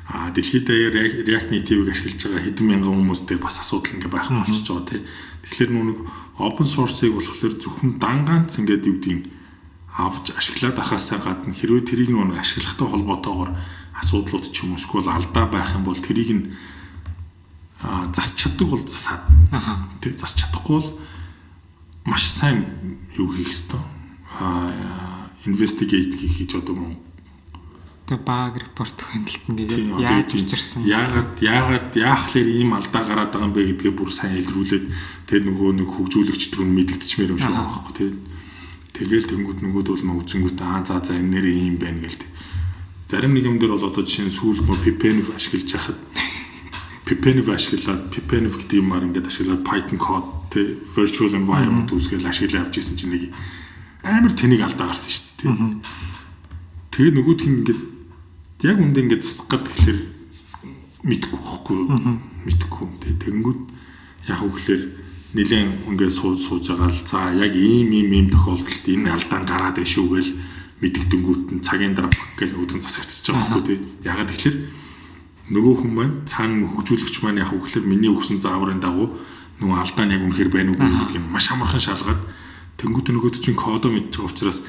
А 0.05 0.29
дэлхийд 0.29 0.69
даяар 0.69 0.93
React 1.25 1.49
Native-ийг 1.49 1.89
ашиглаж 1.89 2.21
байгаа 2.21 2.43
хэдэн 2.45 2.67
мянган 2.69 2.93
хүмүүстэй 2.93 3.41
бас 3.41 3.57
асуудал 3.57 3.97
ингээ 3.97 4.13
байхгүй 4.13 4.37
болчихж 4.37 4.67
байгаа 4.69 4.85
тийм. 4.85 5.03
Тэгэхээр 5.41 5.71
нүг 5.73 5.99
open 6.37 6.67
source-ыг 6.69 7.13
болохоор 7.17 7.53
зөвхөн 7.57 7.91
дангаанц 7.97 8.53
ингээд 8.61 8.85
юу 8.85 8.95
гэдгийг 9.01 9.21
авч 9.97 10.25
ашиглаад 10.37 10.77
ахаасаа 10.77 11.19
гадна 11.25 11.57
хэрвээ 11.57 11.89
тэрийг 11.89 12.13
нүг 12.13 12.37
ашиглахтай 12.37 12.85
холбоотойгоор 12.85 13.51
асуудлууд 13.97 14.45
ч 14.53 14.61
юм 14.61 14.75
уу 14.75 14.79
эсвэл 14.79 15.09
алдаа 15.09 15.45
байх 15.49 15.73
юм 15.73 15.89
бол 15.89 15.97
тэрийг 15.97 16.31
нь 16.37 16.43
засч 18.13 18.45
чаддаг 18.45 18.67
бол 18.69 18.85
засаад. 18.85 19.25
Тэг 20.05 20.21
засч 20.21 20.45
чадахгүй 20.45 20.85
бол 20.85 20.89
маш 22.05 22.29
сайн 22.29 22.61
юу 23.17 23.33
хийх 23.33 23.49
ёстой. 23.49 23.81
Аа 24.37 25.33
investigate 25.45 26.13
хийх 26.13 26.45
гэж 26.45 26.61
одоо 26.61 26.93
тэг 28.05 28.21
баг 28.21 28.53
репорт 28.61 28.97
хөндлөлт 29.01 29.49
ингээд 29.49 29.73
яаж 29.97 30.29
учирсан? 30.37 30.85
Яагаад 30.85 31.41
яагаад 31.41 31.89
яахлаар 31.97 32.49
ийм 32.49 32.77
алдаа 32.77 33.01
гараад 33.01 33.33
байгаа 33.33 33.49
юм 33.49 33.55
бэ 33.57 33.65
гэдгээ 33.73 33.93
бүр 33.97 34.11
сайн 34.13 34.37
илрүүлээд 34.45 34.85
тэр 35.25 35.41
нөгөө 35.49 35.71
нэг 35.81 35.89
хөгжүүлэгч 35.89 36.53
рүү 36.53 36.69
мэдэгдчихмээр 36.69 37.33
юм 37.33 37.41
шиг 37.41 37.49
байгаа 37.49 37.73
байхгүй 37.73 37.93
тий 37.97 38.11
Тэгэл 38.95 39.27
тэнгууд 39.27 39.59
нөгөөд 39.59 39.87
бол 39.91 40.05
мө 40.05 40.21
үзэнгүүт 40.23 40.59
аа 40.61 40.85
за 40.85 41.01
за 41.01 41.17
энэ 41.17 41.33
нэр 41.33 41.45
ийм 41.49 41.75
байна 41.81 42.05
гэлтэй 42.05 42.29
зарим 43.09 43.33
нэг 43.33 43.45
юм 43.49 43.57
дээр 43.57 43.73
бол 43.73 43.89
одоо 43.89 44.03
жишээ 44.05 44.29
нь 44.29 44.37
сүүл 44.37 44.61
мө 44.65 44.77
PPN 44.81 45.19
ашиглаж 45.35 45.69
яхад. 45.73 45.99
PPN 47.09 47.41
ашиглаад 47.43 48.07
PPN 48.13 48.49
гэдэг 48.49 48.79
юмар 48.81 49.03
ингээд 49.05 49.29
ашиглаад 49.29 49.67
Python 49.67 49.99
код 49.99 50.25
тий 50.53 50.77
virtual 50.93 51.33
environment 51.37 51.89
үүсгээл 51.91 52.29
ашиглаа 52.29 52.65
авч 52.65 52.81
ирсэн 52.81 52.97
чинь 52.97 53.13
нэг 53.13 53.23
амар 54.01 54.33
тэнийг 54.33 54.61
алдаа 54.65 54.89
гарсан 54.89 55.11
шүү 55.11 55.25
дээ 55.41 55.53
тий 55.53 56.05
Тэгээ 56.95 57.13
нөгөөдх 57.19 57.45
нь 57.45 57.55
ингээд 57.59 57.81
яг 58.63 58.77
үндэ 58.79 59.01
ингээд 59.03 59.23
засах 59.25 59.47
гад 59.51 59.67
тэгэхээр 59.67 59.99
мэдхгүй 61.03 61.39
байхгүй 61.43 61.79
мэдхгүй 62.47 62.87
тэгээ 63.03 63.19
тэгэнгүүт 63.19 63.61
яг 64.31 64.39
үгээр 64.47 64.83
нилээн 65.35 65.69
ингээд 65.91 66.13
сууж 66.15 66.39
сууж 66.47 66.63
байгаа 66.71 66.87
л 66.87 67.01
за 67.03 67.35
яг 67.35 67.51
ийм 67.51 67.91
ийм 67.91 68.09
ийм 68.15 68.27
тохиолдолд 68.31 68.85
энэ 68.87 69.11
алдаан 69.11 69.43
гараад 69.43 69.75
байна 69.75 69.91
шүү 69.91 70.07
гээл 70.07 70.31
мэддэнгүүт 70.79 71.43
нь 71.51 71.63
цагийн 71.65 71.93
дараа 71.99 72.11
гэл 72.39 72.55
үүдэн 72.55 72.79
засагдчихж 72.79 73.35
байгаа 73.35 73.43
байхгүй 73.51 73.63
тий 73.67 73.79
ягаад 74.07 74.31
тэгэхээр 74.31 74.57
нөгөө 75.51 75.73
хүн 75.75 75.91
маань 75.91 76.15
цаана 76.23 76.65
хөгжүүлэгч 76.71 77.15
маань 77.21 77.43
яг 77.43 77.51
үгээр 77.51 77.85
миний 77.85 78.09
өгсөн 78.09 78.39
зааврын 78.39 78.79
дагуу 78.79 79.11
нөгөө 79.59 79.77
алдаан 79.83 80.15
яг 80.15 80.23
үнэхээр 80.23 80.49
байна 80.49 80.71
уу 80.71 80.79
гэдгийг 80.79 81.27
маш 81.27 81.51
амархан 81.51 81.83
шалгаад 81.83 82.21
тэнгуүт 82.79 83.07
нөгөөд 83.11 83.35
чинь 83.39 83.59
кодо 83.59 83.91
мэдчих 83.91 84.23
учраас 84.25 84.63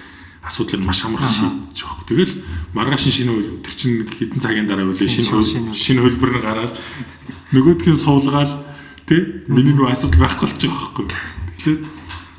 асуудлыг 0.47 0.83
маш 0.87 1.03
амархан 1.05 1.31
шийдэж 1.35 1.79
байгаа. 1.83 2.07
Тэгэл 2.07 2.35
маргааш 2.73 3.05
шинэ 3.11 3.63
тэр 3.67 3.75
чинь 3.75 4.07
хэдэн 4.07 4.41
цагийн 4.41 4.67
дараа 4.71 4.87
үлээ 4.87 5.11
шинэ 5.11 5.75
шинэ 5.75 6.01
хөлбөр 6.07 6.31
нь 6.39 6.45
гараад 6.47 6.73
нөгөөдхийг 7.51 7.99
суулгаад 7.99 8.53
тий 9.11 9.43
миний 9.51 9.75
нөө 9.75 9.91
асуудал 9.91 10.23
байхгүй 10.23 10.47
болж 10.47 10.63
байгаа 10.63 10.83
байхгүй. 10.87 11.07
Тэгэхээр 11.59 11.79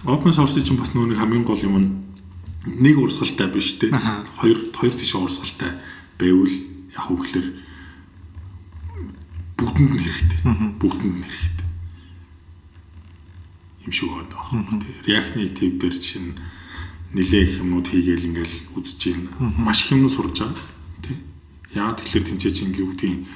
open 0.07 0.31
source 0.31 0.59
чинь 0.63 0.79
бас 0.79 0.95
нөө 0.95 1.11
нэг 1.11 1.19
хамгийн 1.19 1.43
гол 1.43 1.59
юм 1.59 1.75
нь 1.83 1.89
нэг 2.79 2.95
урсгалтай 2.95 3.47
биш 3.51 3.75
тий. 3.79 3.91
Хоёр 3.91 4.71
хоёр 4.71 4.93
тийш 4.95 5.15
урсгалтай 5.15 5.75
байвал 6.19 6.51
яг 6.95 7.07
үгээр 7.11 7.47
бүгдэнд 9.57 9.91
нь 9.95 10.03
хэрэгтэй. 10.03 10.39
Бүгдэнд 10.79 11.15
нь 11.17 11.27
хэрэгтэй. 11.27 11.67
Юм 13.83 13.91
шиг 13.91 14.11
даа. 14.31 14.47
React 15.07 15.33
Native 15.35 15.75
дээр 15.79 15.95
чинь 15.95 16.35
нилээ 17.13 17.43
их 17.43 17.53
юмнууд 17.63 17.87
хийгээл 17.87 18.27
ингээл 18.27 18.55
үзэж 18.75 18.99
байна. 19.13 19.31
Маш 19.61 19.85
их 19.85 19.95
юмнууд 19.95 20.15
сурж 20.15 20.35
байгаа. 20.43 20.65
Тэ. 21.05 21.15
Яа 21.75 21.95
тэгэхээр 21.95 22.25
тэнцээ 22.35 22.51
чинь 22.51 22.75
гівдгийн 22.75 23.27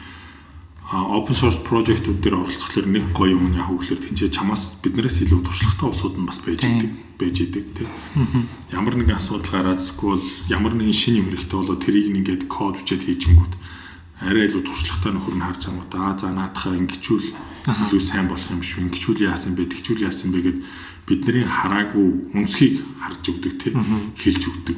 open 0.91 1.35
source 1.35 1.63
project-ууд 1.63 2.19
дээр 2.19 2.35
оролцохлоор 2.35 2.87
нэг 2.91 3.15
гоё 3.15 3.39
юм 3.39 3.55
яг 3.55 3.71
хөглөр 3.71 4.03
тэнцээ 4.03 4.27
чамаас 4.27 4.75
биднээс 4.83 5.23
илүү 5.23 5.39
туршлагатай 5.39 5.87
улсууд 5.87 6.19
нь 6.19 6.27
бас 6.27 6.43
байж 6.43 6.67
идэг 6.67 6.91
байж 7.15 7.37
идэг 7.47 7.65
тий. 7.71 7.87
Ямар 8.75 8.99
нэгэн 8.99 9.15
асуудал 9.15 9.47
гараад 9.47 9.79
эсвэл 9.79 10.19
ямар 10.51 10.75
нэгэн 10.75 10.91
шинэ 10.91 11.23
юм 11.23 11.31
хэрэгтэй 11.31 11.55
болоо 11.55 11.77
тэрийг 11.79 12.11
ингээд 12.11 12.43
код 12.51 12.75
бичээд 12.75 13.07
хийчихэнгүүт 13.07 13.53
арай 14.19 14.51
илүү 14.51 14.61
туршлагатай 14.67 15.11
нөхөр 15.15 15.35
нь 15.39 15.45
харж 15.47 15.61
байгаа. 15.71 16.11
Аа 16.11 16.19
за 16.19 16.27
наадахаа 16.35 16.75
ингэчүүл 16.75 17.27
илүү 17.87 18.01
сайн 18.03 18.27
болох 18.27 18.51
юм 18.51 18.59
шүү. 18.59 18.91
Ингэчүүл 18.91 19.25
яасан 19.31 19.55
бэ? 19.55 19.71
Тэгчүүл 19.71 20.05
яасан 20.05 20.29
бэ 20.35 20.39
гэд 20.43 20.57
бидний 21.11 21.43
хараагүй 21.43 22.07
үнсхийг 22.39 22.79
харж 23.03 23.23
өгдөг 23.27 23.53
тий 23.59 23.75
хэлж 23.75 24.43
өгдөг. 24.47 24.77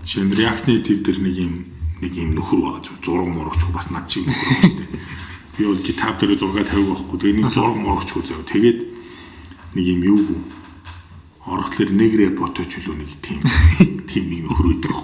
Жишээ 0.00 0.24
нь 0.24 0.32
React 0.32 0.64
Native 0.72 1.00
дээр 1.04 1.18
нэг 1.20 1.36
юм 1.36 1.54
нэг 2.00 2.12
юм 2.16 2.30
нөхөр 2.32 2.60
байгаа 2.64 2.80
зураг 3.04 3.28
мурагч 3.28 3.60
бас 3.68 3.92
над 3.92 4.08
шиг 4.08 4.24
нөхөр 4.24 4.48
байна 4.48 4.64
шүү 4.64 4.76
дээ. 4.80 4.90
Би 5.60 5.62
бол 5.68 5.84
GitHub 5.84 6.16
дээр 6.16 6.32
зураг 6.40 6.64
тавих 6.64 6.88
байхгүй. 6.88 7.18
Тэгээ 7.20 7.36
нэг 7.36 7.48
зураг 7.52 7.76
мурагч 7.76 8.08
хөө 8.16 8.24
зав. 8.24 8.40
Тэгээд 8.48 8.78
нэг 9.76 9.84
юм 9.92 10.00
юу 10.08 10.20
орохлоор 11.44 11.90
нэг 11.92 12.12
репото 12.16 12.64
ч 12.64 12.80
үлээ 12.80 12.96
нэг 12.96 13.12
тийм 13.20 13.40
тийм 14.08 14.24
нэг 14.32 14.40
нөхөр 14.48 14.66
өгдөг. 14.72 14.96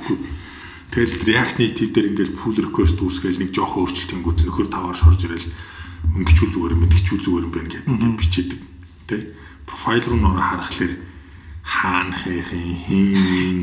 Тэгэл 0.91 1.23
React 1.29 1.57
Native 1.61 1.93
дээр 1.93 2.09
ингээл 2.17 2.39
pull 2.41 2.57
request 2.57 2.99
үүсгээл 2.99 3.41
нэг 3.45 3.53
жоох 3.53 3.77
өөрчлөлтөнгүүд 3.79 4.39
нөхөр 4.49 4.69
таваар 4.73 4.97
шорж 4.99 5.29
ирэл 5.29 5.47
өнгөчүүл 6.19 6.51
зүгээр 6.51 6.75
юм, 6.75 6.89
тэгчүүл 6.89 7.23
зүгээр 7.23 7.47
юм 7.47 7.53
байна 7.55 7.71
гэдэг 7.71 8.17
бичээдэг. 8.19 8.61
Тэ 9.07 9.17
профайл 9.71 10.05
руу 10.11 10.19
нөрө 10.19 10.43
харахаар 10.43 10.93
хаана 11.63 12.17
хийхин 12.17 12.75
хин 12.85 13.61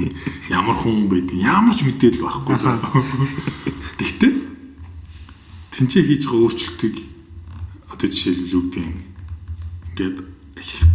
ямар 0.49 0.75
хүн 0.79 1.11
байд 1.11 1.35
ямар 1.35 1.75
ч 1.75 1.83
мэдээлэл 1.83 2.23
байхгүй 2.23 2.55
заа. 2.55 2.79
Гэхдээ 3.99 4.33
тэнцээ 5.75 6.03
хийж 6.07 6.23
байгаа 6.25 6.47
өөрчлөлтийг 6.47 6.95
одоо 7.91 8.07
жишээлбэл 8.07 8.55
юу 8.55 8.63
гэдэг 8.71 8.83
юм 8.87 8.95
ингээд 9.91 10.17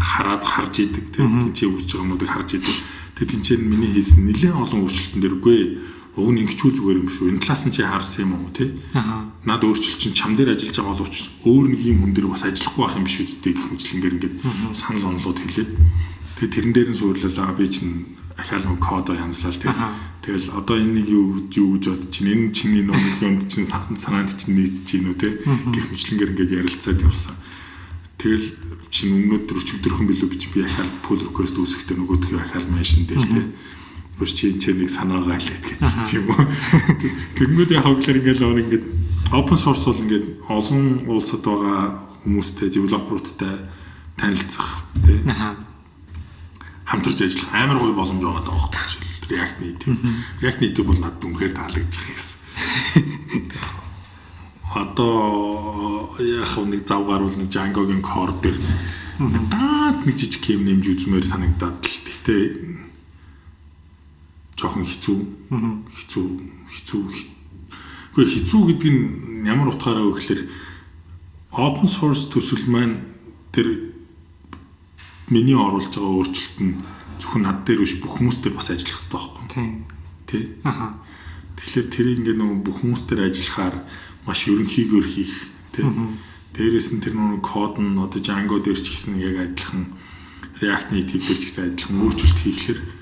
хараад 0.01 0.43
харж 0.43 0.75
идэг 0.89 1.05
тийм 1.13 1.53
тэнцээ 1.53 1.69
үүсэж 1.69 1.91
байгаа 1.93 2.05
юмнуудыг 2.09 2.31
харж 2.33 2.51
идэг. 2.57 2.77
Тэгээ 3.21 3.31
тэнцээ 3.37 3.57
нь 3.61 3.69
миний 3.69 3.91
хийсэн 3.93 4.25
нэлээд 4.25 4.57
олон 4.57 4.81
өөрчлөлтөн 4.89 5.21
дэргүй 5.21 5.61
уг 6.13 6.29
нь 6.29 6.45
ингэчүү 6.45 6.71
зүгээр 6.77 7.01
юм 7.01 7.09
шүү. 7.09 7.29
Энэ 7.33 7.41
талаас 7.41 7.65
нь 7.65 7.73
чи 7.73 7.81
харсан 7.81 8.29
юм 8.29 8.45
уу 8.45 8.53
те? 8.53 8.69
Аа. 8.93 9.33
Над 9.49 9.65
өөрчлөлт 9.65 9.97
чинь 9.97 10.13
чам 10.13 10.37
дээр 10.37 10.53
ажиллаж 10.53 10.77
байгаа 10.77 10.93
боловч 11.01 11.17
өөр 11.49 11.67
нэг 11.73 11.81
юм 11.89 11.99
хүн 12.05 12.13
дээр 12.13 12.29
бас 12.29 12.45
ажиллахгүй 12.45 12.85
байх 12.85 12.97
юм 13.01 13.07
биш 13.09 13.17
үсттэй 13.25 13.53
гэх 13.57 13.69
мэтлэнгээр 13.73 14.17
ингээд 14.21 14.37
санал 14.77 15.09
онолууд 15.09 15.39
хэлээд 15.41 15.71
тэгээ 16.37 16.53
тэрэн 16.53 16.73
дээр 16.77 16.89
нь 16.93 17.01
суурлалаа 17.01 17.57
би 17.57 17.65
чинь 17.65 18.13
ахаал 18.37 18.65
нэг 18.69 18.81
кодо 18.85 19.17
янзлал 19.17 19.57
те. 19.57 19.73
Тэгэл 20.21 20.53
одоо 20.53 20.77
энэ 20.77 21.01
нэг 21.01 21.07
юу 21.09 21.49
юу 21.49 21.81
гэж 21.81 21.85
бод 21.89 22.05
чинь 22.13 22.29
энэ 22.29 22.53
чиний 22.53 22.85
нэг 22.85 23.01
юмд 23.25 23.49
чинь 23.53 23.65
санаанд 23.65 24.37
чинь 24.37 24.61
нийцж 24.61 24.85
гин 24.85 25.09
үү 25.09 25.17
те. 25.17 25.41
Гэх 25.49 25.97
мэтлэнгээр 25.97 26.33
ингээд 26.37 26.57
ярилцаад 26.61 27.01
явсан. 27.09 27.35
Тэгэл 28.21 28.47
чинь 28.93 29.17
өмнөдөр 29.17 29.57
өчигдөрхөн 29.65 30.07
билүү 30.13 30.29
бич 30.29 30.53
би 30.53 30.61
ахаал 30.61 30.93
pull 31.01 31.25
request 31.25 31.57
үүсэхдээ 31.57 31.97
нөгөөдхөө 31.97 32.39
ахаал 32.45 32.69
меншн 32.69 33.09
дээр 33.09 33.25
те 33.33 33.41
бүр 34.19 34.29
чи 34.29 34.53
энэ 34.53 34.85
нэг 34.85 34.91
санаагаа 34.91 35.39
хэлээд 35.41 35.65
гэж 35.81 36.09
юм 36.17 36.29
уу. 36.31 36.47
Тэгмүүд 37.39 37.71
яг 37.73 37.85
хавглаар 37.87 38.19
ингээл 38.21 38.45
өөр 38.45 38.63
ингээд 38.63 38.85
open 39.33 39.59
source 39.59 39.85
бол 39.89 40.03
ингээд 40.05 40.27
олон 40.49 40.85
улсад 41.09 41.43
байгаа 41.43 41.97
хүмүүстэй 42.23 42.69
девелоперуудтай 42.71 43.55
танилцах 44.17 44.85
тий. 45.03 45.21
Хамтарч 46.85 47.19
ажиллах 47.25 47.51
амар 47.57 47.79
гоё 47.81 47.95
боломж 47.97 48.23
байгаа 48.23 48.45
даа 48.45 48.59
байхгүй. 48.69 49.11
React 49.33 49.57
Native. 49.65 49.97
React 50.43 50.61
Native 50.61 50.87
бол 50.87 51.01
надад 51.01 51.25
үнэхээр 51.25 51.55
таалагдчих 51.57 52.05
гэсэн. 52.05 52.39
Одоо 54.73 56.17
яг 56.21 56.53
нэг 56.65 56.85
зав 56.89 57.05
гарвал 57.09 57.37
нэг 57.37 57.49
Django-гийн 57.49 58.05
core 58.05 58.33
дээр 58.41 58.59
даад 59.53 60.05
нэг 60.05 60.17
жижиг 60.17 60.45
юм 60.53 60.65
нэмж 60.65 60.85
үзмээр 60.89 61.25
санагдаад 61.25 61.81
л. 61.81 61.99
Гэхдээ 62.05 62.43
жоохон 64.63 64.87
хэцүү. 64.87 65.19
Хэцүү 65.51 66.27
хэцүү. 66.71 67.03
Гэхдээ 68.15 68.33
хэцүү 68.39 68.63
гэдэг 68.71 68.93
нь 68.95 69.49
ямар 69.51 69.75
утгаараа 69.75 70.07
вэ 70.07 70.15
гэхээр 70.15 70.43
open 71.51 71.89
source 71.91 72.31
төсөл 72.31 72.71
маань 72.71 73.03
тэр 73.51 73.93
миний 75.29 75.59
оруулж 75.59 75.91
байгаа 75.91 76.15
өөрчлөлт 76.23 76.59
нь 76.63 76.79
зөвхөн 77.19 77.43
над 77.43 77.67
дээр 77.67 77.83
биш 77.83 77.99
бүх 77.99 78.17
хүмүүс 78.23 78.39
дээр 78.41 78.55
бас 78.55 78.71
ажиллах 78.71 78.95
хэрэгтэй 78.95 79.19
байхгүй. 79.19 79.45
Тийм. 79.51 79.73
Тэ? 80.31 80.39
Аха. 80.63 80.97
Тэгэхээр 81.59 81.89
тэрийг 81.91 82.19
ингээ 82.23 82.37
нөгөө 82.39 82.59
бүх 82.63 82.77
хүмүүс 82.81 83.03
дээр 83.11 83.23
ажиллахаар 83.29 83.77
маш 84.25 84.41
ерөнхийгөөр 84.47 85.07
хийх 85.09 85.35
тий. 85.75 85.85
Дээрээс 86.53 86.89
нь 86.97 87.03
тэр 87.03 87.17
нэг 87.17 87.43
код 87.43 87.81
нь 87.81 87.97
одоо 87.97 88.21
Django 88.21 88.61
дээр 88.61 88.77
ч 88.77 88.93
гэсэн 88.93 89.19
яг 89.25 89.37
адилхан 89.41 89.93
React 90.61 90.89
Native 90.93 91.25
дээр 91.25 91.39
ч 91.41 91.45
гэсэн 91.49 91.65
адилхан 91.73 91.97
өөрчлөлт 92.05 92.39
хийхлээр 92.45 92.81
тэр 92.81 93.02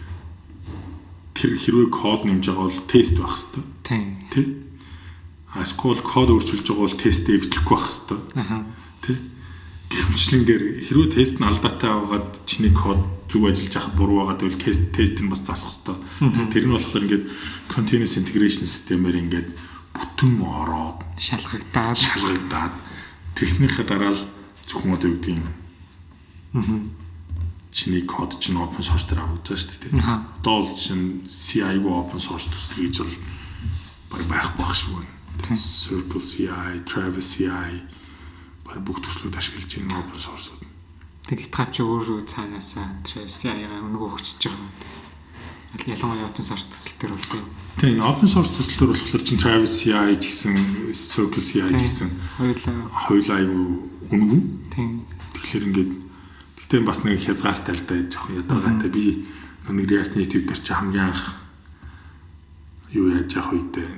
хэрвээ 1.40 1.88
код 1.88 2.24
нэмж 2.28 2.44
байгаа 2.48 2.66
бол 2.68 2.80
тест 2.90 3.16
байх 3.16 3.34
хэвээр. 3.36 3.66
Тийм. 3.82 4.04
Тий. 4.30 4.46
А 5.54 5.64
SQL 5.64 6.02
код 6.04 6.28
өөрчилж 6.30 6.66
байгаа 6.66 6.84
бол 6.86 7.00
тест 7.00 7.26
дэвтлэхгүй 7.26 7.76
байх 7.76 7.88
хэвээр. 7.88 8.22
Аха. 8.36 8.58
Тий. 9.04 9.16
Гэмчлэнгээр 9.90 10.64
хэрвээ 10.86 11.10
тест 11.10 11.36
нь 11.40 11.48
алдаатай 11.48 11.90
байгаад 11.90 12.28
чиний 12.46 12.70
код 12.70 13.00
зүг 13.26 13.50
ажиллаж 13.50 13.74
байхад 13.74 13.94
буруу 13.98 14.16
байгаад 14.22 14.40
байвал 14.42 14.60
тест 14.62 14.82
тест 14.94 15.16
нь 15.18 15.30
бас 15.30 15.42
засах 15.42 15.98
хэвээр. 16.20 16.52
Тэр 16.52 16.64
нь 16.68 16.74
болохоор 16.74 17.04
ингээд 17.06 17.24
continuous 17.70 18.14
integration 18.20 18.66
системээр 18.66 19.16
ингээд 19.26 19.48
бүтэн 19.94 20.38
ороод 20.44 20.98
Шалгагдаад. 21.18 21.98
шалгагдаад 21.98 22.74
тэгснийхээ 23.34 23.86
дараа 23.88 24.14
л 24.14 24.22
зөвхөн 24.68 24.94
одоо 24.94 25.10
юу 25.10 25.18
гэдэг 25.18 25.34
юм 25.34 25.44
чиний 27.72 28.02
код 28.02 28.38
чинь 28.42 28.58
open 28.58 28.82
source 28.82 29.06
дээр 29.08 29.22
авагдаж 29.22 29.58
шүү 29.62 29.94
дээ. 29.94 30.02
Одоо 30.42 30.66
бол 30.66 30.74
чинь 30.74 31.22
CI-г 31.26 31.86
open 31.86 32.20
source 32.20 32.50
төсөл 32.50 32.82
гэж 32.82 32.96
бол 33.02 33.14
баг 34.10 34.26
байхгүй 34.26 34.58
байх 34.58 34.74
шүү. 34.74 35.06
Circle 35.54 36.20
CI, 36.20 36.82
Travis 36.84 37.38
CI 37.38 37.86
баг 38.66 38.82
бүх 38.86 39.00
төслүүд 39.02 39.38
ашиглаж 39.38 39.70
байгаа 39.70 40.02
open 40.02 40.20
source-ууд. 40.20 40.62
Тэг 41.26 41.38
GitHub 41.46 41.70
ч 41.74 41.82
өөрөө 41.82 42.26
цаанаасаа 42.26 43.02
Travis 43.06 43.46
аяга 43.46 43.78
өнгө 43.82 44.06
өгчөж 44.18 44.50
байгаа 44.50 44.90
ялангуяа 45.86 46.26
open 46.26 46.44
source 46.44 46.66
төсөл 46.70 46.98
төр 46.98 47.14
бол 47.14 47.26
тийм. 47.78 48.02
Open 48.02 48.28
source 48.30 48.50
төслөөр 48.54 48.90
болохоор 48.94 49.22
чинь 49.22 49.38
Travis 49.38 49.74
CI 49.78 50.18
гэсэн 50.18 50.54
Circle 50.90 51.42
CI 51.42 51.70
гэсэн 51.70 52.10
Хоёулаа 52.38 52.78
хоёулаа 53.06 53.38
аюу 53.38 53.86
өнгө. 54.10 54.38
тийм. 54.74 55.06
Тэгэхээр 55.34 55.66
ингээд 55.70 56.09
гэтээ 56.70 56.86
бас 56.86 57.02
нэг 57.02 57.18
хязгаартай 57.18 57.74
л 57.74 57.82
да 57.82 57.98
жоох 58.06 58.30
ядаргаатай 58.30 58.90
би 58.94 59.26
нэг 59.66 59.90
React 59.90 60.14
Native 60.14 60.46
дээр 60.46 60.60
чи 60.62 60.70
хамгийн 60.70 61.10
анх 61.10 61.34
юу 62.94 63.10
яаж 63.10 63.34
явах 63.34 63.58
үедээ 63.58 63.90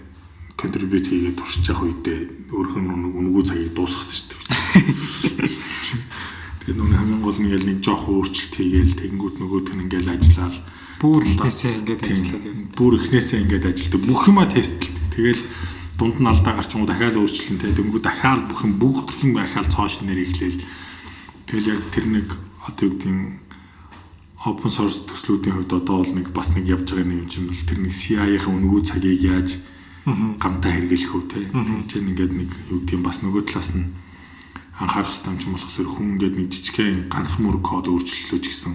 contribute 0.56 1.04
хийгээд 1.04 1.36
туршиж 1.36 1.68
явах 1.68 1.84
үедээ 1.84 2.48
өөрхөн 2.48 3.12
үнгүү 3.12 3.42
цагийг 3.44 3.76
дуусгасан 3.76 4.08
шүү 4.08 4.24
дээ. 4.32 5.52
Тэгээд 6.64 6.78
нүг 6.80 6.96
хамгийн 6.96 7.20
гол 7.20 7.36
нь 7.44 7.52
ял 7.52 7.60
нэг 7.60 7.84
жоох 7.84 8.08
өөрчлөлт 8.08 8.56
хийгээл 8.56 8.96
тэгэнгүүт 8.96 9.36
нөгөөдг 9.36 9.76
нь 9.76 9.82
ингээл 9.84 10.16
ажиллаад 10.16 10.56
Бүр 10.96 11.28
ихнээсээ 11.28 11.76
ингээд 11.76 12.02
ажиллаад 12.08 12.44
юм. 12.48 12.58
Бүр 12.72 12.92
ихнээсээ 12.96 13.38
ингээд 13.42 13.68
ажилтдаг. 13.68 14.00
Бүх 14.06 14.22
юма 14.32 14.48
тестлдэг. 14.48 14.88
Тэгэл 15.12 15.42
дунд 16.00 16.16
нь 16.24 16.30
алдаа 16.30 16.56
гарч 16.56 16.72
юм 16.72 16.86
уу 16.86 16.88
дахиад 16.88 17.20
өөрчлөн 17.20 17.58
тэ 17.60 17.76
дөнгөө 17.76 18.00
дахиад 18.00 18.48
бүх 18.48 18.64
юм 18.64 18.80
бүгдхэн 18.80 19.34
байхаал 19.36 19.66
цоо 19.66 19.90
шинээр 19.90 20.24
ихлээл. 20.24 20.62
Тэгэл 21.50 21.74
яг 21.74 21.80
тэр 21.90 22.06
нэг 22.06 22.28
одоо 22.66 22.84
юу 22.86 22.94
гэдэг 22.94 23.10
нь 23.10 23.42
open 24.42 24.70
source 24.70 25.06
төслүүдийн 25.06 25.54
хувьд 25.62 25.72
одоо 25.72 26.02
бол 26.02 26.12
нэг 26.14 26.34
бас 26.34 26.54
нэг 26.54 26.66
явж 26.66 26.90
байгаа 26.90 27.06
нэг 27.06 27.18
юм 27.26 27.30
чинь 27.30 27.46
бол 27.46 27.62
тэр 27.62 27.78
нэг 27.78 27.94
CI-ийн 27.94 28.42
өнгөө 28.42 28.82
цагийг 28.82 29.22
яаж 29.22 29.48
гамтаа 30.42 30.72
хэрэглэх 30.74 31.14
үү 31.14 31.24
те. 31.30 31.46
Тэр 31.86 32.02
ингээд 32.10 32.32
нэг 32.34 32.50
юу 32.70 32.82
гэдэг 32.82 32.98
нь 32.98 33.06
бас 33.06 33.22
нөгөө 33.22 33.42
талаас 33.46 33.70
нь 33.78 33.86
анхаарах 34.82 35.14
хэрэгтэй 35.14 35.46
юм 35.46 35.54
болохоор 35.54 35.90
хүн 35.94 36.06
ингээд 36.18 36.34
нэг 36.42 36.48
жижигхэн 36.50 37.06
ганцхан 37.06 37.42
мөр 37.46 37.58
код 37.62 37.86
өөрчлөлөө 37.86 38.40
ч 38.42 38.46
гэсэн 38.50 38.74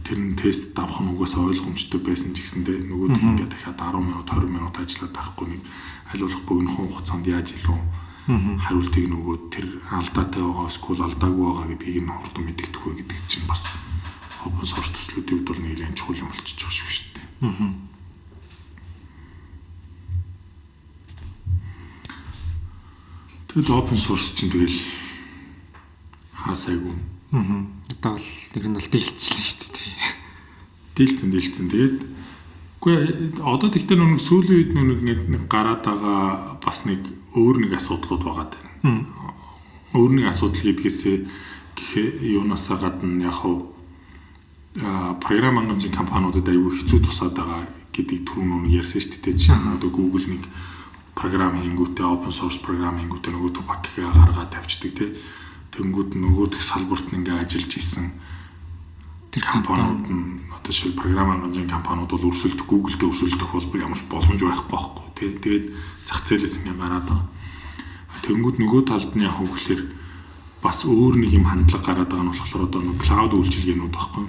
тэр 0.00 0.16
нь 0.16 0.32
тест 0.32 0.72
давах 0.72 1.04
нь 1.04 1.12
угаасаа 1.12 1.44
ойлгомжтой 1.44 2.00
байсан 2.00 2.32
ч 2.32 2.40
гэсэн 2.40 2.64
те? 2.64 2.72
Нөгөөд 2.72 3.12
нь 3.20 3.26
ингээд 3.36 3.52
дахиад 3.52 3.76
10 3.76 4.00
минут 4.00 4.28
20 4.32 4.48
минут 4.48 4.74
ажиллаад 4.80 5.12
байхгүй 5.12 5.46
нэг 5.52 5.60
аль 6.08 6.24
болох 6.24 6.42
богинохон 6.48 6.88
хугацаанд 6.88 7.26
яаж 7.28 7.52
илүү 7.52 7.78
хариултыг 8.26 9.06
нөгөө 9.10 9.36
тэр 9.50 9.66
алдаатай 9.90 10.42
байгаа 10.42 10.68
эсвэл 10.70 11.06
алдаагүй 11.06 11.44
байгаа 11.46 11.66
гэдгийг 11.74 12.04
нь 12.06 12.12
хурдан 12.12 12.44
мэдэгдэх 12.46 12.82
вэ 12.86 12.92
гэдэг 13.02 13.18
чинь 13.26 13.46
бас 13.50 13.62
open 14.46 14.66
source 14.66 14.92
төслүүдийн 14.94 15.42
хувьд 15.42 15.48
бол 15.50 15.62
нэлээд 15.62 15.98
чухал 15.98 16.20
юм 16.22 16.28
болчихж 16.30 16.60
байгаа 16.62 16.76
шүү 16.92 17.08
дээ. 17.14 17.26
Тэгэл 23.50 23.74
open 23.74 23.98
source 23.98 24.34
чинь 24.38 24.50
тэгэл 24.54 24.78
хаасайгүй 26.36 27.12
Аа. 27.32 27.64
Одоо 27.88 28.12
бол 28.12 28.20
нэг 28.20 28.64
нь 28.68 28.76
бол 28.76 28.88
дэлтчлээ 28.92 29.40
шүү 29.40 29.72
дээ. 29.72 29.96
дийлцэн 31.00 31.32
дийлцэн 31.32 31.68
тэгээд 31.72 31.98
үгүй 32.76 32.94
одоо 33.40 33.72
тэгтээ 33.72 33.96
нэг 33.96 34.20
сүүлийн 34.20 34.52
үед 34.52 34.70
нэг 34.76 35.20
нэг 35.32 35.42
гараад 35.48 35.80
байгаа 35.80 36.60
бас 36.60 36.84
нэг 36.84 37.00
өөр 37.36 37.56
нэг 37.64 37.72
асуудлууд 37.76 38.22
байгаа 38.24 38.46
байна. 38.82 39.06
Өөр 39.92 40.12
нэг 40.16 40.26
асуудал 40.32 40.62
гэдгээсээ 40.62 41.16
гэхээ 41.76 42.06
юунасаа 42.36 42.76
гадна 42.80 43.28
яг 43.28 43.36
хав 43.40 43.72
а 44.80 45.14
програм 45.20 45.56
хангамжийн 45.56 45.92
компаниудад 45.92 46.48
аюу 46.48 46.72
хэцүү 46.72 47.00
тусаад 47.04 47.36
байгаа 47.36 47.68
гэдгийг 47.92 48.24
түрүүн 48.24 48.64
нэг 48.68 48.84
ярьсан 48.84 49.04
шүү 49.04 49.20
дээ. 49.20 49.36
Жишээ 49.36 49.58
нь 49.60 49.74
одоо 49.76 49.90
Google 49.92 50.26
нэг 50.32 50.44
програм 51.12 51.60
хийнгүүтээ 51.60 52.06
open 52.08 52.32
source 52.32 52.60
програм 52.64 52.96
хийнгүүтээ 52.96 53.32
нөгөө 53.36 53.64
пакетгээ 53.68 54.08
гаргаад 54.08 54.50
тавьчихдаг 54.52 54.92
тий. 54.96 55.10
Тэнгүүд 55.76 56.16
нөгөөх 56.16 56.56
салбарт 56.56 57.12
ингээ 57.12 57.44
ажиллаж 57.44 57.72
исэн 57.76 58.12
Тэр 59.32 59.44
компаниуд 59.48 60.04
нь 60.12 60.44
одоо 60.52 60.72
шил 60.72 60.92
програм 60.92 61.32
хангамжийн 61.32 61.64
компаниуд 61.64 62.12
бол 62.12 62.28
өрсөлдөх 62.28 62.68
Google-д 62.68 63.08
өрсөлдөх 63.08 63.48
бол 63.48 63.80
ямар 63.80 63.96
ч 63.96 64.04
боломж 64.12 64.40
байхгүй 64.44 64.68
байхгүй 64.68 65.08
тий. 65.16 65.30
Тэгээд 65.40 65.66
зах 66.04 66.20
зээлээс 66.28 66.60
ингээ 66.60 66.76
гараад 66.76 67.08
байгаа. 67.08 67.28
Тэнгүүд 68.28 68.56
нөгөө 68.60 68.82
талд 68.84 69.16
нь 69.16 69.24
яг 69.24 69.40
хөглөхөр 69.40 69.80
бас 70.60 70.84
өөр 70.84 71.14
нэг 71.16 71.32
юм 71.32 71.48
хандлага 71.48 71.80
гараад 71.80 72.12
байгаа 72.12 72.26
нь 72.28 72.32
болохоор 72.36 72.66
одоо 72.68 72.80
нэг 72.84 72.98
cloud 73.00 73.32
үйлчилгээнүүд 73.32 73.94
байхгүй. 73.96 74.24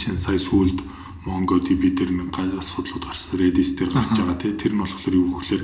Чин 0.00 0.16
сая 0.16 0.40
сүлд 0.40 0.80
MongoDB 1.28 1.92
дээр 1.92 2.10
нэг 2.16 2.32
асуудлууд 2.32 3.04
гарсан 3.04 3.36
Redis 3.38 3.76
дээр 3.76 3.92
гарч 3.92 4.16
байгаа 4.16 4.40
тий. 4.40 4.56
Тэр 4.56 4.72
нь 4.72 4.80
болохоор 4.80 5.14
юу 5.14 5.36
гэхээр 5.36 5.62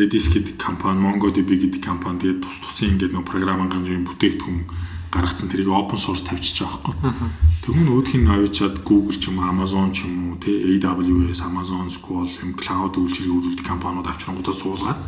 Redis 0.00 0.32
гэдэг 0.32 0.56
компани, 0.56 1.04
MongoDB 1.04 1.60
гэдэг 1.60 1.84
компани 1.84 2.24
тэгээд 2.24 2.40
тус 2.40 2.64
тусын 2.64 2.96
ингээд 2.96 3.12
нэг 3.12 3.28
програм 3.28 3.60
хангамжийн 3.68 4.08
бүтээгдэхүүн 4.08 4.64
гаргацсан 5.12 5.52
тэрийг 5.52 5.68
open 5.68 6.00
source 6.00 6.24
тавьчихж 6.24 6.64
байгаа 6.64 6.96
байхгүй. 6.96 7.28
Тэгвэл 7.62 7.92
өөдх 7.92 8.16
нь 8.16 8.32
авчиад 8.32 8.80
Google 8.80 9.20
ч 9.20 9.28
юм 9.28 9.44
уу, 9.44 9.52
Amazon 9.52 9.92
ч 9.92 10.08
юм 10.08 10.32
уу, 10.32 10.40
тий 10.40 10.80
AWS, 10.80 11.44
Amazon 11.44 11.92
SQL 11.92 12.32
юм 12.40 12.56
cloud 12.56 12.96
үйлчилгээ 12.96 13.36
үзүүлдэг 13.36 13.66
компаниуд 13.68 14.08
авчрангуудаа 14.08 14.56
суулгаад 14.56 15.00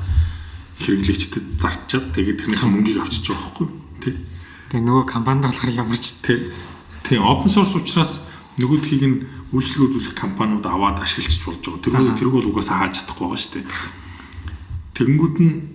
хэрэглэгчдэд 0.85 1.47
зарчаад 1.57 2.07
тэгээд 2.13 2.39
тэрнийхээ 2.45 2.69
мөнгийг 2.69 3.01
авчиж 3.01 3.33
байгаа 3.33 3.43
байхгүй. 3.49 3.69
Тий. 4.05 4.15
Тэгээ 4.71 4.85
нөгөө 4.85 5.05
компанид 5.09 5.49
болохоор 5.49 5.73
ямар 5.73 5.99
ч 5.99 6.21
Тий. 6.21 6.39
Тийм 7.09 7.25
open 7.25 7.49
source 7.49 7.75
учраас 7.75 8.29
нөгөөдхийг 8.61 9.03
нь 9.09 9.17
үйлчлэг 9.51 9.83
үзүүлэх 9.89 10.15
компаниуд 10.15 10.67
аваад 10.69 11.03
ашиглаж 11.03 11.43
болж 11.43 11.65
байгаа. 11.65 12.13
Тэр 12.13 12.19
тэрг 12.19 12.33
бол 12.39 12.51
угаасаа 12.55 12.87
хааж 12.87 13.03
чадахгүй 13.03 13.25
байгаа 13.25 13.41
шүү 13.41 13.55
дээ. 13.59 13.67
Тэгэнгүүт 14.95 15.37
нь 15.43 15.74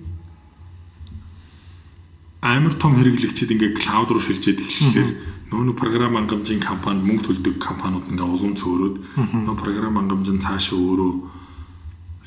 амар 2.42 2.74
том 2.74 2.96
хэрэглэгчид 2.96 3.52
ингээ 3.52 3.76
клауд 3.76 4.16
руу 4.16 4.24
шилжээд 4.24 4.64
эхлэхээр 4.64 5.10
нөө 5.52 5.76
програм 5.76 6.16
хангамжийн 6.16 6.64
компанид 6.64 7.04
мөнгө 7.04 7.26
төлдөг 7.36 7.56
компаниуд 7.60 8.08
ингээ 8.08 8.24
улам 8.24 8.54
цөөрөөд 8.56 8.96
нөө 9.44 9.56
програм 9.60 9.98
хангамжийн 10.00 10.40
цаашаа 10.40 10.80
өөрөө 10.80 11.12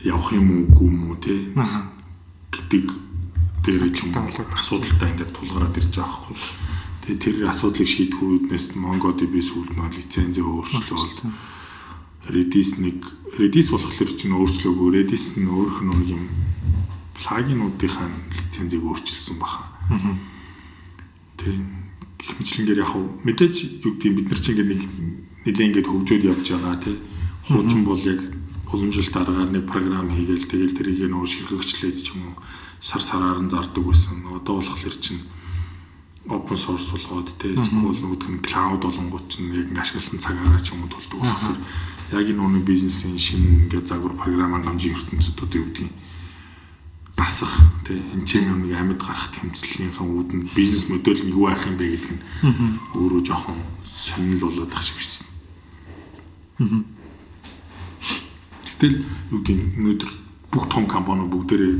явах 0.05 0.29
юм 0.37 0.69
уугүй 0.69 0.89
юм 0.91 1.01
уу 1.09 1.17
те 1.17 1.55
гэдэг 2.53 2.85
дээр 3.65 3.89
ч 3.95 4.05
юм 4.05 4.13
уу 4.19 4.45
Асуудалтай 4.53 5.09
ингээд 5.15 5.33
тулгараад 5.33 5.79
ирж 5.81 5.95
байгаа 5.97 6.19
хгүй. 6.29 6.39
Тэгээ 7.07 7.23
тэр 7.23 7.37
асуудлыг 7.49 7.89
шийдэх 7.89 8.21
үүднээс 8.21 8.67
MongoDB 8.77 9.35
сүүлд 9.39 9.73
нөө 9.79 9.97
лицензээ 9.97 10.45
өөрчлөөл. 10.45 11.33
Redis 12.27 12.79
нэг 12.83 12.99
Redis 13.39 13.73
болохоор 13.73 14.13
чинь 14.13 14.37
өөрчлөөгүй 14.37 14.89
Redis 14.93 15.41
нь 15.41 15.49
өөрөх 15.49 15.79
нь 15.83 15.91
нэг 15.95 16.09
юм 16.21 16.25
плагинуудынхаа 17.17 18.07
лицензийг 18.35 18.83
өөрчилсөн 18.83 19.41
баха. 19.41 19.72
Тийм 21.37 21.83
гэх 22.23 22.39
мэтлэнгээр 22.39 22.83
яг 22.83 22.91
хав 22.95 23.03
мэдээж 23.27 23.55
юу 23.83 23.93
гэдэг 23.99 24.13
бид 24.15 24.29
нар 24.31 24.41
чинь 24.41 24.55
ингээд 24.55 24.71
нэг 24.71 24.83
нэлээ 25.43 25.67
ингээд 25.69 25.91
хөгжөөд 25.91 26.25
явж 26.31 26.47
байгаа 26.55 26.77
тий. 26.79 26.97
Хуучин 27.51 27.83
бол 27.83 27.99
яг 27.99 28.21
уламжлалт 28.71 29.17
аргаар 29.19 29.51
нэг 29.51 29.65
програм 29.67 30.07
хийгээл 30.07 30.47
тэгэл 30.47 30.77
тэрийг 30.79 31.11
нөө 31.11 31.27
ширхэгчлээд 31.27 31.97
ч 31.99 32.15
юм 32.15 32.31
уу 32.31 32.35
сар 32.79 33.03
сараар 33.03 33.43
нь 33.43 33.51
зардаг 33.51 33.83
байсан. 33.83 34.23
Одоо 34.31 34.63
болохоор 34.63 34.97
чинь 35.03 35.23
open 36.31 36.57
source 36.57 36.95
болгоод 36.95 37.35
тий 37.43 37.59
SQL 37.59 37.91
нөгөөх 37.91 38.31
нь 38.31 38.45
cloud 38.47 38.87
болонгууд 38.87 39.27
чинь 39.27 39.51
яг 39.51 39.75
ашигласан 39.75 40.23
цагаараа 40.23 40.63
ч 40.63 40.73
юм 40.73 40.87
уу 40.87 40.95
тулдаг. 40.95 41.21
Болохоор 41.27 41.59
яг 42.15 42.27
энэ 42.31 42.39
нүг 42.39 42.63
бизнесийн 42.63 43.19
шинэ 43.19 43.67
ингээд 43.67 43.91
загвар 43.91 44.15
програм 44.15 44.55
хангамжийн 44.55 44.95
ертөнцид 44.95 45.43
одоо 45.43 45.59
юу 45.59 45.67
гэдэг 45.67 45.91
юм 45.91 45.93
дасах 47.23 47.55
тий 47.87 48.03
энэ 48.03 48.27
чинь 48.27 48.51
нэг 48.51 48.75
амьд 48.75 48.99
гарах 48.99 49.31
тэмцлийнхаа 49.31 50.03
үүдэн 50.03 50.51
бизнес 50.59 50.91
модель 50.91 51.23
нь 51.23 51.31
юу 51.31 51.47
байх 51.47 51.63
юм 51.71 51.79
бэ 51.79 51.87
гэдэг 51.95 52.11
нь 52.19 52.23
өөрөө 52.99 53.23
жоохон 53.23 53.59
сонирхол 53.87 54.51
болоод 54.51 54.75
ах 54.75 54.83
шиг 54.83 54.99
шүү 54.99 55.23
дээ. 55.23 56.83
Гэтэл 58.67 58.97
юу 59.31 59.39
гэдэг 59.39 59.59
өнөөдөр 59.79 60.11
бүх 60.51 60.67
том 60.67 60.85
компаниуд 60.91 61.31
бүгдээрээ 61.31 61.75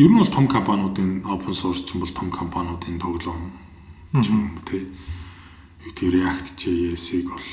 ер 0.00 0.08
нь 0.08 0.18
бол 0.18 0.32
том 0.32 0.48
компаниудын 0.48 1.28
open 1.28 1.52
source 1.52 1.84
ч 1.84 1.92
юм 1.92 2.00
бол 2.00 2.16
том 2.16 2.32
компаниудын 2.32 2.96
тоглоом 2.96 3.52
тий. 4.64 4.88
Тэр 5.92 6.14
React 6.16 6.56
JS-ийг 6.56 7.28
бол 7.28 7.48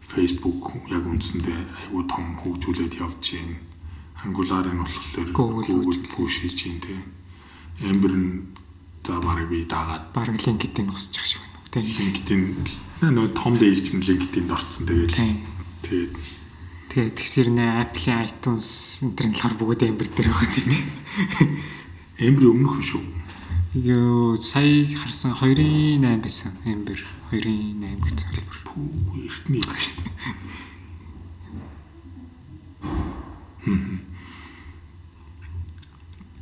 Facebook 0.00 0.78
яг 0.86 1.02
үндсэндээ 1.10 1.90
айгүй 1.90 2.04
том 2.06 2.38
хөгжүүлээд 2.38 3.02
явж 3.02 3.18
байна. 3.34 3.73
Angular-ыг 4.24 4.72
болохоор 4.80 5.32
Google 5.36 6.00
push 6.08 6.40
хийж 6.40 6.60
байна 6.64 6.80
тий. 6.80 7.00
Ember 7.84 8.12
нь 8.16 8.48
за 9.04 9.20
барыг 9.20 9.48
би 9.52 9.64
дагаад 9.68 10.12
бараг 10.16 10.40
LinkedIn 10.40 10.88
госч 10.88 11.18
ах 11.20 11.26
шиг 11.28 11.44
байна. 11.44 11.60
Тий. 11.70 11.84
LinkedIn 11.84 12.42
нөө 13.04 13.36
том 13.36 13.52
дэйлж 13.60 13.92
нь 13.92 14.06
LinkedIn-д 14.08 14.48
орцсон 14.48 14.88
тэгээд. 14.88 15.12
Тэгээд 15.84 16.12
тэгээд 16.88 17.14
тэгсэрнэ 17.20 17.64
Apple 17.84 18.08
iTunes 18.24 19.04
энэ 19.04 19.12
төр 19.12 19.26
нь 19.28 19.36
болохоор 19.36 19.54
бүгд 19.60 19.82
Ember 19.84 20.08
дээр 20.08 20.28
байгаа 20.32 20.50
тий. 20.56 20.80
Ember 22.24 22.48
өмнөх 22.48 22.80
шүү. 22.80 23.04
Йоо 23.74 24.40
сая 24.40 24.86
харсан 24.86 25.34
2.8 25.34 26.00
байсан. 26.22 26.52
Эмбер 26.64 27.02
2.8 27.34 28.00
гэж 28.06 28.16
залбар. 28.22 28.58
Пүү 28.70 29.26
эртний 29.26 29.60
юм 29.60 29.74
шүү 29.74 29.94
дээ. 29.98 30.12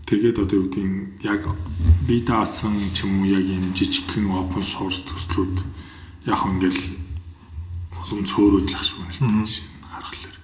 Тэгээд 0.07 0.39
одоо 0.43 0.57
юу 0.59 0.67
гэдгийг 0.69 1.23
яг 1.23 1.43
би 2.07 2.21
даасан 2.27 2.75
ч 2.93 3.07
юм 3.07 3.23
уу 3.23 3.31
яг 3.31 3.47
юм 3.47 3.73
жижигхэн 3.73 4.27
open 4.31 4.63
source 4.63 5.07
төслүүд 5.07 5.63
яг 6.27 6.41
ингээл 6.43 6.83
олон 8.03 8.23
цөөрөөдлөх 8.27 8.83
шиг 8.83 8.99
байна 9.07 9.47
л 9.47 9.55
та 9.81 9.87
харахаар. 10.03 10.37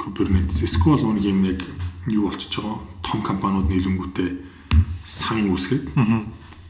Kubernetes. 0.00 0.64
SQL 0.64 1.04
нэг 1.04 1.24
юм 1.28 1.44
яг 1.44 1.60
юу 2.08 2.32
болчихж 2.32 2.58
байгаа? 2.58 2.80
Том 3.04 3.20
компаниуд 3.22 3.68
нийлэнгүүтээ 3.68 4.30
сан 5.04 5.50
үүсгээд 5.52 5.92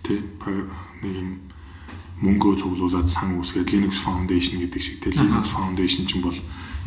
тий 0.03 0.19
нэг 1.03 1.15
юм 1.15 1.29
мөнгөө 2.23 2.55
цуглуулад 2.59 3.07
сан 3.07 3.39
үүсгээд 3.39 3.71
Linux 3.75 3.99
Foundation 4.03 4.63
гэдэг 4.63 4.81
шиг 4.83 4.97
тий 5.03 5.13
Linux 5.15 5.51
Foundation 5.55 6.07
ч 6.07 6.19
юм 6.19 6.27
бол 6.27 6.39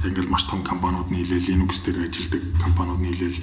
ингээл 0.04 0.34
маш 0.34 0.44
том 0.50 0.62
компаниуд 0.64 1.10
нийлээл 1.12 1.48
Linux 1.48 1.80
дээр 1.86 2.10
ажилладаг 2.10 2.44
компаниуд 2.60 3.02
нийлээл 3.02 3.40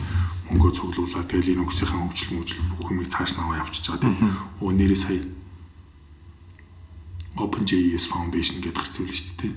мөнгөө 0.52 0.70
цуглуулад 0.76 1.28
тэгээ 1.32 1.48
Linux-ийн 1.56 1.88
хөгжил 1.88 2.36
мөжл 2.36 2.60
бүх 2.76 2.92
юмыг 2.92 3.08
цааш 3.08 3.40
наваа 3.40 3.64
явчихж 3.64 3.86
байгаа 3.88 4.12
тий 4.12 4.12
оо 4.60 4.70
нэрээ 4.70 5.00
сая 5.00 5.22
OpenJS 7.40 8.04
Foundation 8.12 8.60
гэдэг 8.60 8.76
гарцсан 8.76 9.08
л 9.08 9.16
шүү 9.16 9.36
дээ 9.40 9.54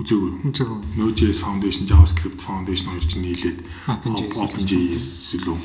Үзээгүй. 0.00 0.30
Үзээгүй. 0.48 0.78
Node.js 0.96 1.38
Foundation, 1.44 1.84
JavaScript 1.84 2.40
Foundation 2.40 2.88
хоёр 2.88 3.04
чинь 3.04 3.24
нийлээд 3.26 3.58
OpenJS 4.38 5.36
илүү 5.36 5.58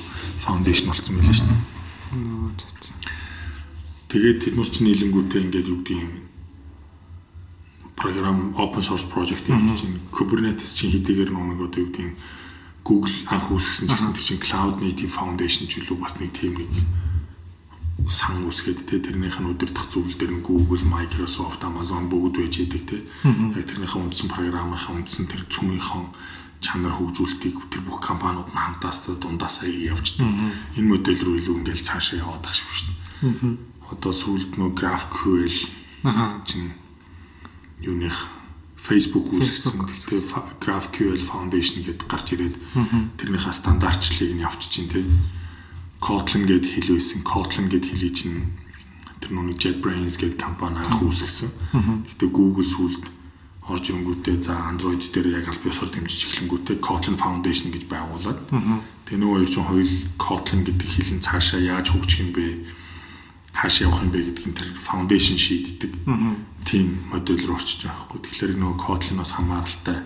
Foundation 0.43 0.91
болсон 0.91 1.16
байлаа 1.16 1.36
шүү 1.39 1.48
дээ. 1.48 1.64
Тэгээд 4.12 4.38
тэднээс 4.43 4.70
чинь 4.76 4.88
нийлэнгүүтээ 4.91 5.41
ингээд 5.46 5.72
юу 5.72 5.80
гэдэг 5.80 5.98
юм 6.04 6.25
програм 7.96 8.54
open 8.60 8.84
source 8.84 9.08
project 9.08 9.48
юм 9.50 9.76
чинь 9.76 10.00
Kubernetes 10.12 10.76
чинь 10.76 10.91
хэдийгээр 10.91 11.32
нэг 11.32 11.60
одоо 11.64 11.82
юу 11.82 11.89
гэдэг 11.89 12.16
Google 12.86 13.16
анх 13.34 13.50
үүсгэсэн 13.50 13.88
гэсэн 13.89 14.14
тэр 14.14 14.26
чинь 14.26 14.43
Cloud 14.43 14.78
Native 14.84 15.10
Foundation 15.10 15.66
ч 15.66 15.82
илүү 15.82 15.98
бас 15.98 16.20
нэг 16.22 16.30
тийм 16.36 16.60
нэг 16.60 16.70
сан 18.06 18.46
үсгээд 18.46 18.86
те 18.86 19.00
тэрнийх 19.02 19.39
нь 19.41 19.50
өдөртөх 19.50 19.89
зүйл 19.89 20.14
дээр 20.14 20.38
нь 20.38 20.46
Google, 20.46 20.84
Microsoft, 20.86 21.64
Amazon 21.64 22.06
бүгд 22.12 22.38
байж 22.38 22.62
идэг 22.62 22.84
те. 22.86 22.98
Яг 23.26 23.66
тэрнийхээ 23.66 24.02
үндсэн 24.04 24.30
програмынхаа 24.30 24.93
үндсэн 25.00 25.26
тэр 25.26 25.41
цөмийнхөө 25.50 26.04
чанар 26.62 26.93
хөгжүүлэлтийг 27.00 27.56
тэр 27.72 27.82
бүх 27.88 28.04
компаниуд 28.04 28.52
нь 28.52 28.62
хамтаас 28.62 29.10
дундаасаа 29.10 29.72
явждаг. 29.72 30.28
Энэ 30.78 30.86
модель 30.91 31.24
рүү 31.24 31.36
илүү 31.41 31.56
ингээл 31.66 31.88
цаашаа 31.88 32.22
яваад 32.22 32.46
ах 32.46 32.54
шүү 32.54 32.93
дээ. 33.26 33.58
Одоо 33.89 34.14
сүүлд 34.14 34.60
нөө 34.60 34.70
GraphQL 34.78 35.58
чинь 36.46 36.70
юуных 37.82 38.28
Facebook 38.76 39.34
үүсгэсэн 39.34 39.82
тэгээ 39.82 40.62
GraphQL 40.62 41.24
Foundation 41.26 41.82
гэдэг 41.82 42.06
гарч 42.06 42.28
ирээд 42.38 42.56
тэрнийхээ 43.18 43.56
стандартчлалыг 43.56 44.32
нь 44.38 44.46
явуулчихин 44.46 44.88
тий 44.94 45.06
Kotlin 46.06 46.46
гэд 46.46 46.70
хэлвэсэн. 46.70 47.26
Kotlin 47.26 47.66
гэд 47.66 47.90
хэлий 47.90 48.14
чинь 48.14 48.54
тэр 49.18 49.34
нүг 49.34 49.58
JetBrains 49.58 50.22
гэд 50.22 50.38
компани 50.38 50.86
анх 50.86 51.02
үүсгэсэн. 51.02 51.50
Гэтэ 52.06 52.30
Google 52.30 52.68
сүлд 52.68 53.10
орж 53.66 53.90
ирэнгүүтээ 53.90 54.38
за 54.38 54.54
Android 54.70 55.02
дээр 55.02 55.42
яг 55.42 55.50
аль 55.50 55.58
биесээр 55.66 55.90
дэмжиж 55.90 56.22
эхлэнгүүтээ 56.30 56.78
Kotlin 56.78 57.18
Foundation 57.18 57.74
гэж 57.74 57.90
байгуулад 57.90 58.38
тэгээ 59.10 59.18
нөгөө 59.18 59.38
хоёр 59.42 59.50
чинь 59.50 59.66
хоёул 59.66 59.94
Kotlin 60.22 60.62
гэдэг 60.62 60.86
хэлэн 60.86 61.26
цаашаа 61.26 61.58
яаж 61.58 61.90
хөгжих 61.90 62.22
юм 62.22 62.30
бэ? 62.38 62.46
Хаашаа 63.56 63.88
явах 63.88 64.03
юм 64.03 64.12
бэ 64.12 64.20
гэдгийг 64.36 64.56
тэр 64.60 64.70
foundation 64.76 65.39
шийддэг. 65.39 65.91
Тийм 66.68 66.99
модель 67.08 67.47
руу 67.47 67.56
орчиж 67.56 67.88
байгаа 67.88 68.03
хгүй. 68.03 68.20
Тэгэхээр 68.20 68.60
нөгөө 68.60 68.84
Kotlin-оос 68.84 69.32
хамааралтай 69.32 69.97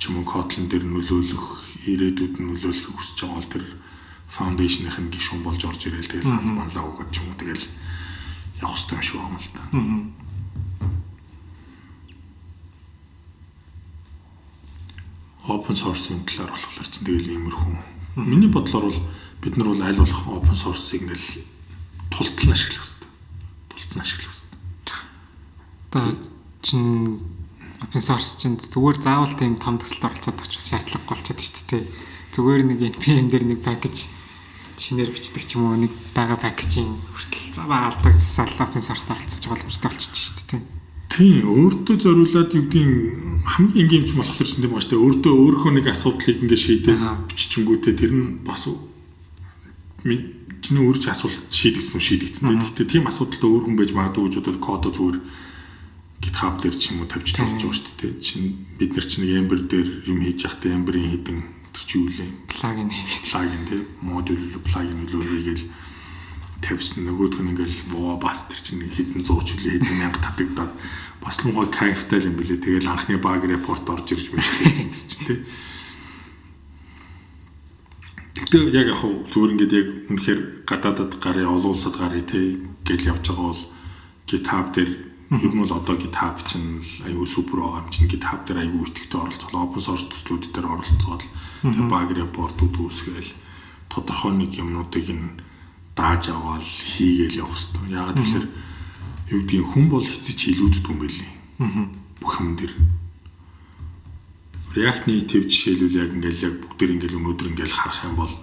ч 0.00 0.08
юм 0.08 0.24
уу 0.24 0.24
Kotlin 0.24 0.72
дээр 0.72 0.88
нөлөөлөх, 0.88 1.84
ирээдүйд 1.84 2.40
нөлөөлөх 2.40 2.96
хүсэж 2.96 3.18
байгаа 3.28 3.36
бол 3.36 3.52
тэр 3.52 3.64
фаундейшных 4.32 4.96
нь 5.04 5.12
гişүн 5.12 5.44
болж 5.44 5.60
орж 5.68 5.84
ирэл 5.84 6.08
тэгэл 6.08 6.32
санал 6.32 6.64
манлаа 6.64 6.84
өгöd 6.88 7.12
ч 7.12 7.20
юм 7.20 7.28
уу 7.28 7.40
тэгэл 7.44 7.64
явах 8.64 8.80
хэрэгтэй 8.80 8.96
юм 8.96 9.04
шиг 9.04 9.20
байна 9.20 9.36
л 9.36 9.52
та. 9.52 9.62
Open 15.44 15.76
source-ын 15.76 16.24
талаар 16.24 16.56
болохоор 16.56 16.88
ч 16.88 17.04
тэгэл 17.04 17.36
иймэрхүү. 17.36 17.76
Миний 18.16 18.48
бодлоор 18.48 18.88
бол 18.88 19.00
бид 19.44 19.60
нар 19.60 19.68
бол 19.68 19.84
аль 19.84 20.00
болох 20.00 20.24
open 20.40 20.56
source-ыг 20.56 21.04
ингээл 21.04 21.44
тултал. 22.08 22.32
Тултал 22.32 22.52
ашиглах 22.56 22.93
хэрэгтэй. 24.02 24.98
Одоо 25.94 26.04
чин 26.64 27.20
open 27.84 28.00
source 28.02 28.40
чинь 28.40 28.58
зүгээр 28.58 28.98
заавал 28.98 29.34
тийм 29.36 29.54
том 29.60 29.78
төсөлд 29.78 30.08
оролцоод 30.08 30.40
очих 30.40 30.62
шаардлагагүй 30.64 31.10
болчиход 31.12 31.40
шүү 31.40 31.66
дээ. 31.70 31.84
Зүгээр 32.34 32.62
нэг 32.66 32.80
npm 32.98 33.26
дээр 33.30 33.44
нэг 33.46 33.60
package 33.62 34.10
шинээр 34.80 35.14
бичдэг 35.14 35.44
ч 35.46 35.54
юм 35.54 35.70
уу 35.70 35.78
нэг 35.78 35.92
байгаа 36.16 36.38
пакэжийн 36.40 36.90
хүртэл 37.14 37.62
алдагдсан 37.62 38.48
open 38.58 38.82
source 38.82 39.06
оролцож 39.06 39.44
боломжтой 39.46 39.90
болчихж 39.92 40.16
шүү 40.18 40.46
дээ. 40.50 40.62
Тийм, 41.14 41.46
өөртөө 41.46 41.96
зориулаад 42.02 42.50
юу 42.58 42.66
гэдгийг 42.66 42.90
хамгийн 43.46 43.86
энгийн 43.86 44.08
юм 44.10 44.18
болохоор 44.18 44.48
ч 44.50 44.58
тийм 44.58 44.74
ба 44.74 44.82
штэ 44.82 44.98
өөртөө 44.98 45.30
өөрийнхөө 45.30 45.72
нэг 45.78 45.86
асуудлыг 45.94 46.42
ингээ 46.42 46.58
шийдээд 46.58 47.02
биччихэнгүүтээ 47.30 47.94
тэр 47.94 48.12
нь 48.18 48.42
бас 48.42 48.66
чиний 50.64 50.88
өөрч 50.88 51.12
асуулт 51.12 51.52
шийдэгдсэн 51.52 51.92
үү 51.92 52.00
шийдэгдсэн. 52.00 52.48
Гэхдээ 52.48 52.88
тийм 52.88 53.04
асуудалтай 53.04 53.48
өөр 53.52 53.64
хүн 53.68 53.76
байж 53.76 53.92
магадгүй 53.92 54.24
гэж 54.24 54.34
бодоод 54.40 54.60
кодо 54.64 54.88
зүгээр 54.96 55.18
GitHub 56.24 56.56
дээр 56.64 56.72
ч 56.72 56.82
юм 56.96 57.04
уу 57.04 57.08
болж 57.12 57.28
байгаа 57.36 57.60
шүү 57.60 57.92
дээ. 58.00 58.12
Чин 58.24 58.42
бид 58.80 58.96
нар 58.96 59.04
чинь 59.04 59.28
Ember 59.28 59.60
дээр 59.60 60.08
юм 60.08 60.24
хийж 60.24 60.48
явахдаа 60.48 60.72
Ember-ийн 60.72 61.12
хідэн 61.20 61.38
тэр 61.76 61.84
чи 61.84 61.94
юу 62.00 62.08
лээ 62.08 62.30
плагин 62.48 62.88
плагин 63.28 63.62
тий 63.68 63.80
модуль 64.00 64.56
плагин 64.64 65.04
үлөө 65.04 65.20
хийгээл 65.20 65.64
тавьсан. 66.64 67.04
Нөгөөх 67.04 67.44
нь 67.44 67.52
ингээл 67.52 67.78
воо 67.92 68.16
бас 68.16 68.48
тэр 68.48 68.60
чинь 68.64 68.88
хэдэн 68.88 69.20
100 69.20 69.44
ч 69.44 69.48
үлээ 69.60 69.84
хэдэн 69.84 70.00
мянга 70.00 70.24
татагдаад 70.24 70.72
бас 71.20 71.36
лугаа 71.44 71.68
кайфтай 71.68 72.24
юм 72.24 72.40
билэ 72.40 72.56
тэгэл 72.56 72.88
анхны 72.88 73.20
баг 73.20 73.44
репорт 73.44 73.84
орж 73.84 74.16
ирж 74.16 74.32
байж 74.32 74.48
тэр 74.64 75.04
чинь 75.12 75.28
тий 75.28 75.38
Тэгтээ 78.34 78.62
яг 78.74 78.88
яг 78.92 79.00
зүгээр 79.30 79.52
ингээд 79.54 79.74
яг 79.78 79.88
үнэхээр 80.10 80.40
гадаадад 80.66 81.12
гарыг 81.22 81.46
олон 81.46 81.72
улсад 81.74 81.94
гарыг 81.94 82.26
тий 82.26 82.58
гэл 82.82 83.10
явж 83.14 83.30
байгаа 83.30 83.46
бол 83.54 83.62
GitHub 84.26 84.66
дээр 84.74 84.90
Ер 85.30 85.50
нь 85.50 85.58
бол 85.58 85.72
одоо 85.72 85.96
GitHub 85.96 86.36
чинь 86.46 86.78
аюу 87.08 87.26
супер 87.26 87.58
байгаа 87.64 87.82
юм 87.82 87.90
чинь 87.90 88.06
GitHub 88.06 88.44
дээр 88.46 88.68
аюу 88.68 88.84
итгэвтэй 88.86 89.18
оролцоо 89.18 89.50
open 89.56 89.80
source 89.82 90.06
төслүүд 90.12 90.52
дээр 90.52 90.68
оролцоод 90.68 91.22
тэг 91.64 91.86
баг 91.88 92.12
репортууд 92.12 92.74
үүсгээл 92.76 93.32
тодорхой 93.88 94.32
нэг 94.36 94.52
юмнуудыг 94.52 95.08
нь 95.10 95.40
дааж 95.96 96.28
аваад 96.28 96.62
хийгээл 96.62 97.40
явах 97.40 97.56
хэрэгтэй. 97.56 97.94
Ягаад 97.98 98.18
тэгэхээр 98.20 98.46
юу 99.32 99.40
гэдгийг 99.42 99.66
хүн 99.72 99.86
бол 99.88 100.06
хэцэж 100.06 100.38
илүүддэг 100.52 100.86
юм 100.92 100.98
билий. 101.00 101.30
Бүх 102.20 102.34
юм 102.38 102.50
дээр. 102.58 102.74
React 104.74 105.06
Native 105.06 105.46
жишээлбэл 105.46 106.00
яг 106.02 106.10
ингээл 106.18 106.44
яг 106.50 106.54
бүгдээр 106.58 106.94
ингээл 106.98 107.18
өнөөдөр 107.22 107.50
ингээл 107.54 107.78
харах 107.78 108.02
юм 108.10 108.18
бол 108.18 108.34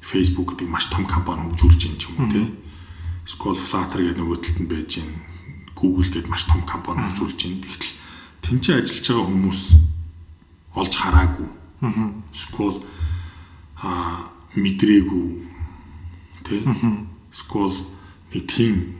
Facebook 0.00 0.56
гэдэг 0.56 0.68
маш 0.72 0.88
том 0.88 1.04
компани 1.04 1.44
хөгжүүлж 1.52 1.80
байгаа 1.92 2.24
юм 2.24 2.32
тий. 2.32 2.48
Scroll 3.28 3.60
Flutter 3.60 4.00
гэдэг 4.00 4.16
нөгөө 4.16 4.38
талд 4.40 4.58
нь 4.64 4.70
байж 4.72 4.90
байна 5.04 5.34
Google 5.76 6.08
гээд 6.08 6.28
маш 6.32 6.44
том 6.48 6.64
компани 6.64 7.04
хөгжүүлж 7.12 7.36
байна. 7.36 7.60
Тэгтэл 7.68 7.92
тэнцээ 8.48 8.74
ажиллаж 8.80 9.06
байгаа 9.12 9.28
хүмүүс 9.28 9.60
олж 10.72 10.92
хараагүй. 10.96 11.48
Скол 12.32 12.76
а 13.84 14.32
мэдрээгүй 14.56 15.26
тий. 16.48 16.60
Скол 17.28 17.76
нэг 18.32 18.44
тийм 18.48 18.96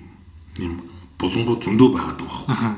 юм 0.60 0.84
булангууд 1.16 1.64
зөндөө 1.64 1.88
байгаад 1.96 2.20
байгаа. 2.20 2.76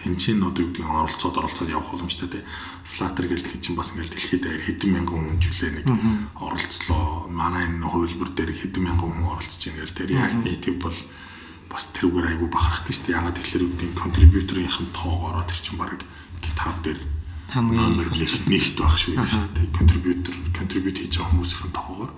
Тэнцэн 0.00 0.42
одоо 0.42 0.64
юу 0.64 0.72
гэдэг 0.72 0.84
нь 0.84 0.90
оролцоод 0.90 1.36
оролцоод 1.36 1.68
явах 1.68 1.92
боломжтой 1.92 2.28
те 2.28 2.40
Flutter 2.84 3.28
гэдэг 3.28 3.60
чинь 3.60 3.76
бас 3.76 3.92
ингээл 3.92 4.12
дэлхийд 4.16 4.42
даяар 4.42 4.64
хэдэн 4.64 4.90
мянган 4.90 5.20
хүн 5.20 5.38
жилээ 5.38 5.72
нэг 5.80 5.86
оролцлоо. 6.34 7.28
Манай 7.28 7.68
энэ 7.68 7.84
хувилбар 7.84 8.30
дээр 8.32 8.52
хэдэн 8.56 8.82
мянган 8.82 9.12
хүн 9.12 9.30
оролцож 9.30 9.60
байгаа 9.60 9.84
ингээл 9.84 9.98
тэр 10.00 10.08
React 10.10 10.40
Native 10.42 10.78
бол 10.80 10.98
бас 11.70 11.84
тэрүүгээр 11.94 12.30
айгүй 12.34 12.48
бахархдаг 12.50 12.92
шүү 12.96 13.04
дээ. 13.06 13.16
Ягаад 13.20 13.36
тэгэхээр 13.38 13.64
юу 13.64 13.72
гэдэг 13.76 13.88
нь 13.92 14.00
контрибьюторын 14.00 14.88
тоогоороо 14.90 15.44
тэр 15.46 15.60
чинь 15.60 15.78
баг 15.78 15.92
GitHub 16.42 16.78
дээр 16.82 17.00
хамгийн 17.50 18.00
их 18.14 18.34
нэгт 18.46 18.76
байх 18.78 18.96
шүү 18.98 19.14
дээ. 19.14 19.74
Контрибьютор 19.74 20.34
контрибьют 20.54 20.98
хийж 20.98 21.14
байгаа 21.18 21.30
хүмүүсийн 21.34 21.72
тоогоор. 21.74 22.12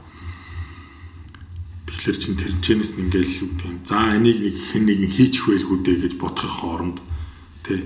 Тэгэхээр 1.88 2.16
чин 2.20 2.34
тэр 2.36 2.52
чэнэс 2.60 2.92
ингээл 3.00 3.40
юу 3.44 3.48
гэдэг 3.56 3.70
нь 3.72 3.84
за 3.84 3.96
энийг 4.16 4.38
нэг 4.40 4.56
хэн 4.72 4.84
нэгэн 4.88 5.12
хийчих 5.12 5.44
байлгүй 5.48 5.78
дээ 5.84 5.96
гэж 6.04 6.12
бодохын 6.20 6.52
хооронд 6.52 6.98
Тэ. 7.62 7.82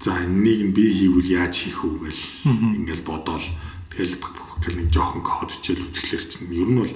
За 0.00 0.14
энийг 0.24 0.74
би 0.74 0.88
хийвэл 0.88 1.26
яаж 1.26 1.54
хийх 1.58 1.84
үү 1.84 2.08
гэл 2.08 2.22
ингээл 2.46 3.02
бодоол 3.02 3.46
тэгэл 3.90 4.16
гэл 4.62 4.78
нэг 4.78 4.88
жоохон 4.94 5.22
код 5.26 5.50
хичээл 5.52 5.90
үзэхлээр 5.90 6.24
чинь 6.24 6.54
ер 6.54 6.68
нь 6.70 6.78
бол 6.78 6.94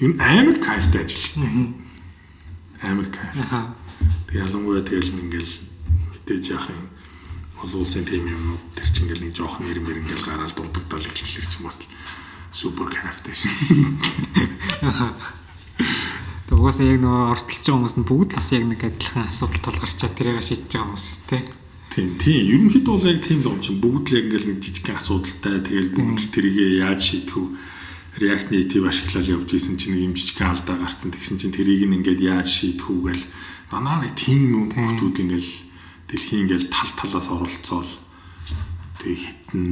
ер 0.00 0.10
нь 0.10 0.20
амар 0.20 0.58
кайфтай 0.58 1.04
ажил 1.04 1.20
шүү 1.20 1.42
дээ. 1.44 1.68
Амар 2.80 3.08
кайф. 3.12 3.36
Тэг 4.26 4.36
ялангуяа 4.40 4.82
тэгэл 4.82 5.14
ингээл 5.14 5.52
мэдээж 6.10 6.44
яах 6.56 6.68
юм 6.72 6.88
олон 7.60 7.80
улсын 7.84 8.04
тим 8.04 8.24
юм 8.24 8.58
тэр 8.76 8.88
чинь 8.88 9.04
ингээл 9.08 9.24
нэг 9.28 9.34
жоохон 9.36 9.64
нэр 9.68 9.80
мэр 9.80 10.00
ингээл 10.00 10.24
гараал 10.26 10.52
дурддагдал 10.52 11.04
ихлэхлэр 11.04 11.46
чинь 11.46 11.64
бас 11.64 11.80
супер 12.52 12.88
кайфтай 12.88 13.32
шүү. 13.36 13.46
Тэгээ 16.46 16.62
угаасаа 16.62 16.86
яг 16.86 17.00
нөгөө 17.02 17.30
ортолж 17.34 17.58
байгаа 17.58 17.74
хүмүүс 17.74 17.96
нь 17.98 18.06
бүгд 18.06 18.30
л 18.30 18.38
бас 18.38 18.50
яг 18.54 18.64
нэг 18.70 18.80
адилхан 18.86 19.26
асуудал 19.26 19.62
тулгарчаад 19.66 20.14
тэрийг 20.14 20.46
шийдэж 20.46 20.70
байгаа 20.70 20.86
хүмүүс 20.86 21.08
тий. 21.26 21.42
Тийм 21.90 22.10
тийм. 22.22 22.42
Ерөнхийдөө 22.54 22.94
бол 22.94 23.10
яг 23.10 23.20
тийм 23.26 23.38
л 23.42 23.50
юм 23.50 23.58
чинь 23.58 23.82
бүгд 23.82 24.06
л 24.06 24.14
яг 24.14 24.24
ингээл 24.30 24.48
нэг 24.54 24.58
жижиг 24.62 24.86
асуудалтай 24.94 25.58
тэгээд 25.66 25.90
бүгд 25.98 26.18
л 26.22 26.30
тэрийг 26.30 26.56
яаж 26.86 27.00
шийдэх 27.02 27.34
вэ? 27.34 27.50
React 28.16 28.48
Native 28.54 28.86
ашиглаад 28.86 29.26
явж 29.26 29.48
исэн 29.58 29.74
чинь 29.76 29.92
нэг 29.98 30.02
юм 30.06 30.14
жижиг 30.14 30.38
алдаа 30.40 30.76
гарцсан 30.78 31.10
тэгсэн 31.10 31.36
чинь 31.42 31.56
тэрийг 31.56 31.82
ингээд 31.82 32.20
яаж 32.22 32.48
шийдэх 32.48 32.88
үү 32.94 33.00
гэл 33.10 33.24
данаа 33.68 34.06
нэг 34.06 34.14
тийм 34.14 34.70
хүмүүстүүд 34.70 35.16
ингээл 35.26 35.52
дэлхийн 36.08 36.42
ингээл 36.46 36.70
тал 36.70 36.92
талаас 36.94 37.28
оролцоол 37.28 37.90
тэгээ 39.02 39.18
хитэн 39.18 39.64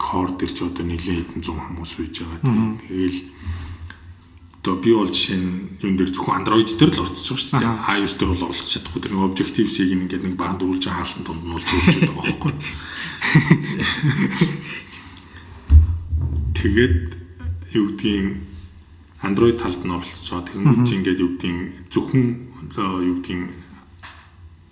кор 0.00 0.32
дэр 0.32 0.50
ч 0.50 0.64
одоо 0.64 0.82
нэлээд 0.82 1.36
хитэн 1.36 1.42
100 1.44 1.60
хүмүүс 1.60 1.92
үйж 2.00 2.14
байгаа. 2.24 2.80
Тэгээл 2.80 3.20
Одоо 4.66 4.82
би 4.82 4.90
бол 4.90 5.06
жишээ 5.06 5.38
нь 5.38 5.78
юм 5.78 5.94
дээр 5.94 6.10
зөвхөн 6.10 6.42
Android 6.42 6.66
дээр 6.74 6.98
л 6.98 7.06
орцож 7.06 7.22
байгаа 7.22 7.38
шүү 7.38 7.62
дээ. 7.62 7.86
iOS 8.02 8.14
дээр 8.18 8.30
бол 8.34 8.50
оролцож 8.50 8.66
чадахгүй. 8.74 8.98
Тэр 8.98 9.14
нэг 9.14 9.30
Objective-C-ийг 9.30 9.94
ингээд 9.94 10.26
нэг 10.26 10.34
баанд 10.34 10.58
дөрүүлж 10.58 10.90
хаалтан 10.90 11.22
тунд 11.22 11.46
нь 11.46 11.54
бол 11.54 11.62
төрж 11.62 11.86
байгаа 12.02 12.18
байхгүй. 12.26 12.50
Тэгээд 16.58 16.98
юу 17.78 17.86
гэдгийг 17.94 18.42
Android 19.22 19.54
талд 19.54 19.86
нь 19.86 19.94
оролцож 19.94 20.26
байгаа. 20.34 20.50
Тэгмүүд 20.50 20.90
ингээд 20.98 21.22
юу 21.22 21.30
гэдгийг 21.38 21.86
зөвхөн 21.86 22.26
юу 22.74 23.22
гэдгийг 23.22 23.54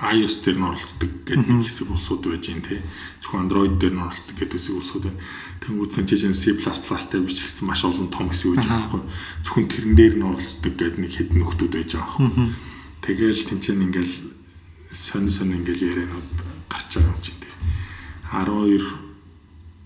iOS 0.02 0.34
дээр 0.42 0.58
нь 0.58 0.66
оролцдог 0.74 1.10
гэдэг 1.22 1.38
нэг 1.38 1.62
хэсэг 1.62 1.94
улсууд 1.94 2.26
байж 2.26 2.50
гин 2.50 2.66
тий. 2.66 2.82
Зөвхөн 3.22 3.46
Android 3.46 3.78
дээр 3.78 3.94
нь 3.94 4.02
оролцдог 4.02 4.34
гэдэг 4.42 4.58
хэсэг 4.58 4.74
улсууд 4.74 5.06
байна. 5.06 5.22
Тэнгүүд 5.64 5.96
нь 5.96 6.08
чинь 6.08 6.36
C++ 6.36 6.52
дээр 6.52 7.24
бичигдсэн 7.24 7.64
маш 7.64 7.88
олон 7.88 8.12
том 8.12 8.28
хэсэг 8.28 8.52
байж 8.52 8.68
байгаа 8.68 8.84
байхгүй. 8.84 9.02
Зөвхөн 9.40 9.68
тэрэн 9.72 9.94
дээр 9.96 10.14
нь 10.20 10.26
оролцдог 10.28 10.60
гэдэг 10.76 11.00
нэг 11.00 11.12
хэдэн 11.16 11.40
нөхдүүд 11.40 11.72
байж 11.72 11.90
байгаа 11.96 12.20
байхгүй. 12.20 12.52
Тэгэл 13.00 13.48
тэнцэн 13.48 13.80
ингээл 13.80 14.14
сонь 14.92 15.32
сонь 15.32 15.56
ингээл 15.56 15.88
ярианууд 15.88 16.28
гарч 16.68 17.00
байгаа 17.00 17.16
юм 17.16 17.20
чинь 17.24 17.40
тий. 17.40 17.52
12 18.28 19.04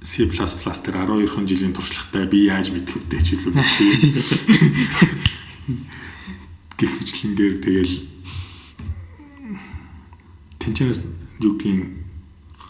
C++ 0.03 0.27
дээр 0.27 0.97
12хан 1.07 1.47
жилийн 1.47 1.75
туршлагатай 1.75 2.27
би 2.27 2.51
яаж 2.51 2.71
мэдэх 2.75 2.99
вдэ 2.99 3.19
ч 3.23 3.39
илүү 3.39 3.55
гэх 6.79 6.93
мэтлэн 7.03 7.33
дээр 7.35 7.55
тэгэл 7.59 7.95
тэнцэнээс 10.63 11.03
юу 11.43 11.59
гэдгийг 11.59 11.91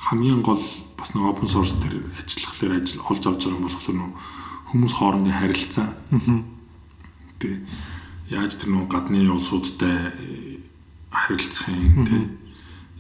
хамгийн 0.09 0.41
гол 0.41 0.61
бас 0.99 1.15
нэг 1.15 1.23
open 1.23 1.47
source 1.47 1.79
дээр 1.79 2.03
ажиллахлаар 2.19 2.83
ажил 2.83 3.07
олж 3.07 3.23
авч 3.23 3.43
байгаа 3.47 3.55
юм 3.55 3.65
болохоор 3.65 3.97
нөө 3.97 4.11
хүмүүс 4.69 4.95
хоорондын 4.99 5.39
харилцаа. 5.39 5.89
Тэ 7.39 7.63
яаж 8.35 8.53
тэр 8.59 8.71
нөө 8.75 8.85
гадны 8.91 9.31
улсуудтай 9.31 10.11
харилцах 11.15 11.71
юм 11.71 12.03
тэ 12.03 12.19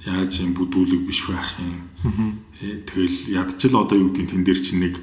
яаж 0.07 0.41
юм 0.41 0.55
бүдүүлэг 0.55 1.03
биш 1.05 1.27
байх 1.27 1.59
юм. 1.59 2.39
Тэгэл 2.63 3.35
ядчил 3.35 3.77
одоо 3.77 3.99
юу 3.99 4.15
гэдгийг 4.15 4.31
тэн 4.31 4.45
дээр 4.47 4.61
чинь 4.63 4.83
нэг 4.87 4.95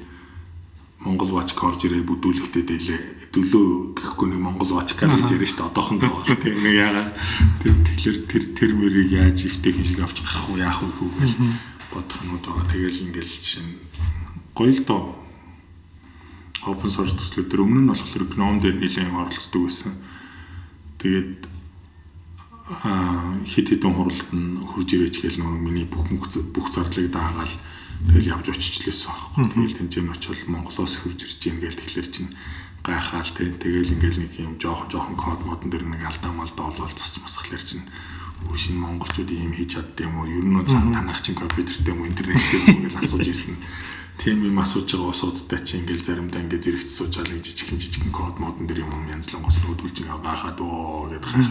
Монгол 1.06 1.30
Watch 1.36 1.54
орж 1.62 1.86
ирээ 1.86 2.02
бүдүүлэхтэй 2.02 2.64
дээлээ. 2.66 3.30
Дөлөө 3.30 3.94
гэхгүй 3.94 4.26
нэг 4.32 4.40
Монгол 4.42 4.80
Watch 4.80 4.96
гэж 4.98 5.28
ярьж 5.30 5.54
дээ. 5.54 5.68
Одоохон 5.68 6.00
тоол 6.02 6.24
тийм 6.24 6.58
нэг 6.64 6.74
ягаа 6.74 7.14
тэр 7.62 8.16
тэр 8.26 8.44
тэр 8.56 8.70
мөрийг 8.74 9.12
яаж 9.12 9.46
ивтэйхэн 9.46 9.84
шиг 9.86 10.00
авч 10.02 10.24
гарах 10.24 10.50
уу 10.50 10.58
яах 10.58 10.82
вэ 10.82 10.90
гэж 11.20 11.32
бодох 11.96 12.20
юмуд 12.22 12.44
байгаа. 12.44 12.66
Тэгэл 12.68 13.04
ингээл 13.08 13.32
жишээ 13.32 13.64
гоё 14.52 14.72
л 14.76 14.84
доо 14.84 15.02
open 16.68 16.90
source 16.92 17.16
төслүүд 17.16 17.48
төр 17.48 17.64
өмнө 17.64 17.80
нь 17.82 17.90
болохоор 17.90 18.24
GNOME 18.28 18.60
дээр 18.60 18.76
нэлээд 18.76 19.16
оролцдог 19.16 19.62
байсан. 19.64 19.92
Тэгээд 21.00 21.40
хит 23.46 23.66
хитэн 23.72 23.94
хуралд 23.94 24.30
нь 24.34 24.60
хурж 24.60 24.88
ирээч 24.92 25.16
гэл 25.22 25.40
нөгөө 25.40 25.60
миний 25.62 25.86
бүх 25.86 26.10
бүх 26.52 26.66
зарлыг 26.74 27.08
даагаал 27.14 27.54
Тэгэл 28.04 28.32
явж 28.36 28.52
очичлээсэн 28.52 29.08
аахгүй. 29.08 29.44
Тэгэл 29.56 29.76
тэнцэн 29.80 30.12
очил 30.12 30.36
Монголоос 30.52 31.00
хурж 31.00 31.20
ирж 31.24 31.40
юм 31.48 31.64
гээл 31.64 31.80
тэгэхээр 31.80 32.08
чинь 32.12 32.30
гайхаал 32.84 33.30
тий. 33.32 33.48
Тэгэл 33.56 33.96
ингээл 33.96 34.20
нэг 34.20 34.32
юм 34.36 34.60
жоохон 34.60 34.92
жоохон 34.92 35.16
код 35.16 35.40
модон 35.48 35.72
дэр 35.72 35.84
нэг 35.88 36.04
алдаа 36.04 36.32
малдаа 36.36 36.76
ололцож 36.76 37.16
масхлаар 37.24 37.64
чинь 37.64 37.88
өө 38.44 38.56
шинэ 38.56 38.78
монголчууд 38.84 39.30
ийм 39.32 39.56
хийж 39.56 39.80
чадд 39.80 39.96
юм 40.04 40.20
уу? 40.20 40.28
Ер 40.28 40.44
нь 40.44 40.92
танах 40.92 41.20
чинь 41.24 41.38
компьютертэй 41.38 41.92
юм 41.92 42.04
уу, 42.04 42.10
интернеттэй 42.12 42.60
юм 42.60 42.68
уу 42.76 42.84
гэж 42.86 42.94
асууж 43.00 43.26
исэн. 43.28 43.56
Тийм 44.16 44.44
юм 44.44 44.58
асууж 44.60 44.88
байгаа 44.88 45.12
усуудтай 45.12 45.60
чи 45.64 45.76
ингээл 45.80 46.04
заримдаа 46.04 46.40
ингээд 46.40 46.64
зэрэгт 46.64 46.88
суужаал 46.88 47.32
гэж 47.32 47.44
жижигхэн 47.52 47.80
жижигхэн 47.80 48.12
код 48.12 48.40
модон 48.40 48.64
дэр 48.66 48.84
юм 48.84 48.92
юм 48.92 49.12
янзлан 49.12 49.44
гос 49.44 49.60
нүүдүүлж 49.60 49.96
байгаа 50.04 50.20
гахаад 50.24 50.58
оо 50.60 51.08
гэдэг 51.12 51.30
хаа. 51.32 51.48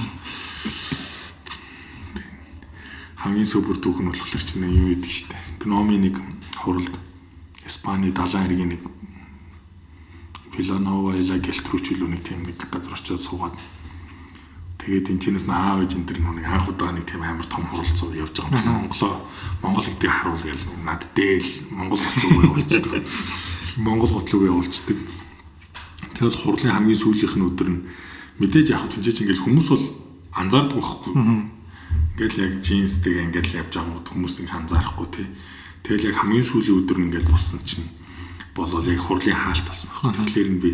Хамгийн 3.22 3.46
супер 3.46 3.78
түүх 3.78 4.02
нь 4.02 4.10
болохоор 4.10 4.44
чинь 4.46 4.66
юу 4.66 4.98
гэдэг 4.98 5.14
штэ. 5.14 5.38
Гноми 5.62 5.98
нэг 5.98 6.18
хуралд 6.58 6.94
Испани 7.66 8.10
далайн 8.14 8.50
хэргийн 8.50 8.72
нэг 8.78 8.82
Виланова 10.58 11.18
эла 11.18 11.38
гэлтрүүч 11.38 11.98
илүү 11.98 12.10
нэг 12.10 12.22
тийм 12.24 12.46
нэг 12.46 12.58
газар 12.70 12.94
очиод 12.96 13.22
суугаад 13.22 13.58
тэгээд 14.86 15.18
энэчнээс 15.18 15.50
аав 15.50 15.82
ээж 15.82 15.98
энэ 15.98 16.06
төр 16.06 16.20
нэг 16.22 16.46
анх 16.46 16.70
удаа 16.70 16.94
нэг 16.94 17.10
тийм 17.10 17.26
амар 17.26 17.50
том 17.50 17.66
хуралцуу 17.66 18.14
явж 18.14 18.38
байгаа 18.38 18.62
юм. 18.62 18.86
Монголоо 18.86 19.18
Монгол 19.66 19.86
гэдгийг 19.90 20.14
харуул 20.14 20.46
гэл 20.46 20.66
над 20.86 21.02
дээл 21.18 21.50
Монгол 21.74 21.98
готлог 21.98 22.38
явуулчихдаг. 22.46 23.02
Монгол 23.82 24.12
готлог 24.14 24.42
явуулчихдаг. 24.46 24.98
Тэгээс 26.14 26.38
хурлын 26.38 26.74
хамгийн 26.78 27.02
сүүлийнх 27.02 27.34
нь 27.34 27.48
өдөр 27.50 27.70
нь 27.74 27.82
мэдээж 28.38 28.68
яг 28.78 28.86
тэнцээч 28.94 29.26
ингээл 29.26 29.46
хүмүүс 29.50 29.68
бол 29.74 29.86
анзаардаг 30.38 30.78
байхгүй. 30.78 31.14
Ингээл 32.14 32.44
яг 32.46 32.54
джинстэйг 32.62 33.18
ингээл 33.26 33.66
явж 33.66 33.74
байгаа 33.74 34.06
хүмүүс 34.06 34.34
нэг 34.38 34.54
анзаарахгүй 34.54 35.08
тий. 35.10 35.28
Тэгэл 35.82 36.14
яг 36.14 36.16
хамгийн 36.22 36.46
сүүлийн 36.46 36.78
өдөр 36.86 36.98
нь 37.02 37.06
ингээд 37.10 37.26
болсон 37.26 37.60
чинь 37.66 37.90
болол 38.54 38.86
яг 38.86 39.02
хурлын 39.02 39.34
хаалт 39.34 39.66
болсон 39.66 39.90
байна. 39.98 40.22
Тэгэхээр 40.30 40.50
нь 40.54 40.62
би 40.62 40.72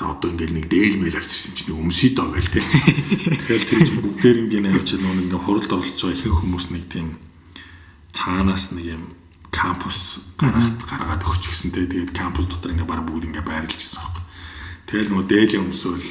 за 0.00 0.16
одоо 0.16 0.32
ингээд 0.32 0.56
нэг 0.56 0.66
дээлмэл 0.72 1.20
авчирсан 1.20 1.52
чинь 1.52 1.76
өмсөй 1.76 2.16
доо 2.16 2.32
гээл 2.32 2.48
те. 2.48 2.64
Тэгэхээр 2.64 3.64
тэр 3.68 3.80
чинь 3.84 4.00
бүгдээр 4.00 4.38
ингээд 4.48 4.66
авч 4.80 4.90
нөө 4.96 5.28
ингээд 5.28 5.44
хуралд 5.44 5.68
оролцож 5.68 6.00
байгаа 6.00 6.16
ихэнх 6.16 6.38
хүмүүс 6.40 6.66
нэг 6.72 6.84
тийм 6.88 7.08
цаанаас 8.16 8.64
нэг 8.72 8.86
юм 8.96 9.04
кампус 9.52 10.32
гаргаад 10.40 10.80
гаргаад 10.88 11.22
өгч 11.28 11.42
гисэн 11.52 11.70
те. 11.76 11.84
Тэгээд 11.84 12.16
кампус 12.16 12.48
дотор 12.48 12.72
ингээд 12.72 12.88
бараг 12.88 13.04
бүгд 13.04 13.28
ингээд 13.28 13.44
байрлаж 13.44 13.76
ирсэн 13.76 14.00
байхгүй. 14.00 14.24
Тэгэл 14.88 15.10
нөгөө 15.12 15.26
дээлийн 15.28 15.64
өмсөөл 15.68 16.08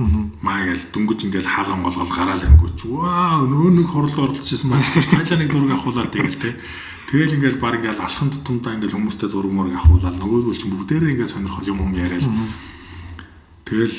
Маагээл 0.00 0.88
дүнгэж 0.88 1.28
ингээл 1.28 1.52
хаал 1.52 1.76
онголгол 1.76 2.08
гараал 2.08 2.40
ангууч. 2.40 2.80
Вау, 2.88 3.44
нөө 3.44 3.76
нэг 3.76 3.86
хуралд 3.92 4.16
оролцож 4.16 4.48
ирсэн 4.56 4.72
маань. 4.72 4.88
Тайлаа 4.88 5.36
нэг 5.36 5.52
зураг 5.52 5.76
авахуулаад 5.76 6.10
тэгэл 6.10 6.40
те. 6.40 6.56
Тэгэл 7.12 7.36
ингээл 7.36 7.60
баг 7.60 7.76
ингээл 7.76 8.00
алхан 8.00 8.32
тутамдаа 8.32 8.80
ингээл 8.80 8.96
хүмүүстэй 8.96 9.28
зураг 9.28 9.52
мураг 9.52 9.76
авахуулаад 9.76 10.16
нөгөөдөл 10.16 10.56
чинь 10.56 10.72
бүгдээрээ 10.72 11.12
ингээд 11.12 11.28
сонирхол 11.36 11.68
юм 11.68 11.84
юм 11.84 11.92
яриад. 11.92 12.24
Тэгэл 13.72 13.96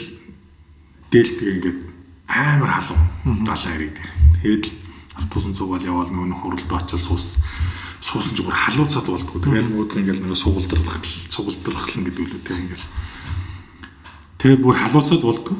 дээлтгээ 1.09 1.53
ингээд 1.57 1.79
амар 2.29 2.77
халуун 2.77 3.41
далайн 3.41 3.73
хэрэг 3.73 3.97
дээр. 3.97 4.11
Тэгэл 4.45 4.69
автобусын 5.17 5.57
цугаал 5.57 5.81
яваал 5.81 6.13
нөө 6.13 6.29
хуралд 6.37 6.69
очил 6.69 7.01
суус 7.01 7.41
суусан 8.05 8.37
ч 8.37 8.45
бүр 8.45 8.53
халууцаад 8.53 9.09
болдгоо. 9.09 9.41
Тэгэл 9.41 9.73
нөгөөдгөө 9.73 9.97
ингээл 9.97 10.21
нөгөө 10.29 10.37
сугалдрах 10.37 11.01
сугалдрахлан 11.25 12.05
гэдэг 12.05 12.21
үлээ 12.21 12.43
тэг 12.45 12.57
ингээл. 12.61 12.87
Тэгээ 14.37 14.59
бүр 14.61 14.77
халууцаад 14.77 15.23
болдгоо. 15.25 15.57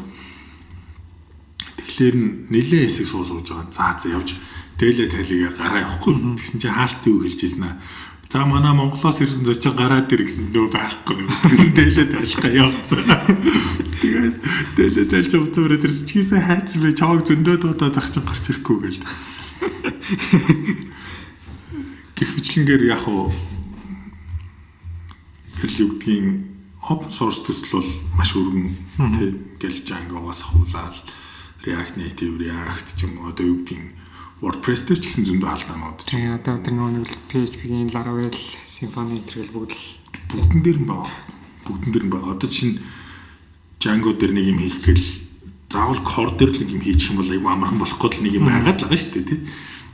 Тэгэхээр 1.82 2.16
нилээ 2.54 2.86
хэсэг 2.86 3.10
суу 3.10 3.26
сууж 3.26 3.50
байгаа. 3.50 3.74
За 3.74 3.98
за 3.98 4.14
явж 4.14 4.38
дээлээ 4.78 5.10
талига 5.10 5.58
гараа 5.58 5.90
явахгүй. 5.90 6.38
Тэгсэн 6.38 6.62
чинь 6.62 6.78
хаалт 6.78 7.02
юу 7.10 7.26
хэлж 7.26 7.40
ийсэн 7.50 7.66
аа. 7.66 7.82
За 8.30 8.46
манай 8.46 8.74
Монголоос 8.74 9.22
ирсэн 9.22 9.46
зочин 9.46 9.78
гараад 9.78 10.12
ир 10.12 10.24
гэсэн 10.26 10.50
нөө 10.54 10.68
байхгүй. 10.74 11.28
Тэр 11.28 11.70
дээлээ 11.78 12.08
тайлхаа 12.12 12.52
явцсан. 12.52 13.06
Тэгээд 14.02 14.36
дээлээ 14.78 15.08
тайлж 15.10 15.34
уцаараа 15.38 15.78
тэрс 15.78 16.10
чийсэн 16.10 16.42
хайц 16.42 16.76
бэ 16.82 16.98
чааг 16.98 17.22
зөндөө 17.30 17.58
дуудаад 17.62 17.98
ах 18.00 18.10
чинь 18.10 18.26
гарч 18.26 18.50
ирэхгүй 18.50 18.78
гэл. 18.82 19.06
Гэвчлэнгээр 22.18 22.84
яг 22.90 23.06
уу 23.06 23.30
гэл 25.62 25.86
үгдгийн 25.86 26.28
open 26.90 27.12
source 27.12 27.46
төсөл 27.48 27.80
бол 27.80 27.90
маш 28.18 28.36
өргөн 28.36 28.68
тий 29.16 29.30
гэл 29.62 29.80
Django-гоос 29.88 30.42
хуулаад 30.52 30.98
React 31.64 31.96
Native, 31.96 32.36
React 32.44 32.88
ч 33.00 33.08
юм 33.08 33.24
уу 33.24 33.32
одоо 33.32 33.46
юу 33.48 33.64
гэдгийг 33.64 33.96
WordPress 34.44 34.84
дээр 34.92 35.00
ч 35.00 35.08
гэсэн 35.08 35.24
зөндөө 35.24 35.50
алдаанууд 35.56 36.04
ч. 36.04 36.12
Тэгээ 36.12 36.36
одоо 36.36 36.60
тэр 36.60 36.76
нэг 36.76 37.08
PHP-ийн 37.32 37.96
Laravel, 37.96 38.36
Symfony 38.68 39.24
зэрэг 39.24 39.56
бүгд 39.56 39.72
л 39.72 39.84
бүгдэн 40.36 40.60
дээр 40.60 40.80
нь 40.84 40.90
байгаа. 40.92 41.08
Бүгдэн 41.64 41.92
дээр 41.96 42.06
нь 42.06 42.12
байгаа. 42.12 42.36
Одоо 42.36 42.50
чинь 42.52 42.84
Django 43.80 44.12
дээр 44.12 44.36
нэг 44.36 44.52
юм 44.52 44.60
хийх 44.60 44.84
гээл 44.84 45.08
заавал 45.72 46.04
core 46.04 46.36
дээр 46.36 46.60
нэг 46.60 46.70
юм 46.76 46.84
хийчих 46.84 47.16
юм 47.16 47.24
бол 47.24 47.32
айгүй 47.32 47.52
амархан 47.56 47.80
болохгүй 47.80 48.10
л 48.12 48.24
нэг 48.28 48.34
юм 48.36 48.46
байгаад 48.52 48.84
л 48.84 48.84
байгаа 48.84 49.00
шүү 49.00 49.14
дээ 49.16 49.30
тий. 49.32 49.42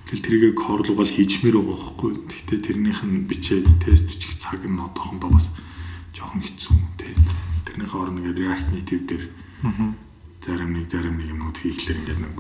Тэгэл 0.09 0.25
тэрийг 0.25 0.57
core 0.57 0.81
руу 0.81 0.97
бол 0.97 1.13
хийчмээр 1.13 1.55
байгаа 1.61 1.77
байхгүй. 1.77 2.11
Гэхдээ 2.25 2.59
тэрнийх 2.65 3.01
нь 3.05 3.29
бичээд 3.29 3.69
тест 3.85 4.09
бичих 4.09 4.33
цаг 4.41 4.65
нь 4.65 4.81
одоохондоо 4.81 5.29
бас 5.29 5.53
жоохон 6.17 6.41
хэцүү 6.41 6.73
тий. 6.97 7.13
Тэрнийхээ 7.69 8.01
оронд 8.01 8.17
ингээд 8.17 8.41
React 8.41 8.67
Native 8.73 9.03
дээр 9.05 9.23
зарим 10.41 10.73
нэг 10.73 10.89
зарим 10.89 11.21
нэг 11.21 11.37
юмнууд 11.37 11.57
хийхлээр 11.61 12.01
ингээд 12.01 12.21
нэг 12.25 12.33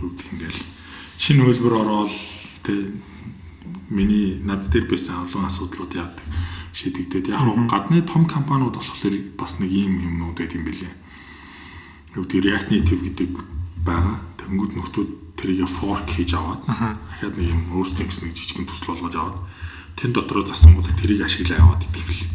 юу 0.00 0.10
гэх 0.14 0.26
юм 0.32 0.38
гээл 0.42 0.60
шинэ 1.18 1.42
хөлбөр 1.44 1.74
ороод 1.82 2.12
тий 2.64 2.90
миний 3.90 4.40
над 4.42 4.66
дээр 4.70 4.88
байсан 4.88 5.26
олон 5.28 5.46
асуудлууд 5.46 5.92
яадаг 5.94 6.24
шийдэгдээд 6.74 7.30
яг 7.30 7.46
гадны 7.70 8.02
том 8.02 8.26
компаниуд 8.26 8.74
болохоор 8.74 9.14
бас 9.38 9.62
нэг 9.62 9.70
ийм 9.70 10.02
юмнууд 10.02 10.34
байт 10.34 10.58
юм 10.58 10.66
бэлээ. 10.66 10.90
Юу 12.18 12.26
гэдэг 12.26 12.42
React 12.42 12.68
Native 12.74 13.02
гэдэг 13.06 13.30
байгаа. 13.86 14.18
Тэнгүүд 14.42 14.72
нөхдүүд 14.74 15.10
тэрийг 15.38 15.70
fork 15.70 16.10
хийж 16.10 16.34
аваад 16.34 16.66
дахиад 16.66 17.38
нэг 17.38 17.46
юм 17.54 17.62
өөрсдөө 17.78 18.06
гэсэн 18.10 18.24
нэг 18.26 18.34
жижигэн 18.34 18.66
төсөл 18.66 18.90
болгож 18.90 19.14
аваад 19.14 19.38
тэн 19.94 20.10
дотроо 20.10 20.42
засангууд 20.42 20.90
тэрийг 20.98 21.22
ашиглаа 21.22 21.62
яваад 21.62 21.86
идэх 21.86 22.04
бэлээ. 22.10 22.30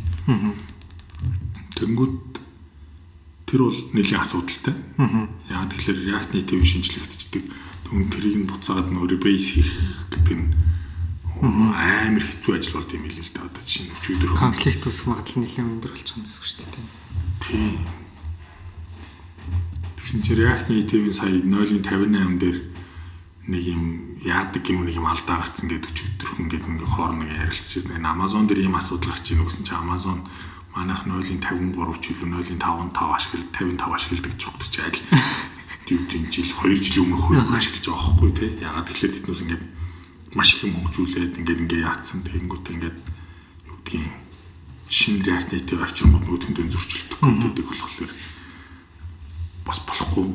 Тэнгүүд 1.75 2.13
тэр 3.49 3.65
бол 3.65 3.79
нэлийн 3.97 4.21
асуудалтай. 4.21 4.77
Яг 5.49 5.73
тэгэхээр 5.73 5.99
React 6.05 6.29
Native 6.37 6.65
шинжлэгдчихдэг. 6.69 7.43
Түн 7.89 8.05
тэрийг 8.13 8.45
нь 8.45 8.49
буцаагаад 8.49 8.93
нөр 8.93 9.17
base 9.17 9.57
хийх 9.57 9.73
гэдэг 10.13 10.37
нь 10.37 10.47
амар 11.41 12.21
хэцүү 12.21 12.53
ажил 12.61 12.77
болд 12.77 12.93
юм 12.93 13.09
хэлээ 13.09 13.25
л 13.25 13.33
да. 13.33 13.49
Одоо 13.49 13.63
чинь 13.65 13.89
өчигдөр 13.89 14.37
конфликт 14.37 14.85
үүсэх 14.85 15.09
магадлал 15.09 15.41
нэлээд 15.41 15.65
өндөр 15.65 15.91
болчих 15.97 16.17
юм 16.19 16.25
гэсэн 16.29 16.45
шүү 16.45 16.61
дээ. 16.69 16.85
Тийм. 17.41 17.81
Тэгсэн 19.97 20.21
чинь 20.21 20.39
React 20.45 20.65
Native-ийн 20.69 21.15
сая 21.17 21.33
0.58 21.41 22.37
дээр 22.37 22.57
нэг 23.49 23.63
юм 23.65 23.83
яадаг 24.21 24.63
юм 24.69 24.85
нэг 24.85 24.95
юм 24.99 25.07
алдаа 25.09 25.41
гарцсан 25.41 25.71
гэдэг 25.71 25.89
өчигдөрхөн 25.89 26.47
гэдэг 26.53 26.69
нэг 26.69 26.85
хооронд 26.85 27.25
нэг 27.25 27.49
ярилцчихсан. 27.49 28.03
Amazon 28.05 28.45
дээр 28.45 28.67
ийм 28.69 28.77
асуудал 28.77 29.15
гарч 29.15 29.31
ийн 29.33 29.41
гэсэн 29.41 29.65
чинь 29.65 29.79
Amazon 29.79 30.21
манайх 30.75 31.01
0.53 31.09 32.01
ч 32.01 32.05
илүү 32.13 32.29
0.55 32.57 33.15
ашигла 33.17 33.45
55 33.53 33.95
ашигладаг 33.97 34.33
ч 34.37 34.43
өгдөг 34.45 34.69
чи 34.69 34.79
аль 34.85 34.99
дивдийн 35.89 36.25
жил 36.29 36.45
2 36.45 36.77
жилийн 36.77 37.03
өмнөх 37.09 37.21
хөрөг 37.25 37.49
ашиглаж 37.49 37.85
байгаа 37.89 38.05
хөөхгүй 38.05 38.31
те. 38.37 38.45
Ягаад 38.61 38.85
тэгэхээр 38.85 39.13
тэднээс 39.17 39.41
ингээд 39.41 39.63
маш 40.37 40.49
их 40.53 40.69
юм 40.69 40.77
хөгжүүлээд 40.85 41.33
ингээд 41.41 41.61
ингээд 41.65 41.85
яатсан. 41.89 42.21
Тэгэнгүүт 42.21 42.65
ингээд 42.69 42.97
юу 43.65 43.77
гэдгийг 43.81 44.05
шинэ 44.93 45.25
React 45.25 45.49
Native 45.57 45.81
авчирмууд 45.81 46.23
нөгөөдөндөө 46.29 46.65
зөрчилдөг 46.69 47.19
гэдэг 47.25 47.65
болохоор 47.65 48.11
бас 49.65 49.79
болохгүй 49.89 50.25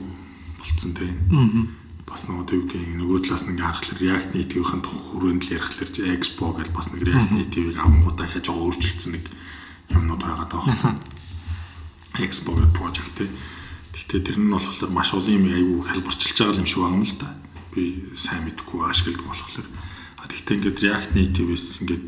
болцсон 0.58 0.92
те. 0.98 1.06
Бас 2.02 2.26
нөгөө 2.26 2.54
юу 2.58 2.66
гэдгийг 2.66 2.98
нөгөө 2.98 3.18
талаас 3.22 3.46
нь 3.46 3.54
ингээд 3.54 3.70
харахаар 3.70 3.98
React 4.02 4.30
Native-ийн 4.34 4.82
хүрээнд 4.82 5.42
л 5.46 5.54
ярихлаар 5.54 5.90
чи 5.94 6.02
Expo 6.10 6.50
гэж 6.58 6.68
бас 6.74 6.90
нэг 6.90 7.06
React 7.06 7.30
Native-ийг 7.38 7.78
авангуудаа 7.78 8.26
хийж 8.26 8.46
байгаа 8.50 8.66
өөрчлөлтсөн 8.66 9.12
нэг 9.14 9.24
юмнууд 9.90 10.22
байгаа 10.22 10.48
даа. 10.48 10.96
Expo 12.22 12.54
project 12.72 13.12
те. 13.18 13.28
Гэхдээ 13.94 14.20
тэр 14.22 14.38
нь 14.38 14.50
болохоор 14.50 14.90
маш 14.94 15.14
олон 15.14 15.34
юм 15.34 15.46
аягүй 15.50 15.80
хэлбэрчилж 15.90 16.38
байгаа 16.38 16.60
юм 16.62 16.68
шиг 16.68 16.80
байгаа 16.82 16.96
юм 16.98 17.04
л 17.04 17.16
да. 17.18 17.30
Би 17.74 17.82
сайн 18.14 18.46
мэдгүй 18.46 18.80
ашигладаг 18.86 19.26
болохоор. 19.26 19.66
А 20.18 20.26
тэгвэл 20.30 20.54
ингээд 20.58 20.82
React 20.82 21.10
Native-с 21.14 21.82
ингээд 21.82 22.04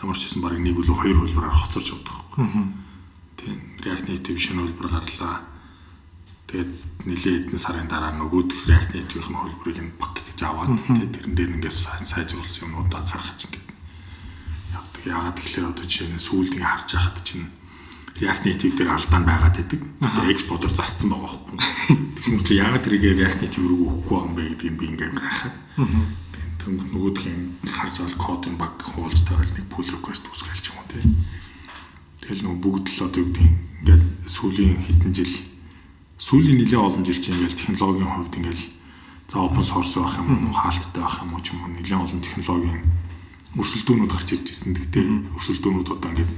ямар 0.00 0.16
ч 0.16 0.28
хэсэн 0.28 0.42
баг 0.42 0.56
нэг 0.60 0.76
үлээ 0.76 0.98
хоёр 0.98 1.18
хөлбөрөөр 1.20 1.56
хоцорч 1.56 1.88
явдаг 1.92 2.16
байхгүй. 2.16 2.46
Тийм. 3.40 3.58
React 3.80 4.04
Native 4.08 4.38
шинэ 4.40 4.60
хөлбөр 4.60 4.88
гарлаа. 4.92 5.36
Тэгээд 6.52 6.72
нэлээд 7.08 7.36
хэдэн 7.48 7.60
сарын 7.60 7.88
дараа 7.88 8.12
нөгөөд 8.12 8.50
React 8.68 8.90
Native-ийн 8.92 9.40
хөлбөрийг 9.40 9.80
нь 9.80 9.96
баг 9.96 10.16
гэж 10.20 10.38
аваад 10.44 10.76
тэрэн 10.84 11.32
дээр 11.32 11.54
ингээд 11.56 11.76
сайжруулсан 12.04 12.68
юмудаа 12.68 13.00
гаргаж 13.08 13.40
ингээд. 13.48 13.71
Яагаад 15.06 15.36
тэгэхээр 15.38 15.70
одоо 15.70 15.84
жишээ 15.86 16.14
нь 16.14 16.22
сүүлд 16.22 16.54
ингээ 16.54 16.70
харж 16.70 16.90
байхад 16.94 17.18
чинь 17.26 17.46
React 18.22 18.42
Native 18.46 18.74
дээр 18.76 18.90
алдаан 18.92 19.24
байгаад 19.26 19.56
байдаг. 19.58 19.80
Тэгээд 19.82 20.34
экспортер 20.36 20.70
засцсан 20.70 21.08
байгаа 21.10 21.26
байхгүй. 21.26 21.58
Тэгмээс 22.22 22.44
л 22.46 22.58
яагаад 22.60 22.84
тэрийг 22.86 23.04
React 23.18 23.40
Native 23.42 23.66
рүү 23.66 23.80
өгөхгүй 23.82 24.18
юм 24.22 24.32
бэ 24.36 24.42
гэдгийг 24.52 24.76
би 24.78 24.84
ингээ 24.94 25.10
гайхаад. 25.16 25.56
Тэнгүүд 26.62 26.90
нөгөөх 26.94 27.24
юм 27.26 27.40
харж 27.66 27.94
байгаа 27.98 28.20
кодын 28.22 28.56
баг 28.60 28.74
хуулж 28.78 29.20
тавиал 29.26 29.54
нэг 29.56 29.66
pull 29.66 29.88
request 29.90 30.24
үсгээлч 30.30 30.64
юм 30.70 30.78
уу 30.78 30.86
тий. 30.92 31.02
Тэгэл 32.22 32.42
нөгөө 32.46 32.62
бүгд 32.62 32.86
л 32.86 33.04
одоо 33.10 33.20
юу 33.26 33.30
гэдэг 33.34 33.46
ингээд 33.82 34.04
сүүлийн 34.30 34.78
хэдэн 34.86 35.12
жил 35.18 35.34
сүүлийн 36.22 36.58
нэлээд 36.62 36.86
олон 36.86 37.02
жил 37.02 37.18
чинь 37.18 37.34
ингээл 37.34 37.58
технологийн 37.58 38.06
хувьд 38.06 38.38
ингээл 38.38 38.64
за 39.26 39.36
open 39.42 39.64
source 39.66 39.98
байх 39.98 40.14
юм 40.22 40.46
уу 40.46 40.54
хаалттай 40.54 41.02
байх 41.02 41.18
юм 41.18 41.34
уу 41.34 41.42
ч 41.42 41.50
юм 41.50 41.66
уу 41.66 41.74
нэлээд 41.74 41.98
олон 41.98 42.20
технологийн 42.22 42.80
өрсөлдөөнүүд 43.56 44.12
гарч 44.12 44.28
ирж 44.32 44.46
ирсэн. 44.48 44.72
Гэхдээ 44.72 45.04
өрсөлдөөнүүд 45.36 45.88
одоо 45.92 46.10
ингээд 46.12 46.32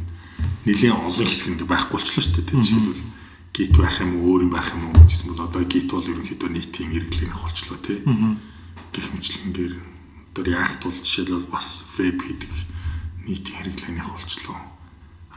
нэлийн 0.66 0.98
олон 0.98 1.26
хэсэг 1.28 1.48
ингээд 1.54 1.70
байхгүй 1.70 1.94
болчихлоо 2.02 2.24
шүү 2.24 2.34
дээ. 2.42 2.58
Жишээлбэл 2.58 3.02
гит 3.54 3.74
байх 3.78 3.96
юм 4.02 4.12
уу, 4.18 4.26
өөр 4.34 4.42
юм 4.48 4.52
байх 4.54 4.68
юм 4.74 4.82
уу 4.90 4.98
гэжсэн 5.06 5.28
бол 5.30 5.46
одоо 5.46 5.62
гит 5.62 5.88
бол 5.94 6.02
ерөнхийдөө 6.02 6.50
нийтийн 6.50 6.90
хэрэглээнийх 6.90 7.38
болчихлоо 7.38 7.78
тий. 7.78 7.98
Гэх 8.90 9.06
мэтлэнгээр 9.14 9.74
одоо 10.34 10.42
React 10.42 10.80
бол 10.90 10.98
жишээлбэл 11.06 11.52
бас 11.54 11.66
веб 11.94 12.18
хийдэг 12.18 12.52
нийтийн 13.30 13.56
хэрэглээнийх 13.62 14.10
болчихлоо. 14.10 14.58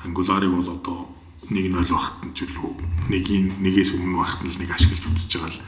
Angular-ыг 0.02 0.50
бол 0.50 0.70
одоо 0.74 1.00
1.0 1.46 1.94
багт 1.94 2.18
нь 2.26 2.34
үлээ 2.34 3.14
нэг 3.14 3.26
нэгээс 3.62 3.94
өмнө 3.94 4.18
багт 4.18 4.42
нь 4.42 4.50
л 4.50 4.58
нэг 4.58 4.74
ашиглаж 4.74 5.04
үзэж 5.06 5.32
байгаа 5.38 5.54
л 5.54 5.62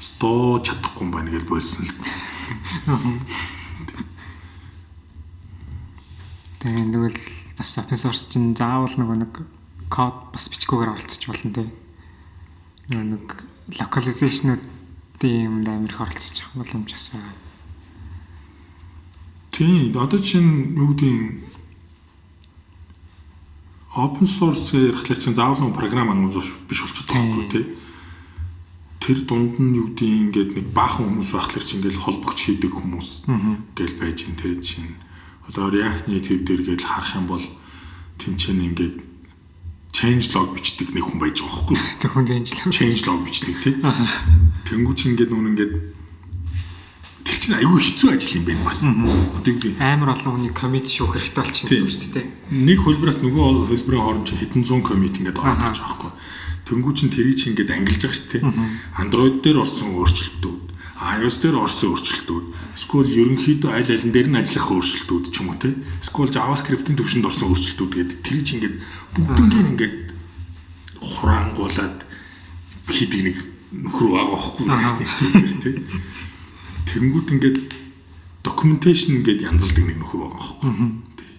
100 0.00 0.64
чадахгүй 0.66 1.04
юм 1.04 1.12
байна 1.12 1.30
гэж 1.30 1.44
болсон 1.44 1.84
л. 1.84 1.92
Тэгээ 6.62 6.94
нөгөө 6.94 7.10
бас 7.58 7.74
open 7.82 7.98
source 7.98 8.30
чинь 8.30 8.54
заавал 8.54 8.94
нөгөө 8.94 9.18
нэг 9.18 9.34
код 9.90 10.30
бас 10.30 10.46
бичгүүгээр 10.46 10.94
оролцож 10.94 11.26
болно 11.26 11.50
те. 11.58 11.66
Нөгөө 12.94 13.06
нэг 13.18 13.26
localization-уудын 13.82 15.42
юмд 15.42 15.66
амар 15.66 15.90
их 15.90 15.98
оролцож 15.98 16.38
байгаа 16.38 16.62
боломж 16.62 16.90
бас 16.94 17.06
байгаа. 17.10 17.34
Тийм, 19.50 19.90
одоо 19.98 20.22
чинь 20.22 20.78
юу 20.78 20.94
гэдэг 20.94 21.50
open 23.98 24.26
source 24.30 24.72
ярихлаар 24.72 25.18
чинь 25.18 25.34
заавал 25.34 25.66
нэг 25.66 25.74
програм 25.74 26.14
ангууд 26.14 26.40
биш 26.70 26.80
болчиход 26.80 27.10
байгаа 27.10 27.26
байхгүй 27.26 27.50
тий. 27.50 27.66
Тэр 29.02 29.18
дунд 29.26 29.58
нь 29.58 29.76
юу 29.76 29.92
гэдэг 29.92 30.08
ингээд 30.30 30.50
нэг 30.56 30.66
баахан 30.72 31.10
хүмүүс 31.10 31.34
байхлаар 31.34 31.66
чинь 31.66 31.82
ингээд 31.82 32.00
холбогч 32.00 32.38
хийдэг 32.48 32.72
хүмүүс 32.72 33.08
гэл 33.76 33.98
байж 34.00 34.30
ин 34.30 34.38
тий 34.38 34.56
чинь 34.62 34.96
одоо 35.52 35.68
React 35.68 36.08
Native 36.08 36.42
дээр 36.48 36.62
гээд 36.64 36.82
харах 36.88 37.12
юм 37.12 37.28
бол 37.28 37.44
тэнцэн 38.16 38.72
ингээд 38.72 38.96
change 39.92 40.32
log 40.32 40.56
бичдэг 40.56 40.96
нэг 40.96 41.04
хүн 41.04 41.20
байж 41.20 41.44
байгаа 41.44 41.76
байхгүй 41.76 41.76
зөвхөн 42.00 42.24
change 42.24 42.50
log 42.56 42.72
change 42.76 43.00
log 43.04 43.20
бичдэг 43.28 43.56
тий. 43.60 43.76
Тэнгүүч 44.72 45.00
ингээд 45.12 45.28
нүн 45.28 45.52
ингээд 45.52 45.74
тэр 47.28 47.36
чинь 47.36 47.58
айгүй 47.60 47.80
хэцүү 47.84 48.08
ажил 48.16 48.40
юм 48.40 48.44
байна 48.48 48.64
бас. 48.64 48.80
Одоо 48.80 49.52
юу 49.52 49.76
амар 49.76 50.16
олон 50.16 50.40
хүний 50.40 50.52
commit 50.56 50.88
шүүх 50.88 51.20
хэрэгтэй 51.20 51.44
болчихсон 51.44 51.84
юм 51.84 51.92
шүү 51.92 52.12
дээ 52.16 52.26
нэг 52.56 52.78
хөлбөрөөс 52.80 53.18
нөгөө 53.20 53.44
хөлбөрийн 53.68 54.04
хооронд 54.08 54.26
чи 54.32 54.40
хэдэн 54.40 54.64
зуун 54.64 54.80
commit 54.80 55.20
ингээд 55.20 55.36
ороод 55.36 55.60
байгаа 55.60 55.76
байхгүй 55.76 56.12
Тэнгүүч 56.72 56.98
нь 57.04 57.12
тэрийг 57.12 57.36
чи 57.36 57.52
ингээд 57.52 57.76
ангилж 57.76 58.00
байгаа 58.00 58.16
шүү 58.16 58.30
дээ 58.32 58.42
Android 58.96 59.36
дээр 59.44 59.60
орсон 59.60 59.92
өөрчлөлтүүд 60.00 60.61
iOS 61.02 61.36
дээр 61.42 61.56
орсон 61.58 61.92
өөрчлөлтүүд 61.92 62.46
эсвэл 62.78 63.10
ерөнхийдөө 63.10 63.70
аль 63.74 63.90
алин 63.90 64.12
дээр 64.14 64.28
нь 64.30 64.38
ажиллах 64.38 64.70
өөрчлөлтүүд 64.70 65.24
ч 65.28 65.36
юм 65.42 65.50
уу 65.50 65.58
те 65.58 65.74
эсвэл 65.98 66.30
JavaScript-ийн 66.30 66.98
төвшөнд 66.98 67.26
орсон 67.26 67.50
өөрчлөлтүүд 67.50 67.92
гэдэг 67.98 68.18
тэр 68.22 68.40
чинь 68.46 68.56
ингээд 68.62 68.76
бүгднийг 69.18 69.68
ингээд 69.74 69.96
хураангуулад 71.02 71.98
хийдэг 72.86 73.20
нэг 73.26 73.36
нөхөр 73.82 74.08
байгаа 74.14 74.30
байхгүй 74.30 74.66
те 75.66 75.70
тэнгууд 76.92 77.28
ингээд 77.34 77.58
documentation 78.42 79.22
гэдэг 79.22 79.46
янзалдаг 79.46 79.84
нэг 79.86 79.98
нөхөр 80.02 80.20
байгаа 80.26 80.38
байхгүй. 80.38 80.70
Тий. 81.16 81.32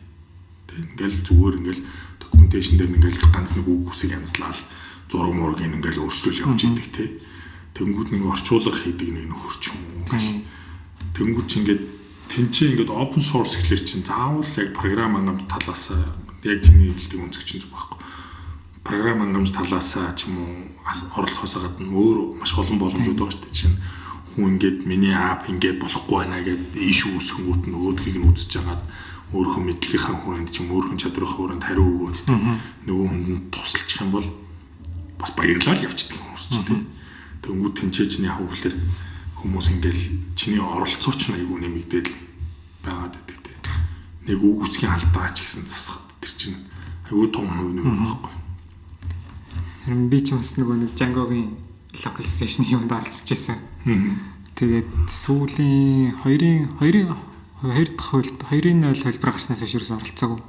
Тэг 0.68 0.77
ингээл 0.88 1.19
зүгээр 1.27 1.56
ингээл 1.60 1.84
documentation 2.19 2.76
дээр 2.80 2.91
ингээл 2.95 3.19
ганц 3.30 3.52
нэг 3.60 3.68
үг 3.68 3.91
хүсэл 3.91 4.15
янзлал 4.15 4.60
зураг 5.11 5.34
мургийг 5.35 5.76
ингээл 5.77 6.03
өөрчлөл 6.07 6.41
явж 6.48 6.61
идэг 6.64 6.88
тий. 6.95 7.10
Тэнгүүд 7.74 8.10
нэг 8.14 8.24
орчуулга 8.30 8.74
хийдэг 8.74 9.10
нэг 9.10 9.26
нөхөр 9.34 9.56
ч 9.58 9.74
юм 9.74 9.82
уу. 10.06 10.45
Тэнгүүд 11.18 11.48
чи 11.50 11.56
ингээд 11.62 11.84
тэнцээ 12.30 12.68
ингээд 12.74 12.91
open 12.94 13.22
source 13.22 13.58
гэхэлэр 13.58 13.82
чинь 13.82 14.06
заавал 14.06 14.45
яг 14.45 14.70
програм 14.78 15.18
ангамж 15.18 15.45
талаас 15.50 15.94
яг 16.45 16.60
чиний 16.62 16.94
хэлдэг 16.94 17.20
өнцөг 17.22 17.44
чинь 17.45 17.62
зүг 17.62 17.74
байхгүй. 17.74 17.98
Програм 18.84 19.22
ангамж 19.26 19.54
талаас 19.54 19.98
ч 20.18 20.30
юм 20.30 20.38
уу 20.38 20.52
оролцохоос 21.18 21.56
гадна 21.62 21.90
өөр 21.90 22.41
маш 22.41 22.54
олон 22.58 22.78
боломжууд 22.78 23.18
байгаа 23.18 23.34
шүү 23.34 23.45
дээ. 23.48 23.58
Чинь 23.58 23.78
хүн 24.34 24.58
ингээд 24.58 24.78
миний 24.90 25.14
ап 25.14 25.48
ингээд 25.50 25.80
болохгүй 25.80 26.18
байна 26.26 26.41
гэд 26.41 26.78
иш 26.78 27.06
үүсгэнгүүт 27.06 27.64
нь 27.70 27.74
нөгөөдгийг 27.74 28.18
нь 28.18 28.28
үзэж 28.34 28.52
хагаад 28.60 28.84
өөрийнхөө 29.34 29.64
мэдлэгийнхаа 29.66 30.18
хүрээнд 30.22 30.50
ч 30.54 30.56
юм 30.62 30.70
өөрийнхөө 30.74 31.02
чадрынхаа 31.02 31.38
хүрээнд 31.38 31.66
хариу 31.66 31.90
өгөөд 31.90 32.30
нөгөө 32.86 33.08
хүнд 33.10 33.50
тусалчих 33.54 34.02
юм 34.02 34.12
бол 34.14 34.28
бас 35.22 35.32
баярлал 35.38 35.86
явчихдаг 35.86 36.18
хүмүүс 36.18 36.45
ч 36.50 36.56
тийм. 36.66 36.82
Тэнгүүд 37.44 37.76
яг 38.24 38.40
хөглөр 38.40 38.76
хүмүүс 39.44 39.68
ингээд 39.76 39.99
чиний 40.40 40.64
оролцооч 40.64 41.28
нь 41.28 41.36
айгүй 41.36 41.60
нэмэгдээд 41.60 42.07
байгаад 42.88 43.14
байдаг 43.20 43.38
тийм. 43.44 43.60
Нэг 44.32 44.40
үг 44.40 44.64
үсгийн 44.64 44.95
алдаа 44.95 45.28
ч 45.36 45.44
гэсэн 45.44 45.68
засахад 45.68 46.07
тэр 46.24 46.34
чинь 46.40 46.60
айгүй 47.11 47.28
том 47.28 47.52
хувь 47.52 47.76
нэг 47.76 47.84
байхгүй. 47.84 48.32
Харин 49.84 50.07
би 50.07 50.18
ч 50.24 50.32
бас 50.32 50.56
нөгөө 50.56 50.78
нэг 50.88 50.91
Django-гийн 50.95 51.48
localization 51.99 52.64
юмд 52.72 52.91
оролцож 52.95 53.28
байсан. 53.28 53.60
Тэгээд 54.56 55.11
сүүлийн 55.11 56.15
2-ын 56.24 56.80
2-ын 56.80 57.11
2 57.68 57.91
дахь 57.91 58.07
хөл 58.07 58.32
2-ын 58.48 58.80
0 58.88 59.03
хэлбэр 59.03 59.36
гарснаас 59.36 59.60
хойш 59.60 59.76
ерөөс 59.76 59.91
оролцоогүй. 59.99 60.40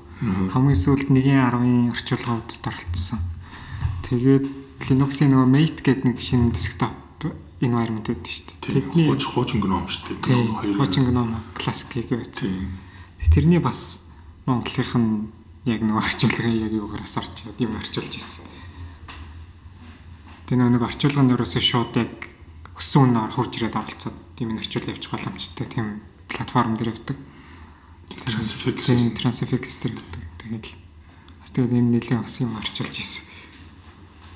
Хамгийн 0.54 0.78
сүүлд 0.78 1.10
1.10-ын 1.10 1.90
орчуулгуудад 1.90 2.62
оролцсон. 2.62 3.18
Тэгээд 4.06 4.46
Linux-ийн 4.90 5.32
нөгөө 5.32 5.48
Mate 5.48 5.80
гэдэг 5.80 6.04
нэг 6.04 6.18
шинэ 6.20 6.52
десктоп 6.52 7.04
environment 7.64 8.04
байдаг 8.04 8.28
шүү 8.28 8.44
дээ. 8.44 8.84
Тэдний 8.84 9.06
хууч 9.08 9.24
хуучин 9.24 9.60
гном 9.60 9.88
шүү 9.88 10.20
дээ. 10.20 10.76
Хуучин 10.76 11.08
гном 11.08 11.40
классик 11.56 11.96
гэсэн. 12.04 12.68
Тэрний 13.32 13.58
бас 13.58 14.12
Монголынх 14.44 14.94
нь 15.00 15.32
яг 15.64 15.80
нэг 15.80 15.96
орчуулгын 15.96 16.68
яг 16.68 16.72
юугаар 16.76 17.00
бас 17.00 17.16
орч 17.16 17.48
юм 17.58 17.72
орчуулж 17.80 18.12
ирсэн. 18.12 18.44
Тэгээ 20.52 20.68
нэг 20.68 20.84
орчуулгын 20.84 21.32
өрөөсөө 21.32 21.62
шууд 21.64 21.92
яг 21.96 22.12
өссөн 22.76 23.16
үнээр 23.16 23.32
хурж 23.32 23.52
ирээд 23.56 23.80
оролцоод 23.80 24.16
тийм 24.36 24.52
нэг 24.52 24.60
орчуул 24.60 24.92
явчих 24.92 25.10
боломжтой 25.10 25.66
тийм 25.66 26.04
платформ 26.28 26.76
дээр 26.76 26.92
явдаг. 26.92 27.16
Transifix 28.12 28.84
дээр 29.80 29.96
явдаг. 29.96 30.22
Тэгээд 30.44 30.66
бас 31.40 31.50
тэгээд 31.56 31.72
энэ 31.72 31.90
нэлээд 31.96 32.20
бас 32.20 32.36
юм 32.44 32.52
орчуулж 32.60 32.92
ирсэн. 33.00 33.33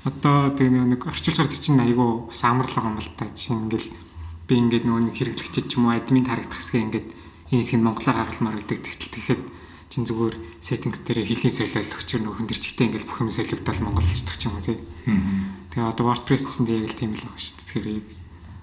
Одоо 0.08 0.56
тэгээ 0.56 0.88
нэг 0.88 1.04
орчуулгаар 1.04 1.52
чинь 1.52 1.84
айгүй 1.84 2.32
бас 2.32 2.40
амарлаг 2.48 2.84
юм 2.88 2.96
л 2.96 3.12
та. 3.12 3.28
Жишээ 3.28 3.60
ингээл 3.60 3.88
би 4.48 4.54
ингээд 4.56 4.84
нөгөө 4.88 5.02
нэг 5.12 5.14
хэрэглэгчд 5.20 5.68
ч 5.68 5.76
юм 5.76 5.92
уу 5.92 5.92
админ 5.92 6.24
харагдах 6.24 6.56
хэсгээ 6.56 6.84
ингээд 6.88 7.08
энэ 7.52 7.60
хэсгийг 7.60 7.84
монголоор 7.84 8.16
харуулмаар 8.24 8.56
гэдэг 8.64 8.78
тэгтэл 8.88 9.12
тэгэхэд 9.12 9.42
чин 9.92 10.04
зүгээр 10.08 10.36
settings 10.64 11.00
дээр 11.04 11.28
хэлний 11.28 11.52
солиологч 11.52 12.08
нөхөн 12.20 12.48
төр 12.48 12.60
чигтээ 12.60 12.86
ингээл 12.88 13.08
бүх 13.08 13.20
юм 13.20 13.32
солигдол 13.32 13.80
монголчдах 13.84 14.36
ч 14.36 14.48
юм 14.48 14.56
уу 14.56 14.64
тий. 14.64 14.80
Тэгээ 15.76 15.92
одоо 15.92 16.04
WordPress 16.08 16.44
гэсэн 16.48 16.64
дээр 16.64 16.84
яг 16.88 16.92
л 16.92 17.00
тийм 17.00 17.12
л 17.12 17.24
байгаа 17.24 17.40
шүү 17.40 17.56
дээ. 17.56 17.64
Тэгэхээр 17.68 17.88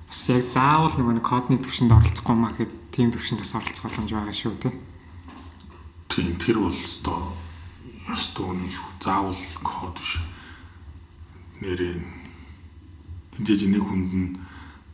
бас 0.10 0.22
яг 0.34 0.46
заавал 0.50 0.96
нөгөө 0.98 1.16
нэг 1.18 1.26
кодны 1.26 1.58
төвшөнд 1.62 1.94
оролцохгүй 1.94 2.36
маа 2.38 2.54
гэхэд 2.54 2.74
тийм 2.94 3.10
төвшөнд 3.14 3.42
бас 3.42 3.54
оролцох 3.58 3.86
боломж 3.86 4.10
байгаа 4.14 4.34
шүү 4.38 4.54
тий. 4.62 4.74
Тийм 6.10 6.30
тэр 6.42 6.58
бол 6.62 6.74
өстой 6.74 7.22
өстой 8.10 8.46
үнэн 8.46 8.70
шүү. 8.70 8.88
Заавал 9.02 9.42
код 9.66 9.98
биш. 9.98 10.22
Нэрээ 11.61 11.95
тэнцэж 13.36 13.60
нэг 13.72 13.84
хүнд 13.84 14.11
нь 14.11 14.27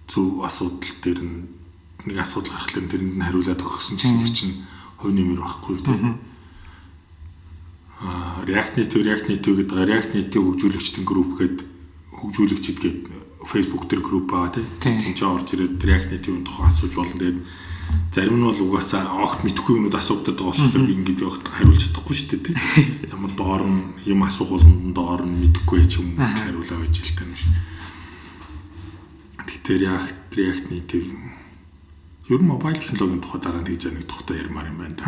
зөв 0.10 0.44
асуудал 0.46 0.94
дээр 1.02 1.20
нь 1.22 1.38
нэг 2.06 2.18
асуудал 2.18 2.54
гарахлаа 2.58 2.90
тэрэнд 2.90 3.16
нь 3.18 3.26
хариулаад 3.26 3.62
өгсөн 3.62 3.98
чинь 3.98 4.22
тэр 4.22 4.34
чинь 4.34 4.56
хувь 4.98 5.14
нэмэр 5.14 5.42
байхгүй 5.42 5.78
тийм. 5.82 6.18
Аа 8.02 8.42
React 8.46 8.74
Native 8.82 9.04
React 9.06 9.26
Native 9.30 9.56
гэдэг 9.62 9.78
React 9.78 10.12
Native 10.18 10.44
хөгжүүлэгчдийн 10.46 11.06
групп 11.06 11.32
гэдэг 11.38 11.68
хөгжүүлэгчд 12.18 12.78
гээд 12.82 13.02
Facebook 13.46 13.86
дээр 13.90 14.02
групп 14.02 14.26
байгаа 14.30 14.62
тийм. 14.82 14.98
Энд 15.06 15.18
ч 15.18 15.22
орж 15.22 15.48
ирээд 15.54 15.82
React 15.82 16.10
Native-ийн 16.14 16.46
тухай 16.46 16.66
асууж 16.70 16.94
болно. 16.98 17.18
Тэгээд 17.18 17.40
зарим 18.12 18.38
нь 18.40 18.46
бол 18.46 18.60
угаасаа 18.60 19.08
огт 19.24 19.48
мэдхгүй 19.48 19.80
юмуд 19.80 19.96
асуудаг 19.96 20.36
байгаа 20.36 20.52
болохоор 20.52 20.84
би 20.84 20.94
ингэж 21.00 21.18
явахад 21.24 21.48
хариулж 21.48 21.82
чадахгүй 21.88 22.16
шүү 22.16 22.30
дээ 22.32 22.44
тийм. 22.44 22.58
Ямар 23.16 23.32
доор 23.40 23.64
нь 23.64 23.80
юм 24.04 24.22
асуух 24.28 24.52
болгонд 24.52 24.92
доор 24.92 25.24
нь 25.24 25.40
мэдхгүй 25.48 25.88
ч 25.88 26.04
юм 26.04 26.20
хариулаа 26.20 26.84
байж 26.84 26.96
л 27.00 27.16
тань 27.16 27.32
биш. 27.32 27.48
Гэтэ 29.48 29.72
React 29.80 30.18
React 30.36 30.66
Native 30.76 31.10
Ер 32.32 32.40
нь 32.44 32.48
мобайл 32.48 32.80
технологийн 32.80 33.24
тухай 33.24 33.40
дараа 33.42 33.60
нь 33.64 33.68
тэгж 33.68 33.92
нэг 33.92 34.08
тухтай 34.08 34.40
ярмаар 34.44 34.72
юм 34.72 34.80
байна 34.80 34.96
да. 35.00 35.08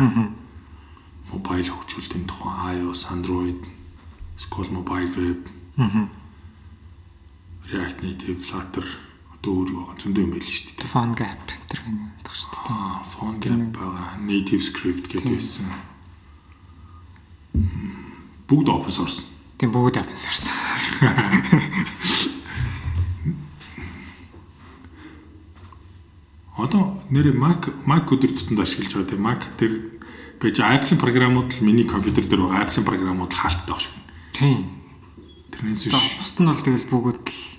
Мобайл 1.32 1.68
хөгжүүлэлтийн 1.72 2.28
тухай 2.28 2.80
iOS, 2.80 3.08
Android, 3.08 3.60
Scroll 4.36 4.68
Mobile 4.68 5.08
Web. 5.16 5.40
React 7.68 7.98
Native, 8.04 8.40
Flutter 8.40 8.84
өөр 9.50 9.68
юу 9.72 9.84
байгаа 9.84 10.00
зөндөө 10.00 10.24
юм 10.24 10.32
байл 10.32 10.48
шүү 10.48 10.74
дээ. 10.80 10.92
Phone 10.92 11.14
Gap 11.14 11.44
тэр 11.68 11.80
гэнэ 11.84 12.00
байдаг 12.04 12.34
шүү 12.34 12.50
дээ. 12.54 12.64
Аа, 12.72 13.00
Phone 13.04 13.38
Gap 13.42 13.62
байгаа. 13.76 14.08
Native 14.24 14.62
Script 14.64 15.04
гэдэг 15.12 15.30
байсан. 15.34 15.68
Бүгд 18.48 18.68
open 18.68 18.92
source. 18.92 19.22
Тийм 19.60 19.70
бүгд 19.72 20.00
open 20.00 20.18
source. 20.18 20.48
Одоо 26.54 27.02
нэр 27.10 27.34
Mac 27.34 27.66
Mac 27.84 28.08
өдөр 28.14 28.30
тутамд 28.30 28.62
ашиглаж 28.62 28.94
байгаа 28.94 29.10
тийм 29.10 29.22
Mac 29.26 29.42
дээр 29.58 29.74
байж 30.38 30.56
Apple-ийн 30.60 31.00
програмууд 31.02 31.50
л 31.50 31.64
миний 31.66 31.86
компьютер 31.88 32.24
дээр 32.24 32.46
байгаа 32.46 32.62
Apple-ийн 32.68 32.86
програмууд 32.86 33.32
л 33.32 33.40
хаалттай 33.42 33.74
шүү. 33.74 33.94
Тийм. 34.34 34.60
Тэрнээс 35.50 35.90
биш. 35.90 35.94
Бусд 36.18 36.38
нь 36.42 36.46
бол 36.46 36.62
тэгэл 36.62 36.90
бүгд 36.90 37.26
л 37.26 37.53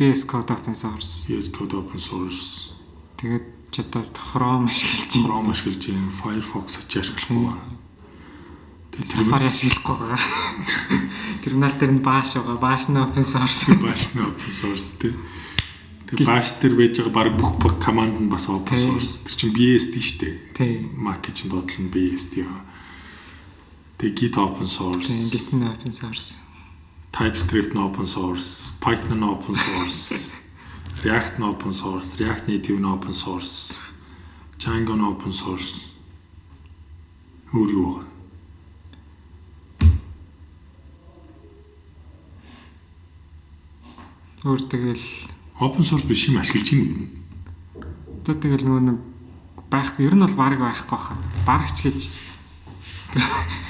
VS 0.00 0.24
Code 0.24 0.50
open 0.50 0.74
source. 0.74 1.26
VS 1.28 1.50
Code 1.52 1.74
open 1.76 2.00
source. 2.00 2.72
Тэгээд 3.20 3.44
ч 3.68 3.84
одоо 3.84 4.00
Chrome 4.16 4.64
ашиглаж 4.64 5.12
байна. 5.12 5.28
Chrome 5.28 5.50
ашиглаж 5.52 5.84
байна. 5.92 6.08
Firefox 6.08 6.66
ч 6.88 6.92
ашиглахгүй 7.04 7.44
байна. 7.44 7.76
Тэгээд 8.96 9.10
Safari 9.12 9.46
ашиглахгүй 9.52 9.96
байгаа. 10.00 10.20
Терминал 11.44 11.76
дээр 11.76 11.92
нь 11.92 12.00
Bash 12.00 12.40
байгаа. 12.40 12.56
Bash 12.56 12.88
нь 12.88 12.96
open 12.96 13.24
source. 13.28 13.60
Bash 13.76 14.16
нь 14.16 14.24
open 14.24 14.48
source 14.48 14.88
тийм. 14.96 15.20
Тэгээ 16.08 16.24
бааш 16.24 16.48
дээр 16.64 16.74
байж 16.80 16.94
байгаа 17.04 17.36
баг 17.36 17.60
бүх 17.60 17.76
команд 17.76 18.16
нь 18.16 18.32
бас 18.32 18.48
open 18.48 18.72
source. 18.72 19.20
Тэр 19.28 19.36
чинь 19.36 19.52
BSD 19.52 19.94
шүү 20.00 20.16
дээ. 20.16 20.34
Тийм. 20.56 20.96
Mac 20.96 21.28
чинь 21.28 21.52
нь 21.52 21.92
BSD 21.92 22.48
аа. 22.48 22.64
Тэгээ 24.00 24.16
Git 24.16 24.36
open 24.40 24.64
source. 24.64 25.12
Git 25.28 25.52
нь 25.52 25.60
open 25.60 25.92
source. 25.92 26.49
TypeScript 27.12 27.74
нь 27.74 27.82
open 27.82 28.06
source, 28.06 28.78
Python 28.80 29.18
нь 29.18 29.26
open 29.26 29.54
source, 29.54 30.32
React 31.04 31.38
нь 31.38 31.46
open 31.46 31.72
source, 31.72 32.16
React 32.20 32.44
Native 32.48 32.78
нь 32.78 32.86
open 32.86 33.14
source, 33.14 33.76
Django 34.58 34.94
нь 34.94 35.04
open 35.04 35.32
source. 35.32 35.90
Өөр 37.50 37.70
юу 37.74 37.88
вэ? 37.98 38.10
Өөр 44.46 44.60
тэгэл 44.70 45.06
open 45.58 45.84
source 45.84 46.06
биш 46.06 46.30
юм 46.30 46.38
ашиглаж 46.38 46.68
юм. 46.72 47.10
Одоо 48.22 48.38
тэгэл 48.38 48.64
нөгөө 48.64 48.84
нэг 48.86 48.98
байхгүй 49.68 50.06
ер 50.06 50.14
нь 50.14 50.24
бол 50.24 50.36
баг 50.38 50.56
байхгүй 50.60 50.98
хаа. 50.98 51.18
Барагч 51.44 51.82
гэж 51.82 51.98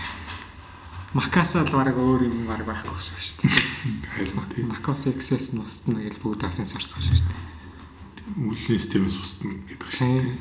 Макасаа 1.10 1.66
л 1.66 1.74
баг 1.74 1.98
өөр 1.98 2.30
юм 2.30 2.46
баг 2.46 2.62
байхгүй 2.62 2.94
шүү 2.94 3.42
дээ. 3.42 3.50
Харин 4.14 4.46
тийм. 4.54 4.70
Макос 4.70 5.10
XS 5.10 5.58
нь 5.58 5.62
устна 5.64 5.98
гэж 5.98 6.22
бүгд 6.22 6.46
open 6.46 6.66
source 6.70 7.02
шүү 7.02 7.26
дээ. 7.26 7.50
Үлний 8.38 8.78
системээс 8.78 9.18
устна 9.18 9.50
гэдэг 9.66 9.90
шүү 9.90 10.06
дээ. 10.06 10.38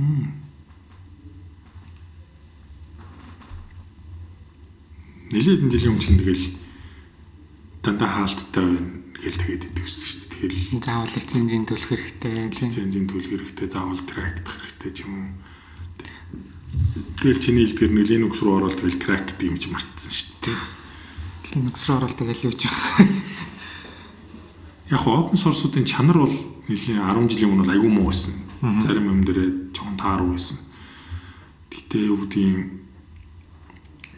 Хм. 0.00 0.32
Нилээд 5.28 5.68
жилийн 5.68 5.92
өмнө 5.92 6.24
тэгэл 6.24 6.46
дандаа 7.84 8.08
хаалттай 8.08 8.64
байна 8.64 8.96
гэж 9.20 9.34
тэгээд 9.44 9.68
идэв 9.68 9.84
шүү 9.84 10.08
дээ. 10.08 10.18
Тэгэхээр 10.40 10.88
заавал 10.88 11.12
лицензийн 11.12 11.64
төлөх 11.68 11.88
хэрэгтэй, 11.92 12.48
лицензийн 12.48 13.06
төлөх 13.12 13.28
хэрэгтэй, 13.28 13.68
заавал 13.68 14.00
трактах 14.08 14.56
хэрэгтэй 14.56 14.90
ч 14.96 15.04
юм 15.04 15.12
уу. 15.20 15.49
Тэгэл 17.20 17.38
чиний 17.38 17.66
хэлдгэр 17.70 17.92
нэг 17.94 18.06
Linux 18.10 18.42
руу 18.42 18.58
ороод 18.58 18.80
тэгэл 18.80 18.98
crack 18.98 19.36
гэдэг 19.36 19.46
юм 19.46 19.58
чи 19.60 19.68
мартсан 19.70 20.10
шүү 20.10 20.28
дээ. 20.42 20.58
Linux 21.54 21.78
руу 21.86 21.96
ороод 22.02 22.16
тэгэл 22.18 22.46
юу 22.50 22.54
ч 22.56 22.66
яах. 22.66 23.06
яг 24.90 25.06
open 25.06 25.38
source-уудын 25.38 25.86
чанар 25.86 26.18
бол 26.18 26.36
нэлийн 26.66 26.98
10 26.98 27.30
жилийн 27.30 27.54
өмнө 27.54 27.70
айгүй 27.70 27.90
муу 27.90 28.10
байсан. 28.10 28.34
Зарим 28.82 29.06
юм 29.06 29.22
дээрээ 29.22 29.70
жоохон 29.70 29.96
тааруу 29.96 30.34
байсан. 30.34 30.58
Гэтэ 31.70 32.10
юу 32.10 32.26
гэдгийг 32.26 32.80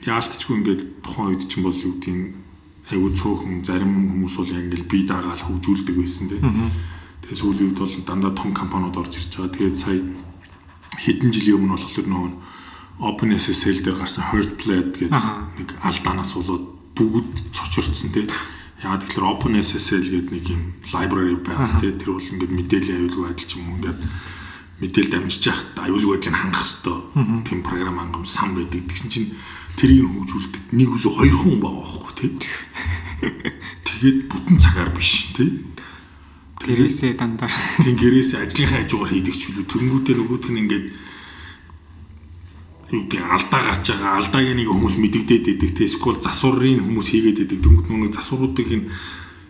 яалтчгүй 0.09 0.57
ингээд 0.57 0.83
тухайн 1.05 1.37
үед 1.37 1.45
чинь 1.45 1.65
бол 1.65 1.77
юу 1.77 1.93
гэдгийг 2.01 2.41
айгүй 2.89 3.11
цөөхөн 3.21 3.61
зарим 3.69 3.93
хүмүүс 4.17 4.35
бол 4.41 4.49
яг 4.49 4.65
ингээд 4.65 4.89
бие 4.89 5.05
даагаал 5.05 5.45
хөгжүүлдэг 5.45 5.97
байсан 6.01 6.33
те. 6.33 6.41
Тэгээ 6.41 7.37
сүүлийн 7.37 7.69
үед 7.69 7.79
бол 7.79 7.95
дандаа 8.09 8.33
том 8.33 8.51
компаниуд 8.57 8.97
орж 8.97 9.21
ирж 9.21 9.31
байгаа. 9.37 9.53
Тэгээд 9.53 9.77
сая 9.77 10.01
хэдэн 11.05 11.31
жилийн 11.37 11.57
өмнө 11.61 11.77
болохоор 11.77 12.09
нөгөө 12.09 12.33
OpenSSL 13.03 13.83
дээр 13.83 13.99
гарсан 13.99 14.31
Heartblade 14.31 15.11
гэдэг 15.11 15.11
нэг 15.59 15.69
алдаанаас 15.83 16.39
болоод 16.39 16.65
бүгд 16.95 17.51
цочордсон 17.51 18.15
те. 18.15 18.31
Яагаад 18.79 19.03
тэгэхээр 19.11 19.27
OpenSSL 19.27 20.07
гэдэг 20.07 20.31
нэг 20.31 20.45
юм 20.47 20.63
library 20.95 21.35
байна 21.43 21.83
те. 21.83 21.91
Тэр 21.91 22.15
бол 22.15 22.23
ингээд 22.23 22.55
мэдээллийн 22.55 22.99
аюулгүй 23.03 23.23
байдал 23.27 23.49
ч 23.51 23.59
юм 23.59 23.67
уу 23.67 23.77
ингээд 23.83 24.01
мэдээл 24.83 25.11
дамжиж 25.11 25.43
яхад 25.51 25.83
аюулгүй 25.83 26.11
байдлыг 26.15 26.39
хангах 26.39 26.63
хэвээр 26.63 27.43
тийм 27.43 27.61
програм 27.67 27.99
ангам 27.99 28.23
сан 28.23 28.55
байдаг. 28.55 28.87
Тэгсэн 28.87 29.11
чинь 29.11 29.35
тэрийг 29.75 30.07
хөгжүүлдэг 30.07 30.63
нэг 30.71 30.89
үлээ 30.95 31.13
хоёр 31.19 31.37
хүн 31.43 31.59
байгаа 31.59 31.83
байхгүй 31.83 32.15
тий. 32.19 32.31
Тэгээд 33.87 34.19
бүтэн 34.31 34.59
цагаар 34.59 34.91
биш 34.95 35.31
тий. 35.35 35.63
Гэрээсээ 36.63 37.19
дандаа. 37.19 37.51
Тийм 37.83 37.99
гэрээсээ 37.99 38.47
ажлынхаа 38.47 38.83
хажуугаар 38.87 39.11
хийдэг 39.11 39.35
ч 39.35 39.43
билүү. 39.51 39.67
Төрөнгүүтээ 39.67 40.15
нөгөөт 40.19 40.47
нь 40.51 40.61
ингээд 40.67 40.87
гэх 42.93 43.25
алдаа 43.25 43.61
гарч 43.73 43.89
байгаа 43.89 44.21
алдааг 44.21 44.49
нэг 44.53 44.69
хүмүүс 44.69 44.97
мэдэгдээд 45.01 45.47
идэг 45.57 45.71
тий. 45.73 45.89
Эсвэл 45.89 46.21
засварыг 46.21 46.85
хүмүүс 46.85 47.09
хийгээд 47.09 47.43
идэг. 47.49 47.61
Дөнгөж 47.65 47.87
нүг 47.89 48.13
засваруудыг 48.13 48.69
нь 48.69 48.89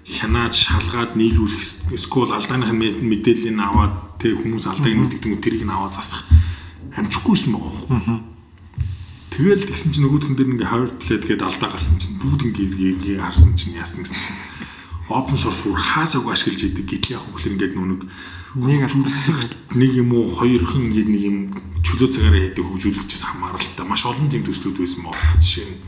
хянааж 0.06 0.55
шалгаад 0.55 1.19
нийлүүлэх 1.19 1.90
эсвэл 1.90 2.31
алдааных 2.39 2.70
нь 2.70 3.02
мэдээллийг 3.02 3.59
аваад 3.59 3.94
тий 4.23 4.35
хүмүүс 4.35 4.66
алдааг 4.70 4.94
мэддэг 4.94 5.43
тэрийг 5.43 5.66
нь 5.66 5.74
аваад 5.74 5.94
засах 5.98 6.27
амжихгүйсэн 6.94 7.51
байгаа 7.51 7.74
байхгүй. 7.90 8.32
Тэгэл 9.32 9.64
тэгсэн 9.64 9.90
чинь 9.97 10.05
нөгөөх 10.05 10.28
нь 10.28 10.36
дэр 10.36 10.51
ингээ 10.52 10.70
hard 10.70 10.93
plate 11.01 11.24
гэдэг 11.24 11.47
алдаа 11.48 11.70
гарсан 11.73 11.97
чинь 11.97 12.20
бүгд 12.20 12.52
ингээ 12.52 13.23
харсан 13.23 13.56
чинь 13.56 13.81
яасан 13.81 14.05
гэсэн 14.05 14.20
чинь 14.20 14.39
open 15.09 15.36
source 15.40 15.64
бүр 15.64 15.81
хаасааг 15.81 16.28
ашиглаж 16.28 16.62
идэг 16.69 16.85
гítл 16.85 17.16
яг 17.16 17.24
хөглөр 17.24 17.55
ингээд 17.56 17.74
нүг 17.74 18.05
нэг 18.56 18.90
нэг 19.74 19.90
юм 19.96 20.12
уу 20.12 20.28
хоёрхан 20.28 20.92
яг 20.92 21.08
нэг 21.08 21.22
юм 21.22 21.38
чөлөө 21.82 22.08
цагаараа 22.12 22.42
хийдэг 22.52 22.64
хөгжүүлэгчээс 22.64 23.24
хамааралтай 23.32 23.86
маш 23.88 24.04
олон 24.04 24.28
тийм 24.28 24.44
төслүүд 24.44 24.76
байсан 24.80 25.02
боо 25.04 25.16
жишээ 25.40 25.68
нь 25.70 25.78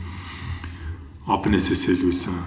OpenSSL 1.25 2.05
байсан. 2.05 2.37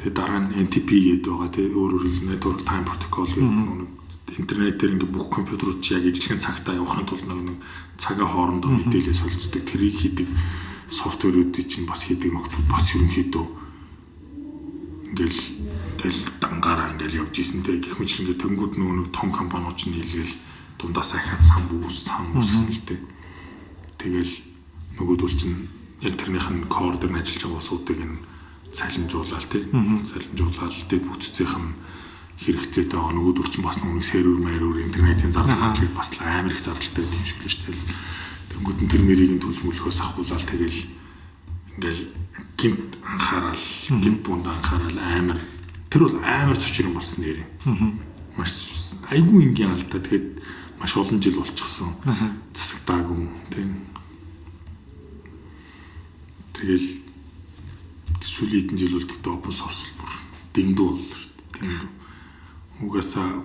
Тэгээ 0.00 0.16
дараа 0.16 0.40
нь 0.40 0.56
NTP 0.64 0.88
гэдэг 1.20 1.28
байгаа. 1.28 1.52
Тэгээ 1.52 1.76
өөр 1.76 1.92
өөр 2.00 2.06
network 2.32 2.64
time 2.64 2.88
protocol 2.88 3.28
гэдэг 3.28 3.44
нэг 3.44 3.92
интернетээр 4.40 4.92
ингээ 4.96 5.12
бүх 5.12 5.28
компьютерууд 5.28 5.80
чи 5.84 5.96
яг 5.96 6.04
ижлэхэн 6.08 6.40
цагтаа 6.40 6.76
явахын 6.80 7.04
тулд 7.04 7.28
нэг 7.28 7.60
цагаа 8.00 8.28
хоорондоо 8.28 8.72
мэдээлэл 8.72 9.16
солилцдог 9.16 9.64
тэрийг 9.68 9.96
хийдэг 9.96 10.28
софтверуудыг 10.92 11.64
чинь 11.68 11.88
бас 11.88 12.08
хийдэг 12.08 12.32
нөхцөл 12.32 12.68
бас 12.68 12.92
ерөнхийдөө 12.96 13.46
ингээл 15.12 15.40
ингээл 16.06 16.38
дангаараа 16.38 16.94
ингээл 16.94 17.26
явж 17.26 17.34
исэн 17.42 17.66
те. 17.66 17.82
Гэх 17.82 17.98
мэт 17.98 18.14
ингээ 18.22 18.38
тэнгууд 18.38 18.78
нөгөө 18.78 18.96
нэг 19.02 19.08
том 19.10 19.34
компаниуд 19.34 19.74
чинь 19.74 19.98
нийлгээл 19.98 20.34
дундаас 20.78 21.18
ахаад 21.18 21.42
сан 21.42 21.66
бүс 21.66 22.06
сан 22.06 22.30
үүссэн 22.30 22.70
л 22.70 22.82
те 22.86 22.96
тэгэл 24.06 24.34
нөгөөдөл 25.00 25.34
чинь 25.34 25.66
яг 26.00 26.14
тэрнийх 26.14 26.46
нь 26.46 26.70
кор 26.70 26.94
дээр 26.94 27.18
ажиллаж 27.18 27.42
байгаа 27.42 27.58
улсуудыг 27.58 27.98
нь 27.98 28.22
цалинжуулаад 28.70 29.46
те. 29.50 29.66
Цалинжуулаад 29.66 30.74
те 30.86 30.96
бүтцийнх 31.02 31.56
нь 31.58 31.74
хэрэгцээтэй 32.38 32.94
байгаа. 32.94 33.16
Нөгөөдөл 33.18 33.50
чинь 33.50 33.66
бас 33.66 33.82
нэг 33.82 34.04
сервер 34.06 34.38
мэрүүр 34.38 34.86
интернетийн 34.86 35.34
зардал 35.34 35.74
гэдэг 35.74 35.90
бас 35.96 36.14
амар 36.22 36.54
их 36.54 36.62
зардалтай 36.62 37.02
юм 37.02 37.24
шиг 37.26 37.40
л 37.42 37.50
шүү 37.50 37.74
дээ. 37.74 37.96
Тэнгүүд 38.54 38.78
нь 38.84 38.90
тэр 38.94 39.02
мэрийг 39.02 39.32
нь 39.36 39.42
төлж 39.42 39.58
мөлхөөс 39.66 39.98
ахуулаад 40.06 40.44
тэгэл 40.46 40.80
ингээл 41.76 42.02
гинт 42.56 42.92
анхаарал, 43.02 43.64
гинт 43.90 44.20
бүнд 44.22 44.46
анхаарал 44.46 44.98
амар 45.02 45.40
тэр 45.90 46.00
бол 46.06 46.16
амар 46.22 46.56
цочрон 46.56 46.94
болсон 46.94 47.24
нэр 47.24 47.38
юм. 47.64 48.00
Маш 48.36 48.52
айгүй 49.10 49.48
ингийн 49.48 49.72
алдаа 49.72 50.00
тэгэхэд 50.00 50.26
маш 50.80 50.96
олон 50.96 51.20
жил 51.20 51.40
болчихсон. 51.40 51.96
Засагдаагүй 52.52 53.28
тийм. 53.50 53.70
Тэгэл 56.56 56.88
сүүлийн 58.20 58.68
хэдэн 58.68 58.78
жил 58.78 59.00
бол 59.00 59.38
open 59.38 59.52
source 59.52 59.88
бүр 59.98 60.12
дэндүү 60.54 60.90
дээ. 60.96 61.60
Дэндүү 61.60 61.88
угаасаа 62.80 63.42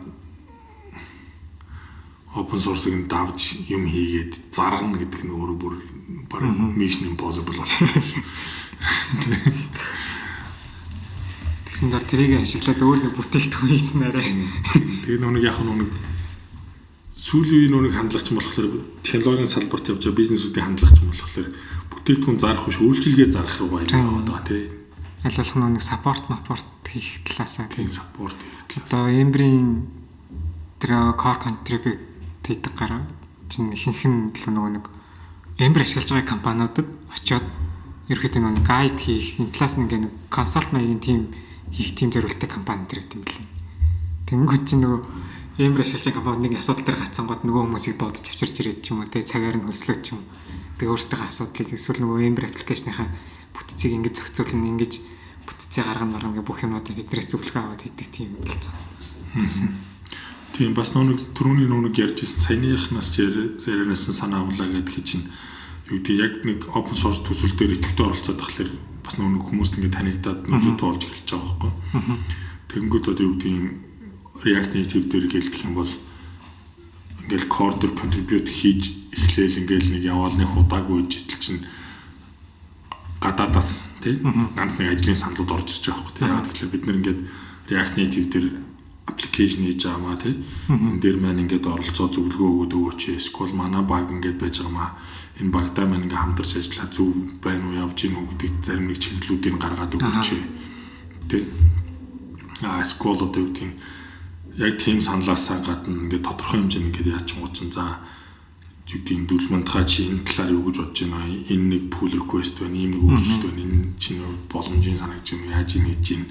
open 2.35 2.59
source-ыг 2.59 3.07
давж 3.07 3.55
юм 3.67 3.87
хийгээд 3.87 4.51
зарна 4.51 4.97
гэдэг 4.99 5.23
нь 5.27 5.31
өөрөө 5.31 5.57
бүр 5.59 5.75
баг 6.27 6.43
mission 6.75 7.07
impossible 7.11 7.55
болчихсон 7.55 8.01
зар 11.89 12.05
тэрийг 12.05 12.45
ашиглаад 12.45 12.77
өөр 12.77 12.99
нэг 13.09 13.13
бүтээгдэхүүн 13.17 13.71
хийсэн 13.73 14.01
арай. 14.05 14.27
Тэгээ 15.07 15.17
нүг 15.17 15.41
яг 15.41 15.57
нүг 15.65 15.89
сүүлийн 17.17 17.73
нүг 17.73 17.95
хандлагч 17.97 18.27
болохоор 18.29 18.85
технологийн 19.01 19.49
салбарт 19.49 19.89
явж 19.89 20.05
байгаа 20.05 20.21
бизнесүүдийн 20.21 20.65
хандлагч 20.77 20.97
болохоор 21.01 21.49
бүтээгдэхүүн 21.89 22.37
зарах 22.37 22.65
биш 22.69 22.77
үйлчилгээ 22.81 23.29
зарах 23.33 23.55
руу 23.57 23.81
яваад 23.81 24.29
байгаа 24.29 24.45
тий. 24.45 24.69
Аль 25.25 25.37
болох 25.37 25.57
нэг 25.57 25.81
саппорт 25.81 26.25
маппорт 26.29 26.65
хийх 26.85 27.25
талаасаа 27.25 27.65
тийм 27.69 27.89
саппорт 27.89 28.37
хийх 28.37 28.61
талаас. 28.69 28.89
Одоо 28.93 29.09
Embree 29.09 29.81
тэр 30.77 31.13
core 31.17 31.39
contribute 31.41 32.01
хийдэг 32.45 32.73
гараа 32.77 33.05
чинь 33.49 33.73
ихэнх 33.73 34.05
нь 34.05 34.33
л 34.33 34.45
нөгөө 34.53 34.71
нэг 34.77 34.85
Embree 35.61 35.85
ашиглаж 35.85 36.09
байгаа 36.09 36.33
компаниудад 36.35 36.87
очиод 37.13 37.45
ерөөхдөө 38.09 38.41
нөгөө 38.41 38.65
гайд 38.65 38.97
хийх 38.97 39.37
энэ 39.37 39.53
талаас 39.53 39.77
нэг 39.77 40.09
консалт 40.33 40.73
маягийн 40.73 40.99
тим 40.99 41.19
хийх 41.71 41.95
тим 41.95 42.11
зориулттай 42.11 42.49
компани 42.49 42.85
тэр 42.87 43.03
гэдэг 43.07 43.17
юм 43.17 43.25
лээ. 43.25 43.47
Тэнгүүд 44.27 44.63
чинь 44.67 44.83
нөгөө 44.83 45.01
Embree 45.59 45.83
ашиглаж 45.83 46.05
байгаа 46.07 46.23
компани 46.23 46.47
нэг 46.47 46.59
асуудал 46.59 46.85
дээр 46.87 46.99
гацсан 47.03 47.27
гот 47.27 47.43
нөгөө 47.43 47.63
хүмүүсийг 47.67 47.95
дуудаж 47.99 48.25
авчирч 48.27 48.55
ирээд 48.63 48.79
ч 48.83 48.95
юм 48.95 49.03
уу 49.03 49.11
те 49.11 49.23
цагаар 49.23 49.59
нь 49.59 49.67
хөслөөд 49.67 50.01
ч 50.01 50.15
юм. 50.15 50.23
Тэгээ 50.79 50.91
өөрсдөө 50.91 51.19
асуудлыг 51.27 51.69
эсвэл 51.75 52.01
нөгөө 52.01 52.27
Embree 52.27 52.49
аппликейшныхаа 52.49 53.07
бүтцийг 53.51 53.91
ингэж 53.95 54.13
зохицуулна 54.15 54.67
ингэж 54.71 54.93
бүтцээ 55.45 55.83
гаргана 55.83 56.15
маргана 56.15 56.35
гэх 56.39 56.47
бүх 56.47 56.63
юмнуудыг 56.63 56.95
тэднээс 56.95 57.27
зөвлөгөө 57.35 57.61
аваад 57.61 57.83
хийдэг 57.83 58.07
тийм 58.11 58.29
болсон. 58.39 59.71
Тийм 60.55 60.71
бас 60.75 60.91
нүг 60.95 61.19
түрүүний 61.35 61.67
нүг 61.67 61.95
ярьж 61.95 62.23
ирсэн 62.23 62.59
саяныхнаас 62.59 63.09
ярианаас 63.15 64.03
санаа 64.11 64.43
авлаа 64.43 64.67
гэдэг 64.67 65.03
чинь 65.03 65.27
юу 65.87 65.99
гэдэг 65.99 66.15
яг 66.19 66.33
нэг 66.47 66.59
open 66.75 66.95
source 66.95 67.23
төсөл 67.23 67.55
дээр 67.55 67.79
идэвхтэй 67.79 68.05
оролцоод 68.07 68.39
тахлаар 68.39 68.69
бас 69.03 69.15
нүг 69.17 69.45
хүмүүст 69.49 69.77
ингэ 69.77 69.91
танигдаад 69.91 70.39
нөлөөтэй 70.49 70.87
болж 70.87 71.03
эхэлж 71.05 71.29
байгаа 71.31 71.55
байхгүй. 71.59 71.71
Тэнгүүд 72.71 73.05
одоо 73.11 73.25
юу 73.25 73.35
гэдэг 73.35 73.91
React 74.41 74.71
Native 74.73 75.05
дээр 75.11 75.25
гэлдэх 75.29 75.61
юм 75.65 75.73
бол 75.77 75.91
ингээл 77.25 77.47
core 77.51 77.75
дээр 77.77 77.93
contribute 77.93 78.49
хийж 78.49 78.81
эхлээл 79.13 79.59
ингээл 79.61 79.91
нэг 79.93 80.03
яваалны 80.07 80.45
худаагүй 80.47 81.05
житэл 81.05 81.41
чинь 81.41 81.61
гадаадаас 83.21 84.01
тий 84.01 84.17
ганц 84.57 84.81
нэг 84.81 84.97
ажлын 84.97 85.19
саналууд 85.19 85.51
орж 85.61 85.67
ирж 85.69 85.85
байгаа 85.93 86.11
тий. 86.17 86.25
Яг 86.25 86.45
тэгэхээр 86.49 86.73
бид 86.73 86.83
нэр 86.89 86.99
ингээд 86.99 87.21
React 87.69 87.93
Native 88.01 88.27
дээр 88.33 88.47
аппликейшн 89.05 89.61
хийж 89.67 89.81
байгаа 89.85 90.01
маа 90.01 90.17
тий. 90.17 90.35
Энэ 90.69 91.01
дээр 91.03 91.17
маань 91.21 91.41
ингээд 91.45 91.69
оролцоо 91.69 92.07
зөвлөгөө 92.09 92.49
өгөөд 92.49 92.73
өгөөч. 92.73 93.01
Эсвэл 93.13 93.53
манай 93.53 93.83
баг 93.85 94.09
ингээд 94.09 94.41
байж 94.41 94.55
байгаа 94.65 94.73
маа. 94.73 94.91
Энэ 95.39 95.53
багтаа 95.55 95.85
маань 95.87 96.05
ингээд 96.05 96.21
хамтарч 96.21 96.51
ажиллаа 96.59 96.87
зөв 96.91 97.09
байна 97.39 97.63
уу 97.69 97.79
явж 97.85 97.97
гин 98.03 98.19
үү 98.19 98.27
гэдэг 98.35 98.53
зарим 98.65 98.87
нэг 98.91 98.99
чиглэлүүдийг 98.99 99.55
гаргаад 99.55 99.95
өгөөч. 99.95 100.29
Тий. 101.29 101.43
Аа 102.67 102.83
эсвэл 102.83 103.23
одоо 103.23 103.39
юу 103.39 103.53
гэдэг 103.55 103.71
яг 104.59 104.73
тийм 104.75 104.99
саналаасаа 104.99 105.63
гадна 105.63 106.03
ингээд 106.11 106.27
тодорхой 106.27 106.59
хэмжээний 106.59 106.91
ингээд 106.91 107.13
яач 107.15 107.29
гооцсон 107.39 107.71
за 107.71 108.03
зүгтийн 108.91 109.23
дүлмэнтхаа 109.23 109.87
чи 109.87 110.11
энэ 110.11 110.27
талаар 110.27 110.51
юу 110.51 110.67
гэж 110.67 110.77
бодож 110.83 110.99
байна 111.07 111.23
энэ 111.47 111.67
нэг 111.71 111.83
pull 111.87 112.11
request 112.11 112.59
байна 112.59 112.75
ийм 112.75 112.91
нэг 112.91 113.01
өөрчлөлт 113.07 113.43
байна. 113.47 113.63
Энэ 113.63 113.95
чинь 113.95 114.19
боломжийн 114.51 114.99
санагдаж 114.99 115.31
юм 115.31 115.47
яаж 115.47 115.69
ийм 115.79 115.85
хийж 115.87 116.07
ийн 116.11 116.23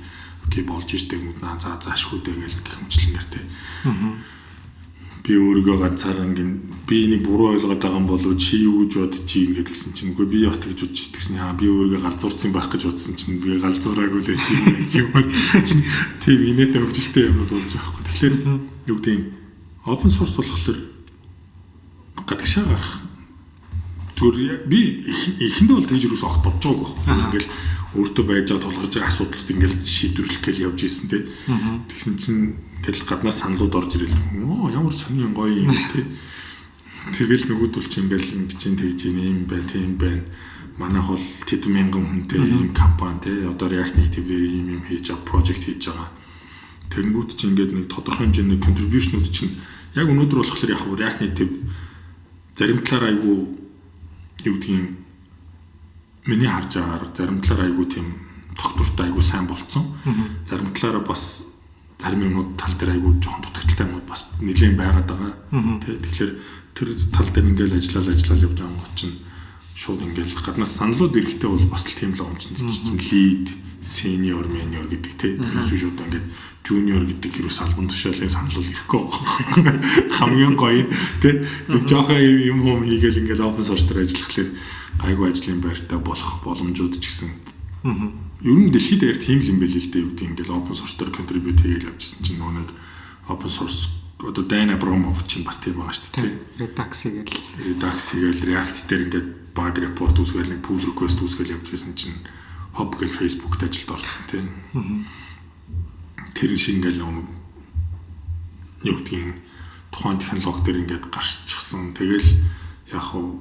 окей 0.44 0.64
болж 0.68 0.88
штэ 0.88 1.16
гэмэд 1.16 1.40
наа 1.40 1.56
за 1.56 1.80
заашгүй 1.80 2.20
дээ 2.20 2.36
гэл 2.36 2.60
гэх 2.60 2.76
мэтлэнгээр 2.84 3.26
те 3.32 3.40
би 5.30 5.38
өөрийгөө 5.38 5.78
ганцаараа 5.78 6.26
ингэн 6.26 6.50
би 6.90 6.96
энийг 7.06 7.22
буруу 7.22 7.54
ойлгоод 7.54 7.78
байгаа 7.78 8.02
юм 8.02 8.10
болов 8.10 8.34
чи 8.42 8.66
юу 8.66 8.82
гэж 8.82 8.98
бодож 8.98 9.22
чинь 9.30 9.54
гэдгсэн 9.54 9.94
чинь? 9.94 10.10
Үгүй 10.10 10.26
би 10.26 10.42
бас 10.42 10.58
тэгж 10.58 10.90
бодож 10.90 10.98
штгсэн 11.06 11.38
яа 11.38 11.54
би 11.54 11.70
өөрийгөө 11.70 12.02
галзуурсан 12.02 12.50
байх 12.50 12.66
гэж 12.66 12.82
бодсон 12.90 13.14
чинь. 13.14 13.38
Би 13.38 13.62
галзуураагүй 13.62 14.18
л 14.18 14.26
байсан 14.26 14.54
юм 14.90 15.06
юм 15.14 15.30
тийм 16.18 16.40
инээтэй 16.50 16.82
хөгжилтэй 16.82 17.22
юмнууд 17.30 17.50
болж 17.54 17.70
байгаа 17.70 17.90
хгүй 17.94 18.04
тэгэхээр 18.10 18.34
юу 18.90 18.98
гэдэг 18.98 19.18
open 19.86 20.10
source 20.10 20.34
болохоор 20.34 20.78
гадагшаа 22.26 22.64
гарах. 22.66 22.94
Зүгээр 24.18 24.66
би 24.66 24.80
эхэндээ 25.46 25.76
бол 25.78 25.86
тэгж 25.86 26.02
юус 26.10 26.26
огт 26.26 26.42
бодож 26.42 26.74
байгааг 26.74 26.90
байхгүй. 27.06 27.22
Ингээл 27.30 27.48
өөртөө 28.02 28.24
байж 28.26 28.46
байгаа 28.50 28.64
тулгарч 28.66 28.92
байгаа 28.98 29.10
асуудлууд 29.14 29.50
ингээл 29.54 29.78
шийдвэрлэх 29.78 30.42
гээл 30.42 30.64
явж 30.66 30.80
исэн 30.84 31.06
те. 31.10 31.18
Тэгсэн 31.86 32.14
чинь 32.18 32.42
тэгэл 32.84 33.04
гаднаас 33.08 33.40
саналууд 33.44 33.74
орж 33.74 33.96
ирэл. 33.96 34.16
Оо 34.44 34.70
ямар 34.70 34.92
сонин 34.92 35.34
гоё 35.34 35.64
юм 35.64 35.72
те. 35.72 36.04
Тэгэл 37.16 37.48
нөгөөдөл 37.48 37.88
чи 37.88 38.00
ингээл 38.00 38.44
ингэ 38.44 38.56
чинь 38.56 38.76
тэгж 38.76 39.00
юм 39.08 39.44
байна, 39.48 39.68
тийм 39.68 39.96
байна. 39.96 40.24
Манайх 40.76 41.08
бол 41.08 41.26
тэд 41.48 41.64
мянган 41.68 42.04
хүнтэй 42.04 42.40
ийм 42.40 42.72
компани 42.76 43.20
те. 43.20 43.32
Одоо 43.48 43.68
React 43.68 43.96
Native 44.00 44.26
дээр 44.28 44.44
ийм 44.48 44.66
юм 44.80 44.82
хийж 44.84 45.12
байгаа, 45.12 45.28
project 45.28 45.62
хийж 45.64 45.88
байгаа. 45.88 46.08
Тэнгүүд 46.92 47.30
чи 47.36 47.44
ингээд 47.48 47.72
нэг 47.72 47.86
тодорхой 47.88 48.28
хэмжээний 48.28 48.60
contribution-ууд 48.60 49.28
чинь 49.32 49.56
яг 49.96 50.08
өнөөдөр 50.08 50.38
болохоор 50.40 50.72
яг 50.72 50.82
React 50.84 51.18
Native 51.24 51.54
зарим 52.60 52.84
талаар 52.84 53.16
айгүй 53.16 53.36
юу 54.44 54.54
гэдгийг 54.56 54.96
миний 56.28 56.48
харж 56.48 56.76
байгаагаар 56.76 57.04
зарим 57.16 57.40
талаар 57.40 57.66
айгүй 57.68 57.86
тийм 57.88 58.06
тогтвортой 58.56 59.06
айгүй 59.08 59.24
сайн 59.24 59.46
болцсон. 59.48 59.84
Зарим 60.44 60.72
талаараа 60.76 61.04
бас 61.06 61.49
зарим 62.00 62.22
юмуд 62.24 62.56
тал 62.56 62.72
дээр 62.80 62.96
айгүй 62.96 63.12
жоохон 63.20 63.44
дутагдaltaй 63.44 63.86
юмуд 63.86 64.06
бас 64.08 64.24
нэлээд 64.40 64.76
байгаад 64.80 65.06
байгаа. 65.06 65.32
Тэ 65.84 66.00
тэгэхээр 66.00 66.32
тэр 66.72 66.88
тал 67.12 67.28
дээр 67.28 67.50
ингээл 67.52 67.76
ажиллаад 67.76 68.08
ажиллаад 68.16 68.44
явж 68.48 68.56
байгаа 68.56 68.72
юм 68.72 68.96
чинь 68.96 69.16
шууд 69.76 70.00
ингээл 70.08 70.40
гаднаас 70.40 70.72
саналууд 70.80 71.14
ирэхдээ 71.20 71.50
бол 71.52 71.66
бас 71.68 71.84
л 71.84 71.96
тийм 71.96 72.12
л 72.16 72.24
omчнд 72.24 72.56
чинь. 72.56 73.00
Lead, 73.12 73.46
senior, 73.84 74.44
senior 74.48 74.84
гэдэг 74.88 75.12
тэрнээс 75.20 75.70
шууд 75.76 76.00
ингээд 76.00 76.26
junior 76.64 77.02
гэдэг 77.04 77.30
хэрэг 77.32 77.52
албан 77.64 77.88
тушаалын 77.88 78.28
санал 78.32 78.60
ирэхгүй. 78.60 79.02
Хамгийн 80.20 80.56
гоё 80.56 80.84
тий 81.20 81.44
нэг 81.68 81.82
жоохон 81.88 82.20
юм 82.20 82.60
юм 82.64 82.80
хийгээл 82.84 83.24
ингээл 83.24 83.44
open 83.48 83.64
source 83.64 83.88
дээр 83.88 84.04
ажиллахлаэр 84.04 84.50
гайгүй 85.00 85.26
ажлын 85.32 85.60
байртай 85.64 85.98
болох 86.00 86.44
боломжууд 86.44 87.00
ч 87.00 87.08
гэсэн 87.08 87.49
ер 87.84 88.56
нь 88.56 88.72
дэлхийд 88.72 89.02
яг 89.08 89.18
тийм 89.20 89.40
л 89.40 89.50
юм 89.56 89.58
байл 89.60 89.72
л 89.72 89.88
дээ 89.88 90.04
юу 90.04 90.12
гэдэг 90.12 90.28
ингээл 90.36 90.56
open 90.56 90.76
source 90.76 90.96
дээр 91.00 91.10
contribute 91.16 91.60
хийгээл 91.60 91.88
явжсэн 91.92 92.20
чинь 92.20 92.40
нэг 92.40 92.70
open 93.28 93.48
source 93.48 94.00
одоо 94.20 94.44
Dan 94.44 94.70
Abramov 94.70 95.24
чинь 95.26 95.44
бас 95.44 95.56
тийм 95.56 95.80
байгаа 95.80 95.96
шүү 95.96 96.12
дээ. 96.12 96.36
Redux 96.60 96.92
хийгээл. 96.92 97.40
Redux 97.64 97.96
хийгээл 98.12 98.44
React 98.52 98.76
дээр 98.88 99.02
ингээд 99.08 99.28
bug 99.56 99.74
report 99.80 100.14
үүсгээл 100.20 100.52
нэг 100.52 100.60
pull 100.60 100.84
request 100.84 101.24
үүсгээл 101.24 101.56
явжсэн 101.56 101.96
чинь 101.96 102.20
hub 102.76 102.92
гэл 103.00 103.08
Facebook-т 103.08 103.64
ажилд 103.64 103.96
орсон 103.96 104.24
тийм. 104.28 104.46
Тэр 106.36 106.52
шиг 106.60 106.84
ингээл 106.84 107.00
нэг 107.00 107.28
юу 108.84 108.96
гэдгийг 109.00 109.40
тухайн 109.88 110.20
технологи 110.20 110.64
дээр 110.68 110.80
ингээд 110.84 111.04
гарччихсан. 111.08 111.96
Тэгэл 111.96 112.28
яг 112.92 113.04
хуу 113.08 113.40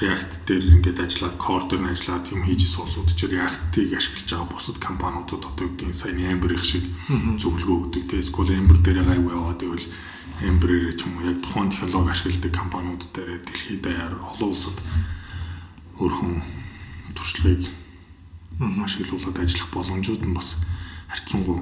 React 0.00 0.32
дээр 0.48 0.64
ингээд 0.78 0.98
ажиллаад 1.04 1.36
core 1.36 1.66
дээр 1.68 1.84
ажиллаад 1.92 2.24
юм 2.32 2.42
хийж 2.46 2.70
суусууд 2.70 3.10
ч 3.12 3.28
React-ийг 3.28 3.92
ашиглаж 3.92 4.28
байгаа 4.30 4.48
бусад 4.48 4.78
компаниудад 4.80 5.44
одоо 5.44 5.66
үгдийн 5.68 5.92
сайн 5.92 6.22
Ember 6.22 6.52
их 6.54 6.64
шиг 6.64 6.84
зөвлөгөө 7.38 7.76
өгдөг. 7.92 8.04
Тэгээ 8.08 8.26
SQL 8.28 8.56
Ember 8.56 8.78
дээр 8.80 9.04
гайгүй 9.04 9.32
яваад 9.36 9.60
байвал 9.60 9.86
Ember-ээр 10.42 10.96
ч 10.96 11.00
юм 11.06 11.12
уу 11.20 11.28
яг 11.28 11.38
тухайн 11.44 11.70
технологи 11.70 12.10
ашигладаг 12.10 12.52
компаниуд 12.56 13.02
дээр 13.12 13.30
дэлхийд 13.44 13.82
даяар 13.82 14.14
олон 14.18 14.50
улсад 14.50 14.76
өөрхөн 16.00 16.34
туршлагыг 17.14 17.62
ашиглуулад 18.58 19.38
ажиллах 19.38 19.70
боломжууд 19.70 20.22
нь 20.26 20.34
бас 20.34 20.58
харьцангуй 21.12 21.60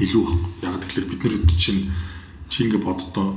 илүү 0.00 0.26
яг 0.64 0.74
тэгэхээр 0.80 1.06
бид 1.06 1.20
нар 1.22 1.34
чинь 1.54 1.90
чи 2.48 2.64
ингэ 2.64 2.78
боддоо 2.80 3.36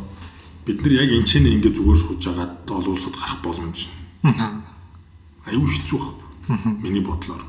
бид 0.65 0.79
нар 0.81 0.93
яг 1.05 1.09
энэ 1.11 1.27
ч 1.27 1.43
нэг 1.43 1.59
ингэ 1.59 1.75
зүгээр 1.75 1.99
сууж 1.99 2.23
агаад 2.31 2.53
олон 2.71 2.95
улсад 2.95 3.15
гарах 3.19 3.43
боломж. 3.43 4.02
Аюу 4.23 5.67
хэцүү 5.67 5.99
баг. 5.99 6.19
Миний 6.79 7.03
бодлоор. 7.03 7.43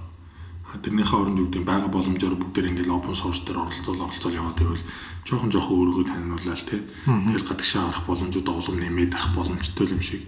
Тэрнийхээ 0.74 1.18
оронд 1.22 1.38
юу 1.38 1.46
гэдэг 1.46 1.62
байгаа 1.62 1.86
боломжоор 1.86 2.34
бүгдээр 2.34 2.74
ингээл 2.74 2.98
open 2.98 3.14
source 3.14 3.46
дээр 3.46 3.62
оролцоол 3.62 4.10
оролцоол 4.10 4.34
яваад 4.34 4.59
байвал 4.59 4.82
жоохон 5.22 5.51
жоохон 5.55 5.78
өөрийгөө 5.78 6.06
таниулаад 6.10 6.66
тий. 6.66 6.82
Тэгэл 7.06 7.46
гадагшаа 7.46 7.94
гарах 7.94 8.02
боломжууд 8.10 8.48
олон 8.51 8.76
нэмээд 8.82 9.14
авах 9.14 9.30
боломжтой 9.38 9.86
юм 9.94 10.02
шиг 10.02 10.26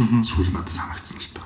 сүүл 0.00 0.48
надад 0.48 0.72
санагдсан 0.72 1.20
л 1.20 1.36
та. 1.36 1.44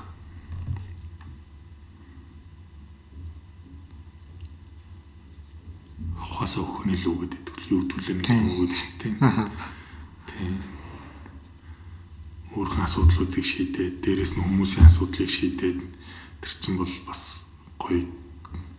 ухаасаа 6.36 6.62
өгөх 6.62 6.84
нь 6.84 6.94
илүү 6.94 7.16
гэдэг 7.16 7.44
юу 7.72 7.82
төлөө 7.88 8.14
нэг 8.20 8.28
юм 8.28 8.46
өгöd 8.60 8.72
шүү 8.76 8.94
дээ. 9.00 9.14
Тийм. 10.28 10.75
Өөрхөн 12.56 12.88
асуудлуудыг 12.88 13.44
шийдээд, 13.44 14.00
дээрэс 14.00 14.40
нь 14.40 14.44
хүмүүсийн 14.48 14.88
асуудлыг 14.88 15.28
шийдээд 15.28 15.78
тэр 16.40 16.52
чинь 16.56 16.80
бол 16.80 16.88
бас 17.04 17.52
гоё 17.76 18.08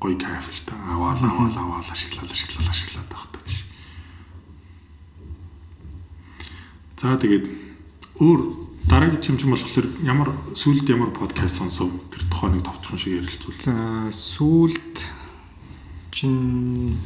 гоё 0.01 0.17
кайф 0.17 0.49
л 0.49 0.61
та. 0.65 0.73
Аваал 0.89 1.21
аваал 1.21 1.53
аваал 1.53 1.85
ашиглал 1.85 2.25
ашиглал 2.25 2.65
ашиглаад 2.65 3.05
байх 3.05 3.25
та 3.29 3.39
биш. 3.45 3.69
За 6.97 7.17
тэгээд 7.21 7.45
өөр 8.17 8.41
дараагийн 8.89 9.21
чимчэн 9.21 9.53
болохоор 9.53 9.87
ямар 10.01 10.29
сүлд 10.57 10.89
ямар 10.89 11.13
подкаст 11.13 11.61
сонсов 11.61 11.93
тэр 12.09 12.25
тухайн 12.33 12.57
нэг 12.57 12.65
товчхон 12.65 12.97
шиг 12.97 13.21
ярилцуул. 13.21 13.61
За 13.61 14.09
сүлд 14.09 14.97
чин 16.09 16.97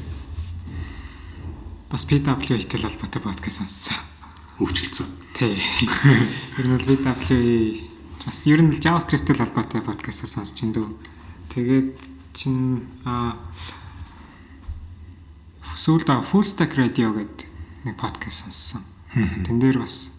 бас 1.92 2.08
PW 2.08 2.56
ихтэй 2.56 2.80
холбоотой 2.80 3.20
подкаст 3.20 3.60
сонссон. 3.60 4.00
Өвчлөлцөө. 4.64 5.21
Тий. 5.42 5.58
Ер 6.62 6.68
нь 6.70 6.78
бол 6.78 6.86
PW 6.86 7.82
бас 8.30 8.46
ер 8.46 8.62
нь 8.62 8.70
JavaScript-тэй 8.78 9.34
холбоотой 9.34 9.82
подкаст 9.82 10.30
сонсож 10.30 10.62
ин 10.62 10.70
дөө. 10.70 10.94
Тэгээд 11.50 11.98
чин 12.38 12.86
а 13.10 13.34
сүүлд 15.74 16.14
Full 16.30 16.46
Stack 16.46 16.78
Radio 16.78 17.10
гэдэг 17.18 17.50
нэг 17.90 17.98
подкаст 17.98 18.46
сонссон. 18.46 18.86
Тэн 19.18 19.58
дээр 19.58 19.82
бас 19.82 20.14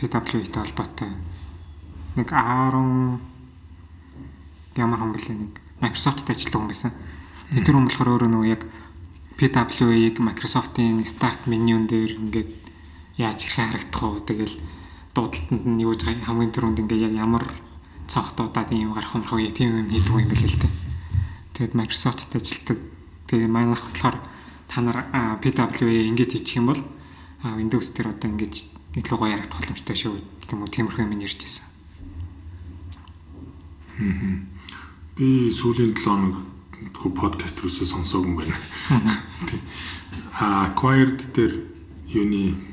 PW 0.00 0.40
ихтэй 0.40 0.64
холбоотой 0.64 1.12
нэг 2.16 2.32
10 2.32 3.20
ямар 4.80 4.98
хүн 5.04 5.12
бэлээ 5.12 5.36
нэг 5.36 5.52
Microsoft-тэй 5.84 6.32
ажилладаг 6.32 6.56
хүн 6.64 6.72
байсан. 6.72 6.96
Тэр 7.60 7.76
хүн 7.76 7.92
болохоор 7.92 8.16
өөрөө 8.16 8.30
нөгөө 8.32 8.48
яг 8.48 8.64
PWA-г 9.36 10.16
Microsoft-ийн 10.16 11.04
start 11.04 11.44
менюн 11.44 11.84
дээр 11.84 12.16
ингээд 12.16 12.61
яаж 13.18 13.38
хэрхэн 13.44 13.68
харагдах 13.72 14.02
вэ? 14.02 14.20
Тэгэл 14.28 14.56
дуудалтанд 15.12 15.64
нь 15.68 15.82
юу 15.84 15.92
гэж 15.92 16.02
хамгийн 16.24 16.52
түрүүнд 16.52 16.80
ингээд 16.86 17.04
яг 17.12 17.14
ямар 17.16 17.44
цогтуудаад 18.08 18.72
юм 18.72 18.92
гарах 18.96 19.16
юм 19.16 19.24
хөө 19.24 19.52
тийм 19.52 19.84
юм 19.84 19.88
хийдэг 19.92 20.12
юм 20.12 20.28
бэл 20.28 20.48
л 20.48 20.60
дээ. 20.60 20.72
Тэгэд 21.52 21.72
Microsoft-т 21.76 22.36
ажилладаг. 22.36 22.78
Тэгээ 23.28 23.48
манайх 23.48 23.84
болохоор 23.84 24.16
та 24.68 24.80
нар 24.80 24.98
PWA 25.40 26.08
ингээд 26.08 26.32
хийчих 26.32 26.56
юм 26.60 26.72
бол 26.72 26.80
Windows 27.44 27.92
дээр 27.92 28.16
одоо 28.16 28.28
ингээд 28.32 28.54
илүү 28.96 29.16
гоё 29.20 29.32
харагдах 29.36 29.60
боломжтой 29.60 29.96
шүү 29.96 30.16
гэх 30.16 30.52
юм 30.52 30.64
уу 30.64 30.72
тиймэрхүү 30.72 31.04
юм 31.04 31.20
ярьж 31.20 31.40
байсан. 31.40 31.66
Би 35.16 35.52
сүүлийн 35.52 35.92
7 35.92 36.04
хоног 36.08 36.36
хөө 36.96 37.12
подкаст 37.12 37.60
рүүсээ 37.60 37.88
сонсоогүй 37.88 38.32
юм 38.32 38.36
байна. 38.40 38.56
А 40.32 40.72
acquired 40.72 41.20
дээр 41.36 41.54
юуны 42.08 42.56
а 42.56 42.71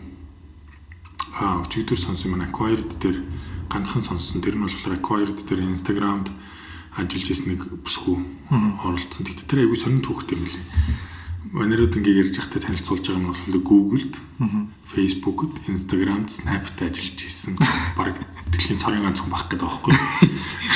өчигдөр 1.37 1.99
сонсон 1.99 2.33
юм 2.33 2.41
acquired 2.41 2.89
дээр 2.97 3.21
ганцхан 3.69 4.01
сонссон. 4.01 4.41
Тэр 4.41 4.57
нь 4.57 4.65
болохоор 4.65 4.97
acquired 4.97 5.37
дээр 5.45 5.69
Instagram-д 5.69 6.33
ажиллаж 6.97 7.27
ирсэн 7.29 7.53
нэг 7.53 7.61
бүсгүй 7.85 8.17
оролцсон. 8.49 9.23
Тэгтээ 9.23 9.45
тэр 9.45 9.59
айгүй 9.63 9.77
сонин 9.77 10.01
түүхтэй 10.01 10.35
юм 10.35 10.45
лээ. 10.49 10.65
Манайрууд 11.49 11.95
ингээ 11.95 12.19
ярьж 12.25 12.35
байхдаа 12.35 12.61
танилцуулж 12.61 13.05
байгаа 13.09 13.21
нь 13.23 13.29
бол 13.29 13.63
Google-д, 13.63 14.15
Facebook-д, 14.85 15.55
Instagram-д, 15.71 16.29
Snap-д 16.29 16.77
ажиллаж 16.83 17.19
ирсэн. 17.25 17.55
Бараг 17.97 18.17
дэлхийн 18.51 18.77
цорын 18.77 19.05
ганц 19.07 19.23
хүн 19.23 19.31
байх 19.33 19.47
гэдэг 19.47 19.65
байхгүй. 19.65 19.93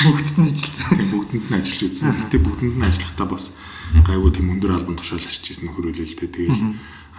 Бүгдд 0.08 0.36
нь 0.40 0.48
ажилласан. 0.50 0.90
Тийм 0.98 1.10
бүгдэнд 1.12 1.46
нь 1.46 1.58
ажиллаж 1.58 1.82
үзсэн. 1.84 2.10
Гэтэ 2.26 2.38
бүгдэнд 2.42 2.76
нь 2.80 2.86
ажиллахдаа 2.88 3.28
бас 3.28 3.54
гайгүй 4.02 4.30
тийм 4.34 4.50
өндөр 4.56 4.72
албан 4.74 4.96
тушаал 4.98 5.22
ашижсэн 5.22 5.68
нөхөрөлөлтэй. 5.68 6.28
Тэгээд 6.32 6.58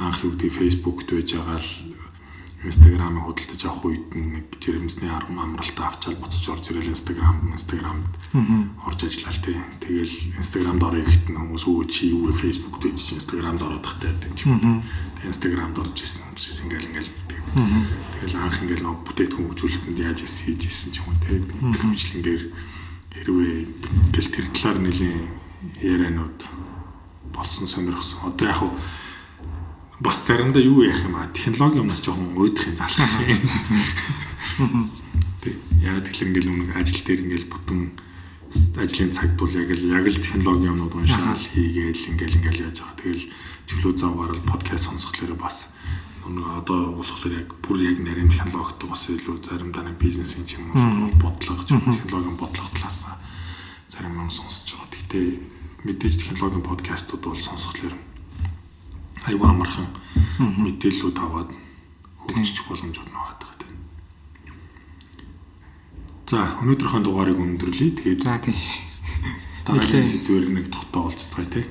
анх 0.04 0.20
юу 0.26 0.36
гэдэг 0.36 0.52
Facebook-д 0.52 1.10
байж 1.16 1.30
байгаа 1.38 1.60
л 1.62 1.72
Instagram-ыг 2.66 3.24
худалдаж 3.26 3.62
авах 3.66 3.86
үед 3.86 4.10
нэг 4.18 4.46
жирэмсний 4.58 5.10
амралтаа 5.10 5.88
авчаал 5.94 6.18
буцаж 6.18 6.46
орж 6.50 6.66
ирэл 6.74 6.94
Instagram 6.94 7.54
Instagram-д 7.54 8.10
орж 8.82 9.00
ажиллаа 9.06 9.38
тий. 9.40 9.58
Тэгэл 9.86 10.16
Instagram-д 10.42 10.82
орё 10.82 11.02
гэхэд 11.06 11.30
нь 11.30 11.38
хүмүүс 11.38 11.66
өө 11.70 11.86
чи 11.86 12.10
юу 12.10 12.26
вэ 12.26 12.34
Facebook-д 12.34 12.98
чи 12.98 13.16
Instagram-д 13.22 13.62
ороод 13.62 13.86
тахтай. 13.86 14.12
Тэгээ 14.18 15.30
Instagram-д 15.30 15.78
орж 15.78 15.98
исэн. 16.02 16.26
Жис 16.34 16.66
ингээл 16.66 16.90
ингээл 16.90 17.12
тэгэл 17.56 18.36
анх 18.42 18.58
ингээл 18.66 18.84
нөө 18.84 18.96
бүтээгдэхүүн 19.06 19.48
хөгжүүлэлтэнд 19.54 20.00
яаж 20.02 20.20
хийж 20.26 20.62
исэн 20.66 20.90
ч 20.92 20.96
юм 21.00 21.14
уу 21.14 21.18
тий. 21.22 21.40
Хөгжлөн 21.46 22.22
дээр 22.26 22.44
хэрвээ 23.14 23.58
тэл 24.12 24.30
тэр 24.34 24.46
талаар 24.52 24.80
нэлийн 24.82 25.30
ярианууд 25.80 26.40
болсон 27.32 27.68
сонирхсон. 27.68 28.28
Одоо 28.28 28.48
яг 28.50 28.62
бас 30.00 30.28
заримдаа 30.28 30.62
юу 30.62 30.84
яах 30.84 31.00
юм 31.04 31.16
аа 31.16 31.32
технологи 31.32 31.80
юмнаас 31.80 32.04
жоохон 32.04 32.36
уйдах 32.36 32.68
юм 32.68 32.76
залах 32.76 33.00
юм. 33.24 34.90
Тэг. 35.42 35.56
Яагаад 35.84 36.06
тэгэхээр 36.10 36.28
ингээл 36.28 36.52
нэг 36.52 36.72
ажил 36.76 37.02
дээр 37.06 37.22
ингээл 37.24 37.52
бүтэн 37.52 37.82
ажлын 38.76 39.12
цагт 39.16 39.36
бол 39.40 39.52
яг 39.56 39.70
л 39.72 39.86
яг 39.88 40.06
л 40.08 40.20
технологи 40.20 40.68
юмнууд 40.68 40.96
уншаал 40.96 41.40
хийгээл 41.40 42.12
ингээл 42.12 42.38
ингээл 42.44 42.64
яаж 42.68 42.78
байгаа. 42.84 43.00
Тэгэл 43.00 43.26
чөлөө 43.72 43.94
зав 43.96 44.14
гарал 44.20 44.44
подкаст 44.44 44.92
сонсохлоор 44.92 45.36
бас 45.40 45.72
нэг 46.26 46.44
одоо 46.44 46.92
болохоор 46.98 47.34
яг 47.38 47.50
бүр 47.62 47.78
яг 47.86 47.98
нарийн 48.02 48.28
технологид 48.28 48.82
бас 48.90 49.08
илүү 49.14 49.46
заримдаа 49.46 49.86
нэг 49.86 49.96
бизнесийн 50.02 50.44
ч 50.44 50.58
юм 50.58 50.74
уу 50.74 51.14
бодлого 51.22 51.62
ч 51.64 51.78
технологийн 51.78 52.36
бодлого 52.36 52.70
талаас 52.74 53.06
зарим 53.94 54.18
юм 54.18 54.32
сонсож 54.34 54.74
байгаа. 54.74 54.90
Гэхдээ 54.92 55.26
мэдээж 55.86 56.14
технологийн 56.20 56.66
подкастууд 56.66 57.22
бол 57.22 57.38
сонсохлоор 57.38 57.94
аюу 59.26 59.46
амархан 59.50 59.88
мэдээллүүд 60.40 61.18
аваад 61.18 61.50
хөгжиж 62.22 62.58
боломжууд 62.70 63.10
байгаа 63.10 63.36
гэдэг. 63.42 63.70
За 66.30 66.40
өнөөдрийнхөө 66.62 67.02
дугаарыг 67.06 67.40
өндөрлөе. 67.42 67.90
Тэгээд 67.98 68.22
За 68.24 68.38
тий. 68.38 68.56
дараагийн 69.66 70.06
сэдвээр 70.06 70.46
нэг 70.54 70.66
тухтаа 70.70 71.02
уулзцгаая 71.10 71.50
тий. 71.50 71.66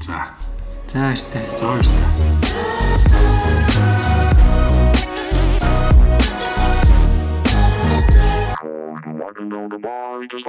За. 0.00 0.32
За 0.88 0.98
баяртай. 1.12 1.44
За 1.58 1.64
баярлалаа. 1.68 3.14
Walking 9.20 9.48
down 9.50 9.68
the 9.68 9.78
bar, 9.78 10.24
just 10.30 10.46